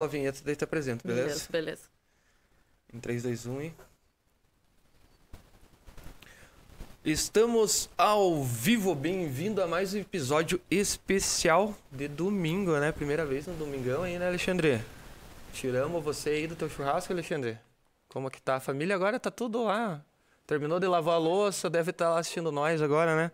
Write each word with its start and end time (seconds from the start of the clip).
a 0.00 0.06
vinheta 0.06 0.40
daí 0.44 0.54
te 0.54 0.62
apresento, 0.62 1.04
beleza? 1.06 1.26
Beleza, 1.26 1.48
beleza. 1.50 1.82
Em 2.94 3.00
3, 3.00 3.22
2, 3.24 3.46
1 3.46 3.62
e. 3.62 3.72
Estamos 7.04 7.90
ao 7.98 8.44
vivo, 8.44 8.94
bem-vindo 8.94 9.60
a 9.60 9.66
mais 9.66 9.94
um 9.94 9.98
episódio 9.98 10.60
especial 10.70 11.74
de 11.90 12.06
domingo, 12.06 12.78
né? 12.78 12.92
Primeira 12.92 13.26
vez 13.26 13.48
no 13.48 13.54
domingão 13.54 14.04
aí, 14.04 14.18
né, 14.20 14.28
Alexandre? 14.28 14.80
Tiramos 15.52 16.04
você 16.04 16.30
aí 16.30 16.46
do 16.46 16.54
teu 16.54 16.70
churrasco, 16.70 17.12
Alexandre? 17.12 17.58
Como 18.08 18.30
que 18.30 18.40
tá? 18.40 18.56
A 18.56 18.60
família 18.60 18.94
agora 18.94 19.18
tá 19.18 19.32
tudo 19.32 19.64
lá. 19.64 20.00
Terminou 20.46 20.78
de 20.78 20.86
lavar 20.86 21.16
a 21.16 21.18
louça, 21.18 21.68
deve 21.68 21.90
estar 21.90 22.10
lá 22.10 22.20
assistindo 22.20 22.52
nós 22.52 22.80
agora, 22.80 23.16
né? 23.16 23.32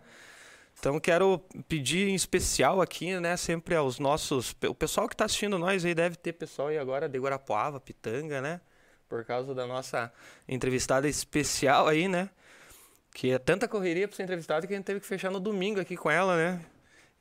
Então 0.85 1.01
quero 1.01 1.39
pedir 1.67 2.09
em 2.11 2.15
especial 2.15 2.83
aqui, 2.83 3.19
né, 3.19 3.39
sempre 3.39 3.75
aos 3.75 3.99
nossos, 3.99 4.55
o 4.69 4.75
pessoal 4.75 5.09
que 5.09 5.15
está 5.15 5.25
assistindo 5.25 5.59
nós 5.59 5.83
aí 5.83 5.95
deve 5.95 6.15
ter 6.15 6.35
pessoal 6.35 6.69
aí 6.69 6.77
agora 6.77 7.09
de 7.09 7.19
Guarapuava, 7.19 7.81
Pitanga, 7.81 8.43
né? 8.43 8.61
Por 9.09 9.25
causa 9.25 9.55
da 9.55 9.67
nossa 9.67 10.13
entrevistada 10.47 11.09
especial 11.09 11.89
aí, 11.89 12.07
né? 12.07 12.29
Que 13.15 13.31
é 13.31 13.39
tanta 13.39 13.67
correria 13.67 14.07
para 14.07 14.15
ser 14.15 14.25
entrevistada 14.25 14.67
que 14.67 14.75
a 14.75 14.77
gente 14.77 14.85
teve 14.85 15.01
que 15.01 15.07
fechar 15.07 15.31
no 15.31 15.41
domingo 15.41 15.81
aqui 15.81 15.97
com 15.97 16.11
ela, 16.11 16.37
né? 16.37 16.61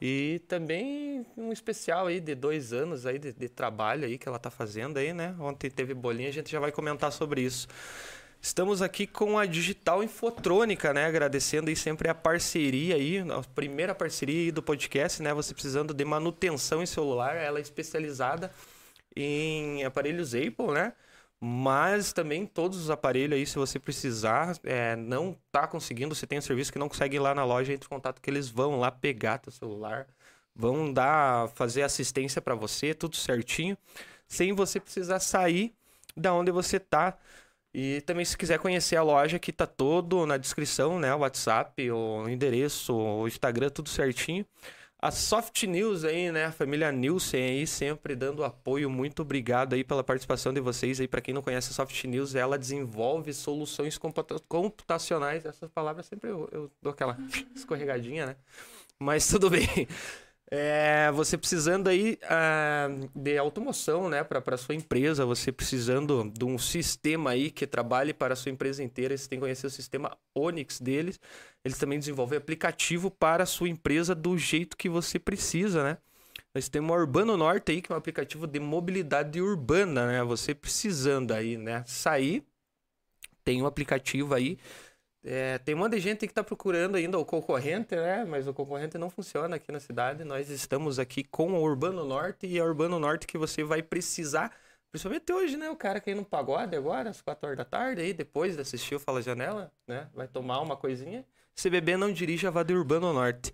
E 0.02 0.41
também 0.49 1.25
um 1.38 1.53
especial 1.53 2.07
aí 2.07 2.19
de 2.19 2.35
dois 2.35 2.73
anos 2.73 3.05
aí 3.05 3.17
de, 3.17 3.31
de 3.31 3.47
trabalho 3.47 4.03
aí 4.03 4.17
que 4.17 4.27
ela 4.27 4.39
tá 4.39 4.52
fazendo 4.52 4.97
aí, 4.97 5.13
né? 5.13 5.33
Ontem 5.39 5.71
teve 5.71 5.93
bolinha, 5.93 6.27
a 6.27 6.33
gente 6.33 6.52
já 6.52 6.59
vai 6.59 6.73
comentar 6.73 7.13
sobre 7.13 7.39
isso. 7.39 7.69
Estamos 8.45 8.81
aqui 8.81 9.07
com 9.07 9.39
a 9.39 9.45
Digital 9.45 10.03
Infotrônica, 10.03 10.93
né? 10.93 11.05
Agradecendo 11.05 11.70
aí 11.70 11.77
sempre 11.77 12.09
a 12.09 12.13
parceria 12.13 12.95
aí, 12.95 13.19
a 13.19 13.41
primeira 13.55 13.95
parceria 13.95 14.52
do 14.52 14.61
podcast, 14.61 15.23
né? 15.23 15.33
Você 15.33 15.53
precisando 15.53 15.93
de 15.93 16.03
manutenção 16.03 16.83
em 16.83 16.85
celular, 16.85 17.38
ela 17.38 17.57
é 17.57 17.61
especializada 17.61 18.52
em 19.16 19.85
aparelhos 19.85 20.35
Apple, 20.35 20.73
né? 20.73 20.91
Mas 21.39 22.11
também 22.11 22.45
todos 22.45 22.77
os 22.77 22.89
aparelhos 22.89 23.39
aí, 23.39 23.45
se 23.45 23.55
você 23.55 23.80
precisar, 23.80 24.58
é, 24.66 24.97
não 24.97 25.38
tá 25.49 25.66
conseguindo, 25.66 26.14
você 26.14 26.27
tem 26.27 26.38
um 26.38 26.41
serviço 26.41 26.71
que 26.71 26.77
não 26.77 26.89
consegue 26.89 27.16
ir 27.16 27.19
lá 27.19 27.33
na 27.33 27.45
loja, 27.45 27.71
entre 27.71 27.86
em 27.86 27.89
contato 27.89 28.21
que 28.21 28.30
eles 28.30 28.49
vão 28.49 28.77
lá 28.77 28.91
pegar 28.91 29.38
teu 29.38 29.53
celular, 29.53 30.05
vão 30.53 30.91
dar, 30.91 31.47
fazer 31.55 31.83
assistência 31.83 32.41
para 32.41 32.55
você, 32.55 32.94
tudo 32.94 33.16
certinho, 33.16 33.77
sem 34.27 34.52
você 34.52 34.81
precisar 34.81 35.21
sair 35.21 35.73
da 36.16 36.33
onde 36.33 36.52
você 36.52 36.77
tá. 36.77 37.17
E 37.73 38.02
também 38.02 38.23
se 38.23 38.38
quiser 38.38 38.59
conhecer 38.59 38.95
a 38.95 39.03
loja, 39.03 39.39
que 39.39 39.52
tá 39.52 39.66
todo 39.66 40.25
na 40.27 40.38
descrição, 40.38 40.99
né? 40.99 41.13
O 41.16 41.19
WhatsApp, 41.19 41.89
o 41.89 42.30
endereço, 42.30 42.93
o 42.95 43.27
Instagram, 43.27 43.69
tudo 43.69 43.89
certinho. 43.89 44.45
A 45.02 45.11
Soft 45.11 45.63
News 45.63 46.05
aí, 46.05 46.31
né? 46.31 46.45
A 46.45 46.52
família 46.52 46.91
Nielsen 46.91 47.43
aí 47.43 47.67
sempre 47.67 48.15
dando 48.15 48.43
apoio. 48.43 48.89
Muito 48.89 49.23
obrigado 49.23 49.73
aí 49.73 49.83
pela 49.83 50.03
participação 50.03 50.53
de 50.53 50.61
vocês 50.61 50.99
aí. 50.99 51.07
Para 51.07 51.19
quem 51.19 51.33
não 51.33 51.41
conhece 51.41 51.71
a 51.71 51.73
Soft 51.73 52.03
News, 52.05 52.35
ela 52.35 52.57
desenvolve 52.57 53.33
soluções 53.33 53.99
computacionais. 54.47 55.45
Essas 55.45 55.69
palavras 55.69 56.05
sempre 56.05 56.30
eu, 56.30 56.47
eu 56.53 56.71
dou 56.81 56.93
aquela 56.93 57.17
escorregadinha, 57.55 58.27
né? 58.27 58.35
Mas 58.97 59.27
tudo 59.27 59.49
bem. 59.49 59.87
É, 60.55 61.11
você 61.11 61.35
precisando 61.35 61.87
aí 61.87 62.19
uh, 62.25 63.09
de 63.15 63.35
automoção, 63.39 64.07
né, 64.07 64.23
para 64.23 64.55
sua 64.55 64.75
empresa, 64.75 65.25
você 65.25 65.51
precisando 65.51 66.31
de 66.31 66.45
um 66.45 66.59
sistema 66.59 67.31
aí 67.31 67.49
que 67.49 67.65
trabalhe 67.65 68.13
para 68.13 68.35
a 68.35 68.37
sua 68.37 68.51
empresa 68.51 68.83
inteira, 68.83 69.17
você 69.17 69.27
tem 69.27 69.39
que 69.39 69.41
conhecer 69.41 69.65
o 69.65 69.69
sistema 69.71 70.15
Onix 70.35 70.79
deles. 70.79 71.19
Eles 71.65 71.79
também 71.79 71.97
desenvolvem 71.97 72.37
aplicativo 72.37 73.09
para 73.09 73.41
a 73.41 73.47
sua 73.47 73.67
empresa 73.67 74.13
do 74.13 74.37
jeito 74.37 74.77
que 74.77 74.87
você 74.87 75.17
precisa, 75.17 75.83
né? 75.83 75.97
Nós 76.53 76.69
temos 76.69 76.95
o 76.95 76.99
Urbano 76.99 77.35
Norte 77.35 77.71
aí, 77.71 77.81
que 77.81 77.91
é 77.91 77.95
um 77.95 77.97
aplicativo 77.97 78.45
de 78.45 78.59
mobilidade 78.59 79.41
urbana, 79.41 80.05
né? 80.05 80.23
Você 80.23 80.53
precisando 80.53 81.31
aí, 81.31 81.57
né, 81.57 81.83
sair, 81.87 82.45
tem 83.43 83.59
um 83.59 83.65
aplicativo 83.65 84.35
aí 84.35 84.59
é, 85.25 85.57
tem 85.59 85.73
um 85.73 85.77
monte 85.77 85.93
de 85.93 85.99
gente 86.02 86.19
que 86.19 86.31
está 86.31 86.43
procurando 86.43 86.95
ainda 86.95 87.17
o 87.17 87.23
concorrente, 87.23 87.95
né? 87.95 88.25
Mas 88.25 88.45
o 88.45 88.53
concorrente 88.53 88.98
não 88.98 89.09
funciona 89.09 89.55
aqui 89.55 89.71
na 89.71 89.80
cidade. 89.80 90.25
Nós 90.25 90.49
estamos 90.49 90.99
aqui 90.99 91.23
com 91.23 91.53
o 91.53 91.61
Urbano 91.61 92.03
Norte 92.03 92.45
e 92.45 92.58
é 92.58 92.64
o 92.64 92.67
Urbano 92.67 92.99
Norte 92.99 93.25
que 93.25 93.37
você 93.37 93.64
vai 93.64 93.81
precisar, 93.81 94.53
principalmente 94.92 95.31
hoje, 95.31 95.55
né? 95.55 95.70
O 95.70 95.77
cara 95.77 96.02
que 96.02 96.11
ir 96.11 96.15
no 96.15 96.25
pagode 96.25 96.75
agora, 96.75 97.09
às 97.09 97.21
4 97.21 97.48
horas 97.48 97.58
da 97.58 97.64
tarde, 97.64 98.02
aí 98.02 98.14
depois 98.14 98.55
de 98.55 98.61
assistir 98.61 98.95
o 98.95 98.99
Fala 98.99 99.21
Janela, 99.21 99.71
né? 99.87 100.09
Vai 100.14 100.27
tomar 100.27 100.59
uma 100.59 100.75
coisinha. 100.75 101.25
Se 101.55 101.69
beber, 101.69 101.98
não 101.98 102.11
dirija, 102.11 102.52
vá 102.52 102.61
de 102.61 102.73
Urbano 102.73 103.14
Norte. 103.14 103.53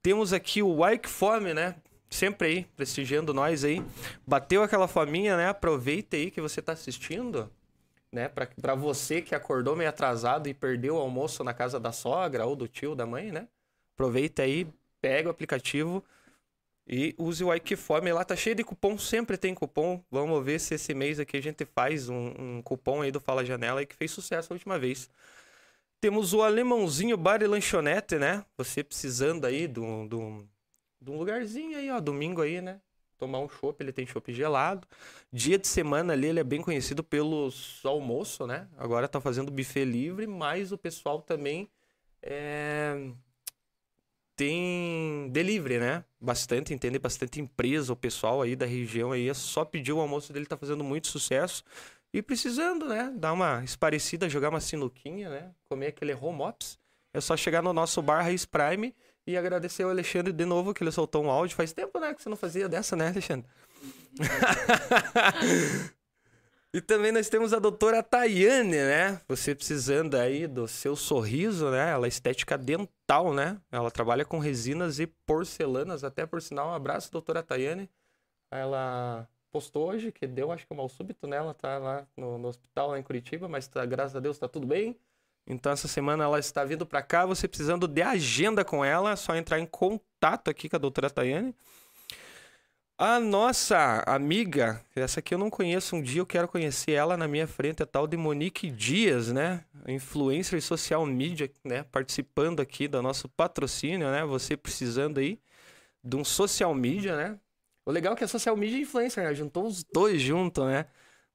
Temos 0.00 0.32
aqui 0.32 0.62
o 0.62 0.82
Wike 0.82 1.08
Fome, 1.08 1.52
né? 1.52 1.74
Sempre 2.08 2.48
aí, 2.48 2.64
prestigiando 2.76 3.34
nós 3.34 3.62
aí. 3.62 3.82
Bateu 4.26 4.62
aquela 4.62 4.88
faminha, 4.88 5.36
né? 5.36 5.48
Aproveita 5.48 6.16
aí 6.16 6.30
que 6.30 6.40
você 6.40 6.60
está 6.60 6.72
assistindo 6.72 7.50
né? 8.14 8.28
Para 8.28 8.74
você 8.74 9.20
que 9.20 9.34
acordou 9.34 9.74
meio 9.74 9.90
atrasado 9.90 10.48
e 10.48 10.54
perdeu 10.54 10.94
o 10.94 10.98
almoço 10.98 11.42
na 11.42 11.52
casa 11.52 11.80
da 11.80 11.90
sogra 11.90 12.46
ou 12.46 12.54
do 12.54 12.68
tio, 12.68 12.94
da 12.94 13.04
mãe, 13.04 13.32
né? 13.32 13.48
Aproveita 13.94 14.42
aí, 14.42 14.66
pega 15.02 15.28
o 15.28 15.30
aplicativo 15.30 16.02
e 16.86 17.14
use 17.18 17.42
o 17.42 17.52
Ikefome. 17.52 18.12
Lá 18.12 18.24
tá 18.24 18.36
cheio 18.36 18.54
de 18.54 18.62
cupom, 18.62 18.96
sempre 18.96 19.36
tem 19.36 19.54
cupom. 19.54 20.02
Vamos 20.10 20.44
ver 20.44 20.60
se 20.60 20.74
esse 20.74 20.94
mês 20.94 21.18
aqui 21.18 21.36
a 21.36 21.42
gente 21.42 21.64
faz 21.64 22.08
um, 22.08 22.32
um 22.38 22.62
cupom 22.62 23.02
aí 23.02 23.10
do 23.10 23.20
Fala 23.20 23.44
Janela 23.44 23.80
aí 23.80 23.86
que 23.86 23.96
fez 23.96 24.10
sucesso 24.12 24.52
a 24.52 24.54
última 24.54 24.78
vez. 24.78 25.10
Temos 26.00 26.32
o 26.32 26.42
Alemãozinho 26.42 27.16
Bar 27.16 27.42
e 27.42 27.46
Lanchonete, 27.46 28.16
né? 28.16 28.44
Você 28.56 28.84
precisando 28.84 29.44
aí 29.44 29.66
de 29.66 29.80
um 29.80 30.46
lugarzinho 31.04 31.76
aí, 31.76 31.90
ó, 31.90 31.98
domingo 31.98 32.42
aí, 32.42 32.60
né? 32.60 32.80
Tomar 33.24 33.38
um 33.38 33.48
chopp, 33.48 33.82
ele 33.82 33.92
tem 33.92 34.06
chopp 34.06 34.32
gelado. 34.32 34.86
Dia 35.32 35.58
de 35.58 35.66
semana 35.66 36.12
ali 36.12 36.26
ele 36.26 36.40
é 36.40 36.44
bem 36.44 36.60
conhecido 36.60 37.02
pelos 37.02 37.80
almoço, 37.84 38.46
né? 38.46 38.68
Agora 38.76 39.08
tá 39.08 39.20
fazendo 39.20 39.50
buffet 39.50 39.84
livre, 39.84 40.26
mas 40.26 40.72
o 40.72 40.78
pessoal 40.78 41.22
também 41.22 41.70
é... 42.22 43.10
tem 44.36 45.30
delivery, 45.32 45.78
né? 45.78 46.04
Bastante, 46.20 46.74
entende? 46.74 46.98
Bastante 46.98 47.40
empresa, 47.40 47.94
o 47.94 47.96
pessoal 47.96 48.42
aí 48.42 48.54
da 48.54 48.66
região 48.66 49.12
aí 49.12 49.28
é 49.28 49.34
só 49.34 49.64
pedir 49.64 49.92
o 49.92 50.00
almoço 50.00 50.30
dele, 50.30 50.44
tá 50.44 50.56
fazendo 50.56 50.84
muito 50.84 51.08
sucesso. 51.08 51.64
E 52.12 52.20
precisando, 52.20 52.86
né? 52.86 53.12
Dar 53.16 53.32
uma 53.32 53.64
esparecida, 53.64 54.28
jogar 54.28 54.50
uma 54.50 54.60
sinuquinha, 54.60 55.30
né? 55.30 55.50
Comer 55.68 55.88
aquele 55.88 56.14
home 56.14 56.42
ops. 56.42 56.78
É 57.12 57.20
só 57.20 57.36
chegar 57.36 57.62
no 57.62 57.72
nosso 57.72 58.02
bar 58.02 58.22
Raiz 58.22 58.44
Prime 58.44 58.94
e 59.26 59.36
agradecer 59.36 59.82
ao 59.82 59.90
Alexandre 59.90 60.32
de 60.32 60.44
novo, 60.44 60.74
que 60.74 60.82
ele 60.82 60.92
soltou 60.92 61.24
um 61.24 61.30
áudio. 61.30 61.56
Faz 61.56 61.72
tempo, 61.72 61.98
né, 61.98 62.12
que 62.14 62.22
você 62.22 62.28
não 62.28 62.36
fazia 62.36 62.68
dessa, 62.68 62.94
né, 62.94 63.08
Alexandre? 63.08 63.46
e 66.72 66.80
também 66.80 67.10
nós 67.10 67.28
temos 67.28 67.52
a 67.52 67.58
doutora 67.58 68.02
Tayane, 68.02 68.76
né? 68.76 69.20
Você 69.28 69.54
precisando 69.54 70.14
aí 70.14 70.46
do 70.46 70.68
seu 70.68 70.94
sorriso, 70.94 71.70
né? 71.70 71.90
Ela 71.90 72.06
é 72.06 72.08
estética 72.08 72.56
dental, 72.58 73.32
né? 73.32 73.60
Ela 73.70 73.90
trabalha 73.90 74.24
com 74.24 74.38
resinas 74.38 74.98
e 74.98 75.06
porcelanas. 75.06 76.04
Até 76.04 76.26
por 76.26 76.40
sinal, 76.40 76.68
um 76.68 76.74
abraço, 76.74 77.10
doutora 77.10 77.42
Tayane. 77.42 77.90
Ela 78.50 79.28
postou 79.50 79.88
hoje 79.88 80.10
que 80.10 80.26
deu, 80.26 80.50
acho 80.50 80.66
que 80.66 80.72
um 80.72 80.76
mal 80.76 80.88
súbito, 80.88 81.26
né? 81.26 81.36
Ela 81.36 81.54
tá 81.54 81.78
lá 81.78 82.06
no, 82.16 82.38
no 82.38 82.48
hospital, 82.48 82.90
lá 82.90 82.98
em 82.98 83.02
Curitiba, 83.02 83.48
mas 83.48 83.66
tá, 83.68 83.84
graças 83.86 84.16
a 84.16 84.20
Deus 84.20 84.38
tá 84.38 84.48
tudo 84.48 84.66
bem. 84.66 84.96
Então 85.46 85.72
essa 85.72 85.86
semana 85.88 86.24
ela 86.24 86.38
está 86.38 86.64
vindo 86.64 86.86
para 86.86 87.02
cá, 87.02 87.26
você 87.26 87.46
precisando 87.46 87.86
de 87.86 88.02
agenda 88.02 88.64
com 88.64 88.84
ela, 88.84 89.12
é 89.12 89.16
só 89.16 89.36
entrar 89.36 89.60
em 89.60 89.66
contato 89.66 90.48
aqui 90.48 90.68
com 90.68 90.76
a 90.76 90.78
doutora 90.78 91.10
Tayane. 91.10 91.54
A 92.96 93.18
nossa 93.18 94.04
amiga, 94.06 94.80
essa 94.94 95.18
aqui 95.18 95.34
eu 95.34 95.38
não 95.38 95.50
conheço, 95.50 95.96
um 95.96 96.00
dia 96.00 96.20
eu 96.20 96.26
quero 96.26 96.46
conhecer 96.46 96.92
ela 96.92 97.16
na 97.16 97.26
minha 97.26 97.46
frente, 97.46 97.82
a 97.82 97.86
tal 97.86 98.06
de 98.06 98.16
Monique 98.16 98.70
Dias, 98.70 99.32
né? 99.32 99.64
Influencer 99.88 100.58
e 100.58 100.62
social 100.62 101.04
media, 101.04 101.50
né? 101.64 101.82
Participando 101.82 102.60
aqui 102.60 102.86
do 102.86 103.02
nosso 103.02 103.28
patrocínio, 103.28 104.12
né? 104.12 104.24
Você 104.24 104.56
precisando 104.56 105.18
aí 105.18 105.40
de 106.04 106.14
um 106.14 106.24
social 106.24 106.72
media, 106.72 107.16
né? 107.16 107.36
O 107.84 107.90
legal 107.90 108.14
é 108.14 108.16
que 108.16 108.22
é 108.22 108.26
social 108.28 108.56
media 108.56 108.78
e 108.78 108.82
influencer, 108.82 109.24
né? 109.24 109.34
Juntou 109.34 109.66
os 109.66 109.82
dois 109.82 110.22
juntos, 110.22 110.64
né? 110.64 110.86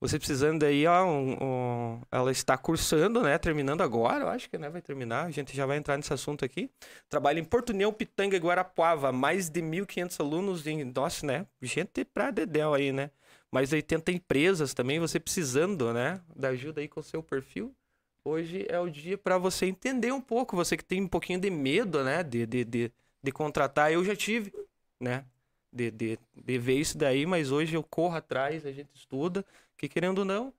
Você 0.02 0.18
precisando 0.18 0.64
aí, 0.64 0.88
ó, 0.88 1.04
um, 1.04 1.38
um, 1.42 2.02
ela 2.10 2.32
está 2.32 2.58
cursando, 2.58 3.22
né? 3.22 3.38
Terminando 3.38 3.82
agora, 3.82 4.24
eu 4.24 4.30
acho 4.30 4.50
que 4.50 4.58
né, 4.58 4.70
vai 4.70 4.82
terminar. 4.82 5.26
A 5.26 5.30
gente 5.30 5.54
já 5.54 5.66
vai 5.66 5.76
entrar 5.76 5.98
nesse 5.98 6.14
assunto 6.14 6.46
aqui. 6.46 6.72
Trabalha 7.10 7.38
em 7.38 7.44
Porto 7.44 7.72
União, 7.72 7.92
Pitanga 7.92 8.38
e 8.38 8.40
Guarapuava. 8.40 9.12
Mais 9.12 9.50
de 9.50 9.62
1.500 9.62 10.22
alunos. 10.22 10.66
Em, 10.66 10.86
nossa, 10.86 11.26
né? 11.26 11.46
Gente 11.62 12.06
pra 12.06 12.32
dedéu 12.32 12.74
aí, 12.74 12.94
né? 12.94 13.12
Mais 13.52 13.70
de 13.70 13.76
80 13.76 14.10
empresas 14.14 14.74
também. 14.74 15.02
Você 15.02 15.20
precisando, 15.20 15.94
né? 15.94 16.22
Da 16.34 16.50
ajuda 16.50 16.80
aí 16.80 16.88
com 16.88 17.02
o 17.02 17.04
seu 17.04 17.22
perfil. 17.22 17.76
Hoje 18.24 18.66
é 18.70 18.80
o 18.80 18.90
dia 18.90 19.18
para 19.18 19.38
você 19.38 19.66
entender 19.66 20.14
um 20.14 20.22
pouco. 20.22 20.56
Você 20.56 20.78
que 20.78 20.86
tem 20.86 21.02
um 21.02 21.10
pouquinho 21.10 21.42
de 21.42 21.50
medo, 21.50 22.06
né? 22.06 22.24
De, 22.24 22.46
de, 22.46 22.64
de, 22.64 22.92
de 23.22 23.32
contratar. 23.34 23.92
Eu 23.92 24.06
já 24.06 24.16
tive, 24.16 24.54
né? 24.98 25.26
De, 25.74 25.92
de, 25.92 26.20
de 26.34 26.58
ver 26.58 26.80
isso 26.80 26.98
daí, 26.98 27.26
mas 27.26 27.52
hoje 27.52 27.76
eu 27.76 27.84
corro 27.84 28.16
atrás, 28.16 28.66
a 28.66 28.72
gente 28.72 28.90
estuda 28.96 29.46
que 29.80 29.88
querendo 29.88 30.20
ou 30.20 30.26
não, 30.26 30.54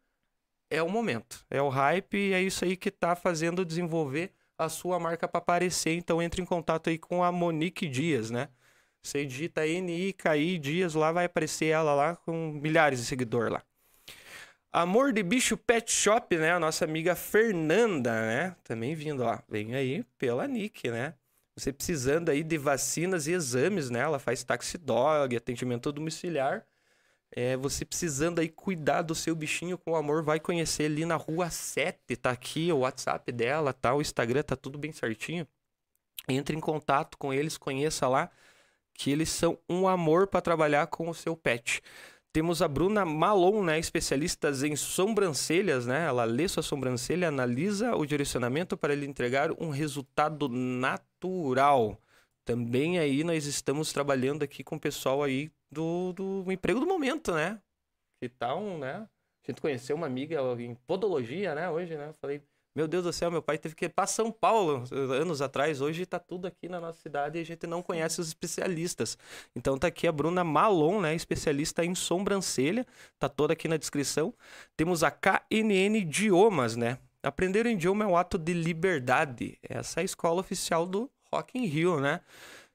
é 0.70 0.82
o 0.82 0.88
momento, 0.88 1.44
é 1.50 1.60
o 1.60 1.68
hype 1.68 2.16
e 2.16 2.32
é 2.32 2.40
isso 2.40 2.64
aí 2.64 2.74
que 2.74 2.88
está 2.88 3.14
fazendo 3.14 3.64
desenvolver 3.64 4.32
a 4.56 4.68
sua 4.68 4.98
marca 4.98 5.28
para 5.28 5.38
aparecer. 5.38 5.94
Então 5.94 6.22
entre 6.22 6.40
em 6.40 6.44
contato 6.44 6.88
aí 6.88 6.98
com 6.98 7.22
a 7.22 7.30
Monique 7.30 7.86
Dias, 7.86 8.30
né? 8.30 8.48
Você 9.02 9.26
digita 9.26 9.66
N-I-K-I 9.66 10.58
Dias, 10.58 10.94
lá 10.94 11.12
vai 11.12 11.26
aparecer 11.26 11.66
ela 11.66 11.94
lá 11.94 12.16
com 12.16 12.52
milhares 12.52 13.00
de 13.00 13.06
seguidores 13.06 13.52
lá. 13.52 13.62
Amor 14.72 15.12
de 15.12 15.22
Bicho 15.22 15.56
Pet 15.56 15.90
Shop, 15.90 16.34
né? 16.36 16.52
A 16.52 16.60
nossa 16.60 16.84
amiga 16.84 17.14
Fernanda, 17.14 18.12
né? 18.12 18.56
Também 18.62 18.94
vindo, 18.94 19.24
ó. 19.24 19.38
Vem 19.48 19.74
aí 19.74 20.04
pela 20.16 20.46
Nick, 20.46 20.88
né? 20.88 21.14
Você 21.56 21.72
precisando 21.72 22.30
aí 22.30 22.42
de 22.42 22.56
vacinas 22.56 23.26
e 23.26 23.32
exames, 23.32 23.90
né? 23.90 24.00
Ela 24.00 24.18
faz 24.18 24.44
taxi 24.44 24.78
dog, 24.78 25.36
atendimento 25.36 25.90
domiciliar. 25.90 26.64
É, 27.32 27.56
você 27.56 27.84
precisando 27.84 28.40
aí 28.40 28.48
cuidar 28.48 29.02
do 29.02 29.14
seu 29.14 29.34
bichinho 29.36 29.78
com 29.78 29.94
amor, 29.94 30.22
vai 30.22 30.40
conhecer 30.40 30.86
ali 30.86 31.04
na 31.04 31.16
rua 31.16 31.48
7, 31.48 32.16
tá 32.16 32.30
aqui 32.30 32.72
o 32.72 32.78
WhatsApp 32.78 33.30
dela, 33.30 33.72
tá? 33.72 33.94
O 33.94 34.00
Instagram 34.00 34.42
tá 34.42 34.56
tudo 34.56 34.78
bem 34.78 34.92
certinho. 34.92 35.46
Entre 36.28 36.56
em 36.56 36.60
contato 36.60 37.16
com 37.16 37.32
eles, 37.32 37.56
conheça 37.56 38.08
lá 38.08 38.30
que 38.94 39.10
eles 39.10 39.30
são 39.30 39.58
um 39.68 39.88
amor 39.88 40.26
para 40.26 40.40
trabalhar 40.40 40.86
com 40.88 41.08
o 41.08 41.14
seu 41.14 41.36
pet. 41.36 41.82
Temos 42.32 42.62
a 42.62 42.68
Bruna 42.68 43.04
Malon, 43.04 43.64
né, 43.64 43.78
especialista 43.78 44.50
em 44.64 44.76
sobrancelhas, 44.76 45.86
né? 45.86 46.06
Ela 46.06 46.24
lê 46.24 46.46
sua 46.46 46.62
sobrancelha, 46.62 47.28
analisa 47.28 47.96
o 47.96 48.06
direcionamento 48.06 48.76
para 48.76 48.92
ele 48.92 49.06
entregar 49.06 49.50
um 49.52 49.70
resultado 49.70 50.48
natural. 50.48 52.00
Também 52.44 52.98
aí 52.98 53.24
nós 53.24 53.46
estamos 53.46 53.92
trabalhando 53.92 54.42
aqui 54.42 54.62
com 54.62 54.76
o 54.76 54.80
pessoal 54.80 55.22
aí 55.22 55.50
do, 55.70 56.12
do 56.12 56.52
emprego 56.52 56.80
do 56.80 56.86
momento, 56.86 57.32
né? 57.32 57.60
Que 58.20 58.28
tal, 58.28 58.60
né? 58.78 59.08
A 59.42 59.50
gente 59.50 59.60
conheceu 59.60 59.96
uma 59.96 60.06
amiga 60.06 60.36
em 60.58 60.74
podologia, 60.86 61.54
né, 61.54 61.70
hoje, 61.70 61.96
né? 61.96 62.12
Falei, 62.20 62.42
meu 62.76 62.86
Deus 62.86 63.02
do 63.02 63.12
céu, 63.12 63.30
meu 63.30 63.42
pai 63.42 63.58
teve 63.58 63.74
que 63.74 63.86
ir 63.86 63.88
para 63.88 64.06
São 64.06 64.30
Paulo 64.30 64.84
anos 64.92 65.42
atrás. 65.42 65.80
Hoje 65.80 66.02
está 66.02 66.20
tudo 66.20 66.46
aqui 66.46 66.68
na 66.68 66.78
nossa 66.78 67.00
cidade 67.00 67.36
e 67.36 67.40
a 67.40 67.44
gente 67.44 67.66
não 67.66 67.82
conhece 67.82 68.20
os 68.20 68.28
especialistas. 68.28 69.18
Então 69.56 69.76
tá 69.76 69.88
aqui 69.88 70.06
a 70.06 70.12
Bruna 70.12 70.44
Malon, 70.44 71.00
né, 71.00 71.14
especialista 71.14 71.84
em 71.84 71.94
sobrancelha, 71.94 72.86
tá 73.18 73.28
toda 73.28 73.54
aqui 73.54 73.66
na 73.66 73.76
descrição. 73.76 74.32
Temos 74.76 75.02
a 75.02 75.10
KNN 75.10 75.96
Idiomas, 75.96 76.76
né? 76.76 76.98
Aprender 77.22 77.66
um 77.66 77.70
idioma 77.70 78.04
é 78.04 78.06
um 78.06 78.16
ato 78.16 78.38
de 78.38 78.52
liberdade. 78.54 79.58
Essa 79.62 80.00
é 80.00 80.02
a 80.02 80.04
escola 80.04 80.40
oficial 80.40 80.86
do 80.86 81.10
Rock 81.32 81.58
in 81.58 81.66
Rio, 81.66 82.00
né? 82.00 82.20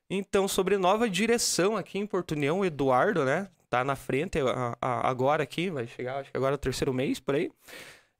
Então, 0.09 0.47
sobre 0.47 0.77
nova 0.77 1.09
direção 1.09 1.75
aqui 1.75 1.97
em 1.97 2.05
Porto 2.05 2.31
União, 2.31 2.59
o 2.59 2.65
Eduardo, 2.65 3.25
né? 3.25 3.49
Tá 3.69 3.83
na 3.83 3.95
frente 3.95 4.39
agora 4.79 5.43
aqui, 5.43 5.69
vai 5.69 5.87
chegar, 5.87 6.19
acho 6.19 6.31
que 6.31 6.37
agora 6.37 6.53
é 6.53 6.55
o 6.55 6.59
terceiro 6.59 6.93
mês, 6.93 7.19
por 7.19 7.35
aí. 7.35 7.51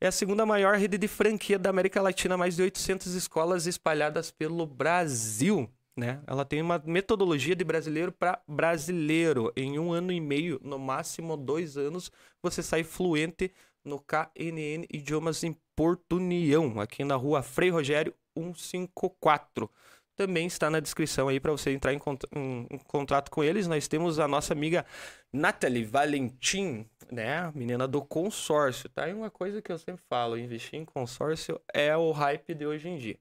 É 0.01 0.07
a 0.07 0.11
segunda 0.11 0.45
maior 0.45 0.75
rede 0.75 0.97
de 0.97 1.07
franquia 1.07 1.57
da 1.57 1.69
América 1.69 2.01
Latina, 2.01 2.35
mais 2.35 2.55
de 2.55 2.63
800 2.63 3.13
escolas 3.13 3.65
espalhadas 3.65 4.31
pelo 4.31 4.65
Brasil. 4.65 5.69
Né? 5.95 6.19
Ela 6.27 6.43
tem 6.43 6.61
uma 6.61 6.81
metodologia 6.85 7.55
de 7.55 7.63
brasileiro 7.63 8.11
para 8.11 8.41
brasileiro. 8.47 9.53
Em 9.55 9.79
um 9.79 9.93
ano 9.93 10.11
e 10.11 10.19
meio, 10.19 10.59
no 10.61 10.77
máximo 10.77 11.37
dois 11.37 11.77
anos, 11.77 12.11
você 12.41 12.61
sai 12.61 12.83
fluente 12.83 13.51
no 13.85 13.99
KNN 13.99 14.85
Idiomas 14.91 15.43
em 15.43 15.55
Porto 15.75 16.17
União, 16.17 16.79
aqui 16.79 17.03
na 17.03 17.15
rua 17.15 17.41
Frei 17.41 17.69
Rogério 17.69 18.13
154. 18.35 19.69
Também 20.15 20.47
está 20.47 20.69
na 20.69 20.79
descrição 20.79 21.27
aí 21.27 21.39
para 21.39 21.51
você 21.51 21.71
entrar 21.71 21.93
em, 21.93 21.99
cont 21.99 22.25
em, 22.33 22.77
contrato 22.87 23.29
com 23.29 23.43
eles. 23.43 23.67
Nós 23.67 23.87
temos 23.87 24.17
a 24.17 24.27
nossa 24.27 24.53
amiga 24.53 24.85
Nathalie 25.31 25.83
Valentim, 25.83 26.89
né? 27.11 27.51
Menina 27.53 27.87
do 27.87 28.01
consórcio, 28.01 28.89
tá? 28.89 29.09
E 29.09 29.13
uma 29.13 29.29
coisa 29.29 29.61
que 29.61 29.71
eu 29.71 29.77
sempre 29.77 30.03
falo, 30.09 30.37
investir 30.37 30.79
em 30.79 30.85
consórcio 30.85 31.59
é 31.73 31.95
o 31.97 32.11
hype 32.11 32.53
de 32.53 32.65
hoje 32.65 32.87
em 32.87 32.97
dia. 32.97 33.19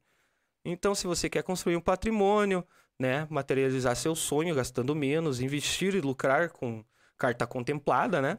Então, 0.65 0.95
se 0.95 1.07
você 1.07 1.29
quer 1.29 1.43
construir 1.43 1.77
um 1.77 1.81
patrimônio, 1.81 2.65
né, 2.99 3.27
materializar 3.29 3.97
seu 3.97 4.15
sonho 4.15 4.55
gastando 4.55 4.95
menos, 4.95 5.41
investir 5.41 5.95
e 5.95 6.01
lucrar 6.01 6.51
com 6.51 6.85
carta 7.19 7.47
contemplada, 7.47 8.23
né? 8.23 8.39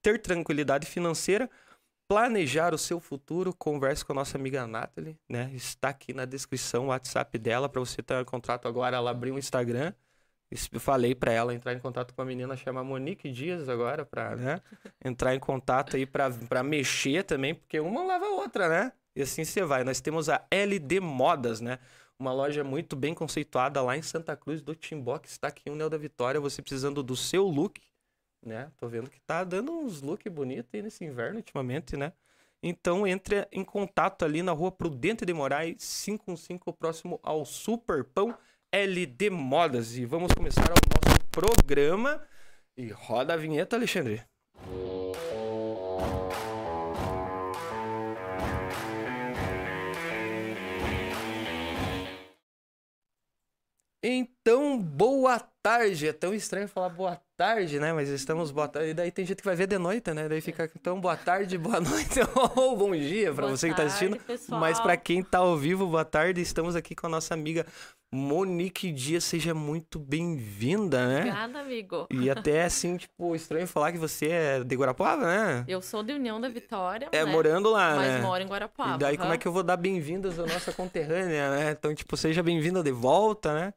Ter 0.00 0.20
tranquilidade 0.20 0.86
financeira, 0.86 1.50
planejar 2.08 2.74
o 2.74 2.78
seu 2.78 3.00
futuro, 3.00 3.54
converse 3.54 4.04
com 4.04 4.12
a 4.12 4.16
nossa 4.16 4.38
amiga 4.38 4.66
Nathalie, 4.66 5.18
né? 5.28 5.50
Está 5.54 5.88
aqui 5.88 6.12
na 6.12 6.24
descrição 6.24 6.84
o 6.84 6.88
WhatsApp 6.88 7.38
dela 7.38 7.68
para 7.68 7.80
você 7.80 8.02
ter 8.02 8.20
um 8.20 8.24
contrato 8.24 8.68
agora, 8.68 8.96
ela 8.96 9.10
abriu 9.10 9.34
um 9.34 9.38
Instagram 9.38 9.92
falei 10.78 11.14
para 11.14 11.32
ela 11.32 11.54
entrar 11.54 11.72
em 11.72 11.78
contato 11.78 12.14
com 12.14 12.22
a 12.22 12.24
menina 12.24 12.56
chama 12.56 12.84
Monique 12.84 13.30
Dias 13.30 13.68
agora 13.68 14.04
para 14.06 14.36
né, 14.36 14.60
entrar 15.04 15.34
em 15.34 15.40
contato 15.40 15.96
aí 15.96 16.06
para 16.06 16.62
mexer 16.62 17.24
também, 17.24 17.54
porque 17.54 17.80
uma 17.80 18.04
leva 18.04 18.26
a 18.26 18.30
outra, 18.30 18.68
né? 18.68 18.92
E 19.14 19.22
assim 19.22 19.44
você 19.44 19.64
vai. 19.64 19.82
Nós 19.82 20.00
temos 20.00 20.28
a 20.28 20.44
LD 20.50 21.00
Modas, 21.00 21.60
né? 21.60 21.78
Uma 22.18 22.32
loja 22.32 22.62
muito 22.62 22.94
bem 22.94 23.14
conceituada 23.14 23.82
lá 23.82 23.96
em 23.96 24.02
Santa 24.02 24.36
Cruz 24.36 24.62
do 24.62 24.74
Timbó, 24.74 25.18
que 25.18 25.28
está 25.28 25.48
aqui 25.48 25.62
em 25.66 25.72
Unel 25.72 25.90
da 25.90 25.98
Vitória, 25.98 26.40
você 26.40 26.62
precisando 26.62 27.02
do 27.02 27.16
seu 27.16 27.46
look, 27.46 27.80
né? 28.46 28.70
Tô 28.78 28.88
vendo 28.88 29.10
que 29.10 29.20
tá 29.20 29.44
dando 29.44 29.72
uns 29.72 30.00
look 30.00 30.28
bonitos 30.30 30.70
aí 30.72 30.82
nesse 30.82 31.04
inverno 31.04 31.36
ultimamente, 31.38 31.96
né? 31.96 32.12
Então 32.62 33.06
entre 33.06 33.46
em 33.52 33.64
contato 33.64 34.24
ali 34.24 34.42
na 34.42 34.52
rua 34.52 34.72
Prudente 34.72 35.26
de 35.26 35.32
Moraes, 35.32 36.04
515, 36.04 36.60
próximo 36.78 37.20
ao 37.22 37.44
Super 37.44 38.04
Pão 38.04 38.36
LD 38.72 39.30
Modas. 39.30 39.96
E 39.96 40.04
vamos 40.04 40.32
começar 40.32 40.64
o 40.64 41.08
nosso 41.08 41.20
programa. 41.30 42.22
E 42.76 42.88
roda 42.88 43.34
a 43.34 43.36
vinheta, 43.36 43.76
Alexandre. 43.76 44.22
Então, 54.02 54.80
boa 54.80 55.40
tarde. 55.40 55.55
É 55.66 56.12
tão 56.12 56.32
estranho 56.32 56.68
falar 56.68 56.90
boa 56.90 57.20
tarde, 57.36 57.80
né? 57.80 57.92
Mas 57.92 58.08
estamos 58.08 58.52
boa 58.52 58.68
tarde. 58.68 58.90
E 58.90 58.94
daí 58.94 59.10
tem 59.10 59.26
gente 59.26 59.38
que 59.38 59.44
vai 59.44 59.56
ver 59.56 59.66
de 59.66 59.76
noite, 59.76 60.14
né? 60.14 60.28
Daí 60.28 60.40
fica 60.40 60.70
então 60.78 61.00
boa 61.00 61.16
tarde, 61.16 61.58
boa 61.58 61.80
noite 61.82 62.20
ou 62.54 62.76
bom 62.76 62.92
dia 62.92 63.34
para 63.34 63.48
você 63.48 63.66
que 63.66 63.72
está 63.72 63.82
assistindo. 63.82 64.16
Mas 64.48 64.78
para 64.78 64.96
quem 64.96 65.18
está 65.18 65.38
ao 65.38 65.56
vivo, 65.56 65.84
boa 65.88 66.04
tarde. 66.04 66.40
Estamos 66.40 66.76
aqui 66.76 66.94
com 66.94 67.08
a 67.08 67.10
nossa 67.10 67.34
amiga 67.34 67.66
Monique 68.14 68.92
Dias, 68.92 69.24
seja 69.24 69.52
muito 69.54 69.98
bem-vinda, 69.98 71.04
né? 71.08 71.18
Obrigada, 71.22 71.58
amigo. 71.58 72.06
E 72.12 72.30
até 72.30 72.62
assim, 72.62 72.96
tipo, 72.96 73.34
estranho 73.34 73.66
falar 73.66 73.90
que 73.90 73.98
você 73.98 74.28
é 74.28 74.62
de 74.62 74.76
Guarapuava, 74.76 75.26
né? 75.26 75.64
Eu 75.66 75.82
sou 75.82 76.04
de 76.04 76.12
União 76.12 76.40
da 76.40 76.48
Vitória. 76.48 77.08
É, 77.10 77.24
né? 77.24 77.32
morando 77.32 77.72
lá, 77.72 77.96
Mas 77.96 78.06
né? 78.06 78.12
Mas 78.18 78.22
moro 78.22 78.40
em 78.40 78.46
Guarapuava. 78.46 78.94
E 78.94 78.98
daí, 78.98 79.16
uhum. 79.16 79.22
como 79.22 79.34
é 79.34 79.38
que 79.38 79.48
eu 79.48 79.52
vou 79.52 79.64
dar 79.64 79.76
bem-vindas 79.76 80.38
à 80.38 80.46
nossa 80.46 80.72
conterrânea, 80.72 81.50
né? 81.50 81.70
Então, 81.72 81.92
tipo, 81.92 82.16
seja 82.16 82.40
bem-vinda 82.40 82.84
de 82.84 82.92
volta, 82.92 83.52
né? 83.52 83.74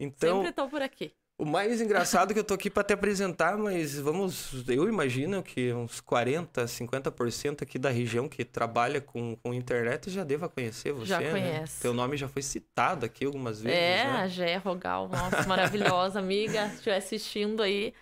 Então. 0.00 0.38
Sempre 0.38 0.52
tô 0.52 0.66
por 0.68 0.80
aqui. 0.80 1.12
O 1.38 1.44
mais 1.44 1.80
engraçado 1.82 2.30
é 2.30 2.34
que 2.34 2.40
eu 2.40 2.44
tô 2.44 2.54
aqui 2.54 2.70
para 2.70 2.82
te 2.82 2.94
apresentar, 2.94 3.58
mas 3.58 3.98
vamos, 3.98 4.66
eu 4.68 4.88
imagino 4.88 5.42
que 5.42 5.70
uns 5.72 6.00
40, 6.00 6.66
50% 6.66 7.62
aqui 7.62 7.78
da 7.78 7.90
região 7.90 8.26
que 8.28 8.42
trabalha 8.44 9.02
com, 9.02 9.36
com 9.36 9.52
internet 9.52 10.08
já 10.10 10.24
deva 10.24 10.48
conhecer 10.48 10.92
você, 10.92 11.12
Já 11.12 11.22
né? 11.36 11.60
conhece. 11.60 11.76
Teu 11.78 11.92
nome 11.92 12.16
já 12.16 12.26
foi 12.26 12.40
citado 12.42 13.04
aqui 13.04 13.26
algumas 13.26 13.60
vezes, 13.60 13.84
É, 13.84 14.02
né? 14.02 14.22
a 14.22 14.28
Gé 14.28 14.56
Rogal, 14.58 15.08
nossa, 15.08 15.48
maravilhosa 15.48 16.20
amiga, 16.20 16.68
se 16.70 16.76
estiver 16.76 16.96
assistindo 16.96 17.62
aí, 17.62 17.92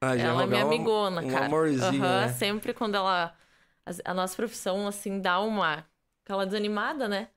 A 0.00 0.16
Gé 0.16 0.30
ela 0.30 0.44
é 0.44 0.46
minha 0.46 0.62
Rogal 0.62 0.70
é 0.70 0.74
um- 0.74 0.92
amigona, 0.92 1.24
um 1.32 1.36
cara. 1.36 1.38
amorzinho, 1.38 2.14
Aham, 2.14 2.18
né? 2.18 2.38
Sempre 2.38 2.74
quando 2.74 2.96
ela, 2.96 3.36
a, 3.86 4.12
a 4.12 4.14
nossa 4.14 4.36
profissão, 4.36 4.86
assim, 4.88 5.20
dá 5.20 5.40
uma, 5.40 5.86
aquela 6.24 6.46
desanimada, 6.46 7.08
né? 7.08 7.30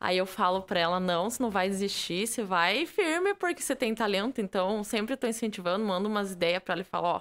Aí 0.00 0.16
eu 0.16 0.24
falo 0.24 0.62
pra 0.62 0.80
ela, 0.80 0.98
não, 0.98 1.28
você 1.28 1.42
não 1.42 1.50
vai 1.50 1.68
desistir, 1.68 2.26
você 2.26 2.42
vai 2.42 2.86
firme 2.86 3.34
porque 3.34 3.60
você 3.62 3.76
tem 3.76 3.94
talento. 3.94 4.40
Então, 4.40 4.82
sempre 4.82 5.14
tô 5.16 5.26
incentivando, 5.26 5.84
mando 5.84 6.08
umas 6.08 6.32
ideias 6.32 6.62
pra 6.62 6.72
ela 6.72 6.80
e 6.80 6.84
falo, 6.84 7.06
ó, 7.08 7.20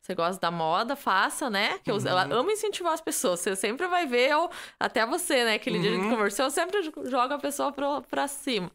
você 0.00 0.14
gosta 0.14 0.40
da 0.40 0.50
moda, 0.50 0.94
faça, 0.96 1.50
né? 1.50 1.78
Que 1.80 1.90
eu- 1.90 1.96
Uhum. 1.96 2.06
ela 2.06 2.22
ama 2.32 2.52
incentivar 2.52 2.92
as 2.92 3.00
pessoas. 3.00 3.40
Você 3.40 3.56
sempre 3.56 3.86
vai 3.88 4.06
ver, 4.06 4.30
eu, 4.30 4.48
até 4.78 5.04
você, 5.04 5.44
né? 5.44 5.54
Aquele 5.54 5.78
dia 5.80 5.90
que 5.90 5.94
a 5.96 5.98
Uhum. 5.98 6.04
gente 6.04 6.12
conversou, 6.14 6.44
eu 6.46 6.50
sempre 6.50 6.82
jogo 6.82 7.34
a 7.34 7.38
pessoa 7.38 7.72
pra, 7.72 8.00
pra 8.02 8.28
cima. 8.28 8.70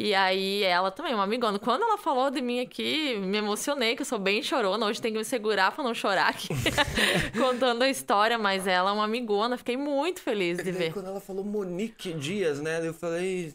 E 0.00 0.14
aí, 0.14 0.62
ela 0.62 0.92
também, 0.92 1.12
uma 1.12 1.24
amigona. 1.24 1.58
Quando 1.58 1.82
ela 1.82 1.98
falou 1.98 2.30
de 2.30 2.40
mim 2.40 2.60
aqui, 2.60 3.16
me 3.16 3.38
emocionei, 3.38 3.96
que 3.96 4.02
eu 4.02 4.06
sou 4.06 4.16
bem 4.16 4.40
chorona. 4.44 4.86
Hoje 4.86 5.02
tem 5.02 5.10
que 5.10 5.18
me 5.18 5.24
segurar 5.24 5.72
pra 5.72 5.82
não 5.82 5.92
chorar 5.92 6.28
aqui, 6.28 6.50
contando 7.36 7.82
a 7.82 7.88
história. 7.90 8.38
Mas 8.38 8.68
ela 8.68 8.90
é 8.90 8.92
uma 8.92 9.06
amigona, 9.06 9.58
fiquei 9.58 9.76
muito 9.76 10.20
feliz 10.20 10.62
de 10.62 10.70
ver. 10.70 10.92
quando 10.92 11.08
ela 11.08 11.18
falou 11.18 11.42
Monique 11.44 12.12
Dias, 12.12 12.60
né? 12.60 12.86
Eu 12.86 12.94
falei. 12.94 13.52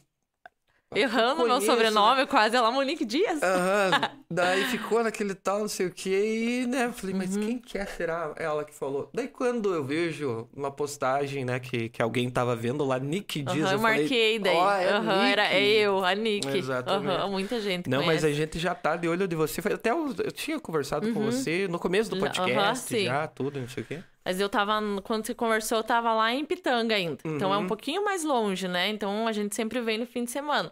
Errando 0.95 1.37
meu 1.37 1.47
conheço, 1.47 1.65
sobrenome, 1.65 2.25
quase 2.27 2.55
ela, 2.55 2.71
Monique 2.71 3.05
Dias. 3.05 3.41
Aham. 3.41 3.91
Daí 4.29 4.65
ficou 4.65 5.03
naquele 5.03 5.35
tal, 5.35 5.59
não 5.59 5.67
sei 5.67 5.85
o 5.87 5.91
que, 5.91 6.09
e, 6.09 6.65
né, 6.67 6.91
falei, 6.95 7.13
Uhum. 7.13 7.21
mas 7.21 7.37
quem 7.37 7.59
que 7.59 7.77
é, 7.77 7.85
será 7.85 8.33
ela 8.35 8.63
que 8.65 8.73
falou? 8.73 9.09
Daí 9.13 9.27
quando 9.27 9.73
eu 9.73 9.83
vejo 9.83 10.47
uma 10.55 10.71
postagem, 10.71 11.45
né, 11.45 11.59
que, 11.59 11.89
que 11.89 12.01
alguém 12.01 12.29
tava 12.31 12.55
vendo 12.55 12.83
lá, 12.83 12.97
Nick 12.97 13.43
Dias, 13.43 13.57
Aham, 13.65 13.71
eu 13.73 13.77
eu 13.77 13.79
marquei 13.81 14.39
falei, 14.39 14.39
daí. 14.39 14.55
ó, 14.55 14.71
é 14.75 14.89
Aham, 14.93 15.25
era 15.27 15.47
é 15.53 15.63
eu, 15.67 16.03
a 16.03 16.15
Nick. 16.15 16.47
Exatamente. 16.57 17.11
Aham, 17.15 17.29
muita 17.29 17.61
gente 17.61 17.87
Não, 17.89 17.99
mas 17.99 18.21
conhece. 18.21 18.25
a 18.25 18.31
gente 18.31 18.57
já 18.59 18.73
tá 18.73 18.95
de 18.95 19.07
olho 19.07 19.27
de 19.27 19.35
você. 19.35 19.61
Até 19.71 19.91
eu, 19.91 20.13
eu 20.23 20.31
tinha 20.31 20.59
conversado 20.59 21.11
com 21.13 21.23
você 21.23 21.67
no 21.67 21.77
começo 21.77 22.09
do 22.09 22.17
podcast, 22.17 22.53
Uhum. 22.93 22.99
sim. 22.99 23.05
já, 23.05 23.27
tudo, 23.27 23.59
não 23.59 23.67
sei 23.69 23.83
o 23.83 23.85
quê. 23.85 23.99
Mas 24.25 24.39
eu 24.39 24.47
tava, 24.49 24.79
quando 25.03 25.25
você 25.25 25.33
conversou, 25.33 25.79
eu 25.79 25.83
tava 25.83 26.13
lá 26.13 26.33
em 26.33 26.45
Pitanga 26.45 26.95
ainda. 26.95 27.17
Então 27.25 27.53
é 27.53 27.57
Uhum. 27.57 27.63
um 27.63 27.67
pouquinho 27.67 28.03
mais 28.05 28.23
longe, 28.23 28.67
né? 28.67 28.87
Então 28.89 29.27
a 29.27 29.31
gente 29.31 29.55
sempre 29.55 29.81
vem 29.81 29.97
no 29.97 30.05
fim 30.05 30.23
de 30.23 30.31
semana. 30.31 30.71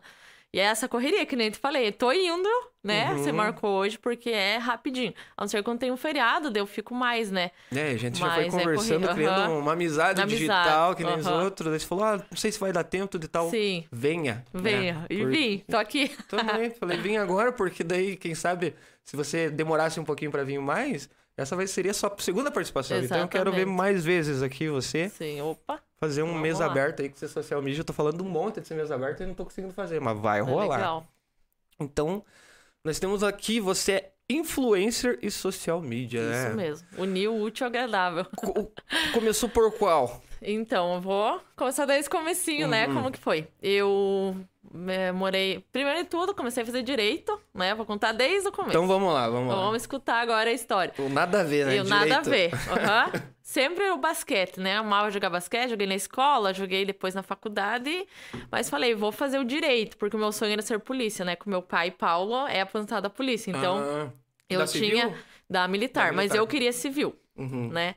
E 0.54 0.60
é 0.60 0.64
essa 0.64 0.86
correria, 0.88 1.26
que 1.26 1.34
nem 1.34 1.50
te 1.50 1.58
falei. 1.58 1.94
Tô 1.94 2.12
indo, 2.12 2.50
né? 2.84 3.12
Uhum. 3.12 3.18
Você 3.20 3.32
marcou 3.32 3.70
hoje 3.70 3.98
porque 3.98 4.30
é 4.30 4.58
rapidinho. 4.58 5.14
A 5.38 5.44
não 5.44 5.48
ser 5.48 5.64
quando 5.64 5.80
tem 5.80 5.92
um 5.94 5.96
feriado, 5.96 6.50
daí 6.52 6.62
eu 6.62 6.66
fico 6.68 6.94
mais, 6.94 7.32
né? 7.32 7.52
É, 7.74 7.92
a 7.92 7.98
gente 7.98 8.20
já 8.20 8.30
foi 8.34 8.44
Mas 8.46 8.54
é 8.54 8.60
conversando, 8.60 9.02
corrido, 9.08 9.16
criando 9.16 9.40
aham. 9.40 9.58
uma 9.60 9.72
amizade 9.72 10.22
Amizade, 10.22 10.28
digital, 10.40 10.94
que 10.94 11.06
nem 11.06 11.16
os 11.18 11.26
outros. 11.26 11.70
Daí 11.70 11.80
você 11.80 11.86
falou, 11.88 12.04
ah, 12.04 12.18
não 12.30 12.38
sei 12.38 12.52
se 12.52 12.60
vai 12.60 12.74
dar 12.74 12.84
tempo 12.84 13.18
de 13.18 13.30
tal. 13.30 13.50
Sim. 13.50 13.86
Venha. 13.90 14.44
Venha. 14.54 14.94
né? 14.96 15.06
E 15.10 15.20
Por- 15.20 15.30
vim, 15.30 15.64
tô 15.70 15.78
aqui. 15.78 16.10
Também, 16.28 16.70
falei, 16.72 16.98
vim 16.98 17.16
agora, 17.16 17.54
porque 17.54 17.82
daí, 17.82 18.18
quem 18.18 18.36
sabe, 18.36 18.76
se 19.06 19.16
você 19.16 19.50
demorasse 19.50 20.02
um 20.02 20.04
pouquinho 20.04 20.32
pra 20.32 20.44
vir 20.44 20.60
mais, 20.60 21.10
essa 21.38 21.56
vai 21.56 21.66
seria 21.68 21.92
a 21.92 21.94
sua 21.94 22.14
segunda 22.20 22.52
participação. 22.52 22.98
Então 23.02 23.20
eu 23.20 23.28
quero 23.28 23.52
ver 23.52 23.58
Exatamente. 23.62 23.78
mais 23.78 24.04
vezes 24.06 24.42
aqui 24.44 24.70
você 24.70 25.10
Sim, 25.10 25.42
opa. 25.42 25.82
fazer 26.00 26.24
um 26.24 26.38
mês 26.38 26.60
aberto 26.62 27.02
aí 27.02 27.10
com 27.10 27.16
seu 27.18 27.30
social 27.30 27.62
media. 27.62 27.82
Eu 27.82 27.86
tô 27.86 27.94
falando 27.94 28.22
um 28.24 28.30
monte 28.30 28.62
de 28.62 28.68
ser 28.68 28.76
mês 28.76 28.92
aberto 28.92 29.24
e 29.24 29.26
não 29.26 29.34
tô 29.34 29.44
conseguindo 29.46 29.74
fazer, 29.74 30.00
mas 30.00 30.18
vai 30.20 30.40
É 30.40 30.42
rolar. 30.42 30.78
legal. 30.78 31.08
Então, 31.80 32.24
nós 32.84 33.00
temos 33.00 33.24
aqui, 33.24 33.60
você 33.60 33.92
é 33.94 34.12
influencer 34.30 35.20
e 35.22 35.30
social 35.32 35.82
media, 35.82 36.22
né? 36.22 36.48
Isso 36.48 36.56
mesmo. 36.56 36.88
Unir 36.98 37.28
o 37.30 37.42
útil 37.42 37.66
ao 37.66 37.70
agradável. 37.70 38.26
Co- 38.36 38.72
Começou 39.14 39.50
por 39.50 39.72
qual? 39.74 40.22
Então, 40.42 40.96
eu 40.96 41.02
vou 41.02 41.40
começar 41.56 41.86
desde 41.86 42.08
o 42.08 42.12
comecinho, 42.12 42.68
né? 42.68 42.88
Uhum. 42.88 42.94
Como 42.96 43.12
que 43.12 43.20
foi? 43.20 43.48
Eu 43.62 44.36
é, 44.88 45.12
morei... 45.12 45.64
Primeiro 45.72 46.00
de 46.00 46.06
tudo, 46.10 46.34
comecei 46.34 46.64
a 46.64 46.66
fazer 46.66 46.82
direito, 46.82 47.40
né? 47.54 47.76
Vou 47.76 47.86
contar 47.86 48.12
desde 48.12 48.48
o 48.48 48.52
começo. 48.52 48.72
Então 48.76 48.88
vamos 48.88 49.14
lá, 49.14 49.30
vamos 49.30 49.50
lá. 49.54 49.56
Vamos 49.56 49.84
escutar 49.84 50.20
agora 50.20 50.50
a 50.50 50.54
história. 50.54 50.94
Nada 51.12 51.42
a 51.42 51.44
ver, 51.44 51.68
né? 51.68 51.78
Eu 51.78 51.84
nada 51.84 52.18
a 52.18 52.22
ver. 52.22 52.50
Aham. 52.72 53.12
Sempre 53.44 53.90
o 53.92 53.98
basquete, 53.98 54.60
né? 54.60 54.78
Amava 54.78 55.12
jogar 55.12 55.30
basquete, 55.30 55.70
joguei 55.72 55.86
na 55.86 55.96
escola, 55.96 56.54
joguei 56.54 56.86
depois 56.86 57.14
na 57.14 57.22
faculdade. 57.22 58.08
Mas 58.50 58.70
falei, 58.70 58.96
vou 58.96 59.12
fazer 59.12 59.38
o 59.40 59.44
direito, 59.44 59.96
porque 59.98 60.16
o 60.16 60.20
meu 60.20 60.32
sonho 60.32 60.54
era 60.54 60.62
ser 60.62 60.80
polícia, 60.80 61.24
né? 61.24 61.36
Com 61.36 61.50
meu 61.50 61.62
pai, 61.62 61.92
Paulo, 61.92 62.48
é 62.48 62.62
aposentado 62.62 63.04
da 63.04 63.10
polícia. 63.10 63.52
Então, 63.52 63.78
Ah, 63.78 64.10
eu 64.50 64.60
da 64.60 64.66
tinha 64.68 65.02
civil? 65.08 65.18
da 65.50 65.68
militar, 65.68 66.08
Da 66.08 66.14
mas 66.14 66.26
militar. 66.32 66.38
eu 66.38 66.48
queria 66.48 66.72
civil, 66.72 67.16
Uhum. 67.38 67.70
né? 67.70 67.96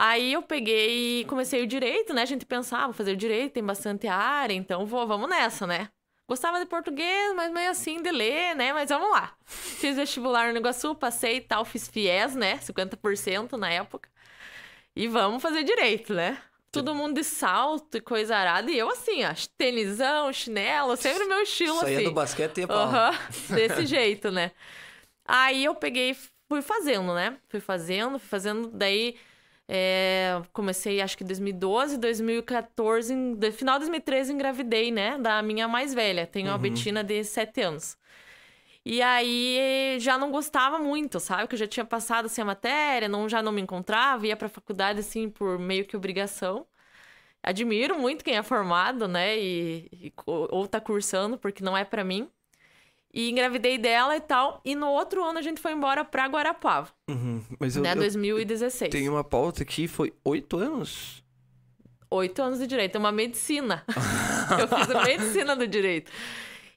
Aí 0.00 0.32
eu 0.32 0.42
peguei 0.42 1.22
e 1.22 1.24
comecei 1.24 1.60
o 1.60 1.66
direito, 1.66 2.14
né? 2.14 2.22
A 2.22 2.24
gente 2.24 2.46
pensava, 2.46 2.84
vou 2.84 2.92
fazer 2.92 3.14
o 3.14 3.16
direito, 3.16 3.54
tem 3.54 3.64
bastante 3.64 4.06
área, 4.06 4.54
então 4.54 4.86
vou, 4.86 5.04
vamos 5.08 5.28
nessa, 5.28 5.66
né? 5.66 5.88
Gostava 6.28 6.60
de 6.60 6.66
português, 6.66 7.34
mas 7.34 7.50
meio 7.50 7.68
assim 7.68 8.00
de 8.00 8.12
ler, 8.12 8.54
né? 8.54 8.72
Mas 8.72 8.90
vamos 8.90 9.10
lá. 9.10 9.34
Fiz 9.44 9.96
vestibular 9.96 10.52
no 10.52 10.58
Iguaçu, 10.60 10.94
passei 10.94 11.38
e 11.38 11.40
tal, 11.40 11.64
fiz 11.64 11.88
FIES, 11.88 12.36
né? 12.36 12.58
50% 12.58 13.54
na 13.54 13.72
época. 13.72 14.08
E 14.94 15.08
vamos 15.08 15.42
fazer 15.42 15.64
direito, 15.64 16.14
né? 16.14 16.40
Todo 16.70 16.94
mundo 16.94 17.16
de 17.16 17.24
salto 17.24 17.96
e 17.96 18.00
coisa 18.00 18.36
arada. 18.36 18.70
E 18.70 18.78
eu 18.78 18.88
assim, 18.90 19.24
ó, 19.24 19.34
tênisão, 19.56 20.32
chinelo, 20.32 20.96
sempre 20.96 21.24
o 21.24 21.28
meu 21.28 21.42
estilo 21.42 21.80
Saía 21.80 21.96
assim. 21.96 22.04
do 22.04 22.12
basquete 22.12 22.58
e 22.58 22.60
ia. 22.60 22.66
Aham, 22.72 23.10
desse 23.52 23.84
jeito, 23.84 24.30
né? 24.30 24.52
Aí 25.26 25.64
eu 25.64 25.74
peguei, 25.74 26.16
fui 26.48 26.62
fazendo, 26.62 27.12
né? 27.14 27.36
Fui 27.48 27.58
fazendo, 27.58 28.16
fui 28.20 28.28
fazendo, 28.28 28.68
daí 28.68 29.16
é, 29.68 30.40
comecei 30.52 31.00
acho 31.02 31.16
que 31.18 31.22
2012, 31.24 31.98
2014, 31.98 33.12
em, 33.12 33.38
final 33.52 33.74
de 33.74 33.80
2013 33.80 34.32
engravidei, 34.32 34.90
né? 34.90 35.18
Da 35.18 35.42
minha 35.42 35.68
mais 35.68 35.92
velha, 35.92 36.26
tenho 36.26 36.48
uma 36.48 36.56
Betina 36.58 37.04
de 37.04 37.22
7 37.22 37.60
anos. 37.60 37.98
E 38.84 39.02
aí 39.02 39.98
já 40.00 40.16
não 40.16 40.30
gostava 40.30 40.78
muito, 40.78 41.20
sabe? 41.20 41.46
Que 41.48 41.54
eu 41.54 41.58
já 41.58 41.66
tinha 41.66 41.84
passado 41.84 42.26
assim 42.26 42.40
a 42.40 42.44
matéria, 42.46 43.08
não, 43.08 43.28
já 43.28 43.42
não 43.42 43.52
me 43.52 43.60
encontrava, 43.60 44.26
ia 44.26 44.36
pra 44.36 44.48
faculdade 44.48 45.00
assim 45.00 45.28
por 45.28 45.58
meio 45.58 45.84
que 45.86 45.96
obrigação. 45.96 46.66
Admiro 47.42 47.98
muito 47.98 48.24
quem 48.24 48.36
é 48.36 48.42
formado, 48.42 49.06
né? 49.08 49.38
E, 49.38 49.88
e 49.92 50.12
ou 50.26 50.66
tá 50.66 50.80
cursando, 50.80 51.38
porque 51.38 51.62
não 51.62 51.76
é 51.76 51.84
pra 51.84 52.04
mim. 52.04 52.30
E 53.12 53.30
engravidei 53.30 53.78
dela 53.78 54.16
e 54.16 54.20
tal. 54.20 54.60
E 54.64 54.74
no 54.74 54.88
outro 54.90 55.24
ano 55.24 55.38
a 55.38 55.42
gente 55.42 55.60
foi 55.60 55.72
embora 55.72 56.04
pra 56.04 56.26
Guarapava, 56.26 56.90
Uhum. 57.08 57.42
Mas 57.58 57.74
eu, 57.76 57.82
né? 57.82 57.92
eu 57.92 57.96
2016. 57.96 58.90
tenho 58.90 59.12
uma 59.12 59.24
pauta 59.24 59.62
aqui, 59.62 59.88
foi 59.88 60.12
oito 60.24 60.58
anos? 60.58 61.22
Oito 62.10 62.40
anos 62.42 62.58
de 62.58 62.66
direito, 62.66 62.96
é 62.96 62.98
uma 62.98 63.12
medicina. 63.12 63.84
eu 64.58 64.68
fiz 64.68 64.90
a 64.90 65.02
medicina 65.04 65.56
do 65.56 65.66
direito. 65.66 66.10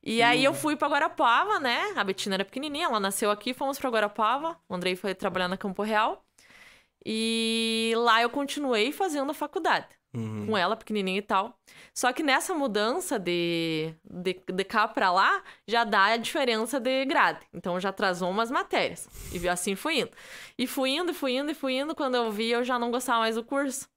E 0.04 0.22
aí 0.22 0.44
eu 0.44 0.54
fui 0.54 0.76
pra 0.76 0.88
Guarapava, 0.88 1.60
né? 1.60 1.94
A 1.96 2.04
Betina 2.04 2.36
era 2.36 2.46
pequenininha, 2.46 2.86
ela 2.88 3.00
nasceu 3.00 3.30
aqui, 3.30 3.54
fomos 3.54 3.78
pra 3.78 3.90
Guarapava. 3.90 4.58
O 4.68 4.74
Andrei 4.74 4.96
foi 4.96 5.14
trabalhar 5.14 5.48
na 5.48 5.58
Campo 5.58 5.84
Real. 5.84 6.26
E 7.06 7.94
lá 7.98 8.22
eu 8.22 8.30
continuei 8.30 8.92
fazendo 8.92 9.30
a 9.32 9.34
faculdade. 9.34 9.88
Uhum. 10.14 10.46
com 10.48 10.58
ela, 10.58 10.76
pequenininha 10.76 11.20
e 11.20 11.22
tal. 11.22 11.58
Só 11.94 12.12
que 12.12 12.22
nessa 12.22 12.54
mudança 12.54 13.18
de, 13.18 13.94
de, 14.04 14.42
de 14.46 14.64
cá 14.66 14.88
pra 14.88 15.10
lá, 15.12 15.42
já 15.68 15.84
dá 15.86 16.06
a 16.06 16.18
diferença 16.18 16.80
de 16.80 17.06
grade. 17.06 17.40
Então 17.54 17.80
já 17.80 17.90
atrasou 17.90 18.30
umas 18.30 18.52
matérias. 18.52 19.08
E 19.32 19.48
assim 19.48 19.76
fui 19.76 20.00
indo. 20.02 20.12
E 20.58 20.68
fui 20.68 20.90
indo, 20.92 21.12
e 21.12 21.14
fui 21.14 21.34
indo, 21.38 21.52
e 21.52 21.56
fui 21.56 21.74
indo. 21.78 21.96
Quando 21.96 22.16
eu 22.16 22.30
vi, 22.32 22.50
eu 22.52 22.64
já 22.64 22.78
não 22.78 22.92
gostava 22.92 23.20
mais 23.20 23.36
do 23.36 23.44
curso. 23.44 23.88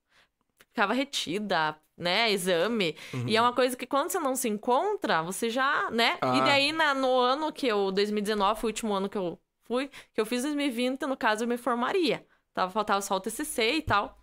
Ficava 0.69 0.93
retida, 0.93 1.77
né? 1.97 2.31
Exame. 2.33 2.97
E 3.27 3.37
é 3.37 3.41
uma 3.41 3.53
coisa 3.53 3.77
que 3.77 3.87
quando 3.87 4.11
você 4.11 4.19
não 4.19 4.35
se 4.37 4.49
encontra, 4.49 5.23
você 5.23 5.49
já, 5.51 5.91
né? 5.91 6.19
Ah. 6.21 6.37
E 6.37 6.41
daí, 6.43 6.73
na- 6.73 6.95
no 6.95 7.17
ano 7.19 7.53
que 7.53 7.67
eu, 7.67 7.91
2019, 7.93 8.61
foi 8.61 8.69
o 8.69 8.73
último 8.73 8.93
ano 8.93 9.09
que 9.09 9.19
eu 9.19 9.39
fui, 9.65 9.89
que 10.13 10.21
eu 10.21 10.27
fiz 10.27 10.43
2020, 10.43 11.03
no 11.07 11.17
caso, 11.17 11.45
eu 11.45 11.49
me 11.49 11.57
formaria. 11.57 12.27
Tava, 12.53 12.71
faltava 12.73 13.01
só 13.03 13.17
o 13.17 13.21
TCC 13.21 13.75
e 13.77 13.83
tal. 13.83 14.19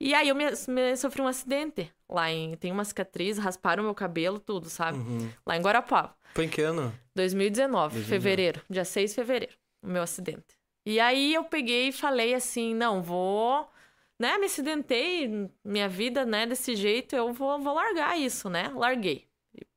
E 0.00 0.14
aí 0.14 0.28
eu 0.28 0.34
me, 0.34 0.44
me- 0.68 0.96
sofri 0.96 1.20
um 1.20 1.26
acidente 1.26 1.90
lá 2.08 2.30
em. 2.30 2.54
Tem 2.56 2.70
uma 2.70 2.84
cicatriz, 2.84 3.36
rasparam 3.38 3.82
meu 3.82 3.94
cabelo, 3.94 4.38
tudo, 4.38 4.68
sabe? 4.70 4.98
Uhum. 4.98 5.28
Lá 5.46 5.56
em 5.56 5.60
Guarapava. 5.60 6.14
Foi 6.34 6.44
em 6.44 6.48
que 6.48 6.60
ano? 6.62 6.92
2019, 7.16 7.94
2019. 7.94 8.04
fevereiro. 8.08 8.62
Dia 8.70 8.84
6 8.84 9.10
de 9.10 9.16
fevereiro, 9.16 9.54
o 9.82 9.88
meu 9.88 10.02
acidente. 10.02 10.56
E 10.86 11.00
aí 11.00 11.34
eu 11.34 11.44
peguei 11.44 11.88
e 11.88 11.92
falei 11.92 12.32
assim: 12.34 12.74
não, 12.74 13.02
vou. 13.02 13.68
Né, 14.20 14.36
me 14.36 14.46
acidentei, 14.46 15.48
minha 15.64 15.88
vida, 15.88 16.24
né, 16.26 16.44
desse 16.44 16.74
jeito, 16.74 17.14
eu 17.14 17.32
vou, 17.32 17.56
vou 17.60 17.72
largar 17.74 18.18
isso, 18.18 18.50
né? 18.50 18.68
Larguei. 18.74 19.28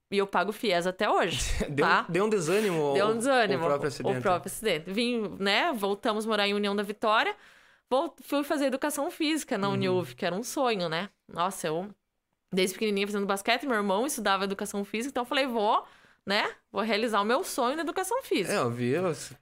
E 0.10 0.18
eu 0.18 0.26
pago 0.26 0.52
FIES 0.52 0.88
até 0.88 1.08
hoje. 1.08 1.40
Deu, 1.70 1.86
Tá. 1.86 2.06
deu 2.10 2.26
um 2.26 2.30
desânimo. 2.30 2.94
Deu 2.94 3.08
um 3.10 3.18
desânimo. 3.18 3.64
O 3.64 3.68
próprio 3.68 3.88
acidente. 3.88 4.18
O 4.18 4.22
próprio 4.22 4.52
acidente. 4.52 4.92
Vim, 4.92 5.38
né? 5.40 5.72
Voltamos 5.74 6.26
a 6.26 6.28
morar 6.28 6.48
em 6.48 6.54
União 6.56 6.76
da 6.76 6.82
Vitória. 6.84 7.36
Fui 8.24 8.44
fazer 8.44 8.66
educação 8.66 9.10
física 9.12 9.56
Uhum. 9.56 9.62
na 9.62 9.70
Uniuv, 9.70 10.16
que 10.16 10.26
era 10.26 10.36
um 10.36 10.44
sonho, 10.44 10.88
né? 10.90 11.10
Nossa, 11.28 11.68
eu, 11.68 11.90
desde 12.54 12.74
pequenininha 12.76 13.08
fazendo 13.08 13.26
basquete, 13.26 13.66
meu 13.66 13.76
irmão 13.76 14.06
estudava 14.06 14.44
educação 14.46 14.84
física, 14.86 15.10
então 15.12 15.22
eu 15.22 15.28
falei, 15.28 15.46
vou, 15.48 15.84
né? 16.26 16.50
Vou 16.72 16.82
realizar 16.84 17.20
o 17.22 17.26
meu 17.26 17.44
sonho 17.44 17.76
na 17.76 17.82
educação 17.82 18.22
física. 18.24 18.54
É, 18.54 18.58
eu 18.60 18.70
vi, 18.70 18.94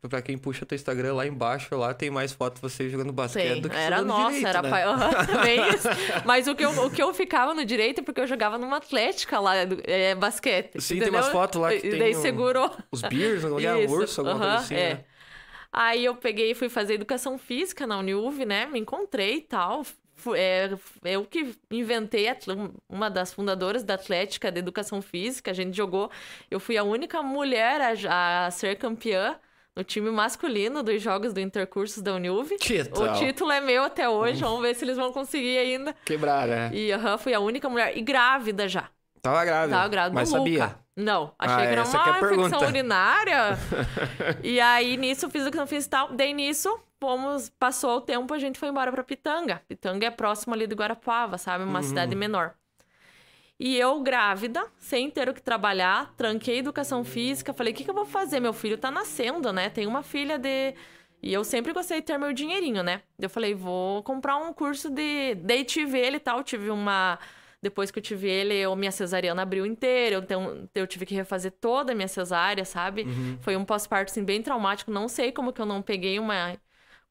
pra 0.09 0.21
quem 0.21 0.37
puxa 0.37 0.65
teu 0.65 0.75
Instagram 0.75 1.13
lá 1.13 1.27
embaixo, 1.27 1.75
lá 1.75 1.93
tem 1.93 2.09
mais 2.09 2.31
foto 2.31 2.59
você 2.61 2.89
jogando 2.89 3.11
basquete 3.13 3.51
Tem, 3.53 3.61
do 3.61 3.69
que 3.69 3.75
era 3.75 4.01
nossa, 4.01 4.29
direito, 4.33 4.47
era 4.47 4.61
né? 4.63 4.69
pai. 4.69 4.83
Também 5.27 5.69
isso. 5.75 5.87
Mas 6.25 6.47
o 6.47 6.55
que, 6.55 6.63
eu, 6.65 6.71
o 6.85 6.89
que 6.89 7.03
eu 7.03 7.13
ficava 7.13 7.53
no 7.53 7.63
direito 7.65 7.99
é 7.99 8.03
porque 8.03 8.21
eu 8.21 8.25
jogava 8.27 8.57
numa 8.57 8.77
atlética 8.77 9.39
lá, 9.39 9.53
é, 9.83 10.15
basquete. 10.15 10.79
Sim, 10.81 10.95
tem 10.95 10.97
entendeu? 11.03 11.19
umas 11.19 11.31
fotos 11.31 11.61
lá 11.61 11.69
que 11.69 11.77
E 11.85 11.89
tem 11.91 11.99
daí 11.99 12.15
um- 12.15 12.21
segurou. 12.21 12.75
Os 12.91 13.01
beers, 13.01 13.43
não 13.43 13.59
é 13.59 13.83
Isso, 13.83 13.93
urso, 13.93 14.21
alguma 14.21 14.37
aham, 14.37 14.49
coisa 14.49 14.63
assim, 14.63 14.75
é. 14.75 14.93
né? 14.95 15.03
Aí 15.71 16.05
eu 16.05 16.15
peguei 16.15 16.51
e 16.51 16.55
fui 16.55 16.69
fazer 16.69 16.95
educação 16.95 17.37
física 17.37 17.85
na 17.85 17.99
Uniuv, 17.99 18.45
né? 18.45 18.65
Me 18.65 18.79
encontrei 18.79 19.37
e 19.37 19.41
tal. 19.41 19.83
É, 20.35 20.69
eu 21.05 21.23
que 21.23 21.55
inventei 21.71 22.27
uma 22.89 23.09
das 23.09 23.33
fundadoras 23.33 23.83
da 23.83 23.93
Atlética 23.93 24.51
de 24.51 24.59
Educação 24.59 25.01
Física. 25.01 25.51
A 25.51 25.53
gente 25.53 25.75
jogou. 25.75 26.11
Eu 26.51 26.59
fui 26.59 26.77
a 26.77 26.83
única 26.83 27.21
mulher 27.21 27.79
a, 27.81 28.47
a 28.47 28.51
ser 28.51 28.75
campeã 28.77 29.39
no 29.75 29.83
time 29.83 30.11
masculino 30.11 30.83
dos 30.83 31.01
jogos 31.01 31.31
do 31.31 31.39
Intercursos 31.39 32.01
da 32.03 32.13
Uniuv. 32.15 32.51
O 32.51 33.13
título 33.19 33.51
é 33.51 33.61
meu 33.61 33.83
até 33.83 34.09
hoje. 34.09 34.41
Vamos 34.41 34.61
ver 34.61 34.75
se 34.75 34.83
eles 34.83 34.97
vão 34.97 35.13
conseguir 35.13 35.57
ainda. 35.57 35.95
Quebrar, 36.03 36.47
né? 36.47 36.69
E 36.73 36.91
aham, 36.91 37.17
fui 37.17 37.33
a 37.33 37.39
única 37.39 37.69
mulher. 37.69 37.95
E 37.97 38.01
grávida 38.01 38.67
já. 38.67 38.89
Tava 39.21 39.45
grávida. 39.45 39.75
Tava 39.77 39.87
grávida 39.89 40.15
Mas 40.15 40.29
sabia? 40.29 40.65
Luca. 40.65 40.79
Não, 40.99 41.33
achei 41.39 41.55
Ah, 41.55 41.59
que 41.59 41.67
era 41.67 41.83
uma 41.85 42.17
é 42.17 42.33
infecção 42.33 42.67
urinária. 42.67 43.57
e 44.43 44.59
aí, 44.59 44.97
nisso, 44.97 45.29
fiz 45.29 45.45
o 45.45 45.51
que 45.51 45.59
eu 45.59 45.65
fiz 45.67 45.85
e 45.85 45.89
tal. 45.89 46.11
Daí, 46.13 46.33
nisso, 46.33 46.79
fomos, 46.99 47.49
passou 47.49 47.97
o 47.97 48.01
tempo, 48.01 48.33
a 48.33 48.39
gente 48.39 48.59
foi 48.59 48.69
embora 48.69 48.91
pra 48.91 49.03
Pitanga. 49.03 49.61
Pitanga 49.67 50.05
é 50.07 50.11
próximo 50.11 50.53
ali 50.53 50.67
de 50.67 50.75
Guarapava, 50.75 51.37
sabe? 51.37 51.63
Uma 51.63 51.79
Uhum. 51.79 51.83
cidade 51.83 52.15
menor. 52.15 52.53
E 53.59 53.77
eu, 53.77 53.99
grávida, 54.01 54.65
sem 54.77 55.09
ter 55.09 55.27
o 55.27 55.33
que 55.33 55.41
trabalhar, 55.41 56.13
tranquei 56.15 56.59
educação 56.59 57.03
física. 57.03 57.53
Falei, 57.53 57.73
o 57.73 57.75
que, 57.75 57.83
que 57.83 57.89
eu 57.89 57.93
vou 57.95 58.05
fazer? 58.05 58.39
Meu 58.39 58.53
filho 58.53 58.77
tá 58.77 58.89
nascendo, 58.89 59.51
né? 59.51 59.69
Tem 59.69 59.85
uma 59.85 60.01
filha 60.01 60.37
de... 60.39 60.73
E 61.21 61.33
eu 61.33 61.43
sempre 61.43 61.73
gostei 61.73 61.99
de 61.99 62.05
ter 62.05 62.17
meu 62.17 62.31
dinheirinho, 62.31 62.81
né? 62.81 63.01
Eu 63.19 63.29
falei, 63.29 63.53
vou 63.53 64.01
comprar 64.03 64.37
um 64.37 64.53
curso 64.53 64.89
de... 64.89 65.35
Daí 65.35 65.65
tive 65.65 65.99
ele 65.99 66.17
e 66.17 66.19
tal, 66.21 66.41
tive 66.43 66.69
uma... 66.69 67.19
Depois 67.61 67.91
que 67.91 67.99
eu 67.99 68.03
tive 68.03 68.29
ele, 68.29 68.53
eu, 68.55 68.73
minha 68.75 68.91
cesariana 68.91 69.41
abriu 69.41 69.65
inteira, 69.65 70.15
eu, 70.15 70.21
tenho- 70.21 70.69
eu 70.73 70.87
tive 70.87 71.05
que 71.05 71.13
refazer 71.13 71.51
toda 71.59 71.91
a 71.91 71.95
minha 71.95 72.07
cesárea, 72.07 72.63
sabe? 72.63 73.03
Uhum. 73.03 73.37
Foi 73.41 73.55
um 73.57 73.65
pós-parto, 73.65 74.11
assim, 74.11 74.23
bem 74.23 74.41
traumático. 74.41 74.89
Não 74.91 75.07
sei 75.09 75.31
como 75.31 75.51
que 75.51 75.61
eu 75.61 75.65
não 75.65 75.81
peguei 75.81 76.19
uma, 76.19 76.57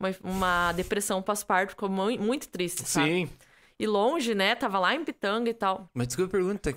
uma, 0.00 0.08
uma 0.22 0.72
depressão 0.72 1.20
pós-parto, 1.22 1.70
ficou 1.70 1.88
mui- 1.90 2.16
muito 2.18 2.48
triste, 2.48 2.82
sabe? 2.86 3.08
Sim. 3.08 3.30
E 3.78 3.86
longe, 3.86 4.34
né? 4.34 4.54
Tava 4.54 4.78
lá 4.78 4.94
em 4.94 5.04
Pitanga 5.04 5.50
e 5.50 5.54
tal. 5.54 5.90
Mas 5.92 6.06
desculpa 6.08 6.30
a 6.36 6.38
pergunta. 6.40 6.70
O 6.70 6.76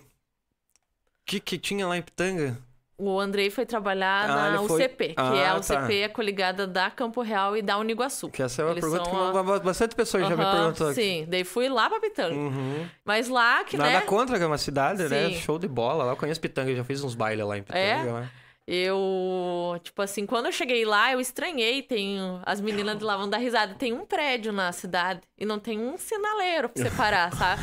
que 1.25 1.40
que 1.40 1.58
tinha 1.58 1.88
lá 1.88 1.98
em 1.98 2.01
Pitanga? 2.01 2.58
O 3.03 3.20
Andrei 3.20 3.50
foi 3.50 3.65
trabalhar 3.65 4.29
Ah, 4.29 4.51
na 4.51 4.58
foi- 4.60 4.84
UCP, 4.84 5.08
que 5.10 5.13
Ah, 5.17 5.36
é 5.36 5.48
a 5.48 5.53
tá. 5.53 5.58
UCP 5.60 6.01
é 6.01 6.08
coligada 6.08 6.67
da 6.67 6.91
Campo 6.91 7.22
Real 7.22 7.58
e 7.58 7.62
da 7.63 7.77
Uniguaçu. 7.79 8.29
Que 8.29 8.43
essa 8.43 8.62
é 8.62 8.65
uma 8.65 8.72
Eles 8.72 8.81
pergunta 8.81 9.05
são 9.10 9.31
que 9.31 9.38
a- 9.38 9.60
bastante 9.60 9.96
pessoas 9.96 10.27
já 10.27 10.36
me 10.36 10.46
perguntou. 10.46 10.93
Sim, 10.93 11.25
daí 11.27 11.43
fui 11.43 11.67
lá 11.67 11.89
pra 11.89 12.00
Pitanga. 12.00 12.36
Uhum. 12.36 12.86
Mas 13.03 13.27
lá 13.27 13.63
que, 13.63 13.75
Nada 13.75 13.89
né, 13.89 14.01
contra, 14.01 14.38
que 14.38 14.43
é 14.43 14.48
uma 14.48 14.58
cidade, 14.60 15.03
né? 15.10 15.29
Sim. 15.29 15.36
Show 15.41 15.58
de 15.58 15.67
bola. 15.67 16.03
Lá 16.03 16.12
eu 16.13 16.17
conheço 16.17 16.39
Pitanga, 16.39 16.75
já 16.75 16.84
fiz 16.84 17.03
uns 17.03 17.15
bailes 17.15 17.43
lá 17.46 17.58
em 17.58 17.63
Pitanga. 17.63 17.79
É? 17.79 18.03
né? 18.03 18.29
Eu, 18.68 19.80
tipo 19.84 20.01
assim, 20.01 20.25
quando 20.25 20.46
eu 20.46 20.51
cheguei 20.51 20.86
lá, 20.86 21.12
eu 21.12 21.20
estranhei, 21.20 21.82
tem 21.82 22.18
as 22.46 22.62
meninas 22.62 22.98
de 22.98 23.03
lá 23.03 23.18
vão 23.18 23.30
dar 23.30 23.38
risada, 23.38 23.74
tem 23.74 23.91
um 23.91 24.06
prédio 24.06 24.51
na 24.51 24.72
cidade 24.72 25.22
e 25.38 25.46
não 25.46 25.60
tem 25.60 25.80
um 25.80 25.98
sinaleiro 25.98 26.70
pra 26.70 26.84
separar, 26.84 27.34
sabe? 27.36 27.62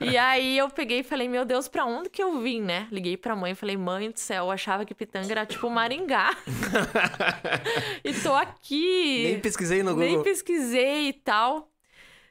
E 0.00 0.16
aí 0.16 0.56
eu 0.56 0.70
peguei 0.70 1.00
e 1.00 1.02
falei, 1.02 1.28
meu 1.28 1.44
Deus, 1.44 1.68
pra 1.68 1.84
onde 1.84 2.08
que 2.08 2.22
eu 2.22 2.40
vim, 2.40 2.62
né? 2.62 2.88
Liguei 2.90 3.16
pra 3.16 3.36
mãe 3.36 3.52
e 3.52 3.54
falei, 3.54 3.76
mãe 3.76 4.10
do 4.10 4.18
céu, 4.18 4.44
eu 4.44 4.50
achava 4.50 4.84
que 4.84 4.94
Pitanga 4.94 5.30
era 5.30 5.44
tipo 5.44 5.68
Maringá. 5.68 6.30
e 8.04 8.14
tô 8.14 8.32
aqui. 8.32 9.24
Nem 9.24 9.40
pesquisei 9.40 9.82
no 9.82 9.90
Google. 9.90 10.06
Nem 10.08 10.22
pesquisei 10.22 11.08
e 11.08 11.12
tal. 11.12 11.70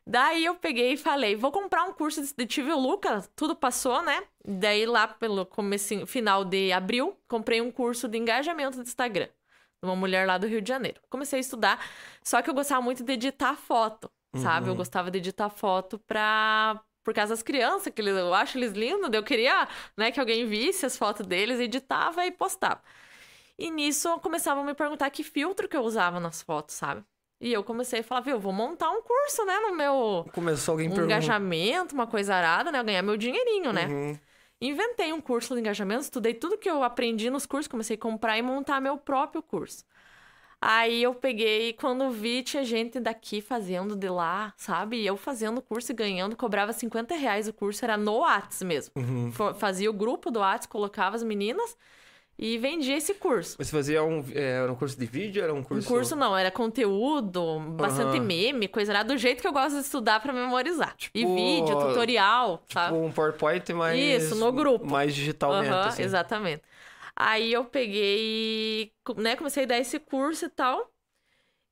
Daí 0.07 0.45
eu 0.45 0.55
peguei 0.55 0.93
e 0.93 0.97
falei, 0.97 1.35
vou 1.35 1.51
comprar 1.51 1.83
um 1.83 1.93
curso 1.93 2.21
de 2.21 2.45
Tive 2.45 2.71
o 2.71 2.79
Luca, 2.79 3.27
tudo 3.35 3.55
passou, 3.55 4.03
né? 4.03 4.23
Daí 4.45 4.85
lá 4.85 5.07
pelo 5.07 5.45
comecinho, 5.47 6.05
final 6.05 6.45
de 6.45 6.71
abril, 6.71 7.17
comprei 7.27 7.59
um 7.59 7.71
curso 7.71 8.07
de 8.07 8.17
engajamento 8.17 8.77
do 8.77 8.83
Instagram. 8.83 9.25
De 9.25 9.89
uma 9.89 9.95
mulher 9.95 10.27
lá 10.27 10.37
do 10.37 10.45
Rio 10.47 10.61
de 10.61 10.69
Janeiro. 10.69 11.01
Comecei 11.09 11.37
a 11.37 11.41
estudar, 11.41 11.83
só 12.23 12.39
que 12.41 12.49
eu 12.49 12.53
gostava 12.53 12.81
muito 12.81 13.03
de 13.03 13.13
editar 13.13 13.55
foto, 13.55 14.11
sabe? 14.35 14.69
Eu 14.69 14.75
gostava 14.75 15.09
de 15.09 15.17
editar 15.17 15.49
foto 15.49 15.97
pra... 15.99 16.79
Por 17.03 17.13
causa 17.13 17.33
das 17.33 17.43
crianças, 17.43 17.93
que 17.93 18.01
eu 18.01 18.33
acho 18.33 18.57
eles 18.57 18.73
lindos, 18.73 19.09
eu 19.13 19.23
queria 19.23 19.67
né, 19.95 20.11
que 20.11 20.19
alguém 20.19 20.47
visse 20.47 20.87
as 20.87 20.97
fotos 20.97 21.25
deles, 21.25 21.59
editava 21.59 22.25
e 22.25 22.31
postava. 22.31 22.81
E 23.57 23.69
nisso 23.71 24.19
começavam 24.19 24.63
a 24.63 24.65
me 24.65 24.73
perguntar 24.73 25.09
que 25.11 25.23
filtro 25.23 25.67
que 25.67 25.77
eu 25.77 25.81
usava 25.81 26.19
nas 26.19 26.41
fotos, 26.41 26.75
sabe? 26.75 27.03
E 27.39 27.51
eu 27.51 27.63
comecei 27.63 27.99
a 27.99 28.03
falar, 28.03 28.21
viu, 28.21 28.39
vou 28.39 28.53
montar 28.53 28.89
um 28.89 29.01
curso, 29.01 29.43
né, 29.45 29.57
no 29.59 29.75
meu 29.75 30.25
Começou 30.33 30.73
alguém 30.73 30.89
um 30.89 31.03
engajamento, 31.03 31.93
uma 31.93 32.07
coisa 32.07 32.33
arada, 32.33 32.71
né? 32.71 32.81
Ganhar 32.81 33.01
meu 33.01 33.17
dinheirinho, 33.17 33.73
né? 33.73 33.87
Uhum. 33.87 34.19
Inventei 34.61 35.11
um 35.11 35.19
curso 35.19 35.53
de 35.53 35.59
engajamento, 35.59 36.03
estudei 36.03 36.33
tudo 36.33 36.57
que 36.57 36.69
eu 36.69 36.81
aprendi 36.81 37.29
nos 37.29 37.45
cursos, 37.45 37.67
comecei 37.67 37.95
a 37.95 37.99
comprar 37.99 38.37
e 38.37 38.41
montar 38.41 38.79
meu 38.79 38.97
próprio 38.97 39.41
curso. 39.41 39.83
Aí 40.61 41.03
eu 41.03 41.13
peguei, 41.13 41.73
quando 41.73 42.09
vi, 42.09 42.41
tinha 42.41 42.63
gente 42.63 42.99
daqui 42.99 43.41
fazendo 43.41 43.95
de 43.95 44.09
lá, 44.09 44.53
sabe? 44.57 44.97
E 44.97 45.05
eu 45.05 45.17
fazendo 45.17 45.57
o 45.57 45.61
curso 45.61 45.91
e 45.91 45.95
ganhando, 45.95 46.35
cobrava 46.35 46.71
50 46.71 47.13
reais 47.15 47.47
o 47.47 47.53
curso, 47.53 47.83
era 47.83 47.97
no 47.97 48.19
Whats 48.19 48.63
mesmo. 48.63 48.93
Uhum. 48.95 49.31
Fa- 49.31 49.53
Fazia 49.53 49.89
o 49.89 49.93
grupo 49.93 50.31
do 50.31 50.39
Whats, 50.39 50.65
colocava 50.65 51.15
as 51.17 51.21
meninas 51.23 51.77
e 52.37 52.57
vendia 52.57 52.97
esse 52.97 53.13
curso. 53.13 53.55
Você 53.57 53.71
fazia 53.71 54.03
um, 54.03 54.23
é, 54.33 54.61
era 54.61 54.71
um 54.71 54.75
curso 54.75 54.97
de 54.99 55.05
vídeo? 55.05 55.41
Era 55.43 55.53
um 55.53 55.59
Um 55.59 55.63
curso... 55.63 55.87
curso 55.87 56.15
não, 56.15 56.35
era 56.35 56.51
conteúdo, 56.51 57.59
bastante 57.77 58.17
Aham. 58.17 58.25
meme, 58.25 58.67
coisa 58.67 58.91
lá, 58.91 59.03
do 59.03 59.17
jeito 59.17 59.41
que 59.41 59.47
eu 59.47 59.53
gosto 59.53 59.75
de 59.75 59.81
estudar 59.81 60.19
pra 60.19 60.33
memorizar. 60.33 60.95
e 61.13 61.19
Tipo, 61.19 61.35
vídeo, 61.35 61.79
tutorial, 61.79 62.63
sabe? 62.69 62.93
Tipo 62.93 63.05
um 63.05 63.11
PowerPoint 63.11 63.73
mais... 63.73 63.97
Isso, 63.99 64.35
no 64.35 64.51
grupo. 64.51 64.85
Mais 64.85 65.15
digitalmente, 65.15 65.69
Aham, 65.69 65.87
assim. 65.87 66.03
Exatamente. 66.03 66.61
Aí 67.15 67.53
eu 67.53 67.63
peguei, 67.63 68.17
e, 68.19 68.91
né, 69.21 69.37
comecei 69.37 69.63
a 69.63 69.67
dar 69.67 69.77
esse 69.77 69.97
curso 69.99 70.45
e 70.45 70.49
tal. 70.49 70.91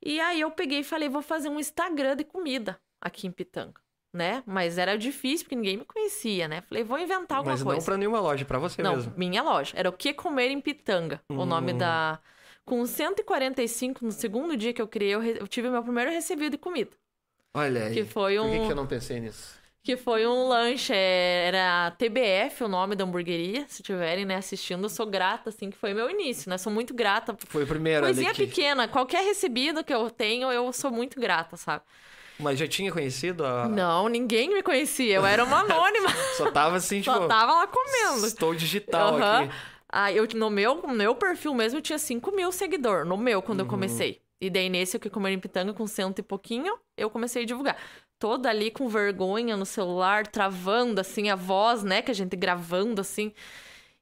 E 0.02 0.20
aí 0.20 0.40
eu 0.42 0.52
peguei 0.52 0.80
e 0.80 0.84
falei, 0.84 1.10
vou 1.10 1.22
fazer 1.22 1.50
um 1.50 1.60
Instagram 1.60 2.16
de 2.16 2.24
comida 2.24 2.80
aqui 3.02 3.28
em 3.28 3.32
Pitanga, 3.32 3.80
né? 4.14 4.44
Mas 4.46 4.78
era 4.78 4.98
difícil 4.98 5.46
porque 5.46 5.56
ninguém 5.56 5.78
me 5.78 5.86
conhecia, 5.86 6.48
né? 6.48 6.62
Falei, 6.62 6.84
vou 6.84 7.00
inventar 7.00 7.38
alguma 7.40 7.58
Mas 7.58 7.60
coisa. 7.60 7.80
não 7.80 7.84
pra 7.84 7.98
nenhuma 7.98 8.20
loja, 8.22 8.46
pra 8.46 8.60
você 8.60 8.82
Não, 8.82 8.96
mesmo. 8.96 9.14
minha 9.16 9.42
loja. 9.44 9.74
Era 9.78 9.90
o 9.90 9.94
que 9.94 10.14
comer 10.14 10.52
em 10.52 10.62
Pitanga, 10.62 11.22
o 11.36 11.46
nome 11.46 11.74
Hum. 11.74 11.78
da 11.78 12.20
com 12.66 12.86
145 12.86 14.06
no 14.06 14.12
segundo 14.12 14.56
dia 14.58 14.74
que 14.74 14.82
eu 14.82 14.88
criei, 14.88 15.14
eu, 15.16 15.20
re- 15.20 15.38
eu 15.40 15.48
tive 15.48 15.70
meu 15.70 15.84
primeiro 15.84 16.12
recebido 16.12 16.52
de 16.54 16.58
comida, 16.58 16.92
Olha 17.54 17.86
aí. 17.86 18.00
que 18.00 18.06
foi 18.06 18.40
Por 18.40 18.50
que, 18.50 18.60
um 18.60 18.60
que 18.60 18.72
eu 18.72 18.76
não 18.76 18.86
pensei 18.88 19.20
nisso? 19.20 19.60
que 19.84 19.98
foi 19.98 20.26
um 20.26 20.48
lanche, 20.48 20.94
é, 20.94 21.48
era 21.48 21.92
TBF 21.92 22.64
o 22.64 22.68
nome 22.70 22.96
da 22.96 23.04
hamburgueria, 23.04 23.66
se 23.68 23.84
tiverem, 23.84 24.24
né, 24.26 24.36
assistindo, 24.36 24.84
eu 24.86 24.90
sou 24.90 25.06
grata, 25.06 25.50
assim, 25.50 25.70
que 25.70 25.78
foi 25.78 25.94
meu 25.94 26.10
início, 26.10 26.50
né, 26.50 26.58
sou 26.58 26.72
muito 26.72 26.94
grata. 26.94 27.38
Foi 27.48 27.64
o 27.64 27.68
primeiro 27.68 28.06
ali 28.06 28.16
Coisinha 28.16 28.34
que... 28.36 28.46
pequena, 28.48 28.88
qualquer 28.88 29.24
recebido 29.26 29.84
que 29.84 29.94
eu 29.94 30.10
tenho, 30.10 30.52
eu 30.52 30.72
sou 30.74 30.92
muito 30.92 31.20
grata, 31.20 31.58
sabe? 31.58 31.84
Mas 32.44 32.60
já 32.60 32.68
tinha 32.68 32.92
conhecido 32.92 33.46
a... 33.46 33.68
Não, 33.68 34.08
ninguém 34.08 34.50
me 34.54 34.62
conhecia, 34.62 35.16
eu 35.16 35.26
era 35.26 35.44
uma 35.44 35.62
anônima, 35.64 36.10
Só 36.38 36.52
tava 36.52 36.76
assim, 36.76 37.02
tipo... 37.02 37.16
só 37.16 37.28
tava 37.28 37.54
lá 37.54 37.68
comendo. 37.68 38.28
Estou 38.28 38.54
digital 38.54 39.16
Aham. 39.16 39.44
aqui. 39.46 39.54
Ah, 39.90 40.12
eu, 40.12 40.28
no, 40.36 40.50
meu, 40.50 40.82
no 40.82 40.94
meu 40.94 41.16
perfil 41.16 41.54
mesmo, 41.54 41.78
eu 41.78 41.82
tinha 41.82 42.00
5 42.00 42.32
mil 42.36 42.52
seguidores, 42.52 43.08
no 43.08 43.16
meu, 43.18 43.40
Uhum. 43.40 43.46
quando 43.46 43.60
eu 43.62 43.66
comecei. 43.66 44.22
E 44.42 44.50
daí, 44.50 44.68
nesse, 44.68 44.98
o 44.98 45.00
que 45.00 45.10
comer 45.10 45.32
em 45.32 45.40
pitanga, 45.40 45.72
com 45.74 45.88
cento 45.88 46.20
e 46.20 46.24
pouquinho, 46.24 46.78
eu 46.98 47.10
comecei 47.10 47.44
a 47.44 47.46
divulgar. 47.46 47.78
Toda 48.20 48.50
ali 48.50 48.70
com 48.72 48.88
vergonha 48.90 49.56
no 49.56 49.66
celular, 49.66 50.28
travando, 50.28 51.00
assim, 51.00 51.30
a 51.30 51.36
voz, 51.36 51.84
né, 51.84 52.02
que 52.02 52.12
a 52.12 52.14
gente 52.14 52.36
gravando, 52.36 53.00
assim. 53.00 53.32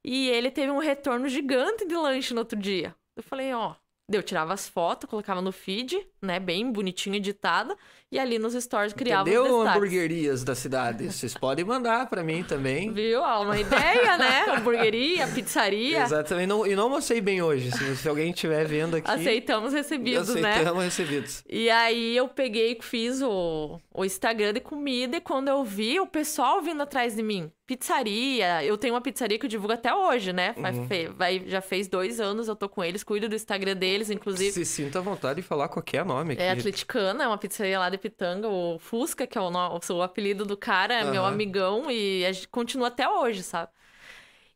E 0.04 0.28
ele 0.30 0.50
teve 0.50 0.70
um 0.72 0.78
retorno 0.78 1.28
gigante 1.28 1.86
de 1.86 1.94
lanche 1.94 2.34
no 2.34 2.40
outro 2.40 2.58
dia. 2.58 2.94
Eu 3.16 3.22
falei, 3.22 3.52
ó... 3.52 3.74
Eu 4.12 4.22
tirava 4.22 4.52
as 4.52 4.68
fotos, 4.68 5.08
colocava 5.08 5.40
no 5.40 5.52
feed, 5.52 6.06
né, 6.20 6.38
bem 6.38 6.70
bonitinho, 6.70 7.16
editada. 7.16 7.74
E 8.12 8.18
ali 8.18 8.38
nos 8.38 8.52
stories 8.52 8.92
criava 8.92 9.22
Entendeu, 9.22 9.42
os 9.44 9.48
destaques. 9.48 9.74
hamburguerias 9.74 10.44
da 10.44 10.54
cidade? 10.54 11.06
Vocês 11.10 11.32
podem 11.32 11.64
mandar 11.64 12.10
pra 12.10 12.22
mim 12.22 12.44
também. 12.44 12.92
Viu? 12.92 13.22
Ó, 13.22 13.42
uma 13.42 13.58
ideia, 13.58 14.18
né? 14.18 14.44
Hamburgueria, 14.52 15.26
pizzaria. 15.28 16.02
Exatamente. 16.02 16.46
Não, 16.46 16.66
e 16.66 16.76
não 16.76 16.82
almocei 16.84 17.22
bem 17.22 17.40
hoje. 17.40 17.72
Se, 17.72 17.96
se 17.96 18.06
alguém 18.06 18.30
estiver 18.30 18.66
vendo 18.66 18.96
aqui... 18.96 19.10
Aceitamos 19.10 19.72
recebidos, 19.72 20.34
né? 20.34 20.50
aceitamos 20.50 20.84
recebidos. 20.84 21.42
E 21.48 21.70
aí 21.70 22.14
eu 22.14 22.28
peguei 22.28 22.76
e 22.78 22.82
fiz 22.84 23.22
o, 23.22 23.80
o 23.94 24.04
Instagram 24.04 24.52
de 24.52 24.60
comida 24.60 25.16
e 25.16 25.20
quando 25.20 25.48
eu 25.48 25.64
vi 25.64 25.98
o 25.98 26.06
pessoal 26.06 26.60
vindo 26.60 26.82
atrás 26.82 27.16
de 27.16 27.22
mim, 27.22 27.50
pizzaria, 27.66 28.64
eu 28.64 28.76
tenho 28.76 28.94
uma 28.94 29.00
pizzaria 29.00 29.38
que 29.38 29.46
eu 29.46 29.50
divulgo 29.50 29.72
até 29.72 29.94
hoje, 29.94 30.32
né? 30.32 30.54
Vai, 30.58 30.72
Uhum. 30.72 30.86
fe- 30.86 31.08
vai- 31.08 31.42
já 31.46 31.60
fez 31.60 31.88
dois 31.88 32.20
anos, 32.20 32.48
eu 32.48 32.56
tô 32.56 32.68
com 32.68 32.82
eles, 32.84 33.02
cuido 33.04 33.28
do 33.28 33.34
Instagram 33.34 33.76
deles, 33.76 34.10
inclusive. 34.10 34.50
Se 34.52 34.64
sinta 34.64 34.98
à 34.98 35.02
vontade 35.02 35.40
de 35.40 35.46
falar 35.46 35.68
qualquer 35.68 36.04
nome 36.04 36.34
aqui. 36.34 36.42
É 36.42 36.50
atleticana, 36.50 37.24
é 37.24 37.26
uma 37.26 37.38
pizzaria 37.38 37.78
lá 37.78 37.88
de 37.88 37.98
Pitanga, 37.98 38.48
o 38.48 38.78
Fusca, 38.78 39.26
que 39.26 39.38
é 39.38 39.40
o, 39.40 39.50
no- 39.50 39.80
o 39.90 40.02
apelido 40.02 40.44
do 40.44 40.56
cara, 40.56 40.94
é 40.94 41.04
meu 41.04 41.24
amigão 41.24 41.90
e 41.90 42.24
a 42.26 42.32
gente 42.32 42.48
continua 42.48 42.88
até 42.88 43.08
hoje, 43.08 43.42
sabe? 43.42 43.70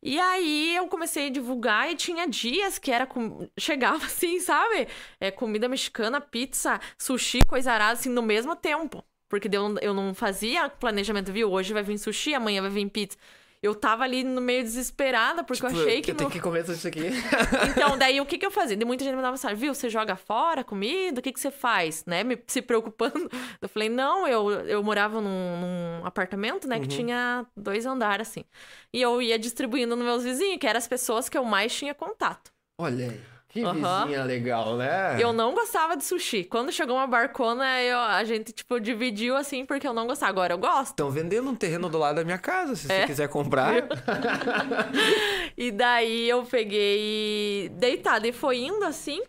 E 0.03 0.21
aí 0.21 0.77
eu 0.77 0.87
comecei 0.88 1.27
a 1.27 1.31
divulgar 1.31 1.90
e 1.90 1.97
tinha 1.97 2.29
dias 2.29 2.79
que 2.79 2.92
era 2.92 3.07
com... 3.07 3.49
chegava 3.59 4.05
assim, 4.07 4.38
sabe? 4.40 4.87
É, 5.19 5.31
comida 5.31 5.69
mexicana, 5.69 6.21
pizza, 6.21 6.79
sushi, 6.99 7.40
coisa 7.49 7.73
arada, 7.73 7.95
assim, 7.95 8.11
no 8.11 8.23
mesmo 8.23 8.55
tempo. 8.55 9.03
Porque 9.29 9.49
eu, 9.53 9.69
não- 9.69 9.81
eu 9.81 9.93
não 9.95 10.15
fazia 10.15 10.69
planejamento, 10.69 11.33
viu? 11.33 11.51
Hoje 11.51 11.73
vai 11.73 11.83
vir 11.83 11.99
sushi, 11.99 12.35
amanhã 12.35 12.62
vai 12.62 12.71
vir 12.71 12.89
pizza. 12.89 13.17
Eu 13.62 13.75
tava 13.75 14.05
ali 14.05 14.23
no 14.23 14.41
meio 14.41 14.62
desesperada, 14.62 15.43
porque 15.43 15.65
eu 15.65 15.71
achei 15.71 16.01
que. 16.03 16.11
Eu 16.11 16.15
tenho 16.15 16.29
não- 16.29 16.33
que 16.33 16.41
comer 16.41 16.62
tudo 16.62 16.75
isso 16.77 16.87
aqui. 16.87 17.01
então, 17.75 17.97
daí 17.99 18.21
o 18.21 18.27
que 18.27 18.37
que 18.39 18.47
eu 18.47 18.51
fazia? 18.51 18.77
De 18.77 18.85
muita 18.85 19.03
gente 19.03 19.15
me 19.17 19.23
dava 19.23 19.33
mensagem, 19.33 19.57
viu? 19.57 19.75
Você 19.75 19.89
joga 19.89 20.15
fora 20.15 20.62
comida? 20.62 21.19
O 21.19 21.23
que 21.23 21.33
que 21.33 21.41
você 21.41 21.51
faz? 21.51 22.05
Né? 22.05 22.23
Me, 22.23 22.39
se 22.47 22.61
preocupando. 22.62 23.29
Eu 23.61 23.69
falei, 23.69 23.89
não, 23.89 24.29
eu, 24.29 24.51
eu 24.51 24.83
morava 24.83 25.21
num, 25.21 25.61
num 26.01 26.07
apartamento, 26.07 26.69
né? 26.69 26.79
Que 26.79 26.87
tinha 26.87 27.47
dois 27.57 27.87
andares, 27.87 28.29
assim. 28.29 28.45
E 28.93 29.01
eu 29.01 29.21
ia 29.21 29.39
distribuindo 29.39 29.97
nos 29.97 30.05
meus 30.05 30.23
vizinhos, 30.23 30.59
que 30.61 30.67
eram 30.67 30.79
as 30.79 30.87
pessoas 30.87 31.29
que 31.29 31.37
eu 31.37 31.45
mais 31.45 31.75
tinha 31.75 31.95
contato. 31.95 32.53
Olha 32.79 33.07
aí. 33.11 33.21
Que 33.64 33.73
vizinha 33.73 34.25
legal, 34.25 34.77
né? 34.77 35.16
Eu 35.21 35.33
não 35.33 35.55
gostava 35.55 35.97
de 35.97 36.05
sushi. 36.05 36.45
Quando 36.45 36.71
chegou 36.73 36.97
uma 36.97 37.07
barcona, 37.07 37.81
eu- 37.83 37.99
a 37.99 38.23
gente, 38.25 38.53
tipo, 38.53 38.79
dividiu 38.81 39.37
assim, 39.37 39.64
porque 39.64 39.87
eu 39.87 39.92
não 39.92 40.07
gostava. 40.07 40.31
Agora 40.31 40.55
eu 40.55 40.59
gosto. 40.59 40.90
Estão 40.90 41.11
vendendo 41.11 41.49
um 41.51 41.55
terreno 41.55 41.88
do 41.88 41.99
lado 41.99 42.16
da 42.16 42.25
minha 42.25 42.38
casa, 42.38 42.75
se 42.77 42.90
É? 42.92 43.01
você 43.01 43.07
quiser 43.07 43.29
comprar. 43.29 43.75
E 45.57 45.71
daí 45.71 46.29
eu 46.29 46.45
peguei 46.45 47.69
deitada 47.75 48.27
e 48.29 48.33
foi 48.33 48.59
indo 48.59 48.85
assim. 48.85 49.23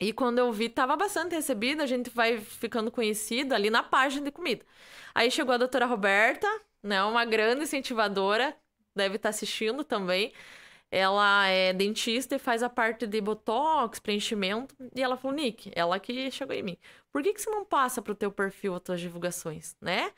E 0.00 0.12
quando 0.12 0.38
eu 0.38 0.52
vi, 0.52 0.68
tava 0.68 0.96
bastante 0.96 1.34
recebida, 1.34 1.82
a 1.82 1.86
gente 1.86 2.10
vai 2.10 2.38
ficando 2.38 2.90
conhecida 2.90 3.54
ali 3.54 3.70
na 3.70 3.82
página 3.82 4.24
de 4.26 4.30
comida. 4.30 4.64
Aí 5.14 5.30
chegou 5.30 5.54
a 5.54 5.56
doutora 5.56 5.86
Roberta, 5.86 6.46
né? 6.82 7.02
Uma 7.04 7.24
grande 7.24 7.62
incentivadora, 7.62 8.54
deve 8.94 9.16
estar 9.16 9.30
assistindo 9.30 9.82
também. 9.84 10.32
Ela 10.96 11.46
é 11.48 11.74
dentista 11.74 12.36
e 12.36 12.38
faz 12.38 12.62
a 12.62 12.70
parte 12.70 13.06
de 13.06 13.20
botox, 13.20 13.98
preenchimento. 13.98 14.74
E 14.94 15.02
ela 15.02 15.14
falou, 15.18 15.36
Nick, 15.36 15.70
ela 15.74 16.00
que 16.00 16.30
chegou 16.30 16.54
em 16.56 16.62
mim. 16.62 16.76
Por 17.12 17.22
que, 17.22 17.34
que 17.34 17.40
você 17.42 17.50
não 17.50 17.66
passa 17.66 18.00
pro 18.00 18.14
teu 18.14 18.32
perfil 18.32 18.74
as 18.74 18.80
tuas 18.80 18.98
divulgações, 19.00 19.76
né? 19.78 20.10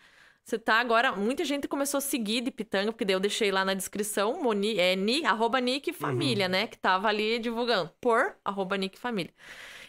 Você 0.45 0.57
tá 0.57 0.77
agora. 0.81 1.11
Muita 1.17 1.45
gente 1.45 1.67
começou 1.67 1.99
a 1.99 2.01
seguir 2.01 2.43
de 2.43 2.51
pitanga, 2.53 2.93
porque 2.93 3.05
daí 3.05 3.14
eu 3.17 3.21
deixei 3.21 3.51
lá 3.51 3.64
na 3.64 3.75
descrição, 3.75 4.41
Moni, 4.41 4.79
é, 4.79 4.95
ni, 4.95 5.27
arroba 5.27 5.61
Nick 5.61 5.93
Família, 5.93 6.47
Uhum. 6.47 6.53
né? 6.53 6.67
Que 6.69 6.79
tava 6.79 7.09
ali 7.09 7.38
divulgando. 7.41 7.91
Por 8.01 8.37
arroba 8.45 8.77
Nick 8.77 8.99
Família. 8.99 9.35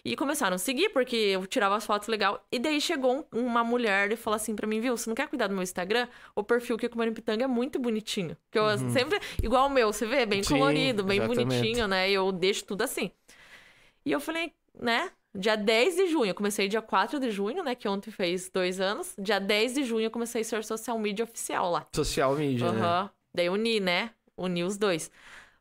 E 0.03 0.15
começaram 0.15 0.55
a 0.55 0.57
seguir, 0.57 0.89
porque 0.89 1.15
eu 1.15 1.45
tirava 1.45 1.75
as 1.75 1.85
fotos 1.85 2.07
legal. 2.07 2.45
E 2.51 2.57
daí 2.59 2.79
chegou 2.79 3.27
um- 3.33 3.45
uma 3.45 3.63
mulher 3.63 4.11
e 4.11 4.15
falou 4.15 4.35
assim 4.35 4.55
pra 4.55 4.65
mim, 4.67 4.79
viu? 4.79 4.95
Você 4.95 5.09
não 5.09 5.15
quer 5.15 5.27
cuidar 5.27 5.47
do 5.47 5.53
meu 5.53 5.63
Instagram? 5.63 6.07
O 6.35 6.43
perfil 6.43 6.77
que 6.77 6.85
eu 6.85 6.89
pitanga 7.13 7.43
é 7.43 7.47
muito 7.47 7.79
bonitinho. 7.79 8.35
Que 8.51 8.57
eu 8.59 8.77
sempre. 8.89 9.19
Igual 9.43 9.67
o 9.67 9.69
meu, 9.69 9.91
você 9.91 10.05
vê? 10.05 10.25
Bem 10.25 10.39
Uhum. 10.39 10.43
Sim, 10.43 10.53
colorido, 10.55 11.03
bem 11.03 11.17
exatamente. 11.17 11.45
bonitinho, 11.47 11.87
né? 11.87 12.09
Eu 12.09 12.31
deixo 12.31 12.65
tudo 12.65 12.81
assim. 12.83 13.11
E 14.05 14.11
eu 14.11 14.19
falei, 14.19 14.53
né? 14.79 15.11
Dia 15.35 15.55
10 15.55 15.95
de 15.95 16.07
junho, 16.07 16.31
eu 16.31 16.35
comecei 16.35 16.67
dia 16.67 16.81
4 16.81 17.19
de 17.19 17.29
junho, 17.29 17.63
né? 17.63 17.75
Que 17.75 17.87
ontem 17.87 18.09
fez 18.09 18.49
dois 18.49 18.79
anos. 18.79 19.13
Dia 19.19 19.39
10 19.39 19.75
de 19.75 19.83
junho 19.83 20.05
eu 20.05 20.11
comecei 20.11 20.41
a 20.41 20.43
ser 20.43 20.63
social 20.63 20.97
media 20.97 21.23
oficial 21.23 21.69
lá. 21.69 21.85
Social 21.93 22.35
media, 22.35 22.71
né? 22.71 22.79
Aham. 22.79 23.09
Daí 23.35 23.49
uni, 23.49 23.79
né? 23.79 24.11
Uni 24.35 24.63
os 24.63 24.77
dois. 24.77 25.11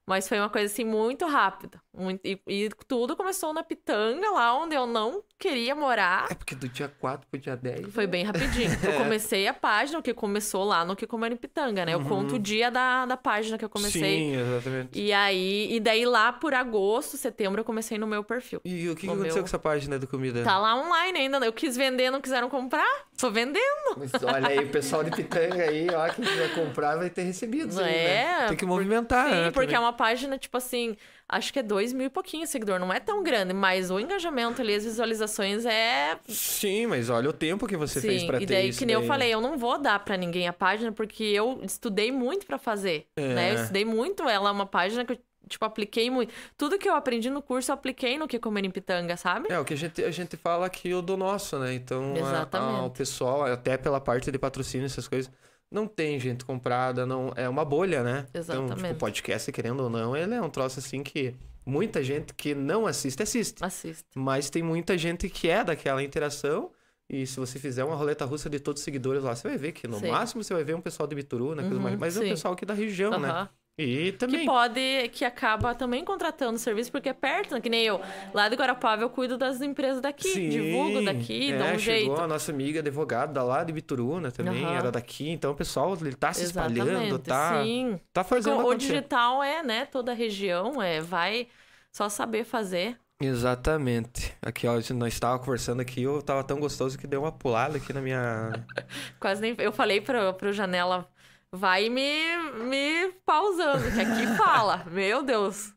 Mas 0.07 0.27
foi 0.27 0.39
uma 0.39 0.49
coisa 0.49 0.73
assim 0.73 0.85
muito 0.85 1.27
rápida. 1.27 1.83
Muito- 1.99 2.21
E, 2.25 2.41
e 2.47 2.69
tudo 2.87 3.17
começou 3.17 3.53
na 3.53 3.63
pitanga, 3.63 4.31
lá 4.31 4.55
onde 4.57 4.75
eu 4.75 4.87
não 4.87 5.23
queria 5.39 5.75
morar. 5.75 6.27
É 6.31 6.35
porque 6.35 6.55
do 6.55 6.69
dia 6.69 6.89
4 7.01 7.27
pro 7.31 7.39
dia 7.41 7.57
10. 7.57 7.93
Foi 7.93 8.07
bem 8.07 8.25
rapidinho. 8.25 8.71
Eu 8.85 8.95
comecei 8.99 9.47
a 9.49 9.55
página, 9.55 9.99
o 9.99 10.03
que 10.03 10.15
começou 10.15 10.65
lá 10.65 10.85
no 10.85 10.95
que 10.97 11.07
comer 11.07 11.33
em 11.33 11.37
pitanga, 11.37 11.85
né? 11.85 11.95
Eu 11.95 12.01
conto 12.05 12.37
o 12.37 12.39
dia 12.39 12.71
da, 12.71 13.05
da 13.07 13.17
página 13.17 13.59
que 13.59 13.65
eu 13.65 13.69
comecei. 13.69 14.01
Sim, 14.03 14.37
exatamente. 14.37 14.99
E 15.01 15.13
aí, 15.13 15.69
e 15.75 15.81
daí 15.81 16.05
lá 16.07 16.33
por 16.33 16.55
agosto, 16.55 17.17
setembro, 17.17 17.61
eu 17.61 17.65
comecei 17.65 17.99
no 17.99 18.07
meu 18.07 18.23
perfil. 18.25 18.61
E 18.65 18.89
o 18.89 18.95
que, 18.95 19.03
que 19.03 19.07
aconteceu 19.07 19.35
meu- 19.35 19.43
com 19.43 19.49
essa 19.49 19.59
página 19.59 19.99
da 19.99 20.07
comida? 20.07 20.43
Tá 20.45 20.59
lá 20.59 20.77
online 20.77 21.19
ainda. 21.19 21.39
Eu 21.45 21.53
quis 21.53 21.77
vender, 21.77 22.11
não 22.11 22.21
quiseram 22.21 22.49
comprar. 22.49 22.87
Tô 23.19 23.31
vendendo. 23.31 23.97
Mas 23.97 24.13
olha 24.23 24.49
aí, 24.49 24.59
o 24.61 24.69
pessoal 24.69 25.03
de 25.05 25.11
Pitanga 25.11 25.63
aí, 25.65 25.89
ó, 25.91 26.09
quem 26.13 26.25
quiser 26.25 26.55
comprar 26.55 26.97
vai 26.97 27.11
ter 27.11 27.23
recebido 27.23 27.71
isso 27.71 27.81
aí, 27.81 27.93
né? 27.93 28.45
É, 28.45 28.47
Tem 28.49 28.57
que 28.57 28.65
por- 28.65 28.73
movimentar, 28.75 29.27
Sim, 29.29 29.35
né? 29.35 29.51
porque 29.51 29.67
também. 29.69 29.77
é 29.77 29.81
uma 29.81 29.93
página, 29.93 30.39
tipo 30.39 30.57
assim, 30.57 30.97
acho 31.29 31.53
que 31.53 31.59
é 31.59 31.63
dois 31.63 31.93
mil 31.93 32.07
e 32.07 32.11
pouquinho 32.11 32.47
seguidor. 32.47 32.79
Não 32.79 32.93
é 32.93 32.99
tão 33.01 33.23
grande, 33.23 33.53
mas 33.53 33.91
o 33.91 34.01
engajamento 34.01 34.63
ali, 34.63 34.75
as 34.75 34.85
visualizações 34.85 35.65
é. 35.67 36.19
Sim, 36.29 36.87
mas 36.87 37.11
olha 37.11 37.29
o 37.31 37.33
tempo 37.33 37.67
que 37.67 37.77
você 37.77 38.01
fez 38.01 38.23
Sim, 38.23 38.27
pra 38.27 38.41
e 38.43 38.47
ter 38.47 38.55
daí, 38.55 38.69
isso 38.71 38.79
que 38.79 38.87
nem 38.87 38.95
eu 38.95 39.01
daí, 39.01 39.09
falei, 39.09 39.35
eu 39.35 39.41
não 39.41 39.59
vou 39.59 39.79
dar 39.79 39.99
pra 40.05 40.17
ninguém 40.17 40.49
a 40.49 40.53
página, 40.53 40.91
porque 40.93 41.23
eu 41.25 41.61
estudei 41.63 42.11
muito 42.11 42.47
pra 42.47 42.59
fazer, 42.59 43.07
É. 43.17 43.35
né? 43.35 43.51
Eu 43.53 43.55
estudei 43.57 43.85
muito, 43.85 44.23
ela 44.29 44.49
é 44.49 44.53
uma 44.53 44.67
página 44.67 45.05
que 45.05 45.13
eu, 45.13 45.19
tipo, 45.49 45.65
apliquei 45.65 46.11
muito. 46.11 46.33
Tudo 46.57 46.79
que 46.79 46.89
eu 46.89 46.95
aprendi 46.95 47.31
no 47.31 47.41
curso, 47.43 47.71
eu 47.71 47.75
apliquei 47.75 48.19
no 48.19 48.27
que 48.29 48.39
comer 48.39 48.65
em 48.65 48.71
pitanga, 48.71 49.17
sabe? 49.17 49.51
É, 49.51 49.59
o 49.59 49.65
que 49.65 49.75
a 49.75 49.77
gente, 49.77 50.03
a 50.05 50.11
gente 50.11 50.37
fala 50.37 50.67
aqui 50.67 50.93
o 50.95 51.01
do 51.03 51.17
nosso, 51.17 51.59
né? 51.59 51.75
Então, 51.75 52.15
a- 52.53 52.59
a- 52.59 52.85
o 52.85 52.91
pessoal, 52.91 53.45
até 53.45 53.77
pela 53.77 54.01
parte 54.01 54.31
de 54.31 54.39
patrocínio, 54.39 54.87
essas 54.87 55.09
coisas, 55.09 55.31
não 55.71 55.87
tem 55.87 56.19
gente 56.19 56.45
comprada, 56.45 57.05
não 57.07 57.33
é 57.37 57.49
uma 57.49 57.65
bolha, 57.65 58.03
né? 58.03 58.27
Então, 58.31 58.43
tipo, 58.43 58.53
Exatamente. 58.65 58.95
o 58.95 58.99
podcast, 58.99 59.53
querendo 59.53 59.81
ou 59.85 59.91
não, 59.91 60.17
ele 60.17 60.35
é 60.35 60.41
um 60.43 60.49
troço 60.51 60.79
assim 60.79 61.03
que 61.03 61.35
muita 61.67 62.03
gente 62.03 62.33
que 62.35 62.55
não 62.55 62.87
assiste, 62.87 63.23
assiste. 63.23 63.63
Assista. 63.63 64.05
Mas 64.15 64.49
tem 64.51 64.63
muita 64.63 64.97
gente 64.97 65.29
que 65.29 65.49
é 65.49 65.63
daquela 65.63 66.03
interação. 66.03 66.71
E 67.11 67.27
se 67.27 67.41
você 67.41 67.59
fizer 67.59 67.85
uma 67.85 67.97
roleta 67.97 68.27
russa 68.27 68.51
de 68.51 68.61
todos 68.61 68.81
os 68.83 68.85
seguidores 68.85 69.23
lá, 69.23 69.35
você 69.35 69.49
vai 69.49 69.57
ver 69.57 69.73
que 69.73 69.89
no 69.89 69.99
Sim. 69.99 70.11
máximo 70.11 70.45
você 70.45 70.53
vai 70.53 70.63
ver 70.63 70.75
um 70.75 70.81
pessoal 70.81 71.07
de 71.07 71.15
Bituru, 71.15 71.55
né? 71.55 71.63
Uhum, 71.63 71.81
mais- 71.81 71.99
mas 71.99 72.17
é 72.17 72.21
o 72.21 72.23
sim. 72.23 72.29
pessoal 72.31 72.53
aqui 72.53 72.67
da 72.67 72.75
região, 72.75 73.19
né? 73.19 73.49
E 73.79 74.11
também. 74.13 74.41
Que 74.41 74.47
pode, 74.47 75.09
que 75.13 75.25
acaba 75.25 75.73
também 75.73 76.05
contratando 76.05 76.59
serviço, 76.59 76.91
porque 76.91 77.11
é 77.11 77.13
perto, 77.13 77.55
né? 77.55 77.61
que 77.61 77.71
nem 77.71 77.85
eu. 77.85 78.01
Lá 78.35 78.49
de 78.49 78.57
Guarapava 78.57 79.03
eu 79.03 79.11
cuido 79.11 79.39
das 79.39 79.61
empresas 79.61 80.01
daqui, 80.01 80.29
Sim, 80.29 80.49
divulgo 80.49 81.05
daqui, 81.05 81.53
é, 81.53 81.59
dou 81.59 81.67
chegou 81.67 81.75
um 81.77 81.79
jeito. 81.79 82.21
a 82.21 82.27
nossa 82.27 82.51
amiga 82.51 82.81
advogada 82.81 83.41
lá 83.45 83.63
de 83.63 83.73
Bituruna 83.73 84.33
também, 84.33 84.65
Aham. 84.65 84.75
era 84.75 84.91
daqui. 84.91 85.31
Então 85.31 85.53
o 85.53 85.55
pessoal 85.55 85.97
ele 86.01 86.15
tá 86.17 86.33
se 86.33 86.43
espalhando, 86.45 87.21
tá, 87.21 87.63
sim. 87.63 88.01
tá 88.13 88.25
fazendo 88.25 88.57
o 88.57 88.61
acontecer. 88.63 88.95
digital 88.95 89.45
é, 89.45 89.63
né, 89.63 89.87
toda 89.87 90.11
a 90.11 90.15
região, 90.15 90.83
é, 90.83 91.01
vai 91.01 91.47
só 91.93 92.09
saber 92.09 92.43
fazer. 92.43 92.99
Exatamente. 93.21 94.35
Aqui, 94.43 94.67
ó, 94.67 94.75
nós 94.95 95.13
estávamos 95.13 95.45
conversando 95.45 95.81
aqui, 95.81 96.03
eu 96.03 96.21
tava 96.23 96.43
tão 96.45 96.59
gostoso 96.59 96.97
que 96.99 97.07
deu 97.07 97.23
uma 97.23 97.33
pulada 97.33 97.77
aqui 97.77 97.93
na 97.93 98.01
minha... 98.01 98.53
Quase 99.19 99.41
nem. 99.41 99.55
Eu 99.59 99.73
falei 99.73 100.01
pro, 100.01 100.35
pro 100.35 100.53
Janela, 100.53 101.09
vai 101.53 101.89
me, 101.89 102.37
me 102.65 103.13
pausando, 103.25 103.83
que 103.93 104.01
aqui 104.01 104.27
fala. 104.37 104.85
Meu 104.91 105.23
Deus. 105.23 105.73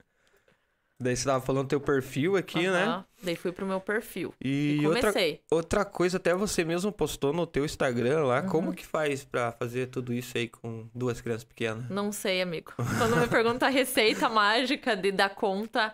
Daí 0.99 1.15
você 1.15 1.25
tava 1.25 1.43
falando 1.43 1.67
teu 1.67 1.79
perfil 1.81 2.35
aqui, 2.35 2.59
né? 2.67 2.83
Aham. 2.83 3.05
Daí 3.23 3.35
fui 3.35 3.51
pro 3.51 3.65
meu 3.65 3.79
perfil. 3.79 4.33
E, 4.39 4.77
E 4.79 4.85
outra, 4.87 5.11
comecei. 5.11 5.41
outra 5.49 5.83
coisa, 5.83 6.17
até 6.17 6.33
você 6.35 6.63
mesmo 6.63 6.91
postou 6.91 7.33
no 7.33 7.47
teu 7.47 7.65
Instagram 7.65 8.23
lá, 8.25 8.41
Uhum. 8.41 8.49
como 8.49 8.73
que 8.73 8.85
faz 8.85 9.23
pra 9.23 9.51
fazer 9.51 9.87
tudo 9.87 10.13
isso 10.13 10.37
aí 10.37 10.47
com 10.47 10.87
duas 10.93 11.19
crianças 11.19 11.43
pequenas? 11.43 11.89
Não 11.89 12.11
sei, 12.11 12.39
amigo. 12.41 12.73
Quando 12.99 13.17
me 13.17 13.27
pergunta 13.27 13.65
a 13.65 13.69
receita 13.69 14.29
mágica 14.29 14.95
de 14.95 15.11
dar 15.11 15.29
conta. 15.33 15.91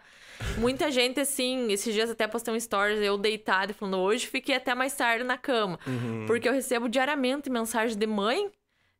Muita 0.57 0.91
gente, 0.91 1.21
assim, 1.21 1.71
esses 1.71 1.93
dias 1.93 2.09
até 2.09 2.27
postei 2.27 2.53
um 2.53 2.59
stories, 2.59 2.99
eu 3.01 3.17
deitada 3.17 3.71
e 3.71 3.73
falando, 3.75 3.97
hoje 3.99 4.27
fiquei 4.27 4.55
até 4.55 4.75
mais 4.75 4.93
tarde 4.93 5.23
na 5.23 5.37
cama. 5.37 5.79
Uhum. 5.87 6.25
Porque 6.27 6.47
eu 6.49 6.53
recebo 6.53 6.89
diariamente 6.89 7.49
mensagem 7.49 7.97
de 7.97 8.05
mãe 8.07 8.51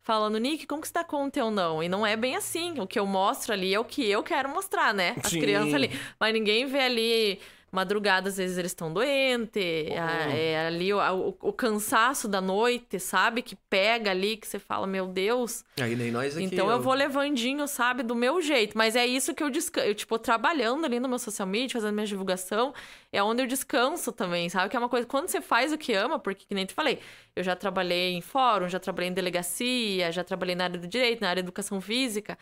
falando, 0.08 0.38
Nick, 0.38 0.66
como 0.66 0.82
que 0.82 0.88
você 0.88 0.94
dá 0.94 1.04
conta 1.04 1.44
ou 1.44 1.52
não? 1.52 1.84
E 1.84 1.90
não 1.90 2.08
é 2.08 2.16
bem 2.16 2.38
assim. 2.38 2.80
O 2.80 2.88
que 2.88 2.98
eu 2.98 3.06
mostro 3.06 3.52
ali 3.52 3.74
é 3.74 3.80
o 3.80 3.84
que 3.84 4.10
eu 4.10 4.24
quero 4.24 4.48
mostrar, 4.48 4.94
né? 4.94 5.18
As 5.22 5.32
Sim. 5.32 5.42
crianças 5.42 5.74
ali. 5.74 5.92
Mas 6.18 6.34
ninguém 6.34 6.66
vê 6.66 6.80
ali. 6.80 7.40
Madrugada, 7.78 8.30
às 8.30 8.38
vezes 8.38 8.58
eles 8.58 8.72
estão 8.72 8.92
doentes, 8.92 9.64
a- 9.98 10.30
é 10.34 10.68
ali 10.68 10.94
o, 10.94 10.98
o- 11.00 11.38
o 11.42 11.54
cansaço 11.54 12.28
da 12.28 12.42
noite, 12.42 13.00
sabe? 13.00 13.42
Que 13.42 13.56
pega 13.56 14.12
ali, 14.12 14.36
que 14.38 14.48
você 14.48 14.58
fala, 14.60 14.88
meu 14.88 15.08
Deus. 15.08 15.64
Aí 15.80 15.96
nem 15.96 16.12
nós 16.12 16.36
aqui. 16.36 16.46
Então 16.46 16.68
ó. 16.68 16.72
eu 16.72 16.82
vou 16.82 16.94
levandinho, 16.94 17.68
sabe, 17.68 18.04
do 18.04 18.16
meu 18.16 18.42
jeito. 18.42 18.78
Mas 18.78 18.96
é 18.96 19.06
isso 19.06 19.34
que 19.36 19.44
eu 19.44 19.50
descanso. 19.50 19.88
Eu, 19.88 19.96
tipo, 19.96 20.18
trabalhando 20.20 20.86
ali 20.86 21.00
no 21.00 21.08
meu 21.08 21.20
social 21.20 21.48
media, 21.48 21.70
fazendo 21.80 21.94
minha 21.94 22.08
divulgação, 22.08 22.74
é 23.12 23.22
onde 23.22 23.44
eu 23.44 23.48
descanso 23.48 24.12
também, 24.12 24.50
sabe? 24.50 24.70
Que 24.70 24.76
é 24.76 24.80
uma 24.80 24.90
coisa. 24.90 25.06
Quando 25.08 25.28
você 25.28 25.40
faz 25.42 25.72
o 25.72 25.78
que 25.78 25.94
ama, 25.94 26.18
porque, 26.20 26.46
que 26.46 26.56
nem 26.56 26.66
te 26.66 26.74
falei, 26.74 27.00
eu 27.36 27.44
já 27.44 27.56
trabalhei 27.56 28.14
em 28.14 28.22
fórum, 28.22 28.68
já 28.68 28.80
trabalhei 28.80 29.10
em 29.10 29.14
delegacia, 29.14 30.12
já 30.12 30.24
trabalhei 30.24 30.56
na 30.56 30.64
área 30.66 30.80
do 30.80 30.88
direito, 30.88 31.22
na 31.22 31.30
área 31.30 31.42
de 31.44 31.46
educação 31.48 31.80
física. 31.80 32.38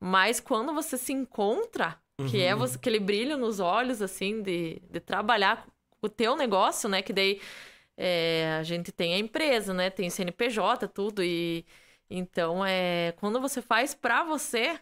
Mas 0.00 0.40
quando 0.40 0.72
você 0.72 0.96
se 0.96 1.12
encontra, 1.12 1.96
que 2.26 2.40
é 2.42 2.54
você, 2.54 2.76
aquele 2.76 2.98
brilho 2.98 3.36
nos 3.36 3.60
olhos, 3.60 4.02
assim, 4.02 4.42
de, 4.42 4.80
de 4.90 5.00
trabalhar 5.00 5.66
o 6.02 6.08
teu 6.08 6.36
negócio, 6.36 6.88
né? 6.88 7.02
Que 7.02 7.12
daí 7.12 7.40
é, 7.96 8.56
a 8.58 8.62
gente 8.62 8.92
tem 8.92 9.14
a 9.14 9.18
empresa, 9.18 9.74
né? 9.74 9.90
Tem 9.90 10.10
CNPJ, 10.10 10.88
tudo. 10.88 11.22
E 11.22 11.64
então, 12.10 12.64
é, 12.64 13.12
quando 13.18 13.40
você 13.40 13.60
faz 13.62 13.94
pra 13.94 14.24
você, 14.24 14.78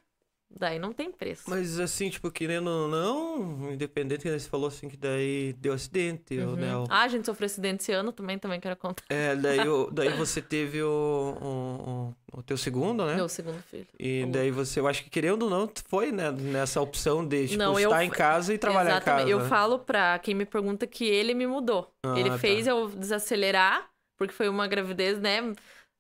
daí 0.51 0.79
não 0.79 0.93
tem 0.93 1.11
preço. 1.11 1.45
Mas 1.49 1.79
assim, 1.79 2.09
tipo, 2.09 2.31
querendo 2.31 2.69
ou 2.69 2.89
não, 2.89 3.73
independente 3.73 4.23
que 4.23 4.31
você 4.39 4.49
falou 4.49 4.69
assim 4.69 4.89
que 4.89 4.97
daí 4.97 5.53
deu 5.55 5.73
acidente, 5.73 6.39
ou, 6.39 6.57
né? 6.57 6.75
o- 6.77 6.85
Ah, 6.89 7.03
a 7.03 7.09
gente 7.09 7.27
sofreu 7.27 7.47
acidente 7.47 7.83
esse 7.83 7.93
ano 7.93 8.13
também, 8.13 8.39
também 8.39 8.61
quero 8.61 8.77
contar. 8.77 9.05
É, 9.09 9.35
daí, 9.37 9.69
o- 9.69 9.91
daí 9.93 10.11
você 10.11 10.41
teve 10.41 10.83
o, 10.83 12.15
o, 12.33 12.39
o, 12.39 12.43
teu 12.43 12.57
segundo, 12.57 13.05
né? 13.05 13.17
Meu 13.17 13.29
segundo 13.29 13.61
filho. 13.63 13.87
E 13.99 14.25
o 14.25 14.31
daí 14.33 14.51
você, 14.51 14.81
eu 14.81 14.87
acho 14.87 15.03
que 15.05 15.11
querendo 15.11 15.43
ou 15.45 15.51
não, 15.51 15.71
foi, 15.89 16.13
né, 16.13 16.31
nessa 16.31 16.81
opção 16.81 17.27
de, 17.27 17.49
tipo, 17.49 17.59
Não, 17.59 17.79
eu 17.79 17.91
estar 17.91 18.03
f- 18.03 18.07
em 18.07 18.11
casa 18.11 18.55
e 18.55 18.59
trabalhar 18.59 18.93
Exatamente. 18.97 19.29
em 19.29 19.31
casa. 19.33 19.45
Eu 19.45 19.49
falo 19.49 19.79
pra 19.81 20.19
quem 20.19 20.35
me 20.35 20.47
pergunta 20.47 20.87
que 20.87 21.05
ele 21.05 21.35
me 21.35 21.47
mudou. 21.47 21.93
Ah, 22.05 22.19
ele 22.19 22.31
tá. 22.31 22.39
fez 22.39 22.67
eu 22.67 22.89
desacelerar, 22.89 23.89
porque 24.19 24.33
foi 24.33 24.49
uma 24.49 24.67
gravidez, 24.67 25.19
né? 25.21 25.41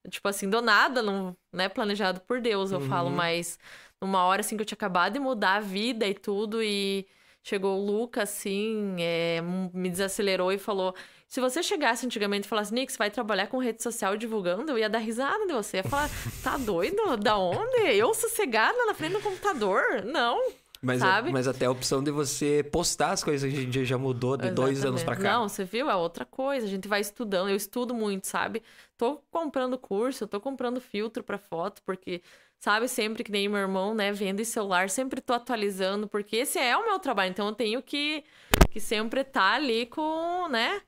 Tipo 0.08 0.28
assim, 0.28 0.48
do 0.48 0.62
nada, 0.62 1.02
não, 1.02 1.36
né? 1.52 1.68
Planejado 1.68 2.20
por 2.20 2.40
Deus, 2.40 2.70
eu 2.70 2.80
falo, 2.80 3.08
Uhum. 3.08 3.16
mas 3.16 3.58
numa 4.00 4.24
hora 4.24 4.40
assim 4.40 4.56
que 4.56 4.62
eu 4.62 4.66
tinha 4.66 4.76
acabado 4.76 5.14
de 5.14 5.18
mudar 5.18 5.56
a 5.56 5.60
vida 5.60 6.06
e 6.06 6.14
tudo, 6.14 6.62
e 6.62 7.06
chegou 7.42 7.78
o 7.78 7.84
Luca, 7.84 8.22
assim, 8.22 8.96
é, 8.98 9.40
me 9.72 9.88
desacelerou 9.88 10.52
e 10.52 10.58
falou. 10.58 10.94
Se 11.28 11.40
você 11.40 11.62
chegasse 11.62 12.06
antigamente 12.06 12.46
e 12.46 12.48
falasse, 12.48 12.72
Nick, 12.72 12.92
você 12.92 12.98
vai 12.98 13.10
trabalhar 13.10 13.48
com 13.48 13.58
rede 13.58 13.82
social 13.82 14.16
divulgando, 14.16 14.70
eu 14.70 14.78
ia 14.78 14.88
dar 14.88 14.98
risada 14.98 15.46
de 15.46 15.52
você. 15.52 15.78
Ia 15.78 15.84
falar, 15.84 16.08
tá 16.42 16.56
doido? 16.56 17.16
Da 17.16 17.36
onde? 17.36 17.80
Eu 17.82 18.14
sossegada 18.14 18.86
na 18.86 18.94
frente 18.94 19.12
do 19.12 19.20
computador? 19.20 20.04
Não. 20.04 20.40
Mas, 20.82 21.00
sabe? 21.00 21.32
mas 21.32 21.48
até 21.48 21.66
a 21.66 21.70
opção 21.70 22.02
de 22.02 22.10
você 22.10 22.62
postar 22.70 23.10
as 23.10 23.24
coisas 23.24 23.50
hoje 23.50 23.64
em 23.64 23.70
dia 23.70 23.84
já 23.84 23.98
mudou 23.98 24.36
de 24.36 24.50
dois 24.50 24.84
anos 24.84 25.02
pra 25.02 25.14
Exatamente. 25.14 25.32
cá. 25.32 25.38
Não, 25.40 25.48
você 25.48 25.64
viu? 25.64 25.90
É 25.90 25.96
outra 25.96 26.24
coisa. 26.24 26.66
A 26.66 26.68
gente 26.68 26.86
vai 26.86 27.00
estudando. 27.00 27.48
Eu 27.48 27.56
estudo 27.56 27.94
muito, 27.94 28.26
sabe? 28.26 28.62
Tô 28.96 29.16
comprando 29.30 29.76
curso, 29.78 30.26
tô 30.26 30.40
comprando 30.40 30.80
filtro 30.80 31.24
pra 31.24 31.38
foto, 31.38 31.82
porque, 31.84 32.22
sabe, 32.58 32.88
sempre 32.88 33.22
que 33.22 33.30
nem 33.30 33.48
meu 33.48 33.58
irmão, 33.58 33.94
né, 33.94 34.12
vendo 34.12 34.40
esse 34.40 34.52
celular, 34.52 34.90
sempre 34.90 35.20
tô 35.20 35.32
atualizando, 35.32 36.08
porque 36.08 36.36
esse 36.36 36.58
é 36.58 36.76
o 36.76 36.84
meu 36.84 36.98
trabalho. 36.98 37.30
Então 37.30 37.46
eu 37.46 37.54
tenho 37.54 37.82
que, 37.82 38.24
que 38.70 38.80
sempre 38.80 39.20
estar 39.20 39.54
ali 39.54 39.86
com, 39.86 40.48
né? 40.48 40.80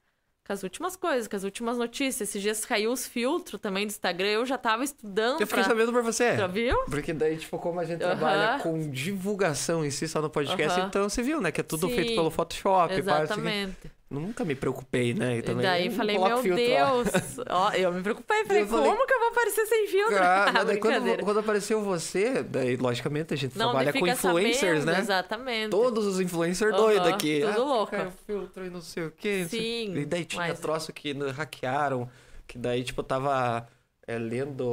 Com 0.47 0.53
as 0.55 0.63
últimas 0.63 0.97
coisas, 0.97 1.29
com 1.29 1.37
as 1.37 1.45
últimas 1.45 1.77
notícias. 1.77 2.31
Esses 2.31 2.41
dias 2.41 2.65
caiu 2.65 2.91
os 2.91 3.07
filtros 3.07 3.61
também 3.61 3.87
do 3.87 3.91
Instagram, 3.91 4.29
eu 4.29 4.47
já 4.47 4.57
tava 4.57 4.83
estudando. 4.83 5.41
Eu 5.41 5.47
fiquei 5.47 5.63
pra... 5.63 5.71
sabendo 5.71 5.93
por 5.93 6.03
você. 6.03 6.37
Já 6.39 6.47
viu? 6.47 6.85
Porque 6.87 7.13
daí, 7.13 7.37
tipo, 7.37 7.59
como 7.59 7.79
a 7.79 7.85
gente 7.85 7.99
trabalha 7.99 8.59
com 8.63 8.91
divulgação 8.91 9.85
em 9.85 9.91
si, 9.91 10.09
só 10.09 10.23
no 10.23 10.31
podcast, 10.31 10.81
então 10.81 11.09
você 11.09 11.23
viu, 11.23 11.41
né? 11.41 11.53
Que 11.53 11.61
é 11.61 11.65
tudo 11.65 11.87
Sim. 11.87 11.95
feito 11.95 12.15
pelo 12.15 12.31
Photoshop. 12.31 12.93
aqui. 12.93 13.01
Exatamente. 13.01 13.98
Nunca 14.11 14.45
me 14.45 14.55
preocupei, 14.55 15.13
né? 15.15 15.39
E 15.39 15.43
também 15.43 15.63
daí 15.65 15.91
falei, 15.91 16.19
meu 16.19 16.39
filtro. 16.43 16.65
Deus. 16.65 17.09
Ó, 17.49 17.71
eu 17.73 17.93
me 17.93 18.03
preocupei, 18.03 18.45
falei, 18.45 18.63
Eu 18.63 18.67
falei- 18.67 18.91
como 18.91 19.07
que 19.07 19.13
eu 19.15 19.19
vou 19.21 19.29
aparecer 19.29 19.67
sem 19.67 19.87
filtro? 19.87 20.17
Ah, 20.23 20.65
daí 20.65 20.79
quando, 20.79 21.23
quando 21.25 21.41
apareceu 21.41 21.83
você, 21.83 22.43
daí 22.43 22.77
logicamente 22.77 23.35
a 23.35 23.37
gente 23.37 23.57
Não, 23.59 23.67
trabalha 23.71 23.93
com 23.93 24.07
influencers, 24.07 24.81
sabendo, 24.81 24.87
né? 24.87 24.99
Exatamente. 25.01 25.71
Todos 25.71 26.07
os 26.07 26.21
influencers 26.21 26.73
Aham, 26.73 26.83
doidos 26.83 27.09
aqui. 27.09 27.41
tudo 27.41 27.53
ah, 27.53 27.65
louco. 27.65 27.97
filtro 28.27 28.67
e 28.67 28.71
não 28.71 28.81
sei 28.81 29.07
o 29.07 29.11
quê. 29.11 29.47
Sim, 29.49 29.95
E 29.97 30.05
daí 30.05 30.25
tinha 30.25 30.49
mas- 30.49 30.59
troço 30.61 30.93
que 30.93 31.13
hackearam, 31.13 32.09
que 32.47 32.57
daí, 32.59 32.83
tipo, 32.83 33.03
tava 33.03 33.69
é, 34.09 34.19
lendo 34.19 34.65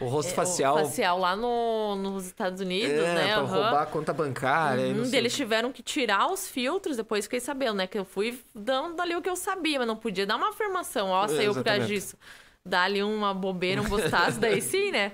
o 0.00 0.06
rosto 0.06 0.28
É, 0.28 0.32
o 0.32 0.36
facial. 0.36 0.78
facial 0.78 1.18
lá 1.18 1.34
no, 1.34 1.96
nos 1.96 2.26
Estados 2.26 2.60
Unidos, 2.60 3.04
é, 3.04 3.14
né? 3.14 3.34
pra 3.34 3.42
aham. 3.42 3.62
roubar 3.62 3.82
a 3.82 3.86
conta 3.86 4.12
bancária. 4.12 4.86
Uhum, 4.86 5.10
eles 5.12 5.34
tiveram 5.34 5.72
que 5.72 5.82
tirar 5.82 6.30
os 6.30 6.48
filtros, 6.48 6.96
depois 6.96 7.24
fiquei 7.24 7.40
sabendo, 7.40 7.74
né? 7.74 7.88
Que 7.88 7.98
eu 7.98 8.04
fui 8.04 8.40
dando 8.54 9.00
ali 9.02 9.16
o 9.16 9.20
que 9.20 9.28
eu 9.28 9.34
sabia, 9.34 9.80
mas 9.80 9.88
não 9.88 9.96
podia 9.96 10.24
dar 10.24 10.36
uma 10.36 10.50
afirmação. 10.50 11.08
Ó, 11.08 11.26
saiu 11.26 11.52
por 11.54 11.64
causa 11.64 11.86
disso. 11.86 12.16
Dar 12.64 12.82
ali 12.84 13.02
uma 13.02 13.34
bobeira, 13.34 13.82
um 13.82 13.88
bostaço, 13.88 14.38
daí 14.38 14.62
sim, 14.62 14.92
né? 14.92 15.12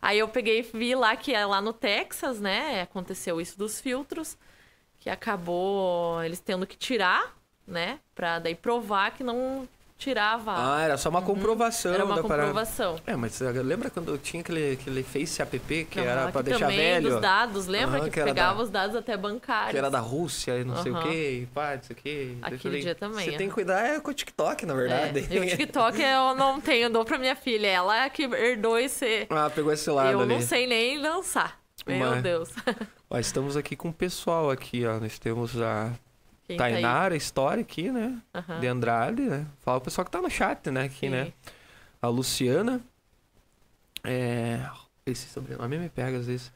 Aí 0.00 0.18
eu 0.18 0.28
peguei 0.28 0.60
e 0.60 0.62
vi 0.62 0.94
lá 0.94 1.16
que 1.16 1.34
é 1.34 1.44
lá 1.44 1.60
no 1.60 1.72
Texas, 1.72 2.40
né? 2.40 2.80
Aconteceu 2.82 3.40
isso 3.40 3.58
dos 3.58 3.80
filtros, 3.80 4.38
que 5.00 5.10
acabou 5.10 6.22
eles 6.22 6.40
tendo 6.40 6.66
que 6.66 6.76
tirar, 6.78 7.34
né? 7.66 8.00
Pra 8.14 8.38
daí 8.38 8.54
provar 8.54 9.10
que 9.12 9.22
não 9.22 9.68
tirava. 9.98 10.54
Ah, 10.56 10.82
era 10.82 10.96
só 10.96 11.08
uma 11.08 11.22
comprovação 11.22 11.90
Uhum. 11.90 11.94
Era 11.94 12.04
uma 12.04 12.14
parada. 12.22 12.48
comprovação. 12.48 12.96
É, 13.06 13.16
mas 13.16 13.32
você 13.34 13.50
lembra 13.62 13.88
quando 13.90 14.16
tinha 14.18 14.40
aquele, 14.40 14.72
aquele 14.72 15.02
Face 15.02 15.40
app 15.40 15.58
que 15.90 15.98
Aham, 16.00 16.08
era 16.08 16.32
pra 16.32 16.42
que 16.42 16.50
deixar 16.50 16.66
também 16.66 16.78
velho? 16.78 17.10
dos 17.10 17.20
dados, 17.20 17.66
lembra 17.66 18.00
que, 18.00 18.10
que 18.10 18.22
pegava 18.22 18.56
da- 18.58 18.62
os 18.64 18.70
dados 18.70 18.96
até 18.96 19.16
bancários. 19.16 19.70
Que 19.72 19.78
era 19.78 19.90
da 19.90 20.00
Rússia 20.00 20.58
e 20.58 20.64
não 20.64 20.82
sei 20.82 20.92
o 20.92 21.00
quê, 21.02 21.40
e 21.42 21.46
pá, 21.46 21.76
não 21.76 21.82
sei 21.82 21.94
o 21.96 21.98
quê. 21.98 22.34
Aquele 22.42 22.80
dia 22.80 22.94
também, 22.94 23.24
Você 23.24 23.30
aham. 23.30 23.38
tem 23.38 23.48
que 23.48 23.54
cuidar 23.54 23.80
é 23.86 24.00
com 24.00 24.10
o 24.10 24.14
TikTok, 24.14 24.66
na 24.66 24.74
verdade. 24.74 25.26
É, 25.30 25.34
e 25.34 25.38
o 25.40 25.46
TikTok 25.56 26.00
eu 26.02 26.34
não 26.34 26.60
tenho, 26.60 26.84
eu 26.86 26.90
dou 26.90 27.04
pra 27.04 27.18
minha 27.18 27.36
filha. 27.36 27.66
Ela 27.68 28.04
é 28.04 28.10
que 28.10 28.24
herdou 28.24 28.78
esse. 28.78 29.26
ah, 29.30 29.50
pegou 29.54 29.72
esse 29.72 29.88
lado 29.90 30.10
eu 30.10 30.20
ali. 30.20 30.34
não 30.34 30.40
sei 30.40 30.66
nem 30.66 31.00
dançar. 31.00 31.58
Meu 31.86 31.98
Mas- 32.10 32.22
Deus. 32.22 32.50
Ó, 33.10 33.18
estamos 33.18 33.56
aqui 33.56 33.76
com 33.76 33.90
o 33.90 33.92
pessoal 33.92 34.50
aqui, 34.50 34.84
ó. 34.86 34.98
Nós 34.98 35.18
temos 35.18 35.60
a 35.60 35.90
Quem 36.46 36.56
tá? 36.56 36.64
Tainara 36.64 37.16
Story 37.16 37.60
aqui, 37.62 37.90
né? 37.90 38.20
Aham. 38.34 38.60
De 38.60 38.66
Andrade, 38.66 39.22
né? 39.22 39.46
Fala 39.60 39.78
o 39.78 39.80
pessoal 39.80 40.04
que 40.04 40.10
tá 40.10 40.20
no 40.20 40.30
chat, 40.30 40.70
né? 40.70 40.84
Aqui, 40.84 41.00
Sim. 41.00 41.08
né? 41.10 41.32
A 42.02 42.08
Luciana. 42.08 42.80
É... 44.02 44.60
Esse 45.06 45.28
sobrenome 45.28 45.78
me 45.78 45.88
pega 45.88 46.18
às 46.18 46.26
vezes. 46.26 46.52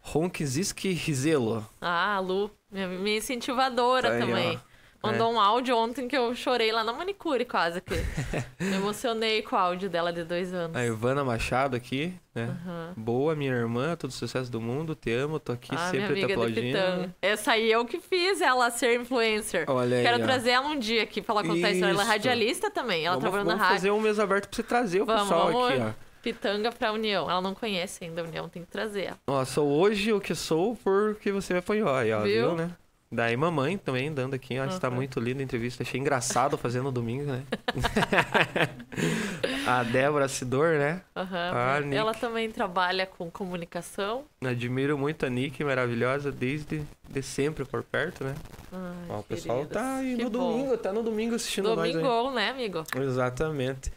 Ronkiziski 0.00 0.92
Rizelo. 0.92 1.66
Ah, 1.80 2.16
a 2.16 2.20
Lu, 2.20 2.50
minha, 2.70 2.88
minha 2.88 3.18
incentivadora 3.18 4.08
Tá 4.08 4.14
aí, 4.16 4.20
também. 4.20 4.56
ó. 4.56 4.71
Mandou 5.02 5.32
um 5.32 5.40
áudio 5.40 5.76
ontem 5.76 6.06
que 6.06 6.16
eu 6.16 6.34
chorei 6.34 6.70
lá 6.70 6.84
na 6.84 6.92
manicure 6.92 7.44
quase 7.44 7.80
que. 7.80 7.94
Me 8.62 8.76
emocionei 8.76 9.42
com 9.42 9.56
o 9.56 9.58
áudio 9.58 9.90
dela 9.90 10.12
de 10.12 10.22
dois 10.24 10.52
anos. 10.54 10.76
A 10.76 10.84
Ivana 10.86 11.24
Machado 11.24 11.76
aqui, 11.76 12.14
né? 12.34 12.44
Aham. 12.64 12.92
Boa, 12.96 13.34
minha 13.34 13.50
irmã, 13.52 13.96
todo 13.96 14.10
sucesso 14.12 14.50
do 14.50 14.60
mundo, 14.60 14.94
te 14.94 15.10
amo, 15.12 15.40
tô 15.40 15.52
aqui 15.52 15.74
Ah, 15.74 15.90
sempre 15.90 16.24
te 16.24 16.32
aplaudindo. 16.32 17.12
Essa 17.20 17.52
aí 17.52 17.70
eu 17.70 17.84
que 17.84 17.98
fiz 18.00 18.40
ela 18.40 18.70
ser 18.70 19.00
influencer. 19.00 19.64
Olha 19.68 19.96
aí, 19.96 20.02
Quero 20.04 20.22
ó. 20.22 20.26
trazer 20.26 20.50
ela 20.50 20.68
um 20.68 20.78
dia 20.78 21.02
aqui 21.02 21.20
pra 21.20 21.34
ela 21.34 21.42
contar 21.44 21.66
a 21.66 21.70
história. 21.72 21.92
Ela 21.94 22.02
é 22.02 22.06
radialista 22.06 22.70
também. 22.70 23.04
Ela 23.04 23.16
vamos, 23.16 23.22
trabalhou 23.22 23.44
vamos 23.46 23.58
na 23.60 23.64
rádio. 23.64 23.76
fazer 23.80 23.90
um 23.90 24.00
mês 24.00 24.18
aberto 24.20 24.48
pra 24.48 24.56
você 24.56 24.62
trazer 24.62 25.02
o 25.02 25.04
Vamos, 25.06 25.22
pessoal 25.22 25.52
vamos. 25.52 25.68
aqui, 25.70 25.80
ó. 25.80 25.90
Pitanga 26.22 26.70
pra 26.70 26.92
União. 26.92 27.28
Ela 27.28 27.40
não 27.40 27.52
conhece 27.52 28.04
ainda 28.04 28.20
a 28.22 28.24
União, 28.24 28.48
tem 28.48 28.62
que 28.62 28.68
trazer 28.70 29.02
ela. 29.06 29.18
Ó, 29.26 29.44
sou 29.44 29.66
hoje 29.68 30.12
o 30.12 30.20
que 30.20 30.34
sou 30.36 30.76
porque 30.76 31.32
você 31.32 31.52
me 31.52 31.58
apoiou. 31.58 31.92
Aí, 31.92 32.12
ó, 32.12 32.20
viu, 32.22 32.48
Viu? 32.50 32.54
né? 32.56 32.70
Daí 33.14 33.36
mamãe 33.36 33.76
também 33.76 34.10
dando 34.10 34.32
aqui, 34.32 34.58
ó. 34.58 34.64
Está 34.64 34.88
Uhum. 34.88 34.94
muito 34.94 35.20
linda 35.20 35.40
a 35.40 35.44
entrevista. 35.44 35.82
Achei 35.82 36.00
engraçado 36.00 36.56
fazendo 36.56 36.84
no 36.84 36.92
domingo, 36.92 37.30
né? 37.30 37.42
a 39.66 39.82
Débora 39.82 40.26
Sidor, 40.28 40.78
né? 40.78 41.02
Aham. 41.14 41.50
Ah, 41.52 41.80
ela 41.94 42.14
também 42.14 42.50
trabalha 42.50 43.04
com 43.06 43.30
comunicação. 43.30 44.24
Admiro 44.42 44.96
muito 44.96 45.26
a 45.26 45.28
Nick, 45.28 45.62
maravilhosa, 45.62 46.32
desde 46.32 46.82
de 47.08 47.22
sempre 47.22 47.66
por 47.66 47.82
perto, 47.82 48.24
né? 48.24 48.34
Ai, 48.72 49.06
Ó, 49.10 49.18
o 49.18 49.22
pessoal 49.22 49.66
tá 49.66 49.96
aí 49.96 50.16
no 50.16 50.30
bom. 50.30 50.52
domingo, 50.52 50.78
tá 50.78 50.90
no 50.92 51.02
domingo 51.02 51.34
assistindo 51.34 51.68
nós 51.74 51.84
aí. 51.84 51.92
Domingo, 51.92 52.30
né, 52.30 52.48
amigo? 52.48 52.82
Exatamente. 52.96 53.92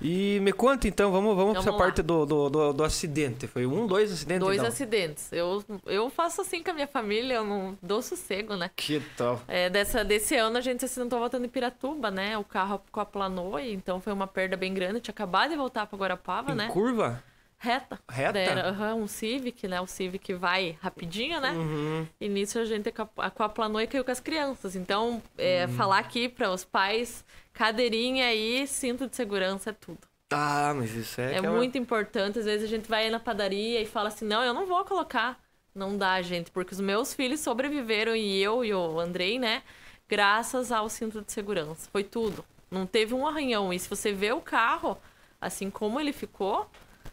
E 0.00 0.40
me 0.40 0.52
conta 0.52 0.88
então, 0.88 1.12
vamos, 1.12 1.36
vamos, 1.36 1.52
pra 1.52 1.60
Vamos 1.62 1.66
essa 1.74 1.78
parte 1.84 2.02
do, 2.02 2.24
do, 2.24 2.48
do, 2.48 2.72
do 2.72 2.84
acidente. 2.84 3.46
Foi 3.46 3.66
um, 3.66 3.86
dois 3.86 4.10
acidentes? 4.12 4.40
Dois 4.40 4.56
então? 4.58 4.68
acidentes. 4.68 5.32
Eu, 5.32 5.62
eu 5.84 6.08
faço 6.08 6.40
assim 6.40 6.62
com 6.62 6.70
a 6.70 6.74
minha 6.74 6.86
família, 6.86 7.34
eu 7.34 7.44
não 7.44 7.76
dou 7.82 8.00
sossego, 8.00 8.56
né? 8.56 8.70
Que 8.74 9.00
tal? 9.16 9.40
É, 9.46 9.68
dessa, 9.68 10.02
desse 10.04 10.34
ano 10.36 10.56
a 10.56 10.60
gente 10.60 10.80
se 10.80 10.86
acidentou 10.86 11.18
voltando 11.18 11.44
em 11.44 11.48
Piratuba, 11.48 12.10
né? 12.10 12.38
O 12.38 12.44
carro 12.44 12.80
aplanou 12.94 13.58
e 13.60 13.72
então 13.74 14.00
foi 14.00 14.12
uma 14.12 14.26
perda 14.26 14.56
bem 14.56 14.72
grande. 14.72 14.94
Eu 14.96 15.00
tinha 15.00 15.12
acabado 15.12 15.50
de 15.50 15.56
voltar 15.56 15.86
pra 15.86 15.98
Guarapava, 15.98 16.52
Em 16.52 16.54
né? 16.54 16.68
curva? 16.72 17.22
Reta. 17.62 17.98
Reta? 18.10 18.38
Era, 18.38 18.68
aham, 18.70 18.94
um 18.94 19.06
Civic, 19.06 19.68
né? 19.68 19.78
O 19.82 19.86
Civic 19.86 20.32
vai 20.32 20.78
rapidinho, 20.80 21.38
né? 21.42 21.50
Uhum. 21.50 22.06
E 22.18 22.26
nisso 22.26 22.58
a 22.58 22.64
gente 22.64 22.88
aqua- 22.88 23.10
aquaplanou 23.18 23.82
e 23.82 23.86
caiu 23.86 24.02
com 24.02 24.10
as 24.10 24.18
crianças. 24.18 24.74
Então, 24.74 25.22
é, 25.36 25.66
Hum. 25.66 25.72
falar 25.74 25.98
aqui 25.98 26.26
para 26.26 26.50
os 26.50 26.64
pais, 26.64 27.22
cadeirinha 27.60 28.32
e 28.34 28.66
cinto 28.66 29.06
de 29.06 29.14
segurança 29.14 29.68
é 29.68 29.72
tudo. 29.74 29.98
Ah, 30.30 30.72
mas 30.74 30.94
isso 30.94 31.20
é. 31.20 31.34
É, 31.34 31.42
muito 31.42 31.76
importante. 31.76 32.38
Às 32.38 32.46
vezes 32.46 32.64
a 32.64 32.66
gente 32.66 32.88
vai 32.88 33.10
na 33.10 33.20
padaria 33.20 33.82
e 33.82 33.84
fala 33.84 34.08
assim: 34.08 34.24
não, 34.24 34.42
eu 34.42 34.54
não 34.54 34.66
vou 34.66 34.82
colocar. 34.86 35.38
Não 35.74 35.96
dá, 35.96 36.22
gente, 36.22 36.50
porque 36.50 36.72
os 36.72 36.80
meus 36.80 37.12
filhos 37.12 37.40
sobreviveram 37.40 38.16
e 38.16 38.42
eu 38.42 38.64
e 38.64 38.72
o 38.72 38.98
Andrei, 38.98 39.38
né? 39.38 39.62
Graças 40.08 40.72
ao 40.72 40.88
cinto 40.88 41.20
de 41.20 41.30
segurança. 41.30 41.88
Foi 41.92 42.02
tudo. 42.02 42.42
Não 42.70 42.86
teve 42.86 43.12
um 43.12 43.26
arranhão. 43.26 43.72
E 43.72 43.78
se 43.78 43.90
você 43.90 44.10
vê 44.10 44.32
o 44.32 44.40
carro, 44.40 44.96
assim 45.38 45.68
como 45.68 46.00
ele 46.00 46.12
ficou, 46.12 46.66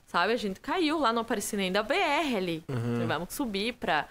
sabe? 0.06 0.32
A 0.32 0.38
gente 0.38 0.62
caiu 0.62 0.98
lá 0.98 1.12
no 1.12 1.20
Aparecida 1.20 1.70
da 1.70 1.84
BR 1.84 2.38
ali. 2.38 2.64
Vamos 3.06 3.34
subir 3.34 3.74
pra. 3.74 4.08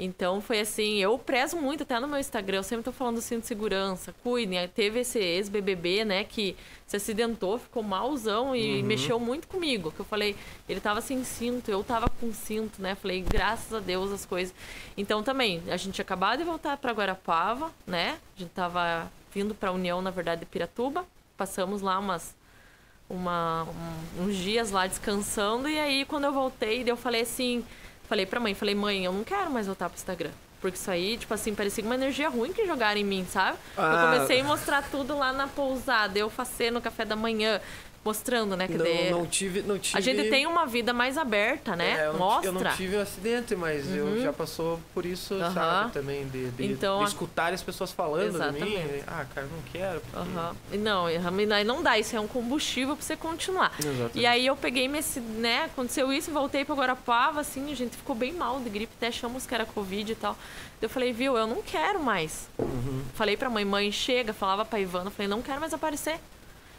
Então 0.00 0.40
foi 0.40 0.60
assim, 0.60 0.98
eu 0.98 1.18
prezo 1.18 1.56
muito 1.56 1.82
até 1.82 1.98
no 1.98 2.06
meu 2.06 2.20
Instagram, 2.20 2.58
eu 2.58 2.62
sempre 2.62 2.84
tô 2.84 2.92
falando 2.92 3.16
do 3.16 3.20
cinto 3.20 3.40
de 3.40 3.46
segurança, 3.48 4.14
cuidem. 4.22 4.66
Teve 4.68 5.00
esse 5.00 5.18
ex-BBB, 5.18 6.04
né, 6.04 6.22
que 6.22 6.54
se 6.86 6.96
acidentou, 6.96 7.58
ficou 7.58 7.82
malzão 7.82 8.54
e 8.54 8.80
mexeu 8.84 9.18
muito 9.18 9.48
comigo. 9.48 9.90
Que 9.90 9.98
eu 10.00 10.04
falei, 10.04 10.36
ele 10.68 10.78
tava 10.80 11.00
sem 11.00 11.24
cinto, 11.24 11.68
eu 11.70 11.82
tava 11.82 12.08
com 12.08 12.32
cinto, 12.32 12.80
né? 12.80 12.94
Falei, 12.94 13.20
graças 13.22 13.74
a 13.74 13.80
Deus 13.80 14.12
as 14.12 14.24
coisas. 14.24 14.54
Então 14.96 15.20
também, 15.22 15.62
a 15.68 15.76
gente 15.76 16.00
acabado 16.00 16.38
de 16.38 16.44
voltar 16.44 16.76
pra 16.76 16.92
Guarapava, 16.92 17.72
né? 17.84 18.18
A 18.36 18.38
gente 18.40 18.50
tava 18.50 19.10
vindo 19.34 19.52
pra 19.52 19.72
União, 19.72 20.00
na 20.00 20.10
verdade, 20.12 20.40
de 20.40 20.46
Piratuba. 20.46 21.04
Passamos 21.36 21.82
lá 21.82 21.98
umas 21.98 22.36
uma, 23.10 23.64
um- 24.18 24.24
uns 24.24 24.36
dias 24.36 24.70
lá 24.70 24.86
descansando. 24.86 25.68
E 25.68 25.78
aí, 25.78 26.04
quando 26.04 26.24
eu 26.24 26.32
voltei, 26.32 26.84
eu 26.86 26.96
falei 26.96 27.22
assim: 27.22 27.64
falei 28.08 28.26
pra 28.26 28.40
mãe, 28.40 28.54
falei, 28.54 28.74
mãe, 28.74 29.04
eu 29.04 29.12
não 29.12 29.22
quero 29.22 29.50
mais 29.50 29.66
voltar 29.66 29.88
pro 29.88 29.96
Instagram. 29.96 30.30
Porque 30.60 30.76
isso 30.76 30.90
aí, 30.90 31.16
tipo 31.16 31.32
assim, 31.32 31.54
parecia 31.54 31.84
uma 31.84 31.94
energia 31.94 32.28
ruim 32.28 32.52
que 32.52 32.66
jogaram 32.66 33.00
em 33.00 33.04
mim, 33.04 33.24
sabe? 33.30 33.56
Ah. 33.76 33.92
Eu 33.92 34.12
comecei 34.12 34.40
a 34.40 34.44
mostrar 34.44 34.82
tudo 34.90 35.16
lá 35.16 35.32
na 35.32 35.46
pousada, 35.46 36.18
eu 36.18 36.28
fazendo 36.28 36.74
no 36.74 36.80
café 36.80 37.04
da 37.04 37.14
manhã, 37.14 37.60
mostrando, 38.04 38.56
né? 38.56 38.66
Que 38.66 38.74
Não, 38.74 39.20
não 39.20 39.26
tive, 39.26 39.62
não 39.62 39.78
tive. 39.78 39.98
A 39.98 40.00
gente 40.00 40.28
tem 40.30 40.46
uma 40.46 40.66
vida 40.66 40.92
mais 40.92 41.18
aberta, 41.18 41.76
né? 41.76 41.98
É, 42.00 42.06
eu, 42.06 42.12
não, 42.12 42.18
Mostra. 42.18 42.46
eu 42.48 42.52
não 42.52 42.76
tive 42.76 42.96
um 42.96 43.00
acidente, 43.00 43.54
mas 43.56 43.94
eu 43.94 44.20
já 44.22 44.32
passou 44.32 44.80
por 44.94 45.04
isso, 45.04 45.34
Aham. 45.34 45.52
sabe? 45.54 45.92
Também 45.92 46.26
de, 46.28 46.50
de, 46.50 46.66
Então, 46.72 47.00
de 47.02 47.08
escutar 47.08 47.52
as 47.52 47.62
pessoas 47.62 47.92
falando 47.92 48.32
de 48.32 48.60
mim. 48.60 48.72
Exatamente. 48.74 49.04
Ah, 49.06 49.26
cara, 49.34 49.46
não 49.46 49.62
quero. 49.72 50.00
porque-. 50.00 50.56
E 50.72 50.78
Não, 50.78 51.06
não 51.64 51.82
dá, 51.82 51.98
isso 51.98 52.16
é 52.16 52.20
um 52.20 52.28
combustível 52.28 52.96
pra 52.96 53.04
você 53.04 53.16
continuar. 53.16 53.72
Exatamente. 53.78 54.18
E 54.18 54.26
aí 54.26 54.46
eu 54.46 54.56
peguei 54.56 54.86
esse, 54.98 55.20
né, 55.20 55.64
aconteceu 55.64 56.12
isso, 56.12 56.30
voltei 56.30 56.64
pra 56.64 56.74
Guarapava, 56.74 57.40
assim, 57.40 57.70
a 57.70 57.74
gente 57.76 57.96
ficou 57.96 58.16
bem 58.16 58.32
mal 58.32 58.58
de 58.60 58.70
gripe, 58.70 58.92
até 58.96 59.08
achamos 59.08 59.46
que 59.46 59.54
era 59.54 59.64
Covid 59.66 60.12
e 60.12 60.14
tal. 60.14 60.36
Eu 60.80 60.88
falei, 60.88 61.12
viu, 61.12 61.36
eu 61.36 61.46
não 61.46 61.60
quero 61.62 62.00
mais. 62.00 62.48
Uhum. 62.58 63.02
Falei 63.14 63.36
pra 63.36 63.50
mãe, 63.50 63.64
mãe, 63.64 63.90
chega, 63.92 64.32
falava 64.32 64.64
pra 64.64 64.80
Ivana, 64.80 65.10
falei, 65.10 65.28
não 65.28 65.42
quero 65.42 65.60
mais 65.60 65.74
aparecer. 65.74 66.18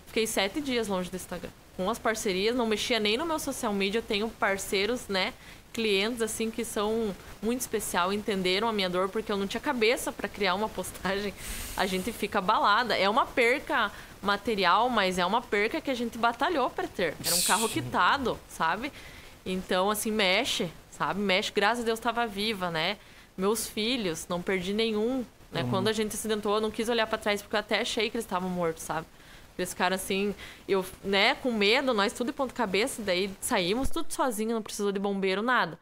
Fiquei 0.10 0.26
sete 0.26 0.60
dias 0.60 0.88
longe 0.88 1.10
do 1.10 1.16
Instagram. 1.16 1.52
Com 1.78 1.88
as 1.90 2.00
parcerias, 2.00 2.56
não 2.56 2.66
mexia 2.66 3.00
nem 3.00 3.16
no 3.16 3.26
meu 3.26 3.38
social 3.38 3.72
media, 3.72 4.00
eu 4.00 4.04
tenho 4.04 4.28
parceiros, 4.28 5.08
né, 5.08 5.34
clientes, 5.72 6.22
assim, 6.22 6.50
que 6.50 6.66
são 6.66 7.16
muito 7.42 7.62
especial, 7.62 8.12
entenderam 8.12 8.68
a 8.68 8.74
minha 8.74 8.90
dor, 8.90 9.08
porque 9.08 9.32
eu 9.32 9.38
não 9.38 9.46
tinha 9.46 9.62
cabeça 9.62 10.12
pra 10.12 10.28
criar 10.28 10.56
uma 10.56 10.68
postagem. 10.68 11.32
A 11.78 11.86
gente 11.86 12.12
fica 12.12 12.40
abalada. 12.40 12.98
É 12.98 13.08
uma 13.08 13.26
perca 13.26 13.92
material, 14.20 14.90
mas 14.90 15.20
é 15.20 15.26
uma 15.26 15.44
perca 15.44 15.80
que 15.80 15.92
a 15.92 15.94
gente 15.94 16.18
batalhou 16.18 16.72
pra 16.72 16.88
ter. 16.88 17.16
Era 17.24 17.36
um 17.36 17.42
carro 17.44 17.70
quitado, 17.70 18.38
sabe? 18.50 18.92
Então, 19.46 19.92
assim, 19.92 20.12
mexe, 20.12 20.70
sabe? 20.90 21.20
Mexe. 21.22 21.52
Graças 21.52 21.84
a 21.84 21.86
Deus 21.86 22.00
estava 22.00 22.26
viva, 22.26 22.72
né? 22.72 22.98
Meus 23.38 23.68
filhos, 23.68 24.26
não 24.28 24.42
perdi 24.42 24.74
nenhum. 24.74 25.24
Né? 25.52 25.66
Quando 25.70 25.88
a 25.88 25.94
gente 25.94 26.16
acidentou, 26.16 26.56
eu 26.56 26.62
não 26.62 26.72
quis 26.72 26.90
olhar 26.90 27.06
pra 27.08 27.18
trás, 27.18 27.42
porque 27.42 27.56
eu 27.56 27.60
até 27.60 27.82
achei 27.82 28.10
que 28.10 28.18
eles 28.18 28.26
estavam 28.26 28.50
mortos, 28.50 28.84
sabe? 28.84 29.06
Eles 29.62 29.72
ficaram 29.72 29.96
assim, 29.96 30.34
eu, 30.68 30.86
né, 31.04 31.36
com 31.36 31.52
medo, 31.52 31.94
nós 31.94 32.14
tudo 32.14 32.28
de 32.28 32.34
ponto 32.34 32.54
cabeça, 32.54 33.02
daí 33.02 33.30
saímos 33.42 33.90
tudo 33.90 34.12
sozinho, 34.12 34.54
não 34.54 34.62
precisou 34.62 34.92
de 34.92 35.00
bombeiro, 35.00 35.42
nada. 35.42 35.80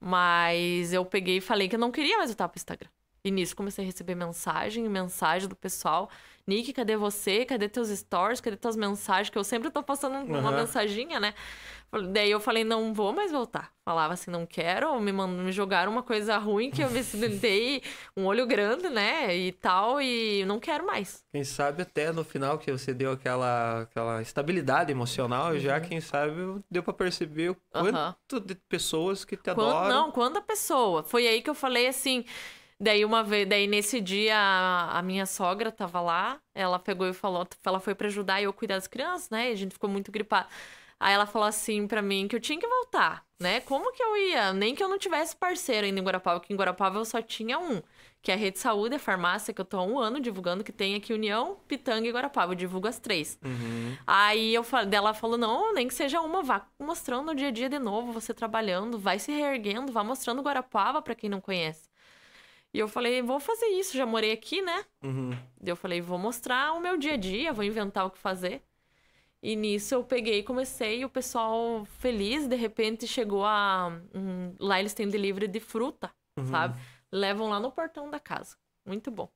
Mas 0.00 0.92
eu 0.92 1.04
peguei 1.04 1.38
e 1.38 1.40
falei 1.40 1.68
que 1.68 1.76
eu 1.76 1.80
não 1.80 1.90
queria 1.90 2.16
mais 2.18 2.30
voltar 2.30 2.48
pro 2.48 2.58
Instagram. 2.58 2.88
E 3.22 3.30
nisso 3.30 3.54
comecei 3.54 3.84
a 3.84 3.86
receber 3.86 4.14
mensagem, 4.14 4.88
mensagem 4.88 5.48
do 5.48 5.56
pessoal. 5.56 6.10
Nick, 6.46 6.72
cadê 6.72 6.96
você? 6.96 7.44
Cadê 7.44 7.68
teus 7.68 7.88
stories? 7.88 8.40
Cadê 8.40 8.56
tuas 8.56 8.76
mensagens? 8.76 9.30
Que 9.30 9.38
eu 9.38 9.44
sempre 9.44 9.70
tô 9.70 9.82
postando 9.82 10.16
uma 10.24 10.38
Aham. 10.38 10.56
mensaginha, 10.56 11.20
né? 11.20 11.34
Daí 12.12 12.30
eu 12.30 12.38
falei, 12.38 12.62
não 12.62 12.94
vou 12.94 13.12
mais 13.12 13.32
voltar. 13.32 13.72
Falava 13.84 14.14
assim, 14.14 14.30
não 14.30 14.46
quero. 14.46 14.98
Me, 15.00 15.10
mand... 15.10 15.28
me 15.28 15.50
jogaram 15.50 15.90
uma 15.90 16.04
coisa 16.04 16.38
ruim 16.38 16.70
que 16.70 16.82
eu 16.82 16.90
me 16.90 17.00
acidentei, 17.00 17.82
um 18.16 18.26
olho 18.26 18.46
grande, 18.46 18.88
né? 18.88 19.36
E 19.36 19.50
tal, 19.50 20.00
e 20.00 20.44
não 20.44 20.60
quero 20.60 20.86
mais. 20.86 21.24
Quem 21.32 21.42
sabe 21.42 21.82
até 21.82 22.12
no 22.12 22.22
final 22.24 22.58
que 22.58 22.70
você 22.70 22.94
deu 22.94 23.10
aquela, 23.12 23.82
aquela 23.82 24.22
estabilidade 24.22 24.92
emocional, 24.92 25.58
já 25.58 25.80
quem 25.80 26.00
sabe 26.00 26.34
deu 26.70 26.82
pra 26.82 26.92
perceber 26.92 27.50
o 27.50 27.56
Uhum. 27.74 27.90
Quanto 27.92 28.40
de 28.40 28.54
pessoas 28.54 29.24
que 29.24 29.36
te 29.36 29.52
Quando- 29.54 29.62
adoram. 29.70 29.88
não, 29.88 30.10
quando 30.12 30.36
a 30.36 30.42
pessoa. 30.42 31.02
Foi 31.02 31.26
aí 31.26 31.42
que 31.42 31.50
eu 31.50 31.54
falei 31.54 31.86
assim. 31.88 32.24
Daí 32.82 33.04
uma 33.04 33.22
vez, 33.22 33.46
daí 33.46 33.66
nesse 33.66 34.00
dia 34.00 34.34
a, 34.38 34.98
a 34.98 35.02
minha 35.02 35.26
sogra 35.26 35.70
tava 35.70 36.00
lá, 36.00 36.40
ela 36.54 36.78
pegou 36.78 37.06
e 37.06 37.12
falou, 37.12 37.46
ela 37.62 37.78
foi 37.78 37.94
pra 37.94 38.06
ajudar 38.06 38.42
eu 38.42 38.54
cuidar 38.54 38.76
das 38.76 38.86
crianças, 38.86 39.28
né? 39.28 39.50
E 39.50 39.52
a 39.52 39.56
gente 39.56 39.72
ficou 39.72 39.90
muito 39.90 40.10
gripado. 40.10 40.48
Aí 40.98 41.14
ela 41.14 41.26
falou 41.26 41.48
assim 41.48 41.86
pra 41.86 42.00
mim 42.00 42.26
que 42.26 42.36
eu 42.36 42.40
tinha 42.40 42.58
que 42.58 42.66
voltar, 42.66 43.24
né? 43.40 43.60
Como 43.60 43.92
que 43.92 44.02
eu 44.02 44.16
ia? 44.16 44.52
Nem 44.54 44.74
que 44.74 44.82
eu 44.82 44.88
não 44.88 44.98
tivesse 44.98 45.36
parceiro 45.36 45.86
ainda 45.86 46.00
em 46.00 46.02
Guarapava, 46.02 46.40
que 46.40 46.52
em 46.52 46.56
Guarapava 46.56 46.98
eu 46.98 47.04
só 47.04 47.20
tinha 47.20 47.58
um, 47.58 47.82
que 48.22 48.30
é 48.30 48.34
a 48.34 48.36
Rede 48.36 48.58
Saúde, 48.58 48.96
a 48.96 48.98
farmácia, 48.98 49.52
que 49.52 49.60
eu 49.60 49.64
tô 49.64 49.78
há 49.78 49.82
um 49.82 49.98
ano 49.98 50.20
divulgando, 50.20 50.64
que 50.64 50.72
tem 50.72 50.94
aqui 50.94 51.12
União, 51.12 51.58
Pitanga 51.66 52.06
e 52.06 52.12
Guarapava. 52.12 52.52
Eu 52.52 52.56
divulgo 52.56 52.86
as 52.86 52.98
três. 52.98 53.38
Uhum. 53.44 53.96
Aí 54.06 54.54
eu 54.54 54.64
dela 54.86 55.12
falou: 55.12 55.36
não, 55.36 55.74
nem 55.74 55.88
que 55.88 55.94
seja 55.94 56.20
uma, 56.20 56.42
vá 56.42 56.66
mostrando 56.78 57.26
no 57.26 57.34
dia 57.34 57.48
a 57.48 57.50
dia 57.50 57.68
de 57.68 57.78
novo, 57.78 58.12
você 58.12 58.32
trabalhando, 58.34 58.98
vai 58.98 59.18
se 59.18 59.32
reerguendo, 59.32 59.92
vá 59.92 60.04
mostrando 60.04 60.42
Guarapava 60.42 61.02
pra 61.02 61.14
quem 61.14 61.28
não 61.28 61.40
conhece. 61.40 61.89
E 62.72 62.78
eu 62.78 62.86
falei, 62.88 63.20
vou 63.22 63.40
fazer 63.40 63.66
isso, 63.66 63.96
já 63.96 64.06
morei 64.06 64.32
aqui, 64.32 64.62
né? 64.62 64.84
Uhum. 65.02 65.30
Eu 65.64 65.74
falei, 65.76 66.00
vou 66.00 66.18
mostrar 66.18 66.72
o 66.72 66.80
meu 66.80 66.96
dia 66.96 67.14
a 67.14 67.16
dia, 67.16 67.52
vou 67.52 67.64
inventar 67.64 68.06
o 68.06 68.10
que 68.10 68.18
fazer. 68.18 68.62
E 69.42 69.56
nisso 69.56 69.94
eu 69.94 70.04
peguei 70.04 70.38
e 70.38 70.42
comecei, 70.42 71.00
e 71.00 71.04
o 71.04 71.08
pessoal 71.08 71.84
feliz, 71.98 72.46
de 72.46 72.56
repente 72.56 73.06
chegou 73.06 73.44
a. 73.44 73.88
um- 74.14 74.54
lá 74.58 74.78
eles 74.78 74.92
têm 74.94 75.08
delivery 75.08 75.48
de 75.48 75.58
fruta, 75.60 76.10
sabe? 76.44 76.78
Levam 77.10 77.48
lá 77.48 77.58
no 77.58 77.72
portão 77.72 78.08
da 78.10 78.20
casa. 78.20 78.56
Muito 78.86 79.10
bom. 79.10 79.28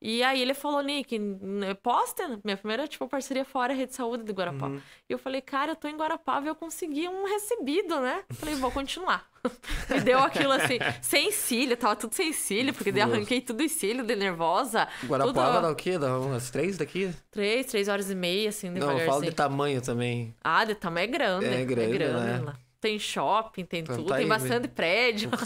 E 0.00 0.22
aí 0.22 0.42
ele 0.42 0.52
falou, 0.52 0.82
Nick, 0.82 1.18
n- 1.18 1.74
posta, 1.82 2.38
minha 2.44 2.56
primeira, 2.56 2.86
tipo, 2.86 3.08
parceria 3.08 3.44
fora 3.46 3.72
a 3.72 3.76
Rede 3.76 3.94
Saúde 3.94 4.24
de 4.24 4.32
Guarapava. 4.32 4.76
E 5.08 5.12
eu 5.12 5.18
falei, 5.18 5.40
cara, 5.40 5.72
eu 5.72 5.76
tô 5.76 5.88
em 5.88 5.96
Guarapava 5.96 6.44
e 6.46 6.48
eu 6.48 6.54
consegui 6.54 7.08
um 7.08 7.24
recebido, 7.24 7.98
né? 8.00 8.22
Falei, 8.34 8.54
vou 8.56 8.70
continuar. 8.70 9.26
Me 9.88 10.00
deu 10.00 10.18
aquilo 10.18 10.52
assim, 10.52 10.78
sem 11.00 11.30
cílio, 11.32 11.76
tava 11.76 11.96
tudo 11.96 12.14
sem 12.14 12.32
cílio, 12.32 12.74
porque 12.74 12.92
daí 12.92 13.02
arranquei 13.02 13.40
tudo 13.40 13.62
em 13.62 13.68
cílio, 13.68 14.04
de 14.04 14.14
nervosa. 14.16 14.86
Guarapava 15.06 15.52
tudo... 15.52 15.62
dá 15.62 15.70
o 15.70 15.74
quê? 15.74 15.98
Dá 15.98 16.18
umas 16.18 16.50
três 16.50 16.76
daqui? 16.76 17.10
Três, 17.30 17.66
três 17.66 17.88
horas 17.88 18.10
e 18.10 18.14
meia, 18.14 18.50
assim, 18.50 18.68
Não, 18.68 18.98
eu 18.98 19.06
falo 19.06 19.22
de 19.22 19.32
tamanho 19.32 19.80
também. 19.80 20.34
Ah, 20.44 20.64
de 20.64 20.74
tamanho 20.74 21.04
é 21.04 21.06
grande. 21.06 21.46
É 21.46 21.64
grande, 21.64 21.98
né? 21.98 22.42
lá. 22.44 22.56
Tem 22.86 23.00
shopping, 23.00 23.64
tem 23.64 23.80
Então 23.80 23.96
tudo, 23.96 24.06
tá 24.06 24.14
tem 24.14 24.22
aí, 24.22 24.28
bastante 24.28 24.68
prédio. 24.68 25.28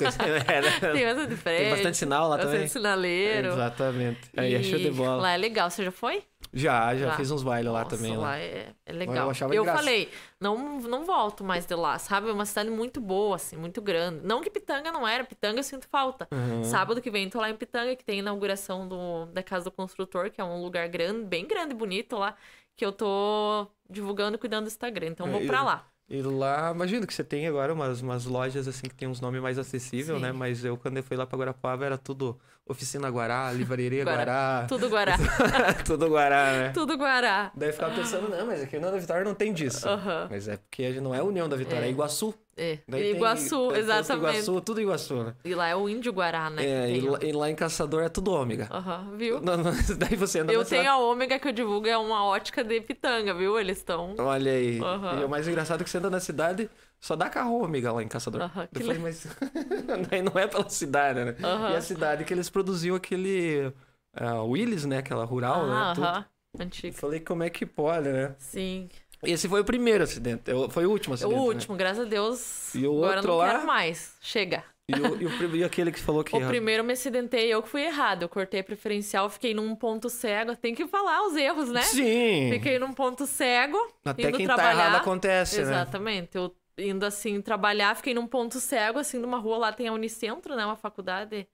É, 0.47 0.61
né? 0.61 0.93
tem 0.93 1.07
bastante 1.07 1.37
prédio. 1.43 1.65
Tem 1.65 1.71
bastante 1.71 1.97
sinal 1.97 2.29
lá 2.29 2.37
bastante 2.37 2.53
também. 2.53 2.69
sinaleiro. 2.69 3.49
Exatamente. 3.49 4.21
Aí 4.37 4.55
é 4.55 4.63
show 4.63 4.79
de 4.79 4.91
bola. 4.91 5.23
Lá 5.23 5.33
é 5.33 5.39
legal. 5.39 5.71
Você 5.71 5.83
já 5.83 5.91
foi? 5.91 6.23
Já, 6.53 6.95
já 6.95 7.07
Já. 7.07 7.17
fiz 7.17 7.31
uns 7.31 7.43
bailes 7.43 7.73
lá 7.73 7.87
também. 7.87 8.15
lá 8.15 8.29
Lá. 8.29 8.39
é, 8.39 8.75
é 8.85 8.93
legal. 8.93 9.33
Eu 9.41 9.55
eu 9.55 9.65
falei, 9.65 10.11
não, 10.39 10.81
não 10.81 11.07
volto 11.07 11.43
mais 11.43 11.65
de 11.65 11.75
lá, 11.75 11.99
sabe? 11.99 12.29
É 12.29 12.33
uma 12.33 12.45
cidade 12.45 12.69
muito 12.69 13.01
boa, 13.01 13.37
assim, 13.37 13.57
muito 13.57 13.81
grande. 13.81 14.21
Não 14.27 14.43
que 14.43 14.51
Pitanga 14.51 14.93
não 14.93 15.09
era, 15.09 15.25
Pitanga 15.25 15.61
eu 15.61 15.65
sinto 15.65 15.89
falta. 15.89 16.29
Uhum. 16.31 16.63
Sábado 16.63 17.01
que 17.01 17.11
vem 17.11 17.31
tô 17.31 17.41
lá 17.41 17.49
em 17.49 17.57
Pitanga, 17.57 17.97
que 17.97 18.05
tem 18.05 18.17
a 18.17 18.19
inauguração 18.19 18.87
do, 18.87 19.27
da 19.33 19.43
Casa 19.43 19.65
do 19.65 19.71
Construtor, 19.71 20.31
que 20.31 20.43
é 20.43 20.45
um 20.45 20.61
lugar 20.61 20.89
grande, 20.89 21.25
bem 21.25 21.47
grande 21.47 21.73
e 21.73 21.77
bonito 21.77 22.17
lá, 22.17 22.37
que 22.77 22.85
eu 22.85 22.93
tô 22.93 23.67
divulgando 23.89 24.37
e 24.37 24.39
cuidando 24.39 24.65
do 24.65 24.69
Instagram. 24.69 25.09
Então 25.09 25.27
É, 25.27 25.31
vou 25.31 25.47
pra 25.47 25.63
lá. 25.63 25.90
E 26.11 26.21
lá, 26.23 26.73
imagino 26.75 27.07
que 27.07 27.15
você 27.15 27.23
tem 27.23 27.47
agora 27.47 27.73
umas, 27.73 28.03
umas 28.03 28.25
lojas 28.27 28.67
assim 28.67 28.89
que 28.89 28.95
tem 28.97 29.07
uns 29.07 29.21
nomes 29.21 29.41
mais 29.41 29.59
acessíveis, 29.59 30.21
né? 30.21 30.33
Mas 30.33 30.65
eu, 30.65 30.77
quando 30.77 30.97
eu 30.97 31.05
fui 31.05 31.17
lá 31.17 31.25
pra 31.25 31.39
Guarapava, 31.39 31.85
era 31.87 31.97
tudo 31.97 32.37
Oficina 32.71 33.09
Guará, 33.11 33.51
Livraria 33.55 34.05
Guará. 34.05 34.17
Guará. 34.25 34.67
Tudo 34.69 34.89
Guará. 34.89 35.17
tudo 35.85 36.09
Guará, 36.09 36.53
né? 36.53 36.71
Tudo 36.73 36.97
Guará. 36.97 37.51
Daí 37.55 37.69
eu 37.69 37.73
ficava 37.73 37.95
pensando, 37.95 38.29
não, 38.29 38.47
mas 38.47 38.63
aqui 38.63 38.77
o 38.77 38.79
União 38.79 38.93
da 38.93 38.99
Vitória 38.99 39.25
não 39.25 39.35
tem 39.35 39.53
disso. 39.53 39.89
Aham. 39.89 40.29
Mas 40.31 40.49
é 40.49 40.57
porque 40.57 40.85
a 40.85 41.01
não 41.01 41.15
é 41.15 41.23
União 41.23 41.49
da 41.49 41.57
Vitória, 41.57 41.85
é, 41.85 41.89
É. 41.89 41.91
Iguaçu. 41.91 42.35
É. 42.57 42.79
Daí 42.87 43.13
Iguaçu, 43.13 43.69
tem 43.69 43.79
exatamente. 43.81 44.33
Iguaçu, 44.35 44.61
tudo 44.61 44.81
Iguaçu, 44.83 45.15
né? 45.25 45.35
E 45.45 45.55
lá 45.55 45.69
é 45.69 45.75
o 45.75 45.89
Índio 45.89 46.13
Guará, 46.13 46.51
né? 46.51 46.65
É, 46.65 46.91
e, 46.91 47.01
lá, 47.01 47.19
e 47.23 47.33
lá 47.33 47.51
em 47.51 47.55
Caçador 47.55 48.03
é 48.03 48.09
tudo 48.11 48.33
ômega. 48.33 48.69
Aham, 48.71 49.17
viu? 49.17 49.41
Não, 49.41 49.57
não, 49.57 49.73
daí 49.99 50.15
você 50.17 50.41
anda 50.41 50.53
Eu 50.53 50.59
na 50.61 50.65
cidade- 50.65 50.83
tenho 50.83 50.93
a 50.95 50.99
ômega 50.99 51.39
que 51.39 51.49
eu 51.49 51.53
divulgo, 51.53 51.87
é 51.89 51.97
uma 51.97 52.25
ótica 52.25 52.63
de 52.63 52.81
pitanga, 52.83 53.33
viu? 53.33 53.59
Eles 53.59 53.79
estão. 53.79 54.15
Olha 54.19 54.53
aí. 54.53 54.79
Aham. 54.79 55.21
E 55.21 55.25
o 55.25 55.29
mais 55.29 55.49
engraçado 55.49 55.81
é 55.81 55.85
que 55.85 55.89
você 55.91 55.99
anda 55.99 56.11
na 56.11 56.21
cidade, 56.21 56.69
só 57.01 57.17
dá 57.17 57.29
carro 57.29 57.63
ômega 57.63 57.93
lá 57.93 58.03
em 58.03 58.09
Caçador. 58.09 58.43
Aham, 58.43 58.63
Eu 58.63 58.69
que 58.69 58.85
falei, 58.85 58.99
mas 58.99 59.27
daí 60.11 60.23
não 60.23 60.33
é 60.39 60.47
pela 60.47 60.69
cidade, 60.69 61.25
né? 61.25 61.35
Aham. 61.43 61.73
E 61.73 61.77
a 61.77 61.81
cidade 61.81 62.25
que 62.25 62.33
eles 62.35 62.51
produziam 62.51 62.95
aquele 62.97 63.73
ah, 64.15 64.43
Willis, 64.43 64.85
né? 64.85 64.99
Aquela 64.99 65.25
rural, 65.25 65.63
ah, 65.63 65.95
né? 65.95 66.03
Aham. 66.03 66.25
Eu 66.59 66.65
Antigo. 66.67 66.97
falei, 66.97 67.21
como 67.21 67.43
é 67.45 67.51
que 67.51 67.65
pode, 67.65 68.09
né? 68.11 68.35
Sim. 68.39 68.89
Esse 69.23 69.49
foi 69.49 69.61
o 69.61 69.65
primeiro 69.65 70.03
acidente. 70.03 70.51
eu- 70.51 70.69
Foi 70.71 70.87
o 70.87 70.91
último 70.91 71.13
O 71.13 71.15
acidente. 71.15 71.35
né? 71.37 71.41
último, 71.43 71.77
graças 71.77 72.07
a 72.07 72.09
Deus. 72.09 72.75
E 72.75 72.87
o 72.87 72.97
Agora 72.97 73.17
outro 73.17 73.31
não 73.33 73.39
lá? 73.39 73.51
quero 73.53 73.67
mais. 73.67 74.15
Chega. 74.21 74.65
E, 74.89 74.95
o, 74.95 75.23
e, 75.23 75.27
o, 75.27 75.57
e 75.57 75.63
aquele 75.63 75.93
que 75.93 76.01
falou 76.01 76.25
que. 76.25 76.35
O 76.37 76.49
primeiro 76.49 76.81
eu 76.81 76.85
me 76.85 76.95
acidentei, 76.95 77.53
eu 77.53 77.63
que 77.63 77.69
fui 77.69 77.83
errado. 77.83 78.23
Eu 78.23 78.29
cortei 78.29 78.59
a 78.61 78.65
preferencial, 78.65 79.31
fiquei 79.31 79.55
num 79.55 79.77
ponto 79.77 80.09
cego. 80.11 80.57
Tem 80.57 80.75
que 80.75 80.87
falar 80.89 81.25
os 81.29 81.37
erros, 81.37 81.69
né? 81.71 81.83
Sim. 81.83 82.51
Fiquei 82.51 82.79
num 82.79 82.93
ponto 82.93 83.27
cego. 83.27 83.79
Até 84.05 84.29
indo 84.29 84.37
quem 84.37 84.47
trabalhar. 84.47 84.75
tá 84.75 84.75
errado 84.87 84.97
acontece, 84.97 85.57
né? 85.59 85.63
Exatamente. 85.63 86.31
Eu 86.37 86.53
indo 86.81 87.05
assim 87.05 87.41
trabalhar, 87.41 87.95
fiquei 87.97 88.15
num 88.15 88.27
ponto 88.27 88.61
cego, 88.61 88.99
assim, 88.99 89.19
numa 89.19 89.39
rua 89.39 89.59
lá 89.59 89.73
tem 89.73 89.89
a 89.89 89.93
Unicentro, 89.93 90.57
né? 90.57 90.65
Uma 90.65 90.77
faculdade. 90.77 91.49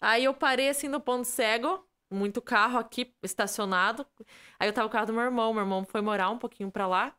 Aí 0.00 0.24
eu 0.24 0.34
parei 0.34 0.68
assim 0.68 0.88
no 0.88 1.00
ponto 1.00 1.24
cego, 1.24 1.86
muito 2.10 2.42
carro 2.42 2.78
aqui 2.78 3.14
estacionado. 3.22 4.06
Aí 4.58 4.68
eu 4.68 4.72
tava 4.72 4.88
com 4.88 4.90
o 4.90 4.92
carro 4.92 5.06
do 5.06 5.12
meu 5.12 5.22
irmão, 5.22 5.52
meu 5.52 5.62
irmão 5.62 5.84
foi 5.84 6.00
morar 6.00 6.30
um 6.30 6.38
pouquinho 6.38 6.70
pra 6.70 6.86
lá. 6.86 7.14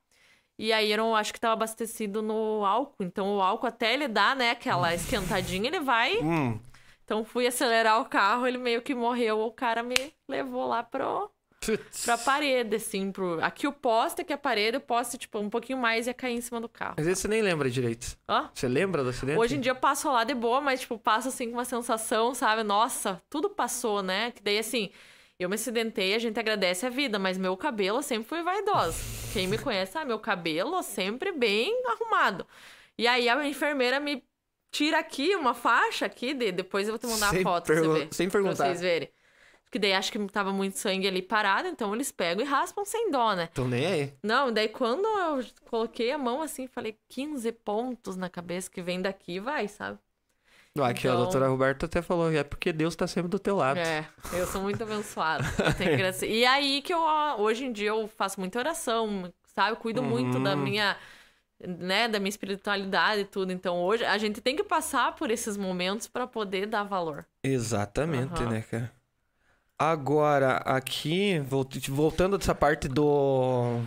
E 0.57 0.71
aí 0.71 0.91
eu 0.91 0.97
não 0.97 1.15
acho 1.15 1.33
que 1.33 1.39
tava 1.39 1.53
abastecido 1.53 2.21
no 2.21 2.65
álcool. 2.65 3.03
Então 3.03 3.35
o 3.35 3.41
álcool 3.41 3.67
até 3.67 3.93
ele 3.93 4.07
dá, 4.07 4.35
né, 4.35 4.51
aquela 4.51 4.93
esquentadinha, 4.95 5.67
ele 5.67 5.79
vai. 5.79 6.17
Hum. 6.21 6.59
Então 7.03 7.23
fui 7.23 7.45
acelerar 7.45 8.01
o 8.01 8.05
carro, 8.05 8.47
ele 8.47 8.57
meio 8.57 8.81
que 8.81 8.95
morreu, 8.95 9.39
o 9.41 9.51
cara 9.51 9.83
me 9.83 9.95
levou 10.27 10.65
lá 10.65 10.81
pro 10.81 11.29
Putz. 11.65 12.05
pra 12.05 12.17
parede, 12.17 12.75
assim, 12.75 13.11
pro... 13.11 13.43
Aqui 13.43 13.67
o 13.67 13.71
poste, 13.73 14.21
aqui 14.21 14.31
a 14.33 14.37
parede, 14.37 14.77
o 14.77 14.81
poste, 14.81 15.17
tipo, 15.17 15.39
um 15.39 15.49
pouquinho 15.49 15.77
mais 15.77 16.07
ia 16.07 16.13
cair 16.13 16.35
em 16.35 16.41
cima 16.41 16.61
do 16.61 16.69
carro. 16.69 16.95
Às 16.97 17.05
vezes 17.05 17.19
você 17.19 17.27
nem 17.27 17.41
lembra 17.41 17.69
direito. 17.69 18.17
Ó, 18.27 18.47
Você 18.53 18.67
lembra 18.67 19.03
do 19.03 19.09
acidente? 19.09 19.39
hoje 19.39 19.55
em 19.55 19.59
dia 19.59 19.71
eu 19.71 19.75
passo 19.75 20.11
lá 20.11 20.23
de 20.23 20.33
boa, 20.33 20.61
mas, 20.61 20.81
tipo, 20.81 20.97
passo, 20.97 21.27
assim, 21.29 21.47
com 21.47 21.53
uma 21.57 21.65
sensação, 21.65 22.33
sabe? 22.35 22.63
Nossa, 22.63 23.21
tudo 23.29 23.49
passou, 23.49 24.01
né? 24.03 24.31
Que 24.31 24.41
daí, 24.43 24.57
assim, 24.59 24.91
eu 25.39 25.49
me 25.49 25.55
acidentei, 25.55 26.13
a 26.15 26.19
gente 26.19 26.39
agradece 26.39 26.85
a 26.85 26.89
vida, 26.89 27.19
mas 27.19 27.37
meu 27.37 27.57
cabelo 27.57 28.01
sempre 28.01 28.27
foi 28.29 28.41
vaidoso. 28.43 28.97
Quem 29.33 29.47
me 29.47 29.57
conhece 29.57 29.91
sabe, 29.93 30.07
meu 30.07 30.19
cabelo 30.19 30.81
sempre 30.81 31.31
bem 31.31 31.73
arrumado. 31.87 32.45
E 32.97 33.05
aí 33.07 33.27
a 33.27 33.45
enfermeira 33.45 33.99
me 33.99 34.23
tira 34.71 34.99
aqui 34.99 35.35
uma 35.35 35.53
faixa 35.53 36.05
aqui, 36.05 36.33
de... 36.33 36.51
depois 36.51 36.87
eu 36.87 36.93
vou 36.93 36.99
te 36.99 37.07
mandar 37.07 37.29
Sem 37.31 37.39
a 37.41 37.43
foto 37.43 37.65
pra, 37.65 37.75
você 37.75 37.87
ver, 37.87 38.07
sem 38.11 38.29
pra 38.29 38.39
perguntar. 38.41 38.65
vocês 38.67 38.79
verem. 38.81 39.09
Que 39.71 39.79
daí 39.79 39.93
acho 39.93 40.11
que 40.11 40.19
tava 40.27 40.53
muito 40.53 40.77
sangue 40.77 41.07
ali 41.07 41.21
parado, 41.21 41.67
então 41.67 41.93
eles 41.93 42.11
pegam 42.11 42.45
e 42.45 42.47
raspam 42.47 42.85
sem 42.85 43.11
dó, 43.11 43.33
né? 43.33 43.49
Então 43.51 43.67
nem 43.67 43.85
aí. 43.85 44.13
Não, 44.23 44.51
daí 44.51 44.69
quando 44.69 45.05
eu 45.05 45.43
coloquei 45.69 46.11
a 46.11 46.17
mão 46.17 46.41
assim, 46.41 46.65
falei 46.67 46.97
15 47.09 47.51
pontos 47.51 48.15
na 48.15 48.29
cabeça 48.29 48.69
que 48.69 48.81
vem 48.81 49.01
daqui, 49.01 49.39
vai, 49.39 49.67
sabe? 49.67 49.97
Ah, 50.77 50.87
Aqui, 50.89 51.07
a 51.07 51.11
Então- 51.11 51.23
doutora 51.23 51.47
Roberta 51.47 51.85
até 51.85 52.01
falou, 52.01 52.29
é 52.31 52.43
porque 52.43 52.71
Deus 52.73 52.95
tá 52.97 53.07
sempre 53.07 53.29
do 53.29 53.39
teu 53.39 53.55
lado. 53.55 53.77
É, 53.79 54.05
eu 54.33 54.45
sou 54.45 54.61
muito 54.61 54.81
abençoada. 54.83 55.43
E 56.27 56.45
aí 56.45 56.81
que 56.81 56.93
eu, 56.93 56.99
hoje 57.37 57.65
em 57.65 57.71
dia, 57.71 57.89
eu 57.89 58.07
faço 58.09 58.39
muita 58.39 58.59
oração, 58.59 59.33
sabe? 59.55 59.71
Eu 59.71 59.77
cuido 59.77 60.03
muito 60.03 60.37
da 60.39 60.51
Uhum. 60.53 60.57
minha, 60.63 60.97
né, 61.65 62.07
da 62.09 62.19
minha 62.19 62.29
espiritualidade 62.29 63.21
e 63.21 63.25
tudo. 63.25 63.51
Então 63.53 63.81
hoje 63.81 64.03
a 64.05 64.17
gente 64.17 64.41
tem 64.41 64.55
que 64.55 64.63
passar 64.65 65.15
por 65.15 65.31
esses 65.31 65.55
momentos 65.57 66.07
pra 66.07 66.27
poder 66.27 66.65
dar 66.67 66.83
valor. 66.83 67.25
Exatamente, 67.41 68.41
Aham. 68.41 68.49
né, 68.51 68.61
cara? 68.69 68.91
Agora, 69.77 70.57
aqui, 70.57 71.39
vol- 71.39 71.67
voltando 71.89 72.37
dessa 72.37 72.55
parte 72.55 72.87
do... 72.87 73.81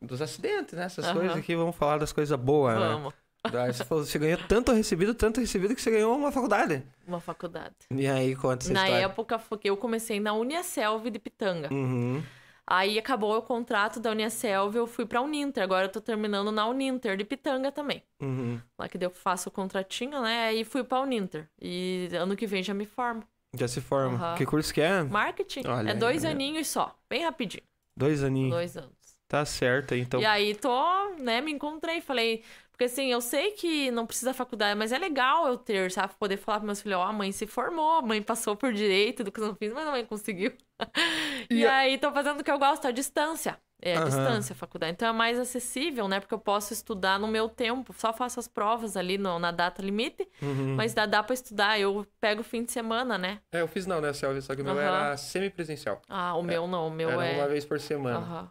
Dos 0.00 0.20
acidentes, 0.22 0.74
né? 0.74 0.84
Essas 0.84 1.04
Aham. 1.06 1.14
coisas 1.14 1.36
aqui, 1.36 1.54
vamos 1.54 1.76
falar 1.76 1.98
das 1.98 2.12
coisas 2.12 2.38
boas, 2.38 2.78
né? 2.78 2.88
Vamos. 2.88 3.14
Daí 3.50 3.72
Você, 3.72 3.84
falou, 3.84 4.04
você 4.04 4.18
ganhou 4.18 4.38
tanto 4.48 4.72
recebido, 4.72 5.14
tanto 5.14 5.40
recebido 5.40 5.74
que 5.74 5.80
você 5.80 5.90
ganhou 5.90 6.16
uma 6.16 6.32
faculdade. 6.32 6.82
Uma 7.06 7.20
faculdade. 7.20 7.74
E 7.90 8.06
aí, 8.06 8.34
conta 8.34 8.64
essa 8.64 8.72
Na 8.72 8.84
história. 8.86 9.04
época 9.04 9.38
foi 9.38 9.58
que 9.58 9.70
eu 9.70 9.76
comecei 9.76 10.18
na 10.18 10.32
Uniaselv 10.32 11.08
de 11.10 11.18
Pitanga. 11.18 11.72
Uhum. 11.72 12.22
Aí 12.66 12.98
acabou 12.98 13.36
o 13.38 13.42
contrato 13.42 14.00
da 14.00 14.10
Uniaselv, 14.10 14.74
eu 14.76 14.86
fui 14.88 15.06
pra 15.06 15.20
Uninter. 15.20 15.62
Agora 15.62 15.84
eu 15.86 15.88
tô 15.88 16.00
terminando 16.00 16.50
na 16.50 16.66
Uninter 16.66 17.16
de 17.16 17.24
Pitanga 17.24 17.70
também. 17.70 18.02
Uhum. 18.20 18.60
Lá 18.76 18.88
que 18.88 18.98
eu 19.02 19.10
faço 19.10 19.48
o 19.48 19.52
contratinho, 19.52 20.20
né? 20.20 20.48
Aí 20.48 20.64
fui 20.64 20.82
pra 20.82 21.00
Uninter. 21.00 21.48
E 21.62 22.08
ano 22.18 22.34
que 22.34 22.46
vem 22.46 22.64
já 22.64 22.74
me 22.74 22.84
formo. 22.84 23.22
Já 23.56 23.68
se 23.68 23.80
forma. 23.80 24.16
Aham. 24.16 24.36
Que 24.36 24.46
curso 24.46 24.72
que 24.72 24.80
é? 24.80 25.02
Marketing. 25.02 25.62
Olha 25.66 25.90
é 25.90 25.94
dois 25.94 26.24
aninhos 26.24 26.68
só. 26.68 26.96
Bem 27.08 27.22
rapidinho. 27.24 27.62
Dois 27.96 28.22
aninhos. 28.22 28.52
Dois 28.52 28.76
anos. 28.76 28.96
Tá 29.28 29.44
certo, 29.44 29.94
então. 29.94 30.20
E 30.20 30.24
aí 30.24 30.54
tô, 30.54 31.10
né, 31.18 31.40
me 31.40 31.52
encontrei, 31.52 32.00
falei, 32.00 32.44
porque 32.70 32.84
assim, 32.84 33.06
eu 33.10 33.20
sei 33.20 33.52
que 33.52 33.90
não 33.90 34.06
precisa 34.06 34.32
faculdade, 34.32 34.78
mas 34.78 34.92
é 34.92 34.98
legal 34.98 35.48
eu 35.48 35.58
ter, 35.58 35.90
sabe, 35.90 36.14
poder 36.18 36.36
falar 36.36 36.58
para 36.58 36.66
meus 36.66 36.80
filhos, 36.80 36.98
ó, 36.98 37.02
a 37.04 37.12
mãe 37.12 37.32
se 37.32 37.46
formou, 37.46 37.96
a 37.98 38.02
mãe 38.02 38.22
passou 38.22 38.56
por 38.56 38.72
direito, 38.72 39.22
educação 39.22 39.54
física, 39.56 39.78
mas 39.80 39.88
a 39.88 39.90
mãe 39.90 40.06
conseguiu. 40.06 40.56
e 41.50 41.62
E 41.62 41.64
a- 41.64 41.74
aí 41.78 41.98
tô 41.98 42.12
fazendo 42.12 42.40
o 42.40 42.44
que 42.44 42.50
eu 42.50 42.58
gosto, 42.58 42.86
a 42.86 42.90
distância. 42.92 43.58
É, 43.80 43.94
a 43.94 43.98
Aham. 44.00 44.06
distância, 44.06 44.52
a 44.54 44.56
faculdade. 44.56 44.92
Então 44.92 45.06
é 45.08 45.12
mais 45.12 45.38
acessível, 45.38 46.08
né? 46.08 46.18
Porque 46.18 46.32
eu 46.34 46.38
posso 46.38 46.72
estudar 46.72 47.18
no 47.20 47.28
meu 47.28 47.48
tempo. 47.48 47.92
Só 47.92 48.12
faço 48.12 48.40
as 48.40 48.48
provas 48.48 48.96
ali 48.96 49.18
no- 49.18 49.38
na 49.38 49.50
data 49.50 49.82
limite. 49.82 50.26
Uhum. 50.40 50.74
Mas 50.74 50.94
dá, 50.94 51.04
dá 51.04 51.22
pra 51.22 51.34
estudar. 51.34 51.78
Eu 51.78 52.06
pego 52.20 52.40
o 52.40 52.44
fim 52.44 52.64
de 52.64 52.72
semana, 52.72 53.18
né? 53.18 53.40
É, 53.52 53.60
eu 53.60 53.68
fiz 53.68 53.86
não, 53.86 54.00
né, 54.00 54.12
Selvi? 54.12 54.40
Só 54.40 54.54
que 54.56 54.62
o 54.62 54.64
meu 54.64 54.72
Aham. 54.74 54.82
era 54.82 55.16
semipresencial. 55.16 56.00
Ah, 56.08 56.34
o 56.36 56.42
meu 56.42 56.66
não. 56.66 56.88
O 56.88 56.90
meu 56.90 57.10
era 57.10 57.26
é. 57.26 57.34
uma 57.36 57.48
vez 57.48 57.64
por 57.64 57.78
semana. 57.78 58.18
Aham. 58.18 58.50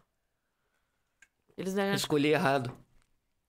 Eles 1.56 1.76
é. 1.76 1.94
escolhi 1.94 2.28
errado. 2.28 2.70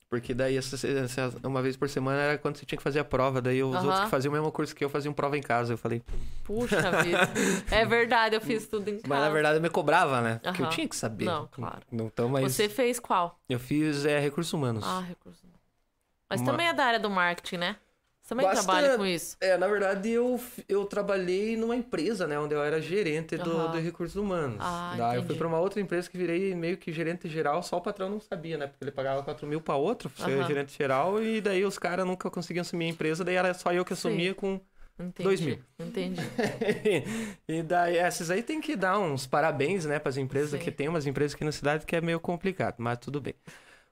Porque 0.10 0.34
daí, 0.34 0.55
essa, 0.55 0.76
essa- 0.88 1.34
uma 1.43 1.62
vez 1.62 1.76
por 1.76 1.89
semana 1.89 2.18
era 2.22 2.38
quando 2.38 2.55
você 2.58 2.66
tinha 2.66 2.78
que 2.78 2.84
fazer 2.84 2.99
a 2.99 3.03
prova. 3.03 3.41
Daí 3.41 3.62
os 3.62 3.76
Aham. 3.76 3.86
outros 3.86 4.03
que 4.05 4.10
faziam 4.10 4.32
o 4.32 4.36
mesmo 4.36 4.49
curso 4.53 4.74
que 4.74 4.84
eu 4.86 4.89
faziam 4.89 5.14
prova 5.14 5.38
em 5.38 5.41
casa. 5.41 5.74
Eu 5.74 5.78
falei, 5.78 6.01
Puxa 6.45 6.91
vida. 7.03 7.30
É 7.70 7.84
verdade, 7.86 8.34
eu 8.36 8.39
fiz 8.41 8.68
tudo 8.68 8.88
em 8.89 8.95
casa. 8.99 9.08
mas 9.08 9.20
na 9.20 9.30
verdade 9.30 9.58
eu 9.58 9.62
me 9.62 9.70
cobrava, 9.70 10.22
né? 10.22 10.39
Porque 10.41 10.62
eu 10.64 10.70
tinha 10.70 10.88
que 10.88 10.95
saber. 10.95 11.26
Não, 11.26 11.47
claro. 11.47 11.82
Não, 11.91 12.05
Então, 12.05 12.30
mas 12.30 12.53
Você 12.53 12.70
fez 12.70 12.99
qual? 13.01 13.38
eu 13.49 13.60
fiz 13.60 14.05
é, 14.05 14.18
recursos 14.18 14.53
humanos. 14.53 14.86
Ah, 14.88 15.01
recursos. 15.01 15.43
Mas 16.30 16.39
Uma- 16.41 16.51
também 16.51 16.68
é 16.68 16.74
da 16.74 16.86
área 16.86 16.99
do 16.99 17.10
marketing, 17.10 17.58
né? 17.58 17.76
Você 18.28 18.36
também 18.36 18.45
Bastante. 18.45 18.65
trabalha 18.65 18.97
com 18.97 19.05
isso. 19.05 19.38
É, 19.39 19.57
na 19.57 19.67
verdade 19.69 20.09
eu, 20.09 20.38
eu 20.67 20.84
trabalhei 20.84 21.55
numa 21.55 21.78
empresa, 21.78 22.28
né? 22.28 22.38
Onde 22.38 22.53
eu 22.53 22.61
era 22.61 22.82
gerente 22.82 23.38
do, 23.38 23.51
Aham. 23.51 23.71
do 23.71 23.80
recursos 23.80 24.17
humanos. 24.17 24.57
Ah, 24.59 24.95
Daí 24.97 25.07
eu 25.11 25.21
fui 25.21 25.25
entendi. 25.28 25.38
pra 25.39 25.47
uma 25.47 25.59
outra 25.59 25.80
empresa 25.80 26.09
que 26.09 26.17
virei 26.17 26.53
meio 26.53 26.75
que 26.75 26.91
gerente 26.91 27.30
geral, 27.30 27.63
só 27.63 27.78
o 27.78 27.82
patrão 27.82 28.09
não 28.09 28.19
sabia, 28.19 28.57
né? 28.57 28.67
Porque 28.67 28.84
ele 28.84 28.91
pagava 28.91 29.23
4 29.23 29.47
mil 29.47 29.61
pra 29.61 29.75
outro, 29.75 30.11
ser 30.13 30.43
gerente 30.43 30.78
geral, 30.78 31.23
e 31.23 31.39
daí 31.39 31.63
os 31.63 31.80
caras 31.80 32.05
nunca 32.05 32.30
conseguiam 32.30 32.63
assumir 32.63 32.88
a 32.88 32.89
empresa, 32.89 33.23
daí 33.23 33.36
era 33.36 33.53
só 33.53 33.71
eu 33.71 33.86
que 33.86 33.95
Sim. 33.95 34.09
assumia 34.09 34.36
com. 34.36 34.59
Entendi. 34.99 35.23
Dois 35.23 35.39
mil. 35.39 35.59
Entendi. 35.80 36.21
e 37.47 37.63
daí, 37.63 37.95
essas 37.95 38.30
aí 38.30 38.43
tem 38.43 38.59
que 38.59 38.75
dar 38.75 38.99
uns 38.99 39.25
parabéns, 39.25 39.86
né, 39.86 39.99
pras 39.99 40.17
empresas, 40.17 40.49
Sim. 40.51 40.57
que 40.65 40.69
tem 40.71 40.89
umas 40.89 41.07
empresas 41.07 41.34
aqui 41.34 41.45
na 41.45 41.51
cidade 41.53 41.86
que 41.86 41.95
é 41.95 42.01
meio 42.01 42.19
complicado, 42.19 42.75
mas 42.80 42.97
tudo 42.97 43.21
bem. 43.21 43.36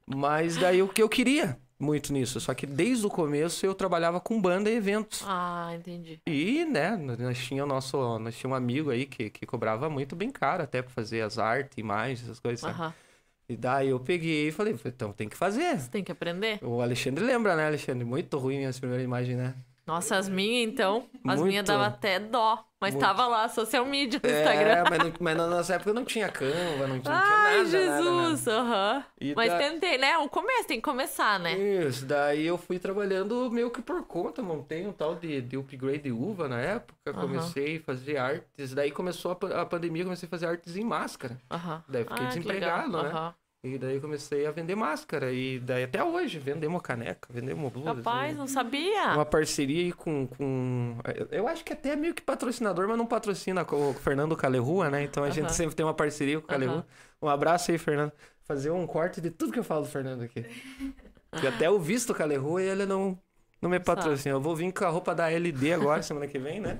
Mas 0.05 0.57
daí 0.57 0.81
o 0.81 0.89
que 0.89 1.01
eu 1.01 1.07
queria 1.07 1.57
muito 1.77 2.13
nisso, 2.13 2.39
só 2.39 2.53
que 2.53 2.65
desde 2.65 3.05
o 3.05 3.09
começo 3.09 3.65
eu 3.65 3.75
trabalhava 3.75 4.19
com 4.19 4.41
banda 4.41 4.69
e 4.69 4.75
eventos. 4.75 5.23
Ah, 5.25 5.73
entendi. 5.75 6.19
E, 6.25 6.63
né, 6.65 6.95
nós 6.95 7.37
tinha 7.37 7.65
nosso, 7.65 8.17
nós 8.19 8.37
tinha 8.37 8.49
um 8.49 8.55
amigo 8.55 8.89
aí 8.89 9.05
que, 9.05 9.29
que 9.29 9.45
cobrava 9.45 9.89
muito 9.89 10.15
bem 10.15 10.29
caro 10.31 10.63
até 10.63 10.81
pra 10.81 10.91
fazer 10.91 11.21
as 11.21 11.37
artes, 11.37 11.77
imagens, 11.77 12.23
essas 12.23 12.39
coisas, 12.39 12.61
sabe? 12.61 12.93
E 13.47 13.55
daí 13.55 13.89
eu 13.89 13.99
peguei 13.99 14.47
e 14.47 14.51
falei, 14.51 14.75
então 14.85 15.13
tem 15.13 15.29
que 15.29 15.37
fazer. 15.37 15.77
Você 15.79 15.89
tem 15.89 16.03
que 16.03 16.11
aprender? 16.11 16.59
O 16.63 16.81
Alexandre 16.81 17.23
lembra, 17.23 17.55
né, 17.55 17.67
Alexandre? 17.67 18.03
Muito 18.03 18.37
ruim 18.37 18.65
as 18.65 18.79
primeiras 18.79 19.05
imagens, 19.05 19.37
né? 19.37 19.53
Nossa, 19.85 20.17
as 20.17 20.27
minhas, 20.27 20.67
então. 20.71 21.05
As 21.23 21.35
Muito. 21.39 21.45
minhas 21.45 21.65
dava 21.65 21.85
até 21.87 22.19
dó. 22.19 22.63
Mas 22.81 22.93
Muito. 22.93 23.05
tava 23.05 23.25
lá, 23.27 23.47
social 23.49 23.85
media 23.85 24.19
no 24.23 24.29
É, 24.29 24.39
Instagram. 24.39 24.83
mas, 24.89 24.99
não- 24.99 25.13
mas 25.19 25.37
na 25.37 25.47
nossa 25.47 25.73
época 25.75 25.93
não 25.93 26.03
tinha 26.05 26.27
Canva, 26.29 26.87
não 26.87 26.99
tinha, 26.99 27.13
não 27.15 27.23
tinha 27.23 27.35
Ai, 27.37 27.57
nada, 27.63 27.63
nada. 27.63 27.67
Jesus. 27.69 28.47
Aham. 28.47 29.05
E 29.21 29.33
Mas 29.35 29.51
da- 29.51 29.57
tentei, 29.57 29.97
né? 29.97 30.17
O 30.17 30.29
começo, 30.29 30.67
tem 30.67 30.77
que 30.77 30.83
começar, 30.83 31.39
né? 31.39 31.53
Isso, 31.57 32.05
daí 32.05 32.45
eu 32.45 32.57
fui 32.57 32.77
trabalhando 32.77 33.49
meio 33.49 33.71
que 33.71 33.81
por 33.81 34.03
conta, 34.03 34.43
montei 34.43 34.85
um 34.85 34.91
tal 34.91 35.15
de, 35.15 35.41
de 35.41 35.57
upgrade 35.57 35.99
de 36.03 36.11
uva 36.11 36.47
na 36.47 36.59
época, 36.59 36.97
Aham. 37.07 37.21
comecei 37.21 37.77
a 37.77 37.81
fazer 37.81 38.17
artes, 38.17 38.73
daí 38.73 38.91
começou 38.91 39.31
a, 39.31 39.61
a 39.61 39.65
pandemia, 39.65 40.03
comecei 40.03 40.27
a 40.27 40.29
fazer 40.29 40.45
artes 40.47 40.75
em 40.75 40.83
máscara. 40.83 41.37
Aham. 41.49 41.83
Daí 41.87 42.03
fiquei 42.03 42.25
Ah, 42.25 42.29
desempregado, 42.29 43.01
né? 43.03 43.33
E 43.65 43.79
daí 43.79 43.99
comecei 43.99 44.45
a 44.45 44.51
vender 44.51 44.75
máscara, 44.75 45.31
e 45.31 45.59
daí 45.59 45.83
até 45.85 46.03
hoje, 46.03 46.37
vendemos 46.37 46.79
caneca, 46.83 47.27
vendemos 47.33 47.71
blusa. 47.73 47.93
Rapaz, 47.93 48.35
e- 48.35 48.37
não 48.37 48.45
sabia. 48.47 49.13
Uma 49.15 49.25
parceria 49.25 49.85
aí 49.85 49.91
com, 49.91 50.27
com. 50.27 50.97
Eu 51.31 51.47
acho 51.47 51.65
que 51.65 51.73
até 51.73 51.89
é 51.89 51.95
meio 51.95 52.13
que 52.13 52.21
patrocinador, 52.21 52.87
mas 52.87 52.97
não 52.97 53.07
patrocina 53.07 53.65
com 53.65 53.89
o 53.89 53.93
Fernando 53.95 54.35
Calerrua, 54.35 54.89
né? 54.91 55.03
Então 55.03 55.23
a 55.23 55.29
gente 55.31 55.45
Aham. 55.45 55.53
sempre 55.53 55.75
tem 55.75 55.83
uma 55.85 55.93
parceria 55.95 56.39
com 56.39 56.45
o 56.45 56.47
Calerrua. 56.47 56.75
Aham. 56.75 56.85
Um 57.23 57.27
abraço 57.27 57.71
aí, 57.71 57.77
Fernando. 57.79 58.11
Fazer 58.43 58.69
um 58.69 58.85
corte 58.85 59.19
de 59.19 59.31
tudo 59.31 59.51
que 59.51 59.57
eu 59.57 59.63
falo 59.63 59.81
do 59.83 59.89
Fernando 59.89 60.21
aqui. 60.21 60.45
E 61.43 61.47
até 61.47 61.67
eu 61.67 61.77
visto 61.77 62.11
o 62.11 62.15
Calerrua 62.15 62.63
e 62.63 62.65
ele 62.65 62.85
não, 62.85 63.19
não 63.61 63.69
me 63.69 63.79
patrocina. 63.79 64.35
Eu 64.35 64.41
vou 64.41 64.55
vir 64.55 64.71
com 64.71 64.85
a 64.85 64.89
roupa 64.89 65.15
da 65.15 65.29
LD 65.29 65.73
agora, 65.73 66.01
semana 66.03 66.27
que 66.27 66.37
vem, 66.37 66.59
né? 66.59 66.77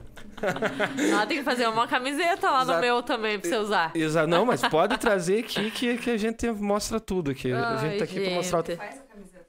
Ah, 1.17 1.26
tem 1.26 1.38
que 1.38 1.43
fazer 1.43 1.67
uma 1.67 1.88
camiseta 1.88 2.49
lá 2.51 2.59
no 2.65 2.71
Exato. 2.71 2.82
meu 2.82 3.01
também 3.03 3.39
pra 3.39 3.49
você 3.49 3.57
usar. 3.57 3.91
Exa 3.95 4.28
não, 4.28 4.45
mas 4.45 4.61
pode 4.61 4.97
trazer 4.97 5.39
aqui 5.39 5.71
que, 5.71 5.97
que 5.97 6.11
a 6.11 6.17
gente 6.17 6.49
mostra 6.51 6.99
tudo 6.99 7.32
aqui. 7.32 7.51
a 7.51 7.78
gente 7.78 7.91
Ai, 7.93 7.97
tá 7.97 8.03
aqui 8.03 8.19
pra 8.19 8.30
mostrar. 8.36 8.63
gente. 8.65 8.78
Faz 8.78 8.99
a 8.99 9.03
camiseta. 9.13 9.45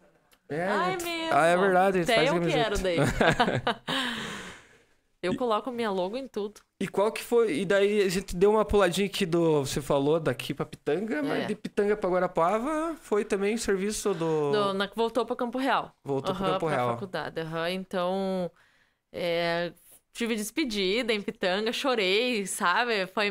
É, 0.48 0.66
Ai, 0.68 0.96
mesmo. 1.02 1.28
Ah, 1.32 1.46
é 1.46 1.56
verdade, 1.56 2.00
Até 2.02 2.14
faz 2.14 2.28
eu 2.28 2.34
camiseta. 2.34 2.62
quero 2.64 2.78
daí. 2.82 2.96
Eu 5.26 5.36
coloco 5.36 5.70
minha 5.70 5.90
logo 5.90 6.16
em 6.16 6.26
tudo. 6.28 6.60
E 6.80 6.86
qual 6.88 7.10
que 7.12 7.22
foi? 7.22 7.60
E 7.60 7.64
daí 7.64 8.02
a 8.02 8.08
gente 8.08 8.36
deu 8.36 8.50
uma 8.50 8.64
puladinha 8.64 9.06
aqui 9.06 9.24
do. 9.26 9.60
Você 9.64 9.80
falou 9.80 10.18
daqui 10.20 10.52
pra 10.54 10.66
Pitanga, 10.66 11.22
mas 11.22 11.44
É. 11.44 11.46
de 11.46 11.54
Pitanga 11.54 11.96
pra 11.96 12.10
Guarapava 12.10 12.94
foi 13.00 13.24
também 13.24 13.56
serviço 13.56 14.12
do. 14.14 14.52
Do- 14.52 14.74
na- 14.74 14.90
voltou 14.94 15.24
pra 15.24 15.36
Campo 15.36 15.58
Real. 15.58 15.92
Voltou 16.04 16.34
pro 16.34 16.44
Aham, 16.44 16.52
Campo 16.54 16.66
pra 16.66 16.74
Real. 16.76 16.90
faculdade. 16.90 17.40
aham. 17.40 17.70
Então, 17.70 18.50
é, 19.12 19.72
tive 20.12 20.34
despedida 20.36 21.12
em 21.12 21.20
Pitanga, 21.22 21.72
chorei, 21.72 22.46
sabe? 22.46 23.06
Foi, 23.06 23.28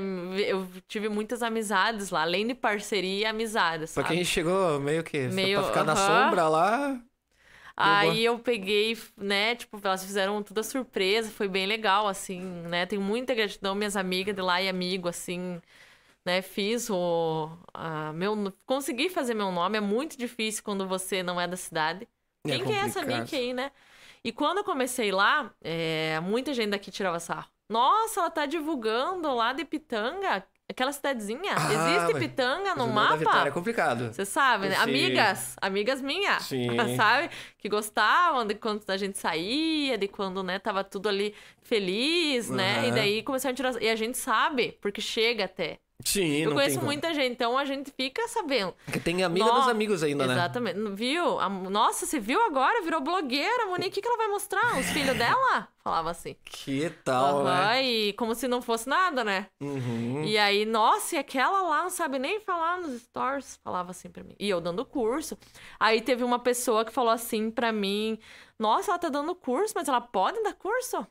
eu 0.48 0.68
tive 0.88 1.10
muitas 1.10 1.42
amizades 1.44 2.10
lá, 2.10 2.22
além 2.24 2.48
de 2.48 2.54
parceria, 2.56 3.30
amizades, 3.30 3.94
Pra 3.94 4.04
quem 4.04 4.24
chegou 4.24 4.80
meio 4.80 5.04
que 5.04 5.28
Meio- 5.30 5.60
pra 5.60 5.68
ficar 5.68 5.84
na 5.84 5.96
sombra 5.96 6.48
lá. 6.48 7.00
Aí 7.78 8.24
eu 8.24 8.40
peguei, 8.40 8.98
né, 9.18 9.56
tipo, 9.56 9.80
elas 9.84 10.04
fizeram 10.04 10.42
toda 10.42 10.64
surpresa, 10.64 11.30
foi 11.30 11.48
bem 11.50 11.66
legal, 11.66 12.08
assim, 12.08 12.40
né? 12.42 12.86
Tenho 12.86 13.02
muita 13.02 13.36
gratidão, 13.36 13.76
minhas 13.76 13.98
amigas 13.98 14.34
de 14.34 14.42
lá 14.42 14.62
e 14.62 14.70
amigo, 14.70 15.10
assim, 15.10 15.62
né? 16.26 16.42
Fiz 16.42 16.90
o. 16.90 17.50
a 17.74 18.14
meu, 18.14 18.54
consegui 18.66 19.10
fazer 19.10 19.34
meu 19.34 19.52
nome, 19.52 19.78
é 19.78 19.82
muito 19.82 20.18
difícil 20.18 20.64
quando 20.64 20.88
você 20.88 21.22
não 21.22 21.40
é 21.40 21.48
da 21.48 21.58
cidade. 21.58 22.08
É 22.46 22.52
Quem 22.52 22.64
que 22.66 22.72
é 22.72 22.78
essa. 22.78 23.04
Nick 23.04 23.36
aí, 23.36 23.54
né? 23.54 23.72
E 24.24 24.32
quando 24.32 24.60
eu 24.60 24.64
comecei 24.64 25.12
lá, 25.12 25.54
é, 25.62 26.20
muita 26.22 26.54
gente 26.54 26.70
daqui 26.70 26.90
tirava 26.90 27.20
sarro. 27.20 27.48
Nossa, 27.70 28.22
ela 28.22 28.30
tá 28.30 28.46
divulgando 28.46 29.34
lá 29.34 29.54
de 29.54 29.66
Pitanga, 29.66 30.46
aquela 30.70 30.92
cidadezinha. 30.92 31.56
Ah, 31.56 31.74
Existe 31.74 32.20
Pitanga 32.20 32.76
no 32.76 32.88
Vitória 32.88 33.22
é 33.22 33.26
mapa? 33.26 33.52
complicado. 33.52 34.14
Você 34.14 34.26
sabe, 34.26 34.70
né? 34.70 34.76
Sim. 34.76 34.82
Amigas, 34.82 35.56
amigas 35.62 36.02
minhas, 36.02 36.50
sabe? 36.98 37.30
Que 37.58 37.70
gostavam 37.70 38.46
de 38.46 38.56
quando 38.56 38.84
a 38.90 38.98
gente 38.98 39.18
saía, 39.18 39.98
de 39.98 40.08
quando, 40.08 40.44
né, 40.44 40.60
tava 40.60 40.84
tudo 40.84 41.10
ali 41.10 41.34
feliz, 41.62 42.50
né? 42.50 42.88
E 42.88 42.92
daí 42.92 43.24
começaram 43.24 43.54
a 43.54 43.56
tirar... 43.56 43.82
E 43.82 43.90
a 43.90 43.96
gente 43.96 44.18
sabe, 44.18 44.78
porque 44.82 45.02
chega 45.02 45.46
até. 45.46 45.80
Sim, 46.06 46.38
Eu 46.44 46.54
conheço 46.54 46.80
muita 46.82 47.14
gente, 47.14 47.32
então 47.34 47.58
a 47.58 47.66
gente 47.66 47.92
fica 47.92 48.28
sabendo. 48.28 48.74
Porque 48.86 49.00
tem 49.00 49.24
amiga 49.24 49.46
Nó- 49.46 49.60
dos 49.60 49.68
amigos 49.68 50.04
ainda, 50.04 50.26
né? 50.28 50.34
Exatamente. 50.34 50.80
Viu? 50.94 51.40
A- 51.40 51.50
Nossa, 51.50 52.06
você 52.06 52.20
viu 52.20 52.42
agora? 52.46 52.82
Virou 52.84 53.02
blogueira, 53.02 53.66
Monique. 53.66 53.90
O 53.90 53.92
que, 53.92 54.02
que 54.02 54.08
ela 54.08 54.18
vai 54.18 54.28
mostrar? 54.28 54.78
Os 54.80 54.86
filhos 54.92 55.18
dela? 55.18 55.68
Falava 55.84 56.12
assim. 56.12 56.36
Que 56.46 56.90
tal, 57.04 57.40
Aham, 57.42 57.44
né? 57.68 57.84
E 57.84 58.14
como 58.14 58.34
se 58.36 58.48
não 58.48 58.62
fosse 58.62 58.88
nada, 58.88 59.24
né? 59.24 59.48
Uhum. 59.62 60.24
E 60.24 60.38
aí, 60.38 60.66
nossa, 60.66 61.16
e 61.16 61.20
aquela 61.20 61.62
lá 61.64 61.84
não 61.84 61.90
sabe 61.90 62.18
nem 62.20 62.40
falar 62.40 62.80
nos 62.80 63.02
stories. 63.02 63.60
Falava 63.64 63.92
assim 63.92 64.10
pra 64.10 64.24
mim. 64.24 64.36
E 64.40 64.50
eu 64.50 64.62
dando 64.62 64.86
curso. 64.86 65.38
Aí 65.80 66.02
teve 66.02 66.24
uma 66.24 66.40
pessoa 66.40 66.86
que 66.86 66.92
falou 66.92 67.12
assim 67.12 67.52
pra 67.52 67.72
mim: 67.72 68.18
Nossa, 68.60 68.92
ela 68.92 69.00
tá 69.00 69.10
dando 69.10 69.36
curso, 69.36 69.74
mas 69.76 69.88
ela 69.88 70.02
pode 70.02 70.42
dar 70.44 70.54
curso? 70.54 71.06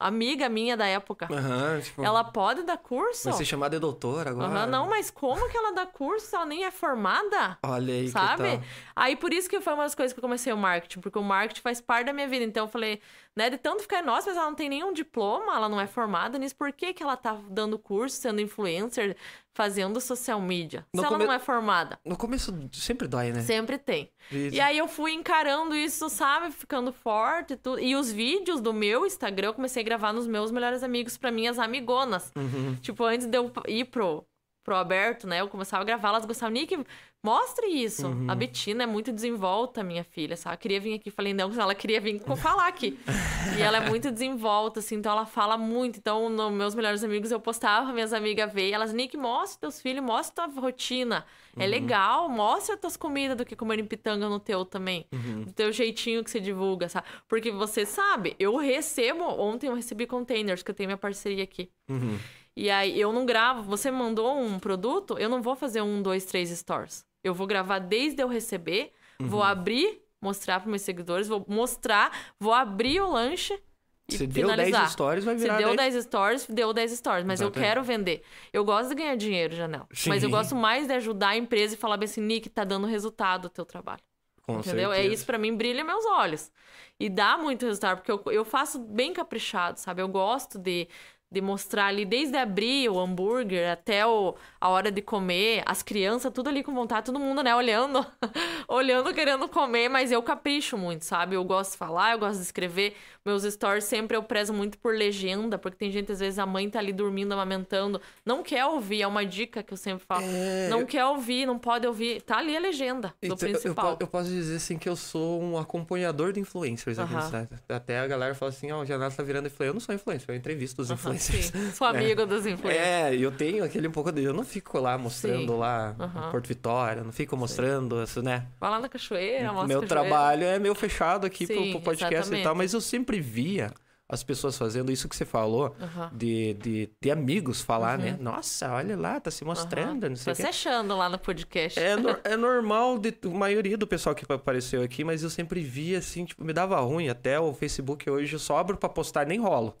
Amiga 0.00 0.48
minha 0.48 0.78
da 0.78 0.86
época. 0.86 1.28
Aham, 1.30 1.78
tipo, 1.80 2.02
Ela 2.02 2.24
pode 2.24 2.62
dar 2.62 2.78
curso? 2.78 3.24
vai 3.28 3.34
ser 3.34 3.44
chamada 3.44 3.76
de 3.76 3.80
doutora 3.80 4.30
agora. 4.30 4.48
Aham, 4.48 4.66
não, 4.66 4.88
mas 4.88 5.10
como 5.10 5.46
que 5.50 5.56
ela 5.56 5.72
dá 5.74 5.84
curso 5.84 6.26
se 6.26 6.34
ela 6.34 6.46
nem 6.46 6.64
é 6.64 6.70
formada? 6.70 7.58
Olha 7.62 7.92
aí, 7.92 8.08
Sabe? 8.08 8.60
Aí 8.96 9.14
por 9.14 9.30
isso 9.30 9.48
que 9.48 9.60
foi 9.60 9.74
uma 9.74 9.82
das 9.82 9.94
coisas 9.94 10.14
que 10.14 10.18
eu 10.18 10.22
comecei 10.22 10.50
o 10.50 10.56
marketing, 10.56 11.00
porque 11.00 11.18
o 11.18 11.22
marketing 11.22 11.60
faz 11.60 11.82
parte 11.82 12.06
da 12.06 12.14
minha 12.14 12.26
vida. 12.26 12.42
Então 12.46 12.64
eu 12.64 12.68
falei, 12.68 12.98
né, 13.40 13.48
de 13.48 13.56
tanto 13.56 13.80
ficar, 13.80 14.02
nossa, 14.02 14.28
mas 14.28 14.36
ela 14.36 14.46
não 14.50 14.54
tem 14.54 14.68
nenhum 14.68 14.92
diploma, 14.92 15.56
ela 15.56 15.66
não 15.66 15.80
é 15.80 15.86
formada 15.86 16.36
nisso, 16.38 16.54
por 16.54 16.70
que, 16.72 16.92
que 16.92 17.02
ela 17.02 17.16
tá 17.16 17.38
dando 17.48 17.78
curso, 17.78 18.16
sendo 18.16 18.38
influencer, 18.38 19.16
fazendo 19.54 19.98
social 19.98 20.38
media? 20.42 20.86
No 20.92 21.00
se 21.00 21.06
ela 21.06 21.14
come- 21.16 21.26
não 21.26 21.32
é 21.32 21.38
formada. 21.38 21.98
No 22.04 22.18
começo 22.18 22.54
sempre 22.74 23.08
dói, 23.08 23.32
né? 23.32 23.40
Sempre 23.40 23.78
tem. 23.78 24.10
E 24.30 24.60
aí 24.60 24.76
eu 24.76 24.86
fui 24.86 25.12
encarando 25.12 25.74
isso, 25.74 26.10
sabe? 26.10 26.52
Ficando 26.52 26.92
forte 26.92 27.54
e 27.54 27.56
tudo. 27.56 27.80
E 27.80 27.96
os 27.96 28.12
vídeos 28.12 28.60
do 28.60 28.74
meu 28.74 29.06
Instagram 29.06 29.48
eu 29.48 29.54
comecei 29.54 29.82
a 29.82 29.84
gravar 29.84 30.12
nos 30.12 30.26
meus 30.26 30.50
melhores 30.50 30.82
amigos 30.82 31.16
pra 31.16 31.30
minhas 31.32 31.58
amigonas. 31.58 32.30
Uhum. 32.36 32.76
Tipo, 32.82 33.04
antes 33.04 33.26
de 33.26 33.38
eu 33.38 33.50
ir 33.66 33.86
pro, 33.86 34.22
pro 34.62 34.76
aberto, 34.76 35.26
né? 35.26 35.40
Eu 35.40 35.48
começava 35.48 35.82
a 35.82 35.86
gravar, 35.86 36.08
elas 36.10 36.24
gostavam, 36.24 36.52
Nick, 36.52 36.76
mostre 37.22 37.66
isso. 37.66 38.06
Uhum. 38.06 38.26
A 38.30 38.34
Betina 38.34 38.84
é 38.84 38.86
muito 38.86 39.12
desenvolta, 39.12 39.82
minha 39.82 40.04
filha, 40.04 40.36
sabe? 40.36 40.56
Queria 40.58 40.80
vir 40.80 40.94
aqui, 40.94 41.10
falei, 41.10 41.34
não, 41.34 41.50
ela 41.52 41.74
queria 41.74 42.00
vir 42.00 42.20
falar 42.36 42.66
aqui. 42.68 42.98
e 43.58 43.62
ela 43.62 43.78
é 43.78 43.88
muito 43.88 44.10
desenvolta, 44.10 44.80
assim, 44.80 44.96
então 44.96 45.12
ela 45.12 45.26
fala 45.26 45.56
muito. 45.56 45.98
Então, 45.98 46.28
nos 46.28 46.52
meus 46.52 46.74
melhores 46.74 47.02
amigos, 47.04 47.30
eu 47.30 47.40
postava, 47.40 47.92
minhas 47.92 48.12
amigas 48.12 48.52
veem, 48.52 48.72
elas, 48.72 48.92
Nick, 48.92 49.16
mostra 49.16 49.60
teus 49.60 49.80
filhos, 49.80 50.04
mostra 50.04 50.48
tua 50.48 50.60
rotina. 50.60 51.24
É 51.56 51.64
Uhum. 51.64 51.70
legal, 51.70 52.28
mostra 52.28 52.76
tuas 52.76 52.96
comidas 52.96 53.36
do 53.36 53.44
que 53.44 53.56
comer 53.56 53.78
em 53.80 53.84
pitanga 53.84 54.28
no 54.28 54.38
teu 54.38 54.64
também. 54.64 55.06
Uhum. 55.12 55.42
Do 55.44 55.52
teu 55.52 55.72
jeitinho 55.72 56.22
que 56.22 56.30
você 56.30 56.38
divulga, 56.38 56.88
sabe? 56.88 57.06
Porque 57.28 57.50
você 57.50 57.84
sabe, 57.84 58.36
eu 58.38 58.56
recebo, 58.56 59.24
ontem 59.24 59.66
eu 59.66 59.74
recebi 59.74 60.06
containers, 60.06 60.62
que 60.62 60.70
eu 60.70 60.74
tenho 60.74 60.88
minha 60.88 60.96
parceria 60.96 61.42
aqui. 61.42 61.68
Uhum. 61.88 62.18
E 62.56 62.70
aí 62.70 63.00
eu 63.00 63.12
não 63.12 63.24
gravo. 63.24 63.62
Você 63.62 63.90
mandou 63.90 64.36
um 64.38 64.58
produto, 64.58 65.18
eu 65.18 65.28
não 65.28 65.40
vou 65.42 65.54
fazer 65.56 65.82
um, 65.82 66.02
dois, 66.02 66.24
três 66.24 66.50
stores. 66.50 67.04
Eu 67.22 67.34
vou 67.34 67.46
gravar 67.46 67.78
desde 67.78 68.22
eu 68.22 68.28
receber, 68.28 68.92
vou 69.20 69.42
abrir, 69.42 70.00
mostrar 70.20 70.60
para 70.60 70.68
meus 70.70 70.82
seguidores, 70.82 71.28
vou 71.28 71.44
mostrar, 71.48 72.10
vou 72.38 72.52
abrir 72.52 73.00
o 73.00 73.10
lanche 73.10 73.60
e 74.08 74.18
Se 74.18 74.26
deu 74.26 74.48
finalizar. 74.48 74.80
10 74.82 74.92
stories, 74.92 75.24
vai 75.24 75.36
Se 75.36 75.42
virar 75.42 75.56
deu 75.58 75.76
10. 75.76 75.94
10 75.94 76.04
stories, 76.04 76.46
deu 76.48 76.72
10 76.72 76.92
stories. 76.92 77.24
Mas 77.24 77.40
eu 77.40 77.46
Exatamente. 77.46 77.68
quero 77.68 77.84
vender. 77.84 78.22
Eu 78.52 78.64
gosto 78.64 78.88
de 78.88 78.94
ganhar 78.96 79.16
dinheiro, 79.16 79.54
Janel. 79.54 79.86
Mas 80.06 80.22
eu 80.22 80.28
Sim. 80.28 80.34
gosto 80.34 80.56
mais 80.56 80.86
de 80.86 80.92
ajudar 80.94 81.28
a 81.28 81.36
empresa 81.36 81.74
e 81.74 81.76
falar 81.76 81.96
bem 81.96 82.06
assim, 82.06 82.20
Nick, 82.20 82.48
tá 82.48 82.64
dando 82.64 82.86
resultado 82.86 83.44
o 83.46 83.48
teu 83.50 83.64
trabalho. 83.64 84.02
Com 84.42 84.58
Entendeu? 84.58 84.90
É 84.90 84.96
certeza. 84.96 85.14
isso 85.14 85.26
pra 85.26 85.38
mim, 85.38 85.54
brilha 85.56 85.84
meus 85.84 86.04
olhos. 86.06 86.50
E 86.98 87.08
dá 87.08 87.38
muito 87.38 87.64
resultado, 87.64 87.98
porque 87.98 88.10
eu, 88.10 88.22
eu 88.32 88.44
faço 88.44 88.78
bem 88.78 89.12
caprichado, 89.12 89.78
sabe? 89.78 90.02
Eu 90.02 90.08
gosto 90.08 90.58
de, 90.58 90.88
de 91.32 91.40
mostrar 91.40 91.86
ali, 91.86 92.04
desde 92.04 92.36
abrir 92.36 92.88
o 92.88 92.98
hambúrguer 92.98 93.70
até 93.70 94.04
o, 94.04 94.34
a 94.60 94.68
hora 94.68 94.90
de 94.90 95.00
comer, 95.00 95.62
as 95.64 95.80
crianças, 95.80 96.32
tudo 96.32 96.48
ali 96.48 96.64
com 96.64 96.74
vontade, 96.74 97.06
todo 97.06 97.20
mundo, 97.20 97.40
né, 97.40 97.54
olhando, 97.54 98.04
olhando, 98.66 99.14
querendo 99.14 99.48
comer, 99.48 99.88
mas 99.88 100.10
eu 100.10 100.20
capricho 100.24 100.76
muito, 100.76 101.04
sabe? 101.04 101.36
Eu 101.36 101.44
gosto 101.44 101.72
de 101.72 101.76
falar, 101.78 102.12
eu 102.12 102.18
gosto 102.18 102.38
de 102.38 102.42
escrever. 102.44 102.96
Meus 103.24 103.44
stories 103.44 103.84
sempre 103.84 104.16
eu 104.16 104.22
prezo 104.24 104.52
muito 104.52 104.76
por 104.78 104.92
legenda, 104.94 105.56
porque 105.56 105.76
tem 105.76 105.90
gente, 105.92 106.10
às 106.10 106.18
vezes, 106.18 106.38
a 106.38 106.46
mãe 106.46 106.68
tá 106.68 106.80
ali 106.80 106.92
dormindo, 106.92 107.32
amamentando, 107.32 108.00
não 108.26 108.42
quer 108.42 108.64
ouvir, 108.66 109.02
é 109.02 109.06
uma 109.06 109.24
dica 109.24 109.62
que 109.62 109.72
eu 109.72 109.76
sempre 109.76 110.04
falo. 110.04 110.24
É, 110.26 110.68
não 110.68 110.80
eu- 110.80 110.86
quer 110.86 111.04
ouvir, 111.04 111.46
não 111.46 111.58
pode 111.58 111.86
ouvir. 111.86 112.22
Tá 112.22 112.38
ali 112.38 112.56
a 112.56 112.60
legenda 112.60 113.08
do 113.08 113.14
Então, 113.22 113.36
eu- 113.42 113.46
eu, 113.48 113.52
principal. 113.60 113.96
po- 113.96 114.02
eu 114.02 114.08
posso 114.08 114.28
dizer 114.30 114.56
assim 114.56 114.76
que 114.78 114.88
eu 114.88 114.96
sou 114.96 115.40
um 115.40 115.56
acompanhador 115.56 116.32
de 116.32 116.40
influencers 116.40 116.98
aqui 116.98 117.12
na 117.12 117.18
Aham. 117.20 117.26
cidade. 117.26 117.48
Até 117.68 118.00
a 118.00 118.06
galera 118.08 118.34
fala 118.34 118.48
assim, 118.48 118.72
ó, 118.72 118.80
o 118.80 118.86
Janata 118.86 119.14
tá 119.16 119.22
virando 119.22 119.46
influencer. 119.46 119.68
Eu 119.70 119.74
não 119.74 119.80
sou 119.80 119.94
influencer, 119.94 120.30
eu 120.30 120.34
entrevisto 120.34 120.80
os 120.82 120.90
influencers. 120.90 121.19
Sim. 121.20 121.42
Sou 121.72 121.86
amigo 121.86 122.26
dos 122.26 122.46
influencers. 122.46 122.84
É, 122.86 123.14
eu 123.14 123.30
tenho 123.30 123.62
aquele 123.64 123.88
um 123.88 123.92
pouco 123.92 124.10
de. 124.10 124.22
Eu 124.24 124.32
não 124.32 124.44
fico 124.44 124.78
lá 124.78 124.96
mostrando 124.98 125.52
Sim. 125.52 125.58
lá 125.58 125.94
Aham. 125.98 126.30
Porto 126.30 126.46
Vitória, 126.48 127.02
não 127.04 127.12
fico 127.12 127.36
mostrando 127.36 128.02
isso, 128.02 128.22
né? 128.22 128.46
Vai 128.58 128.70
lá 128.70 128.80
na 128.80 128.88
cachoeira, 128.88 129.52
mostra 129.52 129.68
Meu 129.68 129.80
cachoeira. 129.80 129.86
trabalho 130.08 130.44
é 130.44 130.58
meio 130.58 130.74
fechado 130.74 131.26
aqui 131.26 131.46
pro, 131.46 131.56
Sim, 131.56 131.70
pro 131.72 131.80
podcast 131.80 132.14
e 132.14 132.18
exatamente. 132.18 132.44
tal, 132.44 132.54
mas 132.54 132.72
eu 132.72 132.80
sempre 132.80 133.20
via 133.20 133.70
as 134.10 134.22
pessoas 134.22 134.58
fazendo 134.58 134.90
isso 134.90 135.08
que 135.08 135.14
você 135.14 135.24
falou, 135.24 135.74
Aham. 135.80 136.10
de, 136.12 136.54
de, 136.54 136.90
de 137.00 137.10
amigos 137.10 137.60
falar, 137.60 137.96
né? 137.96 138.16
Nossa, 138.20 138.72
olha 138.72 138.96
lá, 138.96 139.20
tá 139.20 139.30
se 139.30 139.44
mostrando, 139.44 140.08
não 140.08 140.16
sei 140.16 140.34
Tá 140.34 140.42
se 140.42 140.46
achando 140.48 140.96
lá 140.96 141.08
no 141.08 141.18
podcast. 141.18 141.78
É, 141.78 141.94
nor- 141.96 142.20
é 142.24 142.36
normal 142.36 142.98
de 142.98 143.14
a 143.24 143.28
maioria 143.28 143.78
do 143.78 143.86
pessoal 143.86 144.14
que 144.14 144.24
apareceu 144.32 144.82
aqui, 144.82 145.04
mas 145.04 145.22
eu 145.22 145.30
sempre 145.30 145.60
via 145.60 145.98
assim, 145.98 146.24
tipo, 146.24 146.44
me 146.44 146.52
dava 146.52 146.78
ruim. 146.80 147.08
Até 147.08 147.38
o 147.38 147.52
Facebook 147.54 148.08
hoje 148.10 148.34
eu 148.34 148.38
só 148.40 148.58
abro 148.58 148.76
pra 148.76 148.88
postar, 148.88 149.26
nem 149.26 149.38
rolo, 149.38 149.76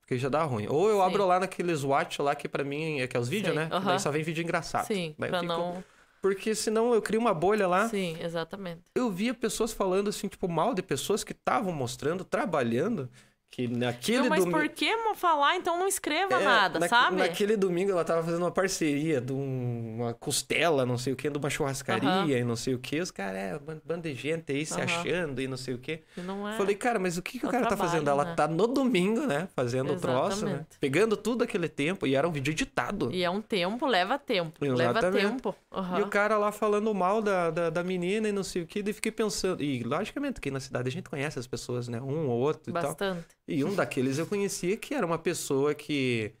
porque 0.00 0.16
já 0.18 0.28
dá 0.28 0.42
ruim. 0.44 0.66
Ou 0.68 0.88
eu 0.88 0.96
Sim. 0.96 1.02
abro 1.02 1.26
lá 1.26 1.38
naqueles 1.38 1.84
watch 1.84 2.22
lá 2.22 2.34
que 2.34 2.48
pra 2.48 2.64
mim 2.64 3.00
é 3.00 3.06
que 3.06 3.16
é 3.16 3.20
os 3.20 3.28
vídeos, 3.28 3.54
né? 3.54 3.68
Daí 3.84 4.00
só 4.00 4.10
vem 4.10 4.22
vídeo 4.22 4.42
engraçado. 4.42 4.86
Sim, 4.86 5.14
Daí 5.18 5.28
pra 5.30 5.40
fico- 5.40 5.52
não. 5.52 5.84
Porque 6.22 6.54
senão 6.54 6.94
eu 6.94 7.02
crio 7.02 7.20
uma 7.20 7.34
bolha 7.34 7.68
lá. 7.68 7.86
Sim, 7.90 8.16
exatamente. 8.18 8.80
Eu 8.94 9.10
via 9.10 9.34
pessoas 9.34 9.74
falando 9.74 10.08
assim, 10.08 10.26
tipo, 10.26 10.48
mal 10.48 10.72
de 10.72 10.80
pessoas 10.80 11.22
que 11.22 11.32
estavam 11.32 11.70
mostrando, 11.70 12.24
trabalhando, 12.24 13.10
que 13.54 13.68
naquele 13.68 14.18
Não, 14.22 14.28
mas 14.30 14.40
domingo. 14.40 14.58
por 14.58 14.68
que 14.68 14.94
falar, 15.14 15.54
então 15.56 15.78
não 15.78 15.86
escreva 15.86 16.34
É, 16.34 16.44
nada, 16.44 16.80
naque- 16.80 16.90
sabe? 16.90 17.16
Naquele 17.16 17.56
domingo 17.56 17.92
ela 17.92 18.04
tava 18.04 18.20
fazendo 18.24 18.42
uma 18.42 18.50
parceria 18.50 19.20
de 19.20 19.32
um- 19.32 19.94
uma 20.00 20.12
costela, 20.12 20.84
não 20.84 20.98
sei 20.98 21.12
o 21.12 21.16
que, 21.16 21.30
de 21.30 21.38
uma 21.38 21.48
churrascaria 21.48 22.08
Aham. 22.08 22.26
e 22.28 22.42
não 22.44 22.56
sei 22.56 22.74
o 22.74 22.78
que. 22.80 23.00
Os 23.00 23.12
caras, 23.12 23.36
é, 23.36 23.58
ban- 23.58 23.80
bando 23.84 24.02
de 24.02 24.14
gente 24.14 24.50
aí 24.50 24.66
se 24.66 24.74
Aham. 24.74 24.82
achando 24.84 25.40
e 25.40 25.46
não 25.46 25.56
sei 25.56 25.72
o 25.74 25.78
que. 25.78 26.00
E 26.16 26.20
Não 26.20 26.48
é. 26.48 26.56
Falei, 26.56 26.74
cara, 26.74 26.98
mas 26.98 27.16
o 27.16 27.22
que, 27.22 27.38
que 27.38 27.46
o 27.46 27.48
cara 27.48 27.62
tá 27.62 27.68
trabalho, 27.70 27.90
fazendo? 27.90 28.10
Ela 28.10 28.24
né? 28.24 28.34
tá 28.34 28.48
no 28.48 28.66
domingo, 28.66 29.20
né? 29.24 29.48
Fazendo 29.54 29.92
o 29.92 29.96
troço, 30.00 30.44
né? 30.44 30.66
Pegando 30.80 31.16
tudo 31.16 31.44
aquele 31.44 31.68
tempo. 31.68 32.06
E 32.08 32.16
era 32.16 32.26
um 32.28 32.32
vídeo 32.32 32.50
editado. 32.50 33.12
E 33.12 33.22
é 33.22 33.30
um 33.30 33.40
tempo, 33.40 33.86
leva 33.86 34.18
tempo. 34.18 34.52
Leva 34.64 34.98
Exatamente. 34.98 35.26
tempo. 35.30 35.54
Aham. 35.72 36.00
E 36.00 36.02
o 36.02 36.08
cara 36.08 36.36
lá 36.36 36.50
falando 36.50 36.92
mal 36.92 37.22
da, 37.22 37.50
da, 37.50 37.70
da 37.70 37.84
menina 37.84 38.28
e 38.28 38.32
não 38.32 38.42
sei 38.42 38.62
o 38.62 38.66
que, 38.66 38.82
daí 38.82 38.92
fiquei 38.92 39.12
pensando. 39.12 39.62
E 39.62 39.82
logicamente 39.84 40.40
que 40.40 40.50
na 40.50 40.58
cidade 40.58 40.88
a 40.88 40.90
gente 40.92 41.08
conhece 41.08 41.38
as 41.38 41.46
pessoas, 41.46 41.86
né? 41.86 42.00
Um 42.00 42.26
ou 42.28 42.40
outro 42.40 42.70
e 42.70 42.72
tal. 42.72 42.82
Bastante. 42.82 43.26
E 43.46 43.62
um 43.64 43.74
daqueles 43.74 44.18
eu 44.18 44.26
conhecia 44.26 44.76
que 44.76 44.94
era 44.94 45.04
uma 45.04 45.18
pessoa 45.18 45.74
que 45.74 46.32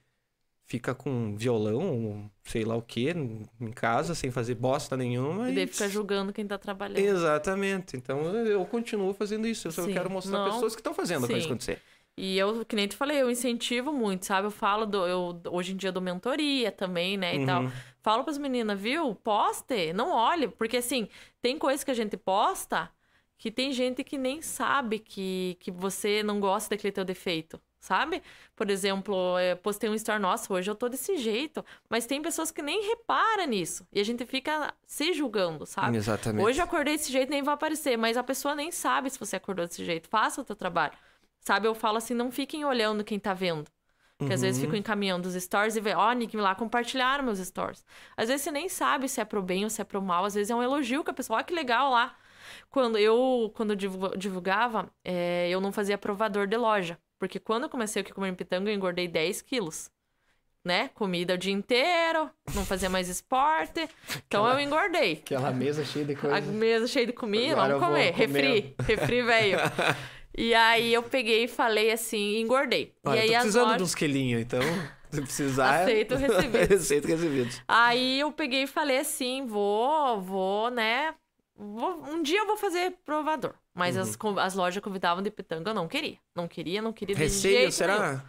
fica 0.66 0.94
com 0.94 1.36
violão, 1.36 2.30
sei 2.42 2.64
lá 2.64 2.74
o 2.74 2.82
que, 2.82 3.10
em 3.10 3.70
casa, 3.72 4.14
sem 4.14 4.30
fazer 4.30 4.54
bosta 4.54 4.96
nenhuma. 4.96 5.50
E 5.50 5.54
daí 5.54 5.64
e- 5.64 5.66
fica 5.66 5.88
julgando 5.88 6.32
quem 6.32 6.46
tá 6.46 6.56
trabalhando. 6.56 6.98
Exatamente. 6.98 7.96
Então 7.96 8.20
eu 8.34 8.64
continuo 8.64 9.12
fazendo 9.12 9.46
isso. 9.46 9.68
Eu 9.68 9.72
só 9.72 9.82
Sim. 9.82 9.92
quero 9.92 10.10
mostrar 10.10 10.38
Não. 10.38 10.52
pessoas 10.52 10.74
que 10.74 10.80
estão 10.80 10.94
fazendo 10.94 11.24
a 11.24 11.28
coisa 11.28 11.42
Sim. 11.42 11.46
acontecer. 11.48 11.82
E 12.16 12.38
eu, 12.38 12.64
que 12.64 12.76
nem 12.76 12.86
te 12.86 12.94
falei, 12.96 13.20
eu 13.20 13.28
incentivo 13.28 13.92
muito, 13.92 14.24
sabe? 14.24 14.46
Eu 14.46 14.50
falo, 14.50 14.86
do, 14.86 15.04
eu 15.04 15.40
hoje 15.50 15.72
em 15.72 15.76
dia 15.76 15.90
dou 15.90 16.00
mentoria 16.00 16.70
também, 16.70 17.16
né, 17.16 17.34
e 17.36 17.44
tal. 17.44 17.64
Uhum. 17.64 17.72
Falo 18.02 18.22
pras 18.22 18.38
meninas, 18.38 18.80
viu? 18.80 19.14
Poste, 19.16 19.92
não 19.92 20.12
olhe. 20.12 20.46
Porque, 20.46 20.76
assim, 20.76 21.08
tem 21.42 21.58
coisas 21.58 21.82
que 21.82 21.90
a 21.90 21.94
gente 21.94 22.16
posta 22.16 22.88
que 23.38 23.50
tem 23.50 23.72
gente 23.72 24.02
que 24.04 24.16
nem 24.16 24.40
sabe 24.42 24.98
que, 24.98 25.56
que 25.60 25.70
você 25.70 26.22
não 26.22 26.40
gosta 26.40 26.70
daquele 26.74 26.92
teu 26.92 27.04
defeito, 27.04 27.60
sabe? 27.80 28.22
Por 28.56 28.70
exemplo, 28.70 29.38
eu 29.38 29.56
postei 29.56 29.90
um 29.90 29.94
story, 29.94 30.20
nossa, 30.20 30.52
hoje 30.52 30.70
eu 30.70 30.74
tô 30.74 30.88
desse 30.88 31.16
jeito. 31.18 31.64
Mas 31.90 32.06
tem 32.06 32.22
pessoas 32.22 32.50
que 32.50 32.62
nem 32.62 32.88
reparam 32.88 33.46
nisso. 33.46 33.86
E 33.92 34.00
a 34.00 34.04
gente 34.04 34.24
fica 34.24 34.72
se 34.86 35.12
julgando, 35.12 35.66
sabe? 35.66 35.96
Exatamente. 35.96 36.44
Hoje 36.46 36.60
eu 36.60 36.64
acordei 36.64 36.96
desse 36.96 37.12
jeito, 37.12 37.28
nem 37.30 37.42
vai 37.42 37.54
aparecer. 37.54 37.96
Mas 37.98 38.16
a 38.16 38.22
pessoa 38.22 38.54
nem 38.54 38.70
sabe 38.70 39.10
se 39.10 39.18
você 39.18 39.36
acordou 39.36 39.66
desse 39.66 39.84
jeito. 39.84 40.08
Faça 40.08 40.40
o 40.40 40.44
teu 40.44 40.56
trabalho. 40.56 40.92
Sabe, 41.40 41.66
eu 41.68 41.74
falo 41.74 41.98
assim, 41.98 42.14
não 42.14 42.30
fiquem 42.30 42.64
olhando 42.64 43.04
quem 43.04 43.18
tá 43.18 43.34
vendo. 43.34 43.70
Porque 44.16 44.32
às 44.32 44.40
vezes 44.40 44.58
Uhum. 44.60 44.66
ficam 44.66 44.78
encaminhando 44.78 45.26
os 45.28 45.34
stories 45.34 45.74
e 45.76 45.80
vê, 45.80 45.92
ó, 45.94 46.10
Nick, 46.12 46.34
lá 46.36 46.54
compartilharam 46.54 47.24
meus 47.24 47.38
stories. 47.40 47.84
Às 48.16 48.28
vezes 48.28 48.42
você 48.42 48.50
nem 48.52 48.68
sabe 48.68 49.08
se 49.08 49.20
é 49.20 49.24
pro 49.24 49.42
bem 49.42 49.64
ou 49.64 49.68
se 49.70 49.82
é 49.82 49.84
pro 49.84 50.00
mal. 50.00 50.24
Às 50.24 50.34
vezes 50.34 50.50
é 50.50 50.54
um 50.54 50.62
elogio 50.62 51.02
que 51.04 51.10
a 51.10 51.14
pessoa, 51.14 51.40
ó, 51.40 51.42
que 51.42 51.52
legal 51.52 51.90
lá. 51.90 52.16
Quando 52.70 52.98
eu, 52.98 53.50
quando 53.54 53.70
eu 53.70 53.76
divulga- 53.76 54.16
divulgava, 54.16 54.88
é, 55.04 55.48
eu 55.50 55.60
não 55.60 55.72
fazia 55.72 55.96
provador 55.98 56.46
de 56.46 56.56
loja. 56.56 56.98
Porque 57.18 57.38
quando 57.38 57.64
eu 57.64 57.68
comecei 57.68 58.02
aqui 58.02 58.12
comer 58.12 58.34
pitanga, 58.34 58.70
eu 58.70 58.74
engordei 58.74 59.06
10 59.08 59.42
quilos. 59.42 59.90
Né? 60.64 60.88
Comida 60.94 61.34
o 61.34 61.38
dia 61.38 61.52
inteiro, 61.52 62.30
não 62.54 62.64
fazia 62.64 62.88
mais 62.88 63.06
esporte. 63.08 63.86
Então 64.26 64.48
eu 64.48 64.58
engordei. 64.58 65.12
Aquela 65.22 65.50
mesa 65.50 65.84
cheia 65.84 66.06
de 66.06 66.14
A 66.14 66.16
coisa. 66.16 66.40
mesa 66.52 66.86
cheia 66.86 67.06
de 67.06 67.12
comida, 67.12 67.52
Agora 67.52 67.72
eu 67.74 67.78
vamos 67.80 67.94
vou 67.94 68.06
comer. 68.06 68.14
Refri, 68.14 68.74
refri 68.86 69.22
velho. 69.22 69.58
E 70.36 70.52
aí 70.52 70.92
eu 70.92 71.00
peguei 71.00 71.44
e 71.44 71.48
falei 71.48 71.92
assim, 71.92 72.40
engordei. 72.40 72.92
E 73.06 73.08
aí 73.10 73.28
tô 73.28 73.34
as 73.34 73.42
precisando 73.42 73.62
lojas... 73.66 73.76
de 73.78 73.82
uns 73.84 73.94
quilinhos, 73.94 74.42
então. 74.42 74.60
Se 75.08 75.22
precisar. 75.22 75.82
Aceito 75.82 76.16
recebidos. 76.16 76.72
Aceito 76.80 77.06
recebidos. 77.06 77.62
Aí 77.68 78.18
eu 78.18 78.32
peguei 78.32 78.64
e 78.64 78.66
falei 78.66 78.98
assim, 78.98 79.46
vou, 79.46 80.20
vou, 80.20 80.70
né? 80.72 81.14
Vou- 81.56 82.02
um 82.04 82.22
dia 82.22 82.40
eu 82.40 82.46
vou 82.46 82.56
fazer 82.56 82.92
provador. 83.04 83.54
Mas 83.74 83.96
Uhum. 83.96 84.02
as, 84.02 84.44
as 84.46 84.54
lojas 84.54 84.82
convidavam 84.82 85.22
de 85.22 85.30
pitanga, 85.30 85.70
eu 85.70 85.74
não 85.74 85.88
queria. 85.88 86.18
Não 86.34 86.46
queria, 86.48 86.80
não 86.82 86.92
queria 86.92 87.14
de 87.14 87.22
Receio, 87.22 87.70
será? 87.72 88.10
nenhum. 88.12 88.20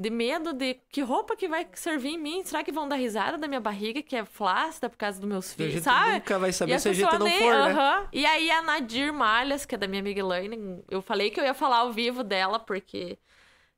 De 0.00 0.10
medo 0.10 0.52
de 0.52 0.74
que 0.90 1.00
roupa 1.00 1.34
que 1.34 1.48
vai 1.48 1.66
servir 1.74 2.10
em 2.10 2.18
mim? 2.18 2.44
Será 2.44 2.62
que 2.62 2.70
vão 2.70 2.88
dar 2.88 2.94
risada 2.94 3.36
da 3.36 3.48
minha 3.48 3.60
barriga, 3.60 4.00
que 4.00 4.14
é 4.14 4.24
flácida 4.24 4.88
por 4.88 4.96
causa 4.96 5.18
dos 5.18 5.28
meus 5.28 5.52
filhos, 5.52 5.82
sabe? 5.82 6.12
nunca 6.12 6.38
vai 6.38 6.50
E 6.50 6.52
saber 6.52 6.74
a 6.74 6.78
se 6.78 6.88
a 6.88 6.92
gente 6.92 7.18
não 7.18 7.26
nem- 7.26 7.40
for, 7.40 7.52
né? 7.74 8.08
E 8.12 8.24
aí 8.24 8.48
a 8.48 8.62
Nadir 8.62 9.12
Malhas, 9.12 9.66
que 9.66 9.74
é 9.74 9.78
da 9.78 9.88
minha 9.88 10.00
amiga 10.00 10.20
Elaine, 10.20 10.84
eu 10.88 11.02
falei 11.02 11.30
que 11.30 11.40
eu 11.40 11.44
ia 11.44 11.52
falar 11.54 11.78
ao 11.78 11.92
vivo 11.92 12.22
dela, 12.22 12.60
porque 12.60 13.18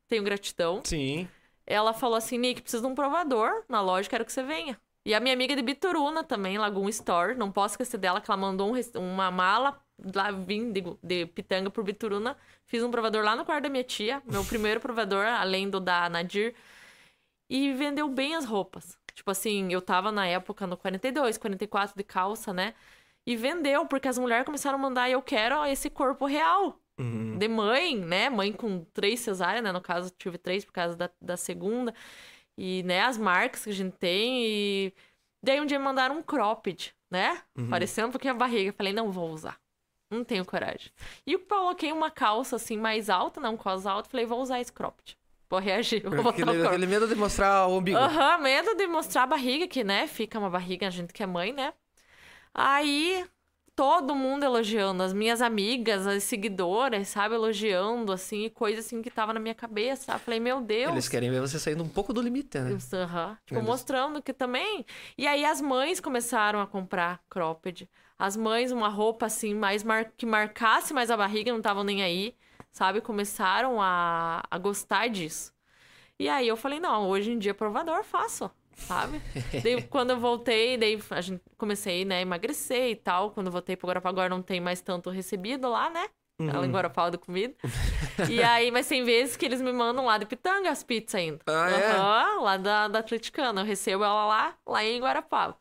tenho 0.09 0.23
gratidão. 0.23 0.83
Sim. 0.85 1.27
Ela 1.67 1.95
falou 1.95 2.17
assim, 2.17 2.37
Nick, 2.37 2.61
preciso 2.61 2.83
de 2.83 2.89
um 2.91 2.95
provador 2.95 3.63
na 3.67 3.81
loja, 3.81 4.07
quero 4.11 4.25
que 4.27 4.33
você 4.33 4.43
venha. 4.43 4.79
E 5.11 5.15
a 5.15 5.19
minha 5.19 5.35
amiga 5.35 5.57
de 5.57 5.63
Bituruna 5.63 6.23
também, 6.23 6.57
Lagoon 6.57 6.89
Store, 6.89 7.35
não 7.35 7.51
posso 7.51 7.73
esquecer 7.73 7.99
dela, 7.99 8.21
que 8.21 8.31
ela 8.31 8.41
mandou 8.41 8.73
um 8.73 9.01
uma 9.01 9.29
mala 9.29 9.77
lá, 10.15 10.31
vim 10.31 10.71
de, 10.71 10.85
de 11.03 11.27
Pitanga 11.27 11.69
por 11.69 11.83
Bituruna. 11.83 12.37
Fiz 12.65 12.81
um 12.85 12.93
provador 12.93 13.25
lá 13.25 13.35
no 13.35 13.45
quarto 13.45 13.65
da 13.65 13.69
minha 13.69 13.83
tia, 13.83 14.23
meu 14.25 14.45
primeiro 14.45 14.79
provador, 14.79 15.27
além 15.27 15.69
do 15.69 15.81
da 15.81 16.09
Nadir. 16.09 16.55
E 17.49 17.73
vendeu 17.73 18.09
bem 18.09 18.37
as 18.37 18.45
roupas. 18.45 18.97
Tipo 19.13 19.33
assim, 19.33 19.73
eu 19.73 19.83
tava 19.83 20.13
na 20.13 20.29
época 20.29 20.65
no 20.65 20.77
42, 20.77 21.37
44 21.39 21.97
de 21.97 22.05
calça, 22.05 22.53
né? 22.53 22.73
E 23.27 23.35
vendeu, 23.35 23.87
porque 23.87 24.07
as 24.07 24.17
mulheres 24.17 24.47
começaram 24.47 24.79
a 24.79 24.81
mandar, 24.81 25.11
eu 25.11 25.21
quero 25.21 25.67
esse 25.67 25.91
corpo 25.91 26.25
real 26.25 26.79
Uhum. 27.01 27.39
de 27.39 27.49
mãe, 27.49 27.97
né? 27.97 28.29
Mãe 28.29 28.53
com 28.53 28.85
três 28.93 29.21
cesáreas, 29.21 29.65
né? 29.65 29.73
No 29.73 29.81
caso, 29.81 30.13
tive 30.19 30.37
três 30.37 30.65
por 30.65 30.73
causa 30.73 30.95
da, 30.95 31.11
da 31.21 31.37
segunda. 31.37 31.95
E, 32.63 32.83
né, 32.83 33.01
as 33.01 33.17
marcas 33.17 33.65
que 33.65 33.71
a 33.71 33.73
gente 33.73 33.97
tem. 33.97 34.45
E 34.45 34.95
daí 35.43 35.59
um 35.63 35.65
dia 35.65 35.79
me 35.79 35.85
mandaram 35.87 36.19
um 36.19 36.23
cropped, 36.23 36.95
né? 37.11 37.41
Uhum. 37.57 37.71
Parecendo 37.71 38.09
um 38.09 38.11
pouquinho 38.11 38.35
a 38.35 38.37
barriga. 38.37 38.71
Falei, 38.75 38.93
não 38.93 39.11
vou 39.11 39.31
usar. 39.31 39.59
Não 40.11 40.23
tenho 40.23 40.45
coragem. 40.45 40.93
E 41.27 41.33
eu 41.33 41.39
coloquei 41.39 41.91
uma 41.91 42.11
calça 42.11 42.57
assim 42.57 42.77
mais 42.77 43.09
alta, 43.09 43.41
não 43.41 43.57
cos 43.57 43.87
alta. 43.87 44.11
Falei, 44.11 44.27
vou 44.27 44.43
usar 44.43 44.61
esse 44.61 44.71
cropped. 44.71 45.17
Vou 45.49 45.59
reagir, 45.59 46.03
vou 46.05 46.23
botar 46.23 46.43
Aquele, 46.43 46.67
aquele 46.67 46.87
medo 46.87 47.09
de 47.09 47.15
mostrar 47.15 47.67
o 47.67 47.79
umbigo. 47.79 47.97
Aham, 47.97 48.37
medo 48.39 48.75
de 48.75 48.87
mostrar 48.87 49.23
a 49.23 49.27
barriga, 49.27 49.67
que, 49.67 49.83
né? 49.83 50.07
Fica 50.07 50.39
uma 50.39 50.51
barriga, 50.51 50.87
a 50.87 50.91
gente 50.91 51.15
que 51.15 51.23
é 51.23 51.27
mãe, 51.27 51.55
né? 51.55 51.73
Aí, 52.53 53.25
todo 53.81 54.15
mundo 54.15 54.45
elogiando, 54.45 55.03
as 55.03 55.15
minhas 55.15 55.41
amigas, 55.41 56.07
as 56.07 56.23
seguidoras, 56.25 57.09
sabe? 57.09 57.35
Elogiando, 57.35 58.13
assim, 58.13 58.51
coisa 58.51 58.81
assim 58.81 59.01
que 59.01 59.11
tava 59.11 59.33
na 59.33 59.41
minha 59.41 59.55
cabeça. 59.55 60.13
Eu 60.13 60.19
falei, 60.19 60.39
meu 60.39 60.61
Deus. 60.61 60.93
Eles 60.93 61.09
querem 61.09 61.31
ver 61.31 61.41
você 61.41 61.59
saindo 61.59 61.83
um 61.83 61.89
pouco 61.89 62.13
do 62.13 62.21
limite, 62.21 62.59
né? 62.59 62.77
Aham. 62.93 63.39
Tipo, 63.47 63.59
Eles- 63.59 63.67
mostrando 63.67 64.21
que 64.21 64.35
também. 64.35 64.85
E 65.17 65.27
aí 65.27 65.47
as 65.47 65.63
mães 65.63 65.99
começaram 65.99 66.61
a 66.61 66.67
comprar 66.67 67.23
cropped. 67.31 67.89
As 68.19 68.37
mães, 68.37 68.71
uma 68.71 68.91
roupa 68.91 69.25
assim, 69.25 69.55
mais 69.55 69.83
mar... 69.83 70.13
que 70.15 70.27
marcasse 70.27 70.93
mais 70.93 71.11
a 71.11 71.17
barriga, 71.17 71.51
não 71.51 71.61
estavam 71.61 71.83
nem 71.83 72.03
aí, 72.03 72.37
sabe? 72.71 73.01
Começaram 73.01 73.81
a... 73.81 74.43
a 74.51 74.59
gostar 74.59 75.09
disso. 75.09 75.55
E 76.19 76.29
aí 76.29 76.47
eu 76.47 76.57
falei, 76.59 76.79
não, 76.79 77.09
hoje 77.09 77.33
em 77.33 77.39
dia 77.39 77.55
provador 77.55 78.05
faço, 78.05 78.51
sabe? 78.77 79.21
daí 79.63 79.83
quando 79.89 80.11
eu 80.11 80.21
voltei, 80.21 80.77
daí 80.77 80.99
a 81.11 81.21
gente 81.21 81.43
comecei, 81.57 82.05
né, 82.05 82.19
a 82.19 82.21
emagrecer 82.23 82.91
e 82.91 82.97
tal. 82.97 83.31
Quando 83.31 83.47
eu 83.47 83.53
voltei 83.53 83.77
pro 83.77 83.89
Guarapá, 83.89 84.09
agora 84.09 84.29
não 84.29 84.43
tem 84.43 84.61
mais 84.61 84.81
tanto 84.81 85.11
recebido 85.11 85.69
lá, 85.69 85.91
né? 85.91 86.09
Ela 86.49 86.67
em 86.67 86.71
Guarapá 86.71 87.11
da 87.11 87.19
comida. 87.19 87.55
e 88.31 88.43
aí, 88.43 88.71
mas 88.71 88.89
tem 88.89 89.05
vezes 89.05 89.37
que 89.37 89.45
eles 89.45 89.61
me 89.61 89.73
mandam 89.73 90.07
lá 90.07 90.17
de 90.17 90.25
Pitanga 90.25 90.71
as 90.71 90.83
pizzas 90.83 91.15
ainda. 91.17 91.41
Ah, 91.47 91.71
é? 91.71 91.91
Aham, 91.93 92.41
lá 92.41 92.57
da, 92.57 92.89
da 92.89 92.99
Atleticana. 93.01 93.61
Eu 93.61 93.67
recebo 93.67 94.05
ela 94.05 94.27
lá, 94.27 94.55
lá 94.67 94.85
em 94.85 95.01
Guarapava. 95.01 95.57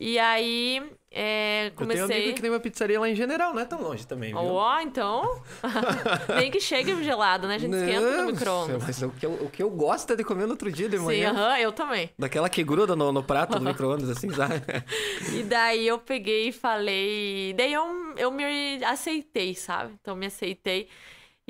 E 0.00 0.16
aí, 0.16 0.80
é, 1.10 1.66
Eu 1.66 1.70
tenho 1.70 1.72
um 1.72 1.76
comecei... 1.96 2.16
amigo 2.16 2.34
que 2.36 2.40
tem 2.40 2.50
uma 2.50 2.60
pizzaria 2.60 3.00
lá 3.00 3.08
em 3.08 3.16
general, 3.16 3.52
não 3.52 3.60
é 3.60 3.64
tão 3.64 3.82
longe 3.82 4.06
também, 4.06 4.30
viu? 4.30 4.38
Ó, 4.38 4.80
então... 4.80 5.42
Nem 6.38 6.52
que 6.52 6.60
chegue 6.60 7.02
gelado, 7.02 7.48
né? 7.48 7.56
A 7.56 7.58
gente 7.58 7.74
esquenta 7.74 8.00
no 8.00 8.16
Não, 8.18 8.26
micro-ondas. 8.26 8.82
Mas 8.84 9.02
o 9.02 9.10
que, 9.10 9.26
eu, 9.26 9.32
o 9.32 9.50
que 9.50 9.60
eu 9.60 9.68
gosto 9.70 10.12
é 10.12 10.16
de 10.16 10.22
comer 10.22 10.44
no 10.44 10.52
outro 10.52 10.70
dia 10.70 10.88
de 10.88 10.98
Sim, 10.98 11.04
manhã. 11.04 11.32
aham, 11.32 11.58
eu 11.58 11.72
também. 11.72 12.10
Daquela 12.16 12.48
que 12.48 12.62
gruda 12.62 12.94
no, 12.94 13.10
no 13.10 13.24
prato 13.24 13.58
do 13.58 13.64
micro-ondas, 13.64 14.08
assim, 14.08 14.30
sabe? 14.30 14.62
E 15.34 15.42
daí 15.42 15.86
eu 15.86 15.98
peguei 15.98 16.48
e 16.48 16.52
falei. 16.52 17.52
Daí 17.56 17.72
eu, 17.72 17.84
eu 18.16 18.30
me 18.30 18.44
aceitei, 18.84 19.54
sabe? 19.56 19.94
Então 20.00 20.14
me 20.14 20.26
aceitei. 20.26 20.88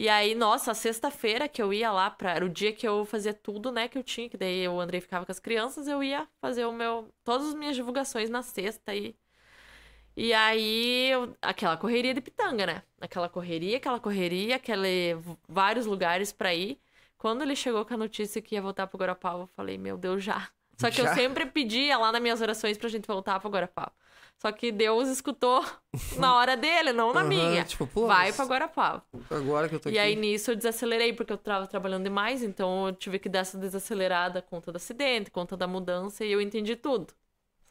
E 0.01 0.09
aí, 0.09 0.32
nossa, 0.32 0.74
sexta-feira 0.74 1.49
que 1.49 1.61
eu 1.61 1.72
ia 1.72 1.90
lá 1.90 2.09
pra. 2.09 2.32
Era 2.34 2.44
o 2.46 2.49
dia 2.49 2.72
que 2.72 2.86
eu 2.86 3.05
fazia 3.05 3.34
tudo, 3.34 3.72
né, 3.72 3.88
que 3.88 3.99
eu 3.99 4.03
tinha, 4.05 4.28
que 4.28 4.36
daí 4.36 4.68
o 4.68 4.78
Andrei 4.80 5.01
ficava 5.01 5.26
com 5.26 5.32
as 5.32 5.40
crianças, 5.40 5.88
eu 5.88 6.01
ia 6.05 6.28
fazer 6.40 6.64
o 6.66 6.72
meu. 6.72 7.12
Todas 7.24 7.49
as 7.49 7.55
minhas 7.55 7.74
divulgações 7.74 8.30
na 8.30 8.40
sexta 8.42 8.94
e. 8.94 9.16
E 10.16 10.32
aí, 10.32 11.11
eu- 11.11 11.36
aquela 11.42 11.76
correria 11.76 12.12
de 12.14 12.20
pitanga, 12.20 12.66
né? 12.66 12.82
Aquela 13.01 13.28
correria, 13.28 13.76
aquela 13.76 14.01
correria, 14.01 14.57
aquele 14.57 15.16
vários 15.49 15.86
lugares 15.86 16.32
pra 16.32 16.55
ir. 16.55 16.80
Quando 17.16 17.42
ele 17.42 17.57
chegou 17.57 17.84
com 17.84 17.94
a 17.94 17.96
notícia 17.96 18.40
que 18.42 18.55
ia 18.55 18.62
voltar 18.62 18.86
pro 18.86 18.99
Guarapava, 18.99 19.42
eu 19.42 19.46
falei, 19.49 19.78
meu 19.78 19.96
Deus, 19.99 20.22
já. 20.22 20.49
Só 20.76 20.90
que 20.90 21.03
Já? 21.03 21.11
eu 21.11 21.14
sempre 21.14 21.44
pedia 21.46 21.99
lá 21.99 22.12
nas 22.12 22.22
minhas 22.22 22.40
orações 22.40 22.78
pra 22.78 22.88
gente 22.88 23.07
voltar 23.07 23.40
pro 23.40 23.51
Guarapava. 23.51 23.92
Só 24.41 24.53
que 24.53 24.70
Deus 24.70 25.09
escutou 25.09 25.64
na 26.16 26.34
hora 26.36 26.57
dele, 26.57 26.93
não 26.93 27.12
na 27.12 27.20
Aham, 27.20 27.28
minha. 27.28 27.64
tipo, 27.64 27.86
pô, 27.86 28.07
Vai 28.07 28.32
pra 28.32 28.45
Guarapava. 28.45 29.03
Agora 29.30 29.68
que 29.68 29.74
eu 29.74 29.80
tô 29.80 29.89
E 29.89 29.99
aqui. 29.99 29.99
aí 29.99 30.14
nisso 30.16 30.53
eu 30.53 30.57
desacelerei, 30.57 31.12
porque 31.12 31.32
eu 31.32 31.39
tava 31.39 31.66
trabalhando 31.66 32.05
demais, 32.05 32.43
então 32.43 32.86
eu 32.86 32.93
tive 32.95 33.18
que 33.18 33.28
dar 33.28 33.41
essa 33.41 33.59
desacelerada 33.59 34.41
conta 34.41 34.70
do 34.70 34.76
acidente, 34.76 35.30
conta 35.30 35.57
da 35.57 35.66
mudança, 35.66 36.24
e 36.24 36.30
eu 36.30 36.41
entendi 36.41 36.76
tudo, 36.76 37.12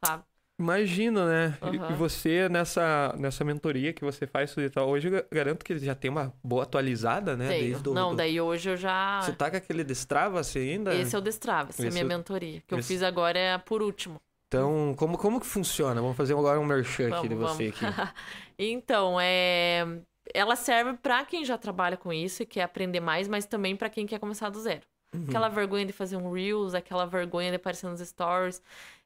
sabe? 0.03 0.23
Imagino, 0.59 1.23
né? 1.27 1.55
E- 1.71 1.77
Aham. 1.77 1.91
E 1.91 1.95
você, 1.95 2.49
nessa, 2.49 3.13
nessa 3.17 3.45
mentoria 3.45 3.93
que 3.93 4.03
você 4.03 4.25
faz 4.25 4.51
tudo 4.53 4.63
e 4.65 4.69
tal, 4.71 4.89
hoje 4.89 5.07
eu 5.07 5.11
ga- 5.11 5.25
garanto 5.31 5.63
que 5.63 5.77
já 5.77 5.93
tem 5.93 6.09
uma 6.09 6.33
boa 6.43 6.63
atualizada, 6.63 7.37
né? 7.37 7.47
Tenho. 7.49 7.63
Desde 7.73 7.89
o- 7.89 7.93
Não, 7.93 8.09
do- 8.09 8.17
daí 8.17 8.41
hoje 8.41 8.71
eu 8.71 8.75
já. 8.75 9.21
Você 9.21 9.33
tá 9.33 9.51
com 9.51 9.55
aquele 9.57 9.83
destrava 9.83 10.39
assim 10.39 10.59
ainda? 10.71 10.95
Esse 10.95 11.15
é 11.15 11.19
o 11.19 11.21
Destrava, 11.21 11.69
essa 11.69 11.83
é 11.83 11.85
a 11.85 11.87
Esse 11.89 11.93
minha 11.93 12.03
eu- 12.11 12.17
mentoria. 12.17 12.61
que 12.67 12.73
eu 12.73 12.79
esse- 12.79 12.87
fiz 12.87 13.03
agora 13.03 13.37
é 13.37 13.55
por 13.59 13.83
último. 13.83 14.19
Então, 14.47 14.95
como, 14.97 15.17
como 15.17 15.39
que 15.39 15.45
funciona? 15.45 16.01
Vamos 16.01 16.15
fazer 16.15 16.33
agora 16.33 16.59
um 16.59 16.65
merchan 16.65 17.13
aqui 17.13 17.27
de 17.27 17.35
Vamos, 17.35 17.51
você 17.57 17.67
aqui. 17.67 17.85
Então, 18.57 19.17
é. 19.19 19.85
Ela 20.33 20.55
serve 20.55 20.93
pra 20.97 21.23
quem 21.25 21.45
já 21.45 21.57
trabalha 21.57 21.95
com 21.95 22.11
isso 22.11 22.43
e 22.43 22.45
quer 22.45 22.63
aprender 22.63 22.99
mais, 22.99 23.27
mas 23.27 23.45
também 23.45 23.75
pra 23.75 23.89
quem 23.89 24.05
quer 24.05 24.19
começar 24.19 24.49
do 24.49 24.59
zero. 24.59 24.81
Uhum. 25.13 25.25
Aquela 25.27 25.47
vergonha 25.47 25.85
de 25.85 25.93
fazer 25.93 26.17
um 26.17 26.31
Reels, 26.31 26.73
aquela 26.73 27.05
vergonha 27.05 27.49
de 27.49 27.55
aparecer 27.55 27.87
nos 27.89 28.01
stories. 28.01 28.61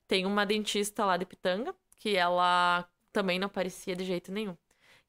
Tem 0.07 0.25
uma 0.25 0.45
dentista 0.45 1.05
lá 1.05 1.17
de 1.17 1.25
Pitanga, 1.25 1.75
que 1.97 2.15
ela 2.15 2.85
também 3.13 3.37
não 3.39 3.45
aparecia 3.47 3.95
de 3.95 4.03
jeito 4.03 4.31
nenhum. 4.31 4.55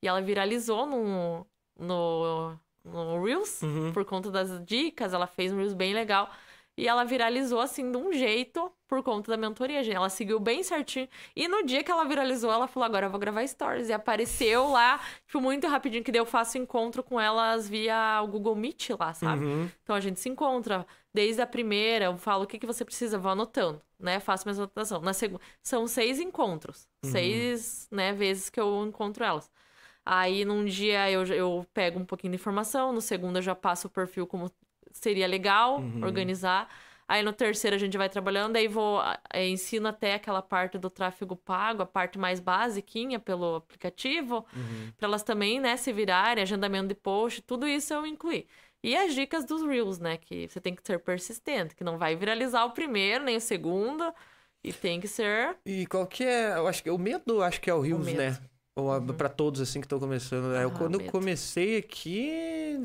E 0.03 0.09
ela 0.09 0.21
viralizou 0.21 0.87
no, 0.87 1.47
no, 1.79 2.55
no 2.85 3.25
Reels, 3.25 3.63
Uhum. 3.63 3.93
por 3.93 4.05
conta 4.05 4.31
das 4.31 4.63
dicas, 4.67 5.15
ela 5.15 5.27
fez 5.27 5.51
um 5.53 5.57
Reels 5.57 5.73
bem 5.75 5.95
legal. 5.95 6.29
E 6.77 6.89
ela 6.89 7.05
viralizou 7.05 7.61
assim 7.61 7.91
de 7.91 7.99
um 7.99 8.13
jeito 8.13 8.73
por 8.89 9.03
conta 9.03 9.31
da 9.31 9.37
mentoria, 9.37 9.83
gente. 9.83 9.97
Ela 9.97 10.09
seguiu 10.09 10.41
bem 10.41 10.63
certinho. 10.63 11.09
E 11.37 11.47
no 11.47 11.63
dia 11.65 11.83
que 11.85 11.91
ela 11.91 12.05
viralizou, 12.05 12.51
ela 12.51 12.67
falou: 12.67 12.87
agora 12.87 13.07
eu 13.07 13.11
vou 13.11 13.21
gravar 13.21 13.47
stories. 13.47 13.89
E 13.89 13.93
apareceu 13.93 14.69
lá, 14.69 14.99
tipo, 15.27 15.41
muito 15.41 15.67
rapidinho, 15.67 16.03
que 16.03 16.11
daí 16.11 16.21
eu 16.21 16.27
faço 16.27 16.57
encontro 16.57 17.03
com 17.03 17.21
elas 17.21 17.69
via 17.69 18.21
o 18.23 18.27
Google 18.27 18.57
Meet 18.57 18.91
lá, 18.99 19.13
sabe? 19.13 19.45
Uhum. 19.45 19.71
Então 19.83 19.95
a 19.95 20.01
gente 20.01 20.19
se 20.19 20.29
encontra. 20.29 20.87
Desde 21.15 21.43
a 21.43 21.47
primeira, 21.47 22.07
eu 22.07 22.17
falo 22.17 22.45
o 22.45 22.47
que, 22.47 22.59
que 22.59 22.67
você 22.67 22.87
precisa, 22.87 23.19
vou 23.19 23.31
anotando, 23.31 23.83
né? 24.01 24.19
Faço 24.19 24.49
minha 24.49 24.57
anotação. 24.57 25.03
Na 25.03 25.13
segunda, 25.13 25.43
são 25.63 25.87
seis 25.87 26.19
encontros. 26.19 26.89
Seis, 27.05 27.87
né, 27.91 28.15
vezes 28.15 28.49
que 28.49 28.59
eu 28.59 28.87
encontro 28.87 29.23
elas. 29.23 29.51
Aí 30.05 30.45
num 30.45 30.65
dia 30.65 31.11
eu, 31.11 31.25
eu 31.27 31.67
pego 31.73 32.01
um 32.01 32.05
pouquinho 32.05 32.33
de 32.33 32.37
informação, 32.37 32.93
no 32.93 33.01
segundo 33.01 33.37
eu 33.37 33.43
já 33.43 33.55
passo 33.55 33.87
o 33.87 33.91
perfil 33.91 34.27
como 34.27 34.51
seria 34.99 35.27
legal 35.27 35.79
Uhum. 35.81 36.03
organizar. 36.05 36.69
Aí 37.09 37.23
no 37.23 37.33
terceiro 37.33 37.77
a 37.77 37.79
gente 37.79 37.99
vai 37.99 38.09
trabalhando, 38.09 38.57
aí 38.57 38.69
vou 38.69 39.01
eh, 39.33 39.49
ensino 39.49 39.89
até 39.89 40.15
aquela 40.15 40.41
parte 40.41 40.79
do 40.79 40.89
tráfego 40.89 41.37
pago, 41.37 41.83
a 41.83 41.87
parte 41.87 42.19
mais 42.19 42.41
basiquinha 42.41 43.19
pelo 43.21 43.57
aplicativo, 43.57 44.47
Uhum. 44.55 44.93
para 44.97 45.09
elas 45.09 45.23
também, 45.23 45.61
né, 45.61 45.77
se 45.77 45.93
virarem, 45.93 46.43
agendamento 46.43 46.89
de 46.89 46.95
post, 46.95 47.43
tudo 47.43 47.69
isso 47.69 47.93
eu 47.93 48.07
incluí. 48.07 48.47
E 48.83 48.97
as 48.97 49.15
dicas 49.15 49.45
dos 49.45 49.63
Reels, 49.63 49.99
né, 49.99 50.17
que 50.17 50.49
você 50.49 50.61
tem 50.61 50.75
que 50.75 50.83
ser 50.87 50.99
persistente, 51.01 51.75
que 51.75 51.85
não 51.85 51.99
vai 51.99 52.17
viralizar 52.17 52.65
o 52.65 52.71
primeiro 52.73 53.25
nem 53.25 53.37
o 53.37 53.41
segundo, 53.41 54.13
e 54.65 54.73
tem 54.73 55.01
que 55.01 55.09
ser 55.09 55.57
E 55.67 55.87
qual 55.87 56.07
que 56.07 56.25
é, 56.25 56.57
eu 56.57 56.67
acho 56.69 56.83
que 56.83 56.91
o 56.91 56.99
medo, 56.99 57.43
acho 57.43 57.61
que 57.61 57.69
é 57.69 57.75
o 57.75 57.81
Rios, 57.81 58.07
né? 58.13 58.39
Ou 58.75 58.91
a- 58.91 59.03
Pra 59.03 59.29
todos, 59.29 59.61
assim, 59.61 59.81
que 59.81 59.85
estão 59.87 60.01
começando. 60.01 60.45
né? 60.53 60.65
eu, 60.65 60.69
Ah, 60.69 60.71
quando 60.71 60.95
eu 60.99 61.05
comecei 61.11 61.77
aqui, 61.77 62.31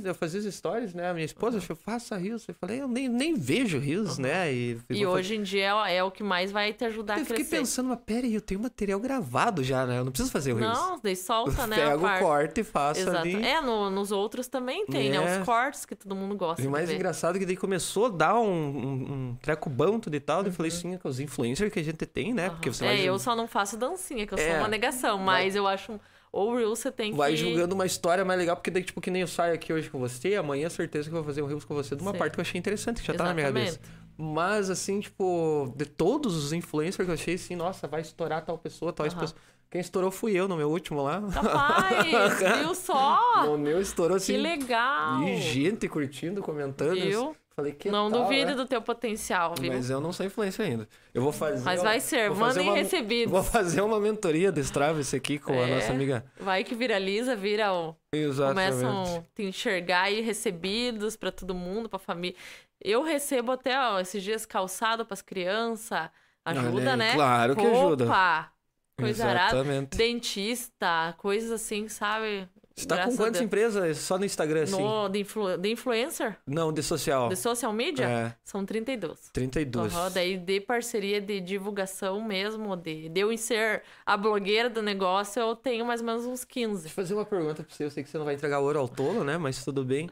eu 0.04 0.14
fazia 0.14 0.42
as 0.42 0.54
stories, 0.54 0.94
né? 0.94 1.10
A 1.10 1.14
minha 1.14 1.24
esposa 1.26 1.62
falou, 1.62 1.82
faça 1.82 2.18
Rios. 2.18 2.46
Eu 2.46 2.54
falei, 2.56 2.82
eu 2.82 2.90
nem, 2.90 3.08
nem 3.08 3.34
vejo 3.36 3.80
Rios, 3.80 4.18
né? 4.18 4.52
E, 4.54 4.78
E 4.90 5.06
hoje 5.06 5.36
em 5.38 5.44
dia 5.44 5.72
é, 5.88 5.96
é 5.96 6.04
o 6.04 6.12
que 6.12 6.24
mais 6.24 6.52
vai 6.52 6.74
te 6.74 6.84
ajudar 6.84 7.14
fazer- 7.14 7.22
a 7.22 7.24
Eu 7.24 7.26
fiquei 7.28 7.46
crescer. 7.46 7.58
pensando, 7.60 7.88
mas 7.88 8.00
pera 8.06 8.28
aí, 8.28 8.34
eu 8.36 8.42
tenho 8.42 8.60
material 8.60 9.00
gravado 9.00 9.64
já, 9.64 9.86
né? 9.86 10.00
Eu 10.00 10.04
não 10.04 10.12
preciso 10.12 10.30
fazer 10.30 10.52
o 10.52 10.58
Rios. 10.58 10.68
Não, 10.78 11.00
daí 11.02 11.16
solta, 11.16 11.66
né? 11.68 11.78
a 11.78 11.80
Pega 11.92 11.98
o 11.98 12.02
parte. 12.02 12.22
corte 12.24 12.62
e 12.62 12.64
faço 12.66 13.00
Exato. 13.00 13.18
ali. 13.20 13.42
É, 13.42 13.62
no- 13.62 13.90
nos 13.90 14.12
outros 14.12 14.50
também 14.50 14.86
tem, 14.88 15.10
né? 15.10 15.16
É. 15.38 15.40
Os 15.40 15.46
cortes 15.46 15.86
que 15.86 15.96
todo 15.96 16.14
mundo 16.14 16.36
gosta 16.36 16.62
E 16.62 16.68
o 16.68 16.72
mais 16.72 16.90
de 16.90 16.96
engraçado 16.96 17.38
é 17.38 17.40
que 17.40 17.46
daí 17.46 17.56
começou 17.56 18.08
a 18.08 18.10
dar 18.10 18.38
um, 18.38 18.46
um, 18.50 18.92
um 19.32 19.38
treco 19.42 19.70
bom 19.70 19.98
tudo 20.02 20.16
e 20.18 20.20
tal. 20.20 20.44
daí 20.44 20.52
Eu 20.52 20.56
falei, 20.56 20.70
sim, 20.70 20.96
é 20.96 21.00
os 21.08 21.22
influencers 21.22 21.72
que 21.72 21.80
a 21.80 21.84
gente 21.84 22.06
tem, 22.06 22.34
né? 22.34 22.50
Porque 22.50 22.70
você 22.74 22.84
é, 22.84 22.88
vai, 22.90 23.00
eu 23.08 23.18
só 23.18 23.34
não 23.38 23.48
faço 23.48 23.78
dancinha, 23.78 24.28
que 24.28 24.34
eu 24.34 24.38
É. 24.38 24.50
sou 24.50 24.58
uma 24.60 24.68
negação, 24.68 25.18
mas 25.18 25.56
eu 25.56 25.66
acho. 25.66 25.77
Um- 25.92 26.00
Ou 26.32 26.56
Reel 26.56 26.76
você 26.76 26.92
tem 26.92 27.12
que. 27.12 27.18
vai 27.18 27.36
julgando 27.36 27.74
uma 27.76 27.86
história 27.86 28.24
mais 28.26 28.40
legal, 28.40 28.56
porque 28.56 28.70
daí, 28.70 28.84
tipo, 28.84 29.00
que 29.02 29.10
nem 29.10 29.22
eu 29.22 29.28
saio 29.28 29.54
aqui 29.54 29.72
hoje 29.72 29.90
com 29.90 30.00
você, 30.00 30.36
amanhã 30.36 30.70
certeza 30.70 31.10
que 31.10 31.16
eu 31.16 31.18
vou 31.22 31.24
fazer 31.24 31.42
um 31.42 31.46
Reels 31.48 31.64
com 31.66 31.74
você 31.74 31.96
de 31.96 32.02
uma 32.02 32.12
Sim. 32.12 32.18
parte 32.18 32.34
que 32.34 32.40
eu 32.40 32.42
achei 32.44 32.60
interessante, 32.60 33.02
que 33.02 33.08
já 33.08 33.14
tá 33.14 33.24
na 33.26 33.34
minha 33.34 33.48
cabeça. 33.48 33.80
Exatamente. 33.80 34.08
Mas, 34.20 34.70
assim, 34.72 35.00
tipo, 35.00 35.72
de 35.76 35.86
todos 35.86 36.36
os 36.36 36.52
influencers 36.52 37.06
que 37.06 37.10
eu 37.12 37.14
achei, 37.14 37.36
assim, 37.36 37.56
nossa, 37.56 37.88
vai 37.88 38.02
estourar 38.02 38.44
tal 38.44 38.58
pessoa, 38.58 38.92
tal 38.92 39.06
Aham. 39.06 39.20
pessoa. 39.20 39.40
Quem 39.70 39.82
estourou 39.82 40.10
fui 40.10 40.32
eu 40.34 40.48
no 40.48 40.56
meu 40.58 40.70
último 40.72 41.04
lá. 41.04 41.22
Capaz, 41.32 42.06
viu 42.60 42.74
só? 42.74 43.46
No 43.46 43.58
meu 43.58 43.80
estourou, 43.82 44.18
assim. 44.18 44.34
Que 44.34 44.40
legal. 44.40 45.22
E 45.24 45.38
gente 45.42 45.88
curtindo, 45.90 46.42
comentando. 46.42 46.94
Viu? 47.00 47.36
Falei, 47.60 47.74
que 47.74 47.90
Não 47.90 48.12
tal, 48.12 48.22
duvide 48.22 48.46
né? 48.46 48.54
do 48.54 48.68
teu 48.68 48.80
potencial, 48.80 49.56
viu? 49.60 49.74
Mas 49.74 49.90
eu 49.90 50.00
não 50.00 50.14
sou 50.14 50.24
influencer 50.24 50.64
ainda. 50.64 50.88
Eu 51.12 51.24
vou 51.24 51.32
fazer. 51.32 51.64
Mas 51.66 51.82
vai 51.82 52.00
ser, 52.00 52.30
mandem 52.30 52.62
uma- 52.70 52.76
recebidos. 52.76 53.32
Vou 53.32 53.42
fazer 53.42 53.82
uma 53.82 54.00
mentoria 54.00 54.52
desse 54.52 54.72
Travis 54.72 55.12
aqui 55.12 55.40
com 55.40 55.54
a 55.54 55.68
É. 55.68 55.74
nossa 55.76 55.92
amiga. 55.92 56.24
Vai 56.40 56.64
que 56.64 56.76
viraliza, 56.76 57.36
vira 57.36 57.74
o. 57.74 57.96
Exatamente. 58.14 58.74
Começam 58.76 59.18
a 59.18 59.22
te 59.36 59.42
enxergar 59.44 60.04
aí 60.04 60.22
recebidos 60.22 61.16
pra 61.16 61.32
todo 61.32 61.56
mundo, 61.56 61.90
pra 61.90 61.98
família. 61.98 62.38
Eu 62.80 63.02
recebo 63.02 63.52
até, 63.54 63.76
ó, 63.80 64.00
esses 64.00 64.22
dias 64.22 64.46
calçado 64.46 65.04
pras 65.04 65.24
crianças. 65.24 66.12
Ajuda, 66.46 66.92
aí, 66.92 66.98
né? 66.98 67.14
claro 67.16 67.56
que 67.56 67.64
Roupa, 67.64 68.04
ajuda. 68.04 68.52
Coisa 69.00 69.26
arada. 69.28 69.56
Exatamente. 69.58 69.98
Dentista, 69.98 71.16
coisas 71.18 71.50
assim, 71.52 71.88
sabe? 71.88 72.48
Você 72.78 72.86
tá 72.86 72.96
Graças 72.96 73.16
com 73.16 73.24
quantas 73.24 73.42
empresas 73.42 73.98
só 73.98 74.20
no 74.20 74.26
Instagram, 74.26 74.62
assim? 74.62 74.80
No, 74.80 75.10
de, 75.10 75.22
influ, 75.22 75.58
de 75.58 75.72
influencer? 75.72 76.38
Não, 76.46 76.72
de 76.72 76.84
social. 76.84 77.28
De 77.28 77.36
social 77.36 77.74
media? 77.74 78.08
É, 78.08 78.36
São 78.44 78.64
32. 78.64 79.32
32. 79.34 79.96
Aham, 79.96 80.12
daí 80.12 80.38
de 80.38 80.62
parceria 80.62 81.20
de 81.20 81.42
divulgação 81.42 82.24
mesmo, 82.24 82.76
de, 82.76 83.10
de 83.10 83.20
eu 83.20 83.36
ser 83.36 83.82
a 84.06 84.16
blogueira 84.16 84.70
do 84.70 84.84
negócio, 84.84 85.40
eu 85.40 85.56
tenho 85.56 85.86
mais 85.88 86.02
ou 86.02 86.06
menos 86.06 86.26
uns 86.28 86.46
15. 86.46 86.84
Deixa 86.84 86.88
eu 86.88 86.92
fazer 86.92 87.14
uma 87.16 87.26
pergunta 87.26 87.64
pra 87.64 87.76
você. 87.76 87.84
Eu 87.84 87.90
sei 87.90 88.04
que 88.04 88.12
você 88.12 88.18
não 88.20 88.26
vai 88.26 88.36
entregar 88.36 88.60
ouro 88.60 88.78
ao 88.78 88.88
tolo, 88.88 89.24
né? 89.24 89.40
Mas 89.40 89.66
tudo 89.66 89.84
bem. 89.84 90.08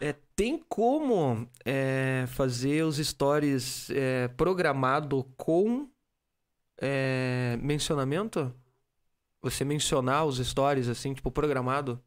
É, 0.00 0.14
tem 0.34 0.64
como 0.66 1.46
é, 1.62 2.24
fazer 2.28 2.84
os 2.84 2.96
stories 2.96 3.90
é, 3.90 4.28
programado 4.28 5.26
com 5.36 5.86
é, 6.80 7.58
mencionamento? 7.60 8.54
Você 9.40 9.64
mencionar 9.64 10.24
os 10.26 10.38
stories, 10.38 10.88
assim, 10.88 11.14
tipo, 11.14 11.30
programado? 11.30 12.02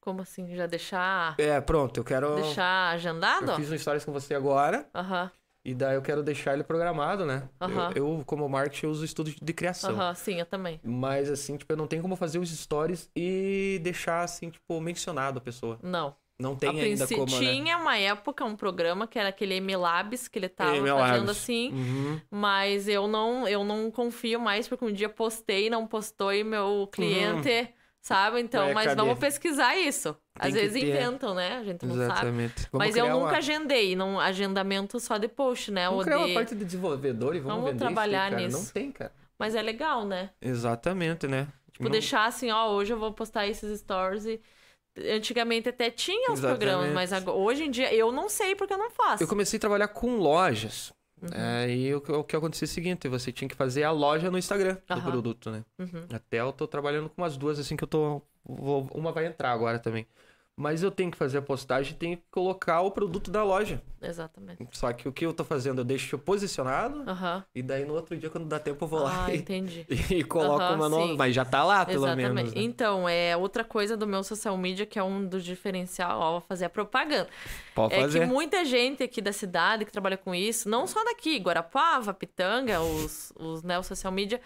Como 0.00 0.20
assim? 0.20 0.54
Já 0.54 0.66
deixar, 0.66 1.38
É, 1.40 1.60
pronto, 1.60 1.98
eu 1.98 2.04
quero. 2.04 2.34
deixar 2.34 2.90
agendado? 2.92 3.50
Eu 3.50 3.56
fiz 3.56 3.70
um 3.70 3.78
stories 3.78 4.04
com 4.04 4.12
você 4.12 4.34
agora. 4.34 4.88
Aham, 4.94 5.30
E 5.64 5.74
daí 5.74 5.94
eu 5.94 6.02
quero 6.02 6.22
deixar 6.22 6.52
ele 6.52 6.62
programado, 6.62 7.24
né? 7.24 7.48
Aham. 7.60 7.90
Eu, 7.96 8.18
eu, 8.18 8.24
como 8.26 8.46
marketing, 8.48 8.86
eu 8.86 8.92
uso 8.92 9.04
estudo 9.04 9.30
de 9.30 9.52
criação. 9.54 9.96
aham, 9.96 10.14
sim, 10.14 10.38
eu 10.40 10.44
também. 10.46 10.78
Mas, 10.84 11.30
assim, 11.30 11.56
tipo, 11.56 11.72
eu 11.72 11.76
não 11.76 11.86
tenho 11.86 12.02
como 12.02 12.16
fazer 12.16 12.38
os 12.38 12.50
stories 12.50 13.10
e 13.16 13.80
deixar, 13.82 14.22
assim, 14.22 14.50
tipo, 14.50 14.78
mencionado 14.80 15.38
a 15.38 15.40
pessoa. 15.40 15.78
Não. 15.82 16.14
Não 16.38 16.56
tem 16.56 16.68
a 16.80 16.84
ainda 16.84 17.06
como, 17.06 17.26
né? 17.26 17.26
tinha 17.38 17.78
uma 17.78 17.96
época 17.96 18.44
um 18.44 18.56
programa 18.56 19.06
que 19.06 19.18
era 19.18 19.28
aquele 19.28 19.60
MLabs 19.60 20.26
que 20.26 20.38
ele 20.38 20.48
tava 20.48 20.76
MLabs. 20.76 21.08
fazendo 21.10 21.30
assim, 21.30 21.70
Uhum. 21.72 22.20
mas 22.30 22.88
eu 22.88 23.06
não, 23.06 23.46
eu 23.46 23.62
não 23.64 23.88
confio 23.90 24.40
mais 24.40 24.66
porque 24.66 24.84
um 24.84 24.92
dia 24.92 25.08
postei, 25.08 25.70
não 25.70 25.86
postou 25.86 26.32
e 26.32 26.42
meu 26.42 26.88
cliente, 26.90 27.68
sabe? 28.00 28.40
Então, 28.40 28.64
Vai, 28.64 28.74
mas 28.74 28.84
cadê? 28.86 29.00
vamos 29.00 29.18
pesquisar 29.18 29.76
isso. 29.76 30.16
Tem 30.40 30.48
Às 30.48 30.54
vezes 30.54 30.80
ter. 30.82 30.88
inventam, 30.88 31.34
né? 31.34 31.58
A 31.58 31.62
gente 31.64 31.86
não 31.86 31.94
sabe. 31.94 32.04
Exatamente. 32.12 32.68
Vamos 32.72 32.86
Mas 32.86 32.96
eu 32.96 33.08
nunca 33.08 33.26
uma... 33.28 33.36
agendei, 33.38 33.94
não 33.94 34.18
agendamento 34.18 34.98
só 34.98 35.16
de 35.16 35.28
post, 35.28 35.70
né? 35.70 35.84
Vamos 35.84 35.98
Ou 36.00 36.04
criar 36.04 36.16
de... 36.18 36.24
uma 36.24 36.34
parte 36.34 36.54
de 36.56 36.64
desenvolvedor 36.64 37.36
e 37.36 37.40
vamos, 37.40 37.62
Vamos 37.64 37.78
trabalhar 37.78 38.32
isso 38.32 38.42
nisso. 38.44 38.58
Não 38.58 38.64
tem, 38.72 38.90
cara. 38.90 39.12
Mas 39.38 39.54
é 39.54 39.62
legal, 39.62 40.04
né? 40.04 40.30
Exatamente, 40.42 41.28
né? 41.28 41.46
Tipo, 41.72 41.84
Não- 41.84 41.90
deixar 41.90 42.26
assim, 42.26 42.50
ó, 42.50 42.70
hoje 42.72 42.92
eu 42.92 42.98
vou 42.98 43.12
postar 43.12 43.46
esses 43.46 43.78
stories 43.80 44.26
e 44.26 44.40
antigamente 44.96 45.68
até 45.68 45.90
tinha 45.90 46.32
os 46.32 46.38
Exatamente. 46.38 46.58
programas, 46.66 46.92
mas 46.94 47.12
agora, 47.12 47.36
hoje 47.36 47.64
em 47.64 47.70
dia 47.70 47.92
eu 47.94 48.12
não 48.12 48.28
sei 48.28 48.54
porque 48.54 48.72
eu 48.72 48.78
não 48.78 48.90
faço. 48.90 49.22
Eu 49.22 49.28
comecei 49.28 49.56
a 49.56 49.60
trabalhar 49.60 49.88
com 49.88 50.16
lojas. 50.16 50.92
Uhum. 51.22 51.28
É, 51.32 51.70
e 51.70 51.94
o, 51.94 52.00
que- 52.00 52.12
o 52.12 52.22
que 52.24 52.36
acontecia 52.36 52.66
é 52.66 52.68
o 52.68 52.70
seguinte, 52.70 53.08
você 53.08 53.32
tinha 53.32 53.48
que 53.48 53.54
fazer 53.54 53.82
a 53.84 53.90
loja 53.90 54.30
no 54.30 54.36
Instagram 54.36 54.74
do 54.86 54.92
Aham. 54.94 55.10
produto, 55.10 55.50
né? 55.50 55.64
Uhum. 55.78 56.06
Até 56.12 56.40
eu 56.40 56.52
tô 56.52 56.66
trabalhando 56.66 57.08
com 57.08 57.22
umas 57.22 57.36
duas, 57.36 57.58
assim, 57.58 57.76
que 57.76 57.84
eu 57.84 57.88
tô... 57.88 58.20
vou- 58.44 58.88
uma 58.94 59.10
vai 59.10 59.26
entrar 59.26 59.50
agora 59.52 59.78
também. 59.78 60.06
Mas 60.56 60.84
eu 60.84 60.90
tenho 60.90 61.10
que 61.10 61.16
fazer 61.16 61.38
a 61.38 61.42
postagem 61.42 61.92
e 61.94 61.96
tenho 61.96 62.16
que 62.16 62.22
colocar 62.30 62.80
o 62.82 62.90
produto 62.92 63.28
da 63.28 63.42
loja. 63.42 63.82
Exatamente. 64.00 64.64
Só 64.70 64.92
que 64.92 65.08
o 65.08 65.12
que 65.12 65.26
eu 65.26 65.32
tô 65.32 65.42
fazendo, 65.42 65.80
eu 65.80 65.84
deixo 65.84 66.16
posicionado 66.16 67.02
Aham. 67.10 67.44
e 67.52 67.60
daí 67.60 67.84
no 67.84 67.92
outro 67.94 68.16
dia, 68.16 68.30
quando 68.30 68.46
dá 68.46 68.60
tempo, 68.60 68.84
eu 68.84 68.88
vou 68.88 69.00
lá 69.02 69.24
Ah, 69.26 69.34
e, 69.34 69.38
entendi. 69.38 69.84
e 70.14 70.22
coloco 70.22 70.76
meu 70.76 70.88
nome. 70.88 71.08
sim. 71.12 71.16
Mas 71.16 71.34
já 71.34 71.44
tá 71.44 71.64
lá, 71.64 71.84
pelo 71.84 72.04
Exatamente. 72.06 72.32
menos. 72.32 72.54
né? 72.54 72.60
Então, 72.62 73.08
é 73.08 73.36
outra 73.36 73.64
coisa 73.64 73.96
do 73.96 74.06
meu 74.06 74.22
social 74.22 74.56
media 74.56 74.86
que 74.86 74.96
é 74.96 75.02
um 75.02 75.26
dos 75.26 75.44
diferencial, 75.44 76.20
ó, 76.20 76.40
fazer 76.40 76.66
a 76.66 76.70
propaganda. 76.70 77.28
Pode 77.74 77.94
É 77.94 78.00
fazer. 78.02 78.20
que 78.20 78.26
muita 78.26 78.64
gente 78.64 79.02
aqui 79.02 79.20
da 79.20 79.32
cidade 79.32 79.84
que 79.84 79.90
trabalha 79.90 80.16
com 80.16 80.32
isso, 80.32 80.68
não 80.68 80.86
só 80.86 81.02
daqui, 81.04 81.36
Guarapava, 81.38 82.14
Pitanga, 82.14 82.80
os, 82.80 83.32
os 83.40 83.64
né, 83.64 83.76
o 83.76 83.82
social 83.82 84.12
media, 84.12 84.40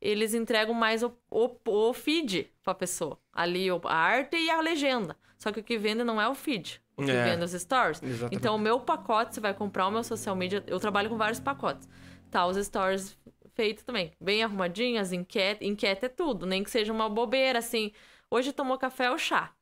eles 0.00 0.34
entregam 0.34 0.74
mais 0.74 1.02
o, 1.02 1.12
o, 1.30 1.50
o 1.64 1.92
feed 1.92 2.50
pra 2.62 2.74
pessoa. 2.74 3.18
Ali 3.32 3.68
a 3.70 3.94
arte 3.94 4.36
e 4.36 4.50
a 4.50 4.60
legenda. 4.60 5.16
Só 5.38 5.50
que 5.52 5.60
o 5.60 5.64
que 5.64 5.78
vende 5.78 6.04
não 6.04 6.20
é 6.20 6.28
o 6.28 6.34
feed. 6.34 6.80
O 6.96 7.04
que 7.04 7.10
É. 7.10 7.24
vende 7.24 7.42
é 7.42 7.44
os 7.44 7.52
stories. 7.52 8.02
Exatamente. 8.02 8.34
Então, 8.36 8.54
o 8.56 8.58
meu 8.58 8.80
pacote, 8.80 9.34
você 9.34 9.40
vai 9.40 9.54
comprar 9.54 9.86
o 9.86 9.90
meu 9.90 10.04
social 10.04 10.36
media. 10.36 10.62
Eu 10.66 10.78
trabalho 10.78 11.08
com 11.08 11.16
vários 11.16 11.40
pacotes. 11.40 11.88
Tá, 12.30 12.46
os 12.46 12.56
stories 12.64 13.18
feitos 13.54 13.82
também. 13.84 14.12
Bem 14.20 14.42
arrumadinhas, 14.42 15.12
enquete. 15.12 15.66
Enquete 15.66 16.04
é 16.04 16.08
tudo. 16.08 16.46
Nem 16.46 16.62
que 16.62 16.70
seja 16.70 16.92
uma 16.92 17.08
bobeira, 17.08 17.58
assim. 17.58 17.92
Hoje 18.30 18.52
tomou 18.52 18.76
café 18.78 19.10
ou 19.10 19.18
chá. 19.18 19.52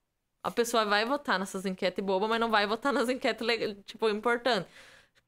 A 0.42 0.50
pessoa 0.50 0.84
vai 0.84 1.04
votar 1.04 1.38
nessas 1.38 1.64
enquetes 1.66 2.04
bobas, 2.04 2.28
mas 2.28 2.40
não 2.40 2.50
vai 2.50 2.66
votar 2.66 2.92
nas 2.92 3.08
enquetes, 3.08 3.46
tipo, 3.86 4.08
importantes. 4.08 4.70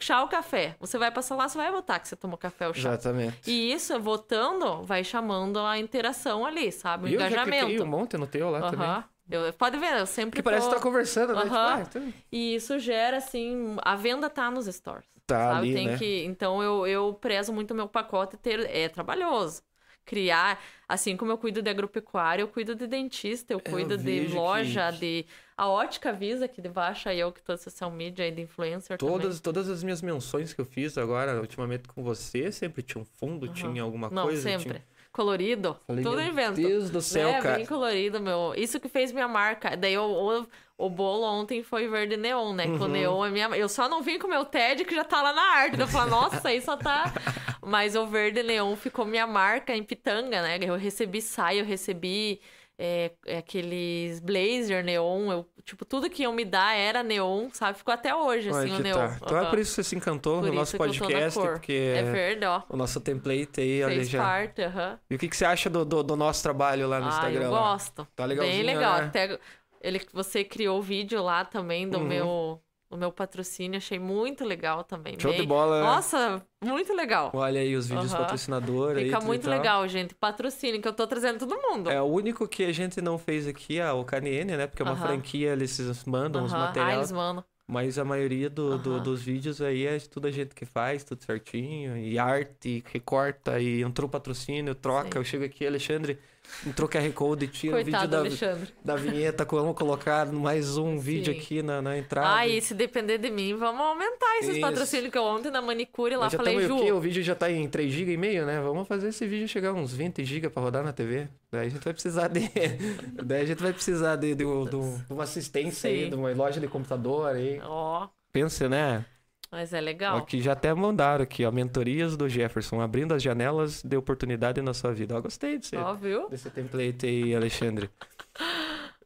Chá 0.00 0.22
ou 0.22 0.28
café. 0.28 0.74
Você 0.80 0.96
vai 0.98 1.10
passar 1.10 1.36
lá, 1.36 1.48
você 1.48 1.58
vai 1.58 1.70
votar 1.70 2.00
que 2.00 2.08
você 2.08 2.16
tomou 2.16 2.36
café 2.38 2.66
ou 2.68 2.74
chá. 2.74 2.88
Exatamente. 2.90 3.50
E 3.50 3.72
isso, 3.72 3.98
votando, 4.00 4.82
vai 4.84 5.04
chamando 5.04 5.58
a 5.60 5.78
interação 5.78 6.44
ali, 6.46 6.72
sabe? 6.72 7.04
O 7.04 7.08
eu 7.08 7.14
engajamento. 7.14 7.66
cliquei 7.66 7.82
um 7.82 7.86
monte 7.86 8.16
no 8.16 8.26
teu 8.26 8.50
lá 8.50 8.70
também. 8.70 9.04
Eu, 9.30 9.52
pode 9.52 9.78
ver, 9.78 9.96
eu 9.98 10.06
sempre 10.06 10.36
Que 10.38 10.42
parece 10.42 10.66
tô... 10.66 10.70
que 10.72 10.76
tá 10.78 10.82
conversando, 10.82 11.34
né? 11.34 11.42
Tipo, 11.42 11.54
Aham. 11.54 11.74
ah, 11.76 11.80
então- 11.82 12.12
E 12.32 12.54
isso 12.56 12.78
gera, 12.80 13.18
assim, 13.18 13.76
a 13.82 13.94
venda 13.94 14.28
tá 14.28 14.50
nos 14.50 14.66
stores. 14.66 15.04
Tá 15.26 15.50
sabe? 15.54 15.58
ali, 15.58 15.74
Tem 15.74 15.86
né? 15.86 15.96
que. 15.98 16.24
Então 16.24 16.60
eu, 16.60 16.84
eu 16.86 17.14
prezo 17.14 17.52
muito 17.52 17.70
o 17.70 17.74
meu 17.74 17.86
pacote 17.86 18.36
ter. 18.36 18.68
É 18.74 18.88
trabalhoso. 18.88 19.62
Criar, 20.04 20.58
assim 20.88 21.16
como 21.16 21.30
eu 21.30 21.38
cuido 21.38 21.62
de 21.62 21.70
agropecuária, 21.70 22.42
eu 22.42 22.48
cuido 22.48 22.74
de 22.74 22.88
dentista, 22.88 23.52
eu 23.52 23.58
Eu 23.64 23.70
cuido 23.72 23.96
de 23.96 24.02
vejo 24.02 24.34
loja, 24.34 24.90
que- 24.92 24.98
de. 24.98 25.26
A 25.60 25.68
ótica 25.68 26.10
visa 26.10 26.48
baixo, 26.72 27.06
aí 27.06 27.20
eu 27.20 27.30
que 27.30 27.42
tô 27.42 27.54
social 27.54 27.90
media 27.90 28.26
e 28.26 28.30
de 28.30 28.40
influencer 28.40 28.96
Todas, 28.96 29.40
todas 29.40 29.68
as 29.68 29.82
minhas 29.82 30.00
menções 30.00 30.54
que 30.54 30.60
eu 30.62 30.64
fiz 30.64 30.96
agora, 30.96 31.38
ultimamente 31.38 31.86
com 31.86 32.02
você, 32.02 32.50
sempre 32.50 32.82
tinha 32.82 33.02
um 33.02 33.04
fundo, 33.04 33.44
Aham. 33.44 33.52
tinha 33.52 33.82
alguma 33.82 34.08
também. 34.08 34.24
Não, 34.24 34.30
coisa. 34.30 34.42
sempre. 34.42 34.64
Tinha... 34.70 34.84
Colorido. 35.12 35.76
Falei, 35.86 36.02
tudo 36.02 36.16
meu 36.16 36.26
invento. 36.28 36.54
Deus 36.54 36.88
do 36.88 37.02
céu, 37.02 37.32
né? 37.32 37.42
cara. 37.42 37.56
Bem 37.56 37.66
colorido, 37.66 38.18
meu. 38.20 38.54
Isso 38.56 38.80
que 38.80 38.88
fez 38.88 39.12
minha 39.12 39.28
marca. 39.28 39.76
Daí 39.76 39.98
o, 39.98 40.02
o, 40.04 40.46
o 40.78 40.88
bolo 40.88 41.26
ontem 41.26 41.62
foi 41.62 41.86
verde 41.88 42.16
neon, 42.16 42.54
né? 42.54 42.64
Que 42.64 42.70
o 42.70 42.80
Uhum. 42.84 42.88
neon 42.88 43.26
é 43.26 43.30
minha. 43.30 43.48
Eu 43.48 43.68
só 43.68 43.86
não 43.86 44.02
vim 44.02 44.18
com 44.18 44.28
o 44.28 44.30
meu 44.30 44.46
TED 44.46 44.86
que 44.86 44.94
já 44.94 45.04
tá 45.04 45.20
lá 45.20 45.34
na 45.34 45.42
arte. 45.42 45.78
Eu 45.78 45.86
falei, 45.88 46.10
nossa, 46.10 46.48
aí 46.48 46.62
só 46.62 46.74
tá. 46.74 47.12
Mas 47.60 47.94
o 47.96 48.06
verde 48.06 48.42
neon 48.42 48.74
ficou 48.76 49.04
minha 49.04 49.26
marca 49.26 49.76
em 49.76 49.82
pitanga, 49.82 50.40
né? 50.40 50.58
Eu 50.62 50.76
recebi 50.76 51.20
saia, 51.20 51.60
eu 51.60 51.66
recebi 51.66 52.40
é, 52.82 53.12
é, 53.26 53.36
aqueles 53.38 54.20
blazer 54.20 54.82
neon. 54.82 55.30
Eu, 55.30 55.46
tipo, 55.62 55.84
tudo 55.84 56.08
que 56.08 56.22
iam 56.22 56.32
me 56.32 56.46
dar 56.46 56.74
era 56.74 57.02
neon, 57.02 57.50
sabe? 57.52 57.76
Ficou 57.76 57.92
até 57.92 58.14
hoje, 58.14 58.50
Olha 58.50 58.58
assim, 58.64 58.80
o 58.80 58.82
neon. 58.82 58.94
tá. 58.96 59.16
Então 59.22 59.36
é 59.36 59.40
Aham. 59.42 59.50
por 59.50 59.58
isso 59.58 59.70
que 59.72 59.74
você 59.76 59.84
se 59.90 59.96
encantou 59.96 60.40
Por 60.40 60.48
no 60.48 60.54
nosso 60.54 60.76
podcast, 60.78 61.38
porque 61.38 61.72
É 61.96 62.02
verde, 62.04 62.46
ó. 62.46 62.62
o 62.70 62.76
nosso 62.76 62.98
template 63.00 63.60
aí, 63.60 63.84
olha 63.84 64.02
já. 64.04 64.22
parte, 64.22 64.62
aham. 64.62 64.98
E 65.10 65.14
o 65.14 65.18
que, 65.18 65.28
que 65.28 65.36
você 65.36 65.44
acha 65.44 65.68
do, 65.68 65.84
do, 65.84 66.02
do 66.02 66.16
nosso 66.16 66.42
trabalho 66.42 66.88
lá 66.88 66.98
no 66.98 67.06
Ah, 67.06 67.08
Instagram? 67.10 67.42
eu 67.44 67.50
lá? 67.50 67.60
gosto. 67.72 68.08
Tá 68.16 68.24
legalzinho, 68.24 68.56
Bem 68.56 68.74
legal. 68.74 68.98
né? 68.98 69.04
Até 69.08 69.38
ele, 69.82 70.00
você 70.12 70.42
criou 70.42 70.78
o 70.78 70.82
vídeo 70.82 71.22
lá 71.22 71.44
também 71.44 71.86
do 71.88 71.98
Uhum. 71.98 72.04
meu 72.06 72.62
do 72.90 72.96
meu 72.98 73.12
patrocínio, 73.12 73.76
achei 73.78 73.98
muito 74.00 74.44
legal 74.44 74.82
também. 74.82 75.18
Show 75.18 75.30
bem... 75.30 75.40
de 75.42 75.46
bola? 75.46 75.80
Nossa, 75.80 76.42
muito 76.62 76.92
legal. 76.92 77.30
Olha 77.32 77.60
aí 77.60 77.76
os 77.76 77.86
vídeos 77.86 78.12
Aham. 78.12 78.22
patrocinadores 78.22 78.98
aí. 79.04 79.10
Fica 79.10 79.22
e 79.22 79.26
muito 79.26 79.48
legal, 79.48 79.86
gente. 79.86 80.14
Patrocínio, 80.14 80.82
que 80.82 80.88
eu 80.88 80.92
tô 80.92 81.06
trazendo 81.06 81.38
todo 81.38 81.56
mundo. 81.56 81.88
É 81.88 82.02
o 82.02 82.06
único 82.06 82.48
que 82.48 82.64
a 82.64 82.72
gente 82.72 83.00
não 83.00 83.16
fez 83.16 83.46
aqui, 83.46 83.78
é 83.78 83.92
o 83.92 84.04
KNN, 84.04 84.56
né? 84.56 84.66
Porque 84.66 84.82
é 84.82 84.84
uma 84.84 84.92
Aham. 84.92 85.06
franquia, 85.06 85.52
eles 85.52 85.78
mandam 86.04 86.44
os 86.44 86.52
Aham. 86.52 86.62
Ah, 86.62 86.66
materiais. 86.66 86.96
eles 86.98 87.12
mandam. 87.12 87.44
Mas 87.68 87.96
a 88.00 88.04
maioria 88.04 88.50
do, 88.50 88.76
do- 88.76 89.00
dos 89.00 89.22
vídeos 89.22 89.62
aí 89.62 89.86
é 89.86 89.96
tudo 90.00 90.26
a 90.26 90.30
gente 90.32 90.56
que 90.56 90.66
faz, 90.66 91.04
tudo 91.04 91.22
certinho. 91.22 91.96
E 91.96 92.18
arte, 92.18 92.82
recorta, 92.92 93.60
e 93.60 93.82
entrou 93.82 94.08
patrocínio, 94.08 94.74
troca. 94.74 95.12
Sim. 95.12 95.18
Eu 95.18 95.24
chego 95.24 95.44
aqui, 95.44 95.64
Alexandre, 95.64 96.18
entrou 96.66 96.88
QR 96.88 97.10
Code, 97.12 97.46
tira 97.48 97.74
o 97.74 97.78
vídeo 97.78 97.92
Coitado 97.92 98.28
da, 98.28 98.66
da 98.84 98.96
vinheta, 98.96 99.44
vamos 99.44 99.76
colocar 99.76 100.26
mais 100.30 100.76
um 100.76 100.98
vídeo 100.98 101.32
Sim. 101.32 101.38
aqui 101.40 101.62
na, 101.62 101.80
na 101.80 101.96
entrada. 101.98 102.36
Ah, 102.36 102.46
e 102.46 102.60
se 102.60 102.74
depender 102.74 103.18
de 103.18 103.30
mim, 103.30 103.54
vamos 103.56 103.80
aumentar 103.80 104.38
esses 104.38 104.52
Isso. 104.52 104.60
patrocínios 104.60 105.10
que 105.10 105.18
eu 105.18 105.24
ontem 105.24 105.50
na 105.50 105.62
manicure 105.62 106.16
lá 106.16 106.28
falei, 106.28 106.60
Ju. 106.66 106.76
aqui, 106.76 106.92
o 106.92 107.00
vídeo 107.00 107.22
já 107.22 107.34
tá 107.34 107.50
em 107.50 107.68
3 107.68 107.92
GB 107.92 108.12
e 108.12 108.16
meio, 108.16 108.44
né? 108.44 108.60
Vamos 108.60 108.86
fazer 108.86 109.08
esse 109.08 109.26
vídeo 109.26 109.48
chegar 109.48 109.70
a 109.70 109.72
uns 109.74 109.92
20 109.92 110.24
GB 110.24 110.50
pra 110.50 110.62
rodar 110.62 110.84
na 110.84 110.92
TV. 110.92 111.28
Daí 111.50 111.66
a 111.66 111.70
gente 111.70 111.82
vai 111.84 111.92
precisar 111.92 112.28
de. 112.28 112.40
Daí 113.24 113.42
a 113.42 113.46
gente 113.46 113.62
vai 113.62 113.72
precisar 113.72 114.16
de, 114.16 114.34
de, 114.34 114.44
de- 114.44 114.70
de 114.70 115.12
uma 115.12 115.24
assistência 115.24 115.88
aí, 115.90 116.04
Sim. 116.04 116.10
de 116.10 116.14
uma 116.16 116.32
loja 116.32 116.60
de 116.60 116.68
computador 116.68 117.34
aí. 117.34 117.60
Ó, 117.64 118.08
Pensa, 118.32 118.68
né? 118.68 119.04
Mas 119.50 119.72
é 119.72 119.80
legal. 119.80 120.16
Aqui 120.18 120.40
já 120.40 120.52
até 120.52 120.72
mandaram 120.72 121.22
aqui, 121.22 121.44
ó. 121.44 121.50
Mentorias 121.50 122.16
do 122.16 122.28
Jefferson, 122.28 122.80
abrindo 122.80 123.14
as 123.14 123.22
janelas 123.22 123.82
de 123.82 123.96
oportunidade 123.96 124.62
na 124.62 124.72
sua 124.72 124.92
vida. 124.92 125.16
Ó, 125.16 125.20
gostei 125.20 125.58
desse, 125.58 125.76
Ó, 125.76 125.92
viu? 125.94 126.28
desse 126.28 126.48
template 126.50 127.06
aí, 127.06 127.34
Alexandre. 127.34 127.90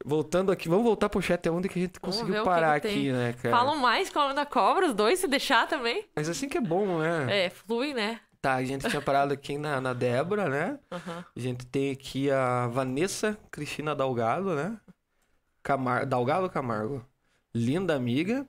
Voltando 0.05 0.53
aqui, 0.53 0.69
vamos 0.69 0.85
voltar 0.85 1.09
pro 1.09 1.23
chat 1.23 1.49
onde 1.49 1.69
que 1.69 1.79
a 1.79 1.83
gente 1.83 1.99
Vamos 2.01 2.17
conseguiu 2.17 2.43
o 2.43 2.45
que 2.45 2.51
parar 2.51 2.79
que 2.79 2.89
aqui, 2.89 3.11
né, 3.11 3.33
cara? 3.33 3.57
Falam 3.57 3.77
mais 3.77 4.11
com 4.11 4.19
a 4.19 4.35
da 4.35 4.45
cobra, 4.45 4.87
os 4.87 4.95
dois, 4.95 5.19
se 5.19 5.27
deixar 5.27 5.67
também. 5.67 6.05
Mas 6.15 6.29
assim 6.29 6.47
que 6.47 6.59
é 6.59 6.61
bom, 6.61 6.99
né? 6.99 7.47
É, 7.47 7.49
flui, 7.51 7.95
né? 7.95 8.21
Tá, 8.43 8.57
a 8.57 8.65
gente 8.65 8.87
tinha 8.87 9.01
parado 9.01 9.33
aqui 9.33 9.57
na, 9.57 9.81
na 9.81 9.95
Débora, 9.95 10.51
né? 10.51 10.79
Aham. 10.93 11.25
A 11.35 11.41
gente 11.41 11.65
tem 11.65 11.91
aqui 11.91 12.31
a 12.31 12.67
Vanessa 12.67 13.39
Cristina 13.51 13.95
Dalgado, 13.95 14.55
né? 14.55 14.79
Camar... 15.63 16.05
Dalgado 16.05 16.51
Camargo. 16.51 17.03
Linda 17.55 17.95
amiga. 17.97 18.47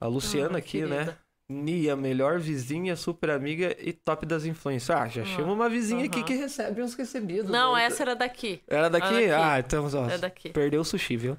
A 0.00 0.06
Luciana 0.06 0.56
aqui, 0.56 0.82
né? 0.86 1.14
Nia, 1.48 1.94
melhor 1.94 2.38
vizinha, 2.40 2.96
super 2.96 3.30
amiga 3.30 3.76
e 3.78 3.92
top 3.92 4.24
das 4.24 4.46
influências. 4.46 4.96
Ah, 4.96 5.06
já 5.08 5.24
chama 5.24 5.52
uma 5.52 5.68
vizinha 5.68 6.06
aqui 6.06 6.18
Aham. 6.18 6.24
que 6.26 6.34
recebe 6.34 6.82
uns 6.82 6.94
recebidos. 6.94 7.50
Não, 7.50 7.74
né? 7.74 7.84
essa 7.84 8.02
era 8.02 8.16
daqui. 8.16 8.62
Era 8.66 8.88
daqui? 8.88 9.12
daqui. 9.12 9.30
Ah, 9.30 9.58
então, 9.58 9.86
ó, 9.92 10.08
É 10.10 10.16
daqui. 10.16 10.48
perdeu 10.50 10.80
o 10.80 10.84
sushi, 10.84 11.16
viu? 11.18 11.36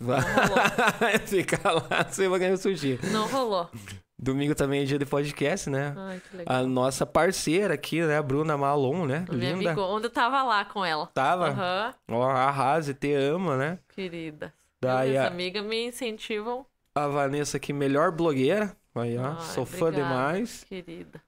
Vai 0.00 0.20
rolou. 0.20 0.58
ficar 1.26 1.72
lá, 1.72 2.04
você 2.10 2.28
vai 2.28 2.40
ganhar 2.40 2.54
o 2.54 2.56
sushi. 2.56 2.98
Não 3.12 3.28
rolou. 3.28 3.70
Domingo 4.18 4.54
também 4.56 4.82
é 4.82 4.84
dia 4.84 4.98
de 4.98 5.06
podcast, 5.06 5.70
né? 5.70 5.94
Ai, 5.96 6.20
que 6.30 6.36
legal. 6.38 6.56
A 6.56 6.62
nossa 6.64 7.06
parceira 7.06 7.74
aqui, 7.74 8.00
né? 8.02 8.16
A 8.18 8.22
Bruna 8.22 8.56
Malon, 8.56 9.06
né? 9.06 9.24
Minha 9.30 9.54
Linda. 9.54 9.70
amiga, 9.70 9.82
onde 9.86 10.06
eu 10.06 10.10
tava 10.10 10.42
lá 10.42 10.64
com 10.64 10.84
ela. 10.84 11.06
Tava? 11.14 11.48
Aham, 11.50 11.94
Ó, 12.10 12.22
arrase, 12.24 12.92
te 12.94 13.12
ama, 13.14 13.56
né? 13.56 13.78
querida. 13.94 14.52
Daí 14.80 15.10
Minhas 15.10 15.24
a- 15.24 15.28
amigas 15.28 15.64
me 15.64 15.86
incentivam. 15.86 16.66
A 16.94 17.06
Vanessa 17.06 17.56
aqui, 17.56 17.72
melhor 17.72 18.10
blogueira. 18.10 18.74
Aí, 18.94 19.16
ó. 19.18 19.32
Ai, 19.32 19.40
Sou 19.40 19.66
fã 19.66 19.86
obrigada. 19.88 19.96
demais. 20.08 20.64
Querida. 20.64 21.22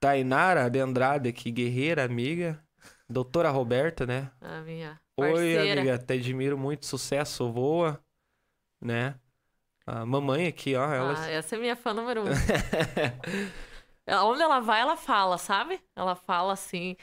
Tainara 0.00 0.68
de 0.70 0.78
Andrade 0.80 1.28
aqui, 1.28 1.50
guerreira, 1.50 2.04
amiga. 2.04 2.62
Doutora 3.08 3.50
Roberta, 3.50 4.06
né? 4.06 4.30
A 4.40 4.60
minha 4.62 5.00
Oi, 5.16 5.26
parceira. 5.32 5.80
amiga. 5.80 5.98
Te 5.98 6.14
admiro 6.14 6.56
muito. 6.58 6.86
Sucesso, 6.86 7.50
voa. 7.52 8.02
Né? 8.80 9.14
A 9.86 10.06
mamãe 10.06 10.46
aqui, 10.46 10.74
ó. 10.74 10.92
Ela... 10.92 11.14
Ah, 11.18 11.30
essa 11.30 11.56
é 11.56 11.58
minha 11.58 11.76
fã 11.76 11.92
número 11.92 12.22
um. 12.22 12.26
Onde 14.24 14.42
ela 14.42 14.60
vai, 14.60 14.80
ela 14.80 14.96
fala, 14.96 15.38
sabe? 15.38 15.80
Ela 15.94 16.14
fala 16.16 16.52
assim. 16.52 16.96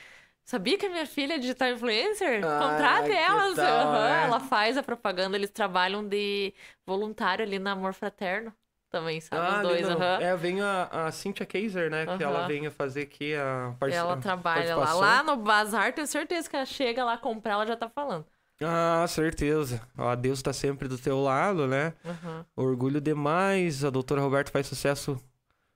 Sabia 0.43 0.77
que 0.77 0.85
a 0.85 0.89
minha 0.89 1.05
filha 1.05 1.35
é 1.35 1.37
digital 1.37 1.69
influencer? 1.71 2.43
Ah, 2.45 2.59
Contrate 2.71 3.11
ela. 3.11 3.55
tal, 3.55 3.87
Aham, 3.89 4.07
é? 4.07 4.23
Ela 4.23 4.39
faz 4.39 4.77
a 4.77 4.83
propaganda, 4.83 5.37
eles 5.37 5.49
trabalham 5.51 6.07
de 6.07 6.53
voluntário 6.85 7.43
ali 7.45 7.59
na 7.59 7.73
Amor 7.73 7.93
Fraterno. 7.93 8.53
Também, 8.89 9.19
sabe? 9.19 9.45
Ah, 9.45 9.57
Os 9.57 9.67
dois, 9.67 9.89
aham. 9.89 10.19
É, 10.21 10.35
vem 10.37 10.61
a, 10.61 10.83
a 10.91 11.11
Cynthia 11.11 11.45
Kaiser, 11.45 11.89
né? 11.91 12.05
Que 12.17 12.23
ela 12.23 12.47
vem 12.47 12.69
fazer 12.69 13.01
aqui 13.01 13.35
a 13.35 13.75
parceria. 13.79 13.99
Ela 13.99 14.17
trabalha 14.17 14.75
lá. 14.77 14.93
Lá 14.93 15.23
no 15.23 15.35
bazar, 15.35 15.93
tenho 15.93 16.07
certeza 16.07 16.49
que 16.49 16.55
ela 16.55 16.65
chega 16.65 17.03
lá 17.03 17.17
comprar, 17.17 17.53
ela 17.53 17.65
já 17.65 17.75
tá 17.75 17.89
falando. 17.89 18.25
Ah, 18.61 19.05
certeza. 19.07 19.81
Ó, 19.97 20.15
Deus 20.15 20.41
tá 20.41 20.51
sempre 20.53 20.87
do 20.87 20.97
teu 20.97 21.21
lado, 21.21 21.67
né? 21.67 21.93
Aham. 22.05 22.45
Orgulho 22.55 22.99
demais. 23.01 23.83
A 23.83 23.89
doutora 23.89 24.21
Roberta 24.21 24.51
faz 24.51 24.65
sucesso. 24.67 25.21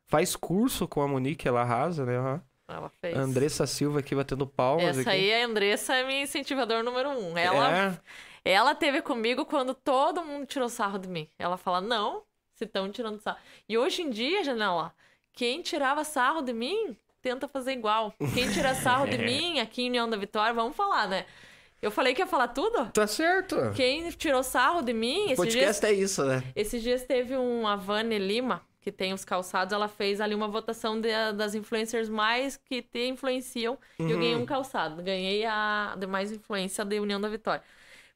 Faz 0.07 0.35
curso 0.35 0.87
com 0.87 1.01
a 1.01 1.07
Monique, 1.07 1.47
ela 1.47 1.61
arrasa, 1.61 2.05
né? 2.05 2.17
Aham. 2.17 2.41
Ela 2.67 2.89
fez. 3.01 3.17
Andressa 3.17 3.67
Silva 3.67 3.99
aqui 3.99 4.15
batendo 4.15 4.47
palmas. 4.47 4.97
Essa 4.97 5.01
aqui. 5.01 5.09
aí, 5.09 5.41
a 5.43 5.45
Andressa, 5.45 5.93
é 5.95 6.05
minha 6.05 6.23
incentivadora 6.23 6.81
número 6.81 7.09
um. 7.09 7.37
Ela, 7.37 7.99
É? 8.45 8.51
ela 8.53 8.73
teve 8.73 9.01
comigo 9.01 9.45
quando 9.45 9.73
todo 9.75 10.23
mundo 10.23 10.45
tirou 10.45 10.69
sarro 10.69 10.97
de 10.97 11.07
mim. 11.09 11.27
Ela 11.37 11.57
fala, 11.57 11.81
não, 11.81 12.23
se 12.61 12.65
estão 12.65 12.89
tirando 12.91 13.19
sarro. 13.19 13.37
E 13.67 13.77
hoje 13.77 14.01
em 14.03 14.09
dia, 14.09 14.43
Janela, 14.43 14.93
quem 15.33 15.61
tirava 15.61 16.03
sarro 16.03 16.41
de 16.41 16.53
mim, 16.53 16.95
tenta 17.21 17.47
fazer 17.47 17.73
igual. 17.73 18.13
Quem 18.33 18.49
tira 18.51 18.75
sarro 18.75 19.07
de 19.07 19.17
mim, 19.19 19.59
aqui 19.59 19.83
em 19.83 19.89
União 19.89 20.09
da 20.09 20.17
Vitória, 20.17 20.53
vamos 20.53 20.75
falar, 20.75 21.07
né? 21.07 21.25
Eu 21.81 21.89
falei 21.89 22.13
que 22.13 22.21
ia 22.21 22.27
falar 22.27 22.49
tudo? 22.49 22.91
Tá 22.91 23.07
certo. 23.07 23.55
Quem 23.75 24.07
tirou 24.11 24.43
sarro 24.43 24.83
de 24.83 24.93
mim, 24.93 25.25
dias 25.27 25.37
Podcast 25.37 25.85
é 25.85 25.91
isso, 25.93 26.23
né? 26.23 26.43
esses 26.55 26.83
dias 26.83 27.03
teve 27.03 27.35
um, 27.35 27.65
a 27.67 27.75
Vane 27.75 28.19
Lima, 28.19 28.61
que 28.79 28.91
tem 28.91 29.13
os 29.13 29.25
calçados, 29.25 29.73
ela 29.73 29.87
fez 29.87 30.21
ali 30.21 30.35
uma 30.35 30.47
votação 30.47 31.01
de- 31.01 31.09
das 31.35 31.55
influencers 31.55 32.07
mais 32.07 32.55
que 32.57 32.83
te 32.83 33.07
influenciam. 33.07 33.79
E 33.97 34.03
eu 34.03 34.17
ganhei 34.19 34.35
um 34.35 34.45
calçado. 34.45 35.01
Ganhei 35.01 35.43
a 35.45 35.95
de 35.97 36.05
mais 36.05 36.31
influência 36.31 36.85
da 36.85 36.95
União 36.97 37.19
da 37.19 37.29
Vitória. 37.29 37.63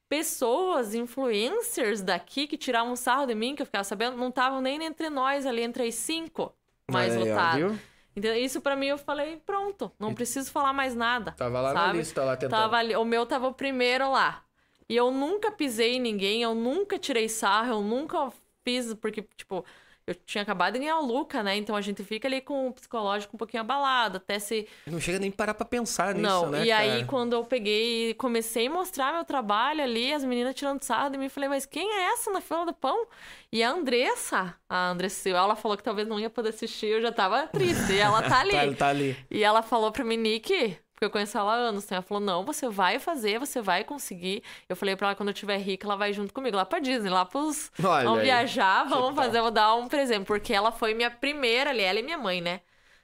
Pessoas, 0.08 0.94
influencers 0.94 2.02
daqui 2.02 2.48
que 2.48 2.58
tiravam 2.58 2.96
sarro 2.96 3.26
de 3.26 3.34
mim, 3.36 3.56
que 3.56 3.62
eu 3.62 3.66
ficava 3.66 3.84
sabendo, 3.84 4.18
não 4.18 4.30
estavam 4.30 4.62
nem 4.62 4.84
entre 4.84 5.10
nós 5.10 5.46
ali, 5.46 5.62
entre 5.62 5.88
as 5.88 5.96
cinco 5.96 6.54
mais 6.90 7.16
votadas. 7.16 7.78
Então, 8.16 8.34
isso 8.34 8.62
pra 8.62 8.76
mim 8.76 8.88
eu 8.88 8.98
falei, 8.98 9.42
pronto, 9.46 9.92
não 10.00 10.14
preciso 10.14 10.50
falar 10.52 10.72
mais 10.72 10.96
nada. 10.96 11.32
Tava 11.32 11.60
lá 11.60 11.74
na 11.74 11.80
sabe? 11.88 11.98
lista, 11.98 12.24
lá 12.24 12.38
tentando. 12.38 12.60
Tava 12.60 12.78
ali, 12.78 12.96
o 12.96 13.04
meu 13.04 13.26
tava 13.26 13.48
o 13.48 13.54
primeiro 13.54 14.10
lá. 14.12 14.44
E 14.88 14.96
eu 14.96 15.12
nunca 15.12 15.52
pisei 15.52 15.96
em 15.96 16.00
ninguém, 16.00 16.44
eu 16.44 16.54
nunca 16.54 16.98
tirei 16.98 17.28
sarro, 17.28 17.72
eu 17.72 17.82
nunca 17.82 18.32
fiz, 18.64 18.94
porque, 18.94 19.24
tipo, 19.36 19.66
eu 20.08 20.14
tinha 20.14 20.44
acabado 20.44 20.74
de 20.74 20.80
ganhar 20.80 21.00
o 21.00 21.06
Luca, 21.06 21.42
né? 21.42 21.56
Então 21.58 21.76
a 21.76 21.82
gente 21.82 22.04
fica 22.04 22.28
ali 22.28 22.40
com 22.40 22.68
o 22.68 22.74
psicológico 22.74 23.36
um 23.36 23.40
pouquinho 23.40 23.62
abalado, 23.62 24.18
até 24.18 24.38
se. 24.38 24.68
Não 24.86 25.00
chega 25.00 25.18
nem 25.18 25.32
parar 25.32 25.54
pra 25.56 25.66
pensar 25.66 26.14
nisso, 26.14 26.28
Não, 26.28 26.50
né? 26.52 26.64
e 26.64 26.72
aí 26.72 26.90
cara? 26.92 27.06
quando 27.06 27.34
eu 27.34 27.44
peguei 27.44 28.12
e 28.12 28.14
comecei 28.14 28.68
a 28.68 28.70
mostrar 28.70 29.14
meu 29.14 29.26
trabalho 29.26 29.82
ali, 29.82 30.14
as 30.14 30.24
meninas 30.24 30.54
tirando 30.54 30.84
sarro 30.84 31.10
de 31.10 31.18
mim, 31.18 31.28
falei, 31.28 31.50
mas 31.50 31.66
quem 31.66 31.90
é 31.92 32.14
essa 32.14 32.30
na 32.32 32.40
fila 32.40 32.66
do 32.66 32.74
pão? 32.74 33.08
E 33.52 33.64
a 33.64 33.72
Andressa, 33.72 34.56
a 34.70 34.90
Andressa, 34.90 35.30
ela 35.30 35.56
falou 35.56 35.76
que 35.76 35.84
talvez 35.84 36.08
não 36.08 36.20
ia 36.20 36.30
poder 36.30 36.50
assistir, 36.50 36.88
eu 36.88 37.02
já 37.02 37.12
tava 37.12 37.48
triste, 37.48 37.94
e 37.94 37.98
ela 38.00 38.22
tá 38.22 38.40
ali. 38.42 38.52
Tá, 38.52 38.74
tá 38.78 38.88
ali. 38.90 39.18
E 39.32 39.44
ela 39.44 39.62
falou 39.64 39.92
pra 39.92 40.04
mim, 40.04 40.18
Nick, 40.18 40.78
porque 40.96 41.06
eu 41.06 41.10
conheço 41.12 41.38
ela 41.38 41.54
há 41.54 41.56
anos, 41.58 41.88
né? 41.90 41.98
Ela 41.98 42.02
falou, 42.04 42.24
não, 42.24 42.46
você 42.46 42.70
vai 42.70 42.98
fazer, 43.00 43.38
você 43.40 43.62
vai 43.62 43.84
conseguir. 43.84 44.44
Eu 44.70 44.76
falei 44.76 44.96
pra 44.96 45.08
ela, 45.10 45.16
quando 45.16 45.30
eu 45.30 45.34
tiver 45.36 45.58
rica, 45.58 45.86
ela 45.86 45.96
vai 45.98 46.14
junto 46.14 46.34
comigo, 46.34 46.56
lá 46.58 46.66
pra 46.66 46.80
Disney, 46.80 47.10
lá 47.10 47.26
pros... 47.26 47.72
Olha 47.84 48.06
vamos 48.06 48.20
aí. 48.20 48.26
viajar, 48.26 48.86
Que 48.86 48.90
vamos 48.90 49.14
tal? 49.16 49.16
fazer, 49.16 49.42
vou 49.42 49.52
dar 49.52 49.76
um 49.76 49.88
presente. 49.88 50.26
Porque 50.26 50.54
ela 50.54 50.72
foi 50.72 50.94
minha 50.94 51.12
primeira 51.12 51.70
ali, 51.72 51.82
ela 51.84 52.00
e 52.00 52.04
minha 52.04 52.18
mãe, 52.18 52.42
né? 52.42 52.62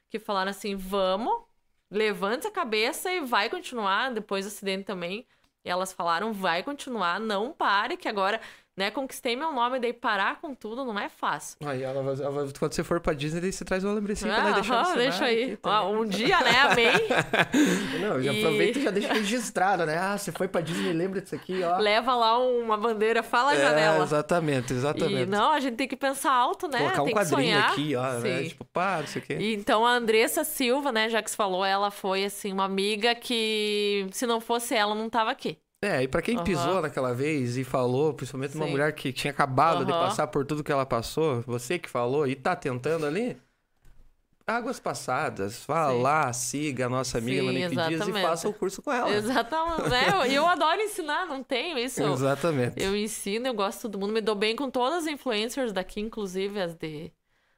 Que 0.10 0.20
falaram 0.20 0.52
assim, 0.52 0.76
vamos, 0.76 1.44
levante 1.90 2.48
a 2.48 2.52
cabeça 2.52 3.12
e 3.12 3.20
vai 3.22 3.50
continuar, 3.50 4.12
depois 4.14 4.46
do 4.46 4.50
acidente 4.50 4.86
também. 4.86 5.28
E 5.64 5.70
elas 5.70 5.94
falaram, 5.94 6.34
vai 6.34 6.64
continuar, 6.64 7.20
não 7.20 7.52
pare, 7.54 7.96
que 7.98 8.08
agora, 8.08 8.42
né, 8.78 8.90
conquistei 8.90 9.36
meu 9.36 9.52
nome, 9.52 9.80
daí 9.80 9.92
parar 9.94 10.40
com 10.40 10.56
tudo 10.56 10.84
não 10.86 10.98
é 10.98 11.10
fácil. 11.10 11.58
Aí 11.66 11.84
ela 11.84 12.00
ela 12.00 12.48
quando 12.58 12.74
você 12.74 12.84
for 12.84 13.00
pra 13.00 13.14
Disney, 13.14 13.42
daí 13.42 13.52
você 13.52 13.66
traz 13.66 13.84
uma 13.84 13.94
lembrancinha 13.94 14.34
pra 14.34 14.42
Ah, 14.42 14.46
nós 14.46 14.56
deixar 14.56 14.86
cenário 14.86 15.02
deixa 15.02 15.26
aí. 15.26 15.58
também. 15.58 15.96
um 15.96 16.06
dia, 16.06 16.40
né, 16.40 16.60
amei. 16.62 16.92
Não, 18.00 18.22
já 18.22 18.34
E- 18.34 18.40
aproveita 18.40 18.80
e 18.80 18.84
já 18.84 18.92
deixa 18.92 19.14
registrado, 19.14 19.86
né? 19.86 19.98
Ah, 19.98 20.18
você 20.18 20.32
foi 20.32 20.48
pra 20.48 20.62
Disney, 20.62 20.94
lembra 20.94 21.22
disso 21.22 21.36
aqui, 21.36 21.62
ó. 21.64 21.78
Leva 21.78 22.16
lá 22.16 22.38
uma 22.40 22.78
bandeira, 22.78 23.22
fala 23.22 23.52
a 23.52 23.56
É, 23.56 23.62
janela. 23.62 24.04
exatamente, 24.04 24.74
exatamente. 24.74 25.22
E 25.24 25.26
não, 25.26 25.52
a 25.52 25.60
gente 25.60 25.76
tem 25.76 25.88
que 25.88 25.96
pensar 25.98 26.32
alto, 26.34 26.68
né? 26.68 26.80
Colocar 26.80 27.02
um 27.04 27.06
tem 27.06 27.14
quadrinho 27.14 27.38
sonhar. 27.42 27.72
aqui, 27.72 27.96
ó, 27.96 28.14
né? 28.20 28.44
Tipo, 28.44 28.66
pá, 28.66 28.98
não 29.02 29.08
sei 29.08 29.22
o 29.22 29.26
quê. 29.26 29.38
E 29.40 29.54
então 29.56 29.86
a 29.86 29.92
Andressa 29.92 30.44
Silva, 30.44 30.92
né, 30.92 31.10
já 31.10 31.22
que 31.22 31.30
você 31.30 31.36
falou, 31.36 31.64
ela 31.66 31.92
foi 31.92 32.26
assim 32.26 32.52
uma 32.52 32.64
amiga 32.66 33.14
que 33.16 34.08
se 34.12 34.26
não 34.26 34.40
fosse 34.42 34.74
ela 34.76 34.96
não 34.96 35.10
tava 35.10 35.30
aqui. 35.32 35.58
É, 35.84 36.04
e 36.04 36.08
pra 36.08 36.22
quem 36.22 36.38
Aham. 36.38 36.40
pisou 36.40 36.82
naquela 36.82 37.14
vez 37.14 37.58
e 37.58 37.64
falou, 37.64 38.14
principalmente 38.14 38.56
uma 38.56 38.68
Sim. 38.68 38.68
mulher 38.68 38.94
que 38.94 39.12
tinha 39.12 39.32
acabado 39.32 39.84
de 39.84 39.94
Aham. 39.94 39.94
passar 39.94 40.28
por 40.28 40.46
tudo 40.46 40.64
que 40.64 40.72
ela 40.72 40.86
passou, 40.86 41.42
você 41.42 41.80
que 41.80 41.90
falou 41.90 42.28
e 42.28 42.36
tá 42.36 42.56
tentando 42.56 43.04
ali, 43.06 43.36
águas 44.46 44.80
passadas, 44.80 45.66
vá 45.66 45.88
Sim. 45.88 45.92
lá, 45.92 46.32
siga 46.34 46.86
a 46.86 46.90
nossa 46.90 47.18
amiga 47.18 47.42
Sim, 47.42 47.44
Monique 47.44 47.76
Dias 47.78 48.08
e 48.08 48.14
faça 48.14 48.48
o 48.50 48.54
curso 48.54 48.82
com 48.82 48.92
ela. 48.92 49.10
Exatamente? 49.10 49.96
Eu- 50.08 50.26
E 50.26 50.36
eu, 50.36 50.48
adoro 50.48 50.82
ensinar, 50.82 51.26
não 51.26 51.44
tenho 51.44 51.78
isso. 51.78 52.04
Exatamente. 52.04 52.76
Eu 52.76 52.96
ensino, 52.96 53.48
eu 53.48 53.54
gosto 53.54 53.78
de 53.78 53.82
todo 53.84 54.00
mundo, 54.00 54.14
me 54.14 54.22
dou 54.22 54.36
bem 54.36 54.56
com 54.56 54.70
todas 54.72 55.06
as 55.06 55.08
influencers 55.08 55.74
daqui, 55.74 56.00
inclusive 56.02 56.62
as 56.62 56.76
de 56.76 57.12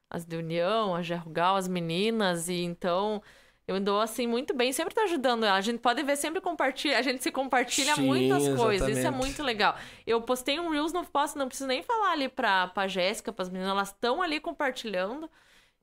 as 0.09 0.25
de 0.25 0.37
União, 0.37 0.95
a 0.95 1.01
Gerrugal, 1.03 1.55
as 1.57 1.67
meninas, 1.67 2.49
e 2.49 2.63
então 2.63 3.21
eu 3.73 3.81
dou 3.81 3.99
assim 4.01 4.27
muito 4.27 4.53
bem, 4.53 4.71
sempre 4.71 4.93
tô 4.93 5.01
ajudando 5.01 5.43
ela. 5.43 5.57
A 5.57 5.61
gente 5.61 5.79
pode 5.79 6.01
ver 6.03 6.15
sempre 6.15 6.41
compartilha, 6.41 6.97
a 6.97 7.01
gente 7.01 7.23
se 7.23 7.31
compartilha 7.31 7.95
Sim, 7.95 8.03
muitas 8.05 8.43
coisas, 8.55 8.87
isso 8.87 8.97
é 8.97 9.01
exatamente. 9.01 9.25
muito 9.25 9.43
legal. 9.43 9.75
Eu 10.05 10.21
postei 10.21 10.59
um 10.59 10.69
Reels, 10.69 10.93
não 10.93 11.03
posso, 11.03 11.37
não 11.37 11.47
preciso 11.47 11.67
nem 11.67 11.83
falar 11.83 12.11
ali 12.11 12.29
pra, 12.29 12.67
pra 12.67 12.87
Jéssica, 12.87 13.31
pras 13.31 13.49
meninas, 13.49 13.71
elas 13.71 13.89
estão 13.89 14.21
ali 14.21 14.39
compartilhando. 14.39 15.29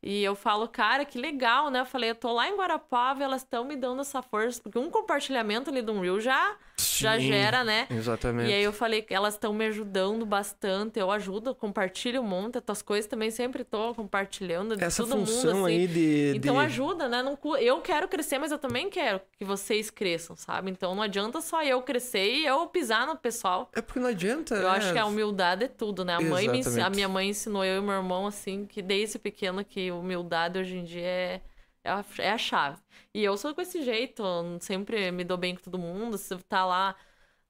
E 0.02 0.24
eu 0.24 0.34
falo, 0.34 0.66
cara, 0.66 1.04
que 1.04 1.18
legal, 1.18 1.70
né? 1.70 1.80
Eu 1.80 1.84
falei, 1.84 2.10
eu 2.10 2.14
tô 2.14 2.32
lá 2.32 2.48
em 2.48 2.56
Guarapava 2.56 3.22
elas 3.22 3.42
estão 3.42 3.64
me 3.64 3.76
dando 3.76 4.00
essa 4.00 4.22
força, 4.22 4.60
porque 4.62 4.78
um 4.78 4.90
compartilhamento 4.90 5.68
ali 5.70 5.82
de 5.82 5.90
um 5.90 6.00
Reel 6.00 6.20
já, 6.20 6.56
já 6.76 7.18
gera, 7.18 7.62
né? 7.62 7.86
Exatamente. 7.90 8.50
E 8.50 8.54
aí 8.54 8.62
eu 8.62 8.72
falei 8.72 9.02
que 9.02 9.12
elas 9.12 9.34
estão 9.34 9.52
me 9.52 9.66
ajudando 9.66 10.24
bastante, 10.24 10.98
eu 10.98 11.10
ajudo, 11.10 11.54
compartilho 11.54 12.22
um 12.22 12.24
monte, 12.24 12.56
as 12.58 12.64
tuas 12.64 12.82
coisas 12.82 13.06
também 13.06 13.30
sempre 13.30 13.62
tô 13.62 13.94
compartilhando 13.94 14.76
de 14.76 14.84
Essa 14.84 15.02
todo 15.02 15.18
função 15.18 15.54
mundo, 15.54 15.66
assim. 15.66 15.76
aí 15.80 15.86
de. 15.86 16.32
Então 16.36 16.54
de... 16.54 16.60
ajuda, 16.64 17.08
né? 17.08 17.22
Não 17.22 17.38
eu 17.58 17.80
quero 17.80 18.08
crescer, 18.08 18.38
mas 18.38 18.52
eu 18.52 18.58
também 18.58 18.88
quero 18.88 19.20
que 19.38 19.44
vocês 19.44 19.90
cresçam, 19.90 20.34
sabe? 20.34 20.70
Então 20.70 20.94
não 20.94 21.02
adianta 21.02 21.40
só 21.40 21.62
eu 21.62 21.82
crescer 21.82 22.36
e 22.36 22.46
eu 22.46 22.66
pisar 22.66 23.06
no 23.06 23.16
pessoal. 23.16 23.68
É 23.74 23.82
porque 23.82 24.00
não 24.00 24.08
adianta. 24.08 24.54
Eu 24.54 24.62
né? 24.62 24.68
acho 24.68 24.92
que 24.92 24.98
a 24.98 25.04
humildade 25.04 25.64
é 25.64 25.68
tudo, 25.68 26.04
né? 26.04 26.14
A, 26.14 26.20
mãe 26.20 26.48
me 26.48 26.80
a 26.80 26.90
minha 26.90 27.08
mãe 27.08 27.28
ensinou 27.28 27.64
eu 27.64 27.82
e 27.82 27.84
meu 27.84 27.94
irmão, 27.94 28.26
assim, 28.26 28.64
que 28.64 28.80
desde 28.80 29.18
pequeno 29.18 29.64
que 29.64 29.89
humildade 29.90 30.58
hoje 30.58 30.76
em 30.76 30.84
dia 30.84 31.06
é, 31.06 31.42
é, 31.84 31.90
a, 31.90 32.04
é 32.18 32.30
a 32.30 32.38
chave. 32.38 32.80
E 33.14 33.22
eu 33.24 33.36
sou 33.36 33.54
com 33.54 33.60
esse 33.60 33.82
jeito, 33.82 34.22
sempre 34.60 35.10
me 35.10 35.24
dou 35.24 35.36
bem 35.36 35.54
com 35.54 35.62
todo 35.62 35.78
mundo. 35.78 36.16
Se 36.18 36.36
tá 36.44 36.64
lá, 36.64 36.94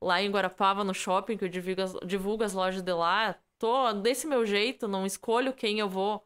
lá 0.00 0.22
em 0.22 0.30
Guarapava, 0.30 0.84
no 0.84 0.94
shopping, 0.94 1.36
que 1.36 1.44
eu 1.44 1.48
divulgo 1.48 1.82
as, 1.82 1.94
divulgo 2.06 2.44
as 2.44 2.52
lojas 2.52 2.82
de 2.82 2.92
lá, 2.92 3.36
tô 3.58 3.92
desse 3.94 4.26
meu 4.26 4.46
jeito, 4.46 4.88
não 4.88 5.04
escolho 5.04 5.52
quem 5.52 5.78
eu 5.78 5.88
vou. 5.88 6.24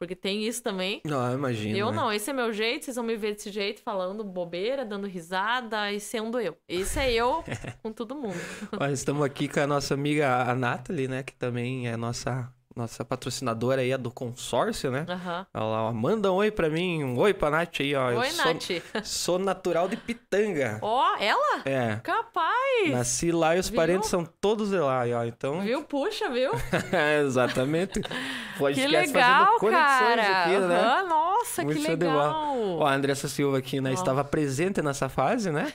Porque 0.00 0.16
tem 0.16 0.46
isso 0.46 0.62
também. 0.62 1.02
Não, 1.04 1.34
imagina. 1.34 1.76
Eu 1.76 1.90
né? 1.90 1.96
não, 1.98 2.10
esse 2.10 2.30
é 2.30 2.32
meu 2.32 2.50
jeito, 2.54 2.86
vocês 2.86 2.96
vão 2.96 3.04
me 3.04 3.16
ver 3.16 3.34
desse 3.34 3.50
jeito, 3.50 3.82
falando 3.82 4.24
bobeira, 4.24 4.82
dando 4.82 5.06
risada 5.06 5.92
e 5.92 6.00
sendo 6.00 6.40
eu. 6.40 6.56
Esse 6.66 6.98
é 7.00 7.12
eu 7.12 7.44
com 7.82 7.92
todo 7.92 8.14
mundo. 8.14 8.40
Olha, 8.80 8.92
estamos 8.92 9.22
aqui 9.22 9.46
com 9.46 9.60
a 9.60 9.66
nossa 9.66 9.92
amiga 9.92 10.50
a 10.50 10.54
Nathalie, 10.54 11.06
né? 11.06 11.22
Que 11.22 11.34
também 11.34 11.86
é 11.86 11.98
nossa 11.98 12.50
nossa 12.76 13.04
patrocinadora 13.04 13.80
aí, 13.82 13.92
a 13.92 13.96
do 13.96 14.10
consórcio, 14.10 14.90
né? 14.90 15.04
Aham. 15.08 15.46
Ela 15.52 15.92
manda 15.92 16.30
um 16.30 16.36
oi 16.36 16.50
pra 16.50 16.70
mim, 16.70 17.02
um 17.02 17.18
oi 17.18 17.34
pra 17.34 17.50
Nath 17.50 17.80
aí, 17.80 17.94
ó. 17.96 18.10
Eu 18.12 18.18
Oi, 18.20 18.30
sou, 18.30 18.44
Nath. 18.46 18.68
sou 19.04 19.38
natural 19.38 19.88
de 19.88 19.96
Pitanga. 19.96 20.78
Ó, 20.80 21.16
ela? 21.18 21.62
É. 21.64 21.96
Capaz! 22.02 22.90
Nasci 22.92 23.32
lá 23.32 23.56
e 23.56 23.58
os 23.58 23.68
Viu? 23.68 23.76
parentes 23.76 24.08
são 24.08 24.24
todos 24.24 24.70
de 24.70 24.78
lá, 24.78 25.02
ó. 25.16 25.24
Então. 25.24 25.60
Viu? 25.62 25.82
Puxa, 25.82 26.28
viu? 26.30 26.52
É, 26.92 27.20
exatamente. 27.22 28.00
Pode 28.58 28.80
Que 28.80 28.86
legal, 28.86 29.58
cara. 29.58 30.44
aqui, 30.44 30.58
né? 30.58 30.80
Aham, 30.80 31.08
nossa, 31.08 31.62
Muito 31.62 31.80
que 31.80 31.88
legal. 31.88 32.56
Ó, 32.78 32.86
a 32.86 32.92
Andressa 32.94 33.26
Silva 33.26 33.58
aqui, 33.58 33.80
né, 33.80 33.90
Ó. 33.90 33.94
estava 33.94 34.22
presente 34.22 34.80
nessa 34.82 35.08
fase, 35.08 35.50
né? 35.50 35.72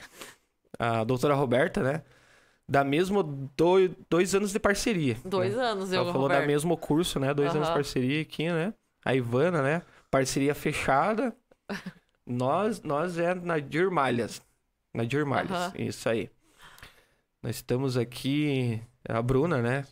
A 0.78 1.04
doutora 1.04 1.34
Roberta, 1.34 1.82
né? 1.82 2.02
Da 2.68 2.82
mesmo 2.82 3.22
do, 3.22 3.88
dois 4.10 4.34
anos 4.34 4.52
de 4.52 4.58
parceria. 4.58 5.16
Dois 5.24 5.54
né? 5.54 5.62
anos, 5.62 5.92
eu, 5.92 6.00
Ela 6.00 6.12
falou 6.12 6.28
da 6.28 6.34
Roberto. 6.34 6.50
mesmo 6.50 6.76
curso, 6.76 7.20
né? 7.20 7.32
Dois 7.32 7.54
anos 7.54 7.68
de 7.68 7.74
parceria 7.74 8.22
aqui, 8.22 8.48
né? 8.48 8.74
A 9.04 9.14
Ivana, 9.14 9.62
né? 9.62 9.82
Parceria 10.10 10.54
fechada. 10.54 11.34
nós, 12.26 12.82
nós 12.82 13.18
é 13.18 13.34
na 13.34 13.58
Dirmalhas. 13.60 14.42
Na 14.92 15.04
Dirmalhas, 15.04 15.52
Aham. 15.52 15.72
isso 15.78 16.08
aí. 16.08 16.28
Nós 17.42 17.56
estamos 17.56 17.96
aqui... 17.96 18.82
A 19.08 19.22
Bruna, 19.22 19.58
né? 19.62 19.84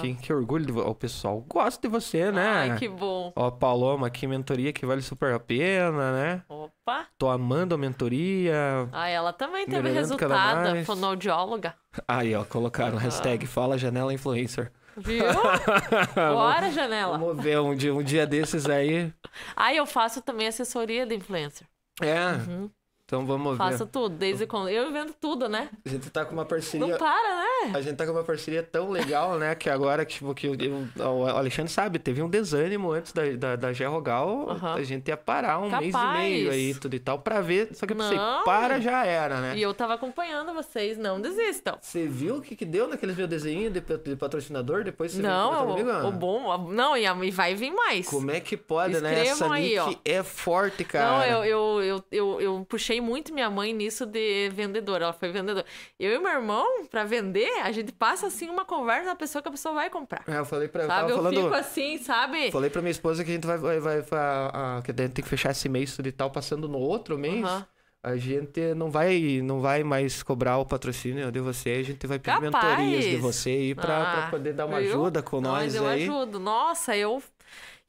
Que, 0.00 0.14
que 0.14 0.32
orgulho 0.32 0.64
de 0.64 0.72
vo- 0.72 0.82
O 0.88 0.94
pessoal 0.94 1.40
gosta 1.48 1.80
de 1.80 1.88
você, 1.92 2.30
né? 2.30 2.46
Ai, 2.46 2.78
que 2.78 2.88
bom. 2.88 3.32
Ó, 3.34 3.50
Paloma 3.50 4.06
aqui, 4.06 4.26
mentoria 4.26 4.72
que 4.72 4.86
vale 4.86 5.02
super 5.02 5.32
a 5.34 5.40
pena, 5.40 6.12
né? 6.12 6.42
Opa. 6.48 7.06
Tô 7.18 7.28
amando 7.28 7.74
a 7.74 7.78
mentoria. 7.78 8.88
Ah, 8.92 9.08
ela 9.08 9.32
também 9.32 9.66
teve 9.66 9.90
resultado, 9.90 10.84
fonoaudióloga. 10.84 11.74
Aí, 12.06 12.34
ó, 12.34 12.44
colocaram 12.44 12.96
hashtag 12.98 13.46
Fala 13.46 13.76
Janela 13.78 14.12
Influencer. 14.14 14.70
Viu? 14.96 15.24
Bora, 16.14 16.70
janela. 16.70 17.18
Vamos 17.18 17.42
ver 17.42 17.58
um 17.60 17.74
dia, 17.74 17.92
um 17.94 18.02
dia 18.02 18.26
desses 18.26 18.68
aí. 18.68 19.12
Ah, 19.56 19.74
eu 19.74 19.86
faço 19.86 20.22
também 20.22 20.46
assessoria 20.46 21.04
de 21.06 21.14
influencer. 21.16 21.66
É, 22.00 22.32
Uhum. 22.48 22.70
Então 23.14 23.26
vamos 23.26 23.56
Faço 23.56 23.84
ver. 23.84 23.90
tudo, 23.90 24.16
desde 24.16 24.46
quando. 24.46 24.68
Eu 24.68 24.88
invento 24.90 25.14
tudo, 25.20 25.48
né? 25.48 25.68
A 25.84 25.88
gente 25.88 26.10
tá 26.10 26.24
com 26.24 26.32
uma 26.32 26.44
parceria. 26.44 26.86
Não 26.86 26.98
para, 26.98 27.36
né? 27.36 27.72
A 27.74 27.80
gente 27.80 27.96
tá 27.96 28.04
com 28.04 28.12
uma 28.12 28.24
parceria 28.24 28.62
tão 28.62 28.90
legal, 28.90 29.38
né? 29.38 29.54
Que 29.54 29.70
agora, 29.70 30.04
tipo, 30.04 30.34
que 30.34 30.46
eu- 30.46 30.88
o 31.12 31.26
Alexandre 31.26 31.70
sabe, 31.72 31.98
teve 31.98 32.20
um 32.22 32.28
desânimo 32.28 32.90
antes 32.92 33.12
da, 33.12 33.22
da, 33.36 33.56
da 33.56 33.72
Gerrogal. 33.72 34.50
Aham. 34.50 34.74
A 34.74 34.82
gente 34.82 35.08
ia 35.08 35.16
parar 35.16 35.58
um 35.60 35.70
mês 35.70 35.88
e 35.88 35.92
Capaz. 35.92 36.18
meio 36.18 36.50
aí, 36.50 36.74
tudo 36.74 36.94
e 36.96 36.98
tal, 36.98 37.18
pra 37.20 37.40
ver. 37.40 37.68
Só 37.74 37.86
que 37.86 37.92
eu 37.92 37.96
pensei, 37.96 38.16
Não. 38.16 38.44
para 38.44 38.80
já 38.80 39.04
era, 39.06 39.40
né? 39.40 39.56
E 39.56 39.62
eu 39.62 39.72
tava 39.72 39.94
acompanhando 39.94 40.52
vocês, 40.52 40.98
não 40.98 41.20
desistam. 41.20 41.78
Você 41.80 42.06
viu 42.06 42.36
o 42.36 42.42
que, 42.42 42.56
que 42.56 42.64
deu 42.64 42.88
naqueles 42.88 43.16
meus 43.16 43.28
desenhos 43.28 43.72
de, 43.72 43.80
de 43.80 44.16
patrocinador? 44.16 44.82
Depois 44.84 45.12
você 45.12 45.22
Não, 45.22 45.66
comigo? 45.66 45.88
o, 45.90 46.08
o 46.08 46.12
bom. 46.12 46.58
Não, 46.68 46.96
e, 46.96 47.30
vai 47.30 47.54
vir 47.54 47.70
mais. 47.72 48.08
Como 48.08 48.30
é 48.30 48.40
que 48.40 48.56
pode, 48.56 49.00
né? 49.00 49.22
Escrevam 49.24 49.46
Essa 49.46 49.54
aí, 49.54 49.78
ó. 49.78 49.86
Nick 49.88 50.00
é 50.04 50.22
forte, 50.22 50.84
cara. 50.84 51.04
Não, 51.04 51.24
eu, 51.24 51.44
eu, 51.44 51.82
eu, 51.82 52.04
eu, 52.10 52.40
eu 52.40 52.66
puxei 52.68 53.00
muito 53.04 53.32
minha 53.34 53.50
mãe 53.50 53.72
nisso 53.72 54.06
de 54.06 54.48
vendedora. 54.50 55.04
Ela 55.04 55.12
foi 55.12 55.30
vendedora. 55.30 55.66
Eu 56.00 56.12
e 56.12 56.18
meu 56.18 56.32
irmão, 56.32 56.86
pra 56.90 57.04
vender, 57.04 57.48
a 57.62 57.70
gente 57.70 57.92
passa 57.92 58.26
assim 58.26 58.48
uma 58.48 58.64
conversa 58.64 59.04
na 59.06 59.14
pessoa 59.14 59.42
que 59.42 59.48
a 59.48 59.52
pessoa 59.52 59.74
vai 59.74 59.90
comprar. 59.90 60.24
É, 60.26 60.38
eu 60.38 60.44
falei 60.44 60.66
pra 60.68 60.82
eu 60.84 60.86
Sabe? 60.88 61.10
Eu 61.12 61.16
falando. 61.16 61.42
fico 61.42 61.54
assim, 61.54 61.98
sabe? 61.98 62.50
Falei 62.50 62.70
pra 62.70 62.80
minha 62.82 62.90
esposa 62.90 63.22
que 63.24 63.30
a 63.30 63.34
gente 63.34 63.46
vai, 63.46 63.58
vai, 63.58 63.78
vai, 63.78 64.00
vai- 64.02 64.18
a- 64.20 64.80
que 64.84 64.90
a 64.90 64.94
gente 65.02 65.12
tem 65.12 65.22
que 65.22 65.28
fechar 65.28 65.50
esse 65.50 65.68
mês 65.68 65.96
e 65.98 66.12
tal, 66.12 66.30
passando 66.30 66.66
no 66.68 66.78
outro 66.78 67.18
mês. 67.18 67.44
Aham. 67.44 67.66
A 68.06 68.16
gente 68.16 68.60
não 68.74 68.90
vai, 68.90 69.40
não 69.42 69.62
vai 69.62 69.82
mais 69.82 70.22
cobrar 70.22 70.58
o 70.58 70.66
patrocínio 70.66 71.32
de 71.32 71.40
você, 71.40 71.70
a 71.70 71.82
gente 71.82 72.06
vai 72.06 72.18
pedir 72.18 72.38
Capaz. 72.38 72.78
mentorias 72.78 73.04
de 73.06 73.16
você 73.16 73.48
aí 73.48 73.74
pra, 73.74 73.84
pra 73.86 74.24
Ah, 74.26 74.30
poder 74.30 74.52
dar 74.52 74.66
uma 74.66 74.76
ajuda 74.76 75.22
com 75.22 75.40
nós 75.40 75.62
mas 75.64 75.74
eu 75.74 75.86
aí. 75.86 76.02
ajudo. 76.02 76.38
Nossa, 76.38 76.94
eu. 76.94 77.22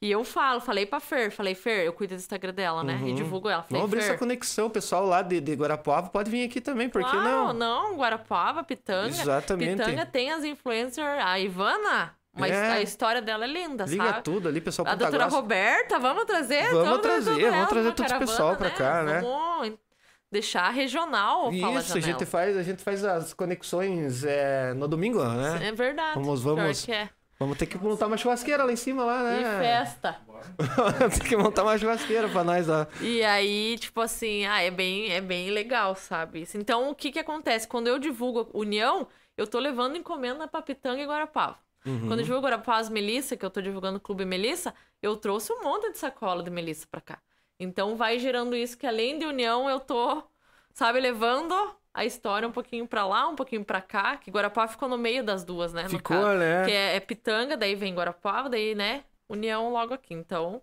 E 0.02 0.10
eu 0.10 0.22
falo, 0.24 0.60
falei 0.60 0.84
pra 0.84 1.00
Fer, 1.00 1.30
falei, 1.30 1.54
Fer, 1.54 1.86
eu 1.86 1.92
cuido 1.92 2.14
do 2.14 2.18
Instagram 2.18 2.52
dela, 2.52 2.84
né? 2.84 3.00
E 3.06 3.14
divulgo 3.14 3.48
ela. 3.48 3.62
Falei, 3.62 3.80
Vamos 3.80 3.94
abrir 3.96 4.04
essa 4.06 4.18
conexão, 4.18 4.66
o 4.66 4.70
pessoal 4.70 5.06
lá 5.06 5.22
de, 5.22 5.40
de 5.40 5.54
Guarapuava 5.54 6.10
pode 6.10 6.30
vir 6.30 6.44
aqui 6.46 6.60
também, 6.60 6.86
por 6.88 7.02
que 7.02 7.10
claro, 7.10 7.26
não? 7.26 7.52
não, 7.54 7.96
Guarapuava, 7.96 8.62
Pitanga. 8.62 9.08
Exatamente. 9.08 9.76
Pitanga 9.82 10.04
tem 10.04 10.30
as 10.30 10.44
influencers, 10.44 11.06
a 11.24 11.40
Ivana, 11.40 12.14
mas 12.36 12.52
É. 12.52 12.72
a 12.72 12.82
história 12.82 13.22
dela 13.22 13.44
é 13.44 13.48
linda, 13.48 13.84
Liga 13.86 14.04
sabe? 14.04 14.22
tudo 14.22 14.48
ali, 14.48 14.60
pessoal 14.60 14.86
A 14.86 14.94
doutora 14.94 15.24
Grossa. 15.24 15.36
Roberta, 15.36 15.98
vamos 15.98 16.24
trazer? 16.26 16.70
Vamos 16.74 17.00
trazer, 17.00 17.30
tudo 17.34 17.50
vamos 17.50 17.68
trazer 17.68 17.92
todo 17.92 18.04
esse 18.04 18.12
caravana, 18.14 18.26
pessoal 18.30 18.56
pra 18.56 18.70
cá, 18.70 19.02
né? 19.02 19.20
Vamos 19.22 19.78
deixar 20.30 20.68
regional, 20.70 21.50
Isso, 21.50 21.96
a 21.96 22.00
gente 22.00 22.26
faz, 22.26 22.54
a 22.54 22.62
gente 22.62 22.82
faz 22.82 23.02
as 23.02 23.32
conexões 23.32 24.24
é, 24.24 24.74
no 24.74 24.86
domingo, 24.86 25.24
né? 25.24 25.68
É 25.68 25.72
verdade. 25.72 26.20
Vamos- 26.20 26.42
pior 26.42 26.56
vamos- 26.56 26.84
que 26.84 26.92
é. 26.92 27.08
Vamos 27.38 27.58
ter 27.58 27.66
que 27.66 27.76
montar 27.76 28.06
uma 28.06 28.16
churrasqueira 28.16 28.64
lá 28.64 28.72
em 28.72 28.76
cima 28.76 29.04
lá, 29.04 29.22
E 29.22 29.42
né? 29.42 29.58
festa. 29.58 30.20
Tem 31.18 31.28
que 31.28 31.36
montar 31.36 31.62
uma 31.62 31.76
churrasqueira 31.76 32.28
pra 32.28 32.42
nós 32.42 32.66
lá. 32.66 32.86
E 32.98 33.22
aí, 33.22 33.76
tipo 33.78 34.00
assim, 34.00 34.46
ah, 34.46 34.60
é 34.62 34.70
bem, 34.70 35.12
é 35.12 35.20
bem 35.20 35.50
legal, 35.50 35.94
sabe? 35.94 36.44
Então, 36.54 36.90
o 36.90 36.94
que 36.94 37.12
que 37.12 37.18
acontece? 37.18 37.68
Quando 37.68 37.88
eu 37.88 37.98
divulgo 37.98 38.48
União, 38.54 39.06
eu 39.36 39.46
tô 39.46 39.58
levando 39.58 39.96
encomenda 39.96 40.48
pra 40.48 40.62
Pitanga 40.62 41.02
e 41.02 41.06
Guarapava. 41.06 41.58
Uhum. 41.84 42.08
Quando 42.08 42.20
eu 42.20 42.24
divulgo 42.24 42.42
Guarapava 42.46 42.88
Melissa, 42.90 43.36
que 43.36 43.44
eu 43.44 43.50
tô 43.50 43.60
divulgando 43.60 43.98
o 43.98 44.00
Clube 44.00 44.24
Melissa, 44.24 44.74
eu 45.02 45.16
trouxe 45.16 45.52
um 45.52 45.62
monte 45.62 45.90
de 45.92 45.98
sacola 45.98 46.42
de 46.42 46.50
Melissa 46.50 46.86
pra 46.90 47.00
cá. 47.00 47.18
Então, 47.58 47.96
vai 47.96 48.18
gerando 48.18 48.56
isso 48.56 48.76
que 48.78 48.86
além 48.86 49.18
de 49.18 49.26
União, 49.26 49.68
eu 49.68 49.78
tô, 49.80 50.22
sabe, 50.72 51.00
levando 51.00 51.54
a 51.96 52.04
história 52.04 52.46
um 52.46 52.52
pouquinho 52.52 52.86
pra 52.86 53.06
lá, 53.06 53.26
um 53.28 53.34
pouquinho 53.34 53.64
pra 53.64 53.80
cá, 53.80 54.16
que 54.18 54.30
Guarapava 54.30 54.70
ficou 54.70 54.88
no 54.88 54.98
meio 54.98 55.24
das 55.24 55.44
duas, 55.44 55.72
né? 55.72 55.88
Ficou, 55.88 56.16
caso. 56.16 56.38
né? 56.38 56.64
Que 56.66 56.70
é, 56.70 56.96
é 56.96 57.00
Pitanga, 57.00 57.56
daí 57.56 57.74
vem 57.74 57.94
Guarapava, 57.94 58.50
daí, 58.50 58.74
né, 58.74 59.02
União 59.28 59.70
logo 59.72 59.94
aqui. 59.94 60.12
Então, 60.12 60.60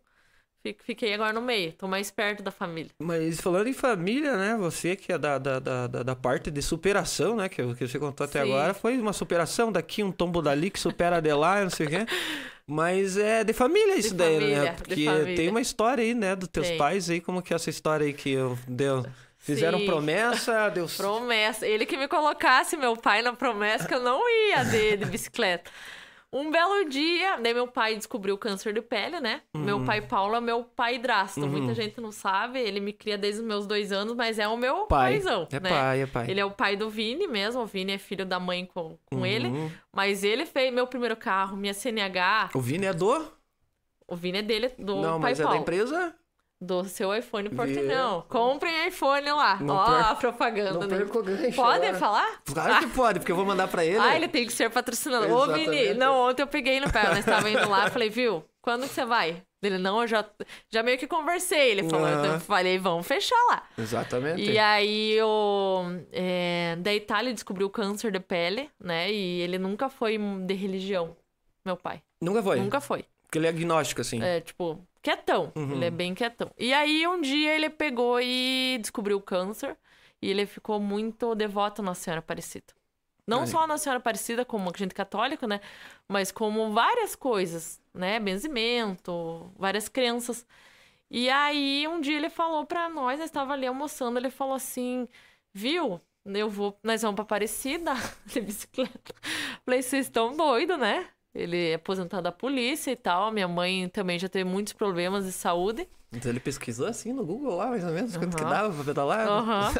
fi- 0.61 0.77
fiquei 0.84 1.13
agora 1.13 1.34
no 1.34 1.41
meio, 1.41 1.73
tô 1.73 1.88
mais 1.88 2.11
perto 2.11 2.43
da 2.43 2.51
família. 2.51 2.91
Mas 3.01 3.41
falando 3.41 3.67
em 3.67 3.73
família, 3.73 4.38
né? 4.38 4.55
Você 4.57 4.95
que 4.95 5.11
é 5.11 5.17
da, 5.17 5.38
da, 5.38 5.59
da, 5.59 5.88
da- 5.88 6.15
parte 6.15 6.51
de 6.51 6.61
superação, 6.61 7.36
né? 7.36 7.49
Que, 7.49 7.73
que 7.75 7.88
você 7.88 7.99
contou 7.99 8.25
até 8.25 8.43
Sim. 8.43 8.51
agora. 8.51 8.73
Foi 8.73 8.97
uma 8.97 9.11
superação 9.13 9.71
daqui, 9.71 10.03
um 10.03 10.11
tombo 10.11 10.41
dali 10.41 10.69
que 10.69 10.79
supera 10.79 11.19
de 11.19 11.34
lá, 11.34 11.63
não 11.63 11.69
sei 11.69 11.88
o 11.88 11.89
quê. 11.89 12.05
Mas 12.65 13.17
é 13.17 13.43
de 13.43 13.51
família 13.51 13.95
isso 13.97 14.13
daí, 14.15 14.39
né? 14.39 14.39
família, 14.39 14.71
de 14.71 14.77
Porque 14.77 15.36
tem 15.36 15.49
uma 15.49 15.59
história 15.59 16.01
aí, 16.03 16.13
né? 16.13 16.36
Dos 16.36 16.47
teus 16.47 16.67
Tem. 16.69 16.77
pais 16.77 17.09
aí, 17.09 17.19
como 17.19 17.41
que 17.41 17.53
é 17.53 17.55
essa 17.55 17.69
história 17.69 18.05
aí 18.05 18.13
que 18.13 18.29
eu, 18.29 18.57
deu, 18.67 19.03
fizeram 19.44 19.78
Sim. 19.80 19.86
promessa, 19.86 20.70
deu... 20.74 20.88
Promessa. 20.98 21.68
Ele 21.68 21.86
que 21.86 21.96
me 21.98 22.08
colocasse, 22.08 22.76
meu 22.76 22.98
pai, 22.98 23.22
na 23.22 23.34
promessa 23.34 23.88
que 23.88 23.94
eu 23.94 24.02
não 24.02 24.20
ia 24.30 24.64
de, 24.64 24.98
de 24.98 25.06
bicicleta. 25.06 25.70
Um 26.36 26.50
belo 26.50 26.89
dia, 26.89 27.38
daí 27.39 27.54
meu 27.54 27.68
pai 27.68 27.96
descobriu 27.96 28.36
câncer 28.39 28.74
de 28.74 28.82
pele, 28.82 29.20
né? 29.20 29.41
Meu 29.56 29.84
pai 29.86 30.02
Paulo 30.02 30.36
é 30.36 30.41
meu 30.41 30.64
pai 30.64 30.98
drasto. 30.98 31.46
Muita 31.46 31.76
gente 31.76 32.02
não 32.02 32.12
sabe, 32.12 32.60
ele 32.60 32.80
me 32.80 32.91
cria 32.91 33.20
desde 33.20 33.41
os 33.41 33.46
meus 33.46 33.68
dois 33.68 33.91
anos, 33.91 34.16
mas 34.16 34.39
é 34.39 34.48
o 34.48 34.58
meu 34.58 34.88
Pai. 34.88 35.12
paizão, 35.12 35.48
É 35.52 35.60
né? 35.60 35.70
pai, 35.70 36.02
é 36.02 36.08
pai. 36.08 36.26
Ele 36.32 36.39
é 36.39 36.46
o 36.46 36.50
pai 36.50 36.76
do 36.76 36.89
Vini 36.89 37.28
mesmo, 37.28 37.62
o 37.62 37.68
Vini 37.68 37.91
é 37.94 37.98
filho 38.00 38.26
da 38.26 38.39
mãe 38.39 38.66
com, 38.66 38.98
com 39.06 39.18
Uhum. 39.18 39.26
ele. 39.28 39.52
Mas 39.91 40.24
ele 40.24 40.44
fez 40.48 40.74
meu 40.74 40.88
primeiro 40.88 41.16
carro, 41.16 41.56
minha 41.56 41.72
CNH. 41.74 42.50
O 42.56 42.60
Vini 42.60 42.88
é 42.88 42.94
do... 42.94 43.32
O 44.08 44.16
Vini 44.16 44.39
é 44.39 44.41
dele, 44.41 44.70
do 44.80 44.96
não, 45.02 45.22
pai 45.22 45.32
mas 45.32 45.39
é 45.39 45.44
Paulo. 45.44 45.56
da 45.58 45.62
empresa? 45.62 46.16
Do 46.64 46.86
seu 46.86 47.14
iPhone 47.14 47.49
Viu? 47.49 47.57
Portunhão. 47.57 48.26
Comprem 48.30 48.88
iPhone 48.88 49.30
lá. 49.32 49.57
Não 49.59 49.76
Ó, 49.76 49.86
per- 49.86 50.05
a 50.05 50.16
propaganda. 50.16 50.72
Não 50.74 50.88
né? 50.88 50.97
perco 50.97 51.20
o 51.20 51.24
gancho 51.24 51.55
Pode 51.55 51.86
agora. 51.86 51.99
falar? 51.99 52.41
Claro 52.45 52.80
que 52.80 52.88
pode, 52.95 53.20
porque 53.20 53.32
eu 53.32 53.36
vou 53.36 53.45
mandar 53.45 53.68
pra 53.68 53.84
ele. 53.84 53.97
Ah, 53.97 54.16
ele 54.16 54.28
tem 54.30 54.45
que 54.45 54.53
ser 54.53 54.70
patrocinador. 54.70 55.30
Ô, 55.49 55.53
Vini, 55.53 55.93
não, 55.93 56.30
ontem 56.30 56.41
eu 56.41 56.47
peguei 56.47 56.80
no 56.80 56.89
pé, 56.91 57.03
nós 57.09 57.18
estávamos 57.20 57.51
indo 57.51 57.70
lá, 57.70 57.89
falei, 57.89 58.09
viu, 58.09 58.45
quando 58.61 58.84
que 58.88 58.93
você 58.93 59.03
vai? 59.03 59.43
Ele, 59.61 59.78
não, 59.78 60.01
eu 60.01 60.07
já, 60.07 60.26
já 60.70 60.84
meio 60.84 60.97
que 60.97 61.07
conversei. 61.07 61.72
Ele 61.72 61.89
falou, 61.89 62.07
então 62.07 62.34
eu 62.34 62.39
falei, 62.39 62.78
vamos 62.78 63.05
fechar 63.07 63.36
lá. 63.49 63.64
Exatamente. 63.78 64.41
E 64.41 64.57
aí, 64.57 65.11
eu, 65.14 65.86
é, 66.11 66.76
da 66.80 66.93
Itália, 66.93 67.34
descobriu 67.34 67.70
câncer 67.70 68.11
de 68.11 68.20
pele, 68.20 68.70
né? 68.80 69.11
E 69.11 69.41
ele 69.41 69.57
nunca 69.57 69.89
foi 69.89 70.18
de 70.18 70.53
religião, 70.53 71.16
meu 71.66 71.76
pai. 71.78 72.01
Nunca 72.22 72.41
foi? 72.43 72.59
Nunca 72.59 72.80
foi. 72.82 73.05
Porque 73.26 73.38
ele 73.38 73.47
é 73.47 73.49
agnóstico, 73.49 74.01
assim. 74.01 74.22
É, 74.22 74.41
tipo, 74.41 74.80
quietão. 75.04 75.51
Uhum. 75.56 75.74
Ele 75.74 75.86
é 75.86 75.91
bem 75.91 76.16
quietão. 76.16 76.49
E 76.58 76.74
aí, 76.74 77.06
um 77.08 77.22
dia, 77.22 77.56
ele 77.56 77.70
pegou 77.70 78.20
e 78.22 78.80
descobriu 78.82 79.18
o 79.18 79.22
câncer. 79.22 79.78
E 80.22 80.30
ele 80.30 80.45
ficou 80.45 80.80
muito 80.80 81.36
devoto 81.36 81.82
à 81.82 81.86
Nossa 81.86 82.01
Senhora 82.01 82.20
Aparecida. 82.20 82.74
Não 83.28 83.41
Aí. 83.41 83.47
só 83.47 83.60
a 83.64 83.68
Nossa 83.68 83.84
Senhora 83.84 83.99
Aparecida, 83.99 84.45
como 84.45 84.72
a 84.74 84.78
gente 84.78 84.95
católica, 84.95 85.45
né? 85.45 85.60
Mas 86.08 86.32
como 86.32 86.72
várias 86.72 87.16
coisas, 87.16 87.82
né? 87.93 88.20
Benzimento, 88.20 89.51
várias 89.58 89.89
crenças. 89.89 90.45
E 91.12 91.30
aí, 91.30 91.88
um 91.88 92.01
dia 92.01 92.18
ele 92.18 92.30
falou 92.30 92.66
pra 92.66 92.89
nós, 92.89 93.20
nós 93.20 93.30
estava 93.30 93.54
ali 93.54 93.68
almoçando, 93.68 94.18
ele 94.18 94.30
falou 94.32 94.56
assim, 94.56 95.08
viu? 95.54 96.01
Eu 96.26 96.49
vou, 96.49 96.78
nós 96.82 97.01
vamos 97.01 97.16
pra 97.16 97.24
Aparecida 97.24 97.93
de 98.26 98.39
bicicleta. 98.41 99.14
Falei, 99.66 99.82
vocês 99.82 100.06
estão 100.08 100.36
doidos, 100.36 100.80
né? 100.80 101.10
Ele 101.34 101.69
é 101.71 101.73
aposentado 101.75 102.23
da 102.23 102.31
polícia 102.31 102.91
e 102.91 102.95
tal. 102.95 103.31
Minha 103.31 103.47
mãe 103.47 103.89
também 103.89 104.19
já 104.19 104.29
teve 104.29 104.47
muitos 104.49 104.73
problemas 104.73 105.25
de 105.25 105.31
saúde. 105.31 105.88
Então 106.11 106.29
ele 106.29 106.39
pesquisou 106.39 106.86
assim 106.86 107.11
no 107.11 107.25
Google 107.25 107.55
lá, 107.55 107.67
mais 107.67 107.84
ou 107.84 107.91
menos, 107.91 108.15
quanto 108.15 108.38
que 108.38 108.43
dava 108.43 108.71
pra 108.73 108.84
pedalar. 108.84 109.27
Aham. 109.27 109.71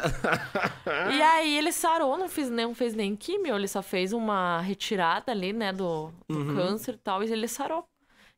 e 1.16 1.22
aí 1.22 1.56
ele 1.56 1.70
sarou, 1.70 2.18
não 2.18 2.28
fez, 2.28 2.50
nem, 2.50 2.66
não 2.66 2.74
fez 2.74 2.92
nem 2.92 3.14
químio, 3.14 3.54
ele 3.54 3.68
só 3.68 3.80
fez 3.82 4.12
uma 4.12 4.60
retirada 4.60 5.30
ali, 5.30 5.52
né, 5.52 5.72
do, 5.72 6.10
do 6.28 6.38
Uhum. 6.38 6.54
câncer 6.54 6.94
e 6.94 6.98
tal, 6.98 7.22
e 7.22 7.30
ele 7.30 7.46
sarou. 7.46 7.84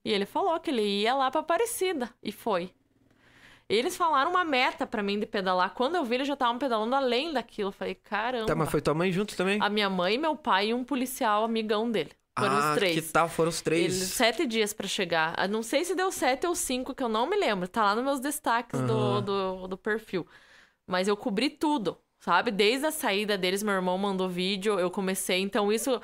E 0.04 0.12
ele 0.12 0.26
falou 0.26 0.60
que 0.60 0.70
ele 0.70 0.82
ia 0.82 1.14
lá 1.14 1.30
pra 1.30 1.40
Aparecida. 1.40 2.10
E 2.22 2.30
foi. 2.30 2.70
Eles 3.68 3.96
falaram 3.96 4.30
uma 4.30 4.44
meta 4.44 4.86
pra 4.86 5.02
mim 5.02 5.18
de 5.18 5.26
pedalar. 5.26 5.70
Quando 5.74 5.96
eu 5.96 6.04
vi, 6.04 6.16
eles 6.16 6.28
já 6.28 6.34
estavam 6.34 6.58
pedalando 6.58 6.94
além 6.94 7.32
daquilo. 7.32 7.68
Eu 7.70 7.72
falei, 7.72 7.94
caramba. 7.96 8.46
Tá, 8.46 8.54
mas 8.54 8.70
foi 8.70 8.80
tua 8.80 8.94
mãe 8.94 9.10
junto 9.10 9.36
também? 9.36 9.58
A 9.60 9.68
minha 9.68 9.90
mãe, 9.90 10.16
meu 10.16 10.36
pai 10.36 10.68
e 10.68 10.74
um 10.74 10.84
policial 10.84 11.42
amigão 11.42 11.90
dele. 11.90 12.12
Foram 12.39 12.57
ah, 12.57 12.70
os 12.72 12.76
três. 12.78 12.95
que 12.95 13.12
tal? 13.12 13.28
Foram 13.28 13.49
os 13.49 13.61
três. 13.62 13.95
Eles, 13.95 14.09
sete 14.11 14.47
dias 14.47 14.72
pra 14.72 14.87
chegar. 14.87 15.34
Ah, 15.37 15.49
Não 15.49 15.62
sei 15.62 15.84
se 15.84 15.95
deu 15.95 16.12
sete 16.12 16.47
ou 16.47 16.55
cinco, 16.55 16.95
que 16.95 17.03
eu 17.03 17.09
não 17.09 17.26
me 17.26 17.37
lembro. 17.37 17.66
Tá 17.68 17.82
lá 17.82 17.95
nos 17.95 18.05
meus 18.05 18.20
destaques 18.20 18.80
do, 18.82 18.93
Aham. 18.93 19.22
do, 19.22 19.68
do 19.68 19.78
perfil. 19.78 20.26
Mas 20.87 21.09
eu 21.09 21.16
cobri 21.16 21.51
tudo, 21.51 21.99
sabe? 22.20 22.51
Desde 22.51 22.87
a 22.87 22.91
saída 22.93 23.37
deles, 23.39 23.62
meu 23.62 23.74
irmão 23.74 23.97
mandou 23.99 24.28
vídeo, 24.28 24.78
eu 24.78 24.91
comecei. 24.91 25.41
Então, 25.41 25.72
isso. 25.72 26.01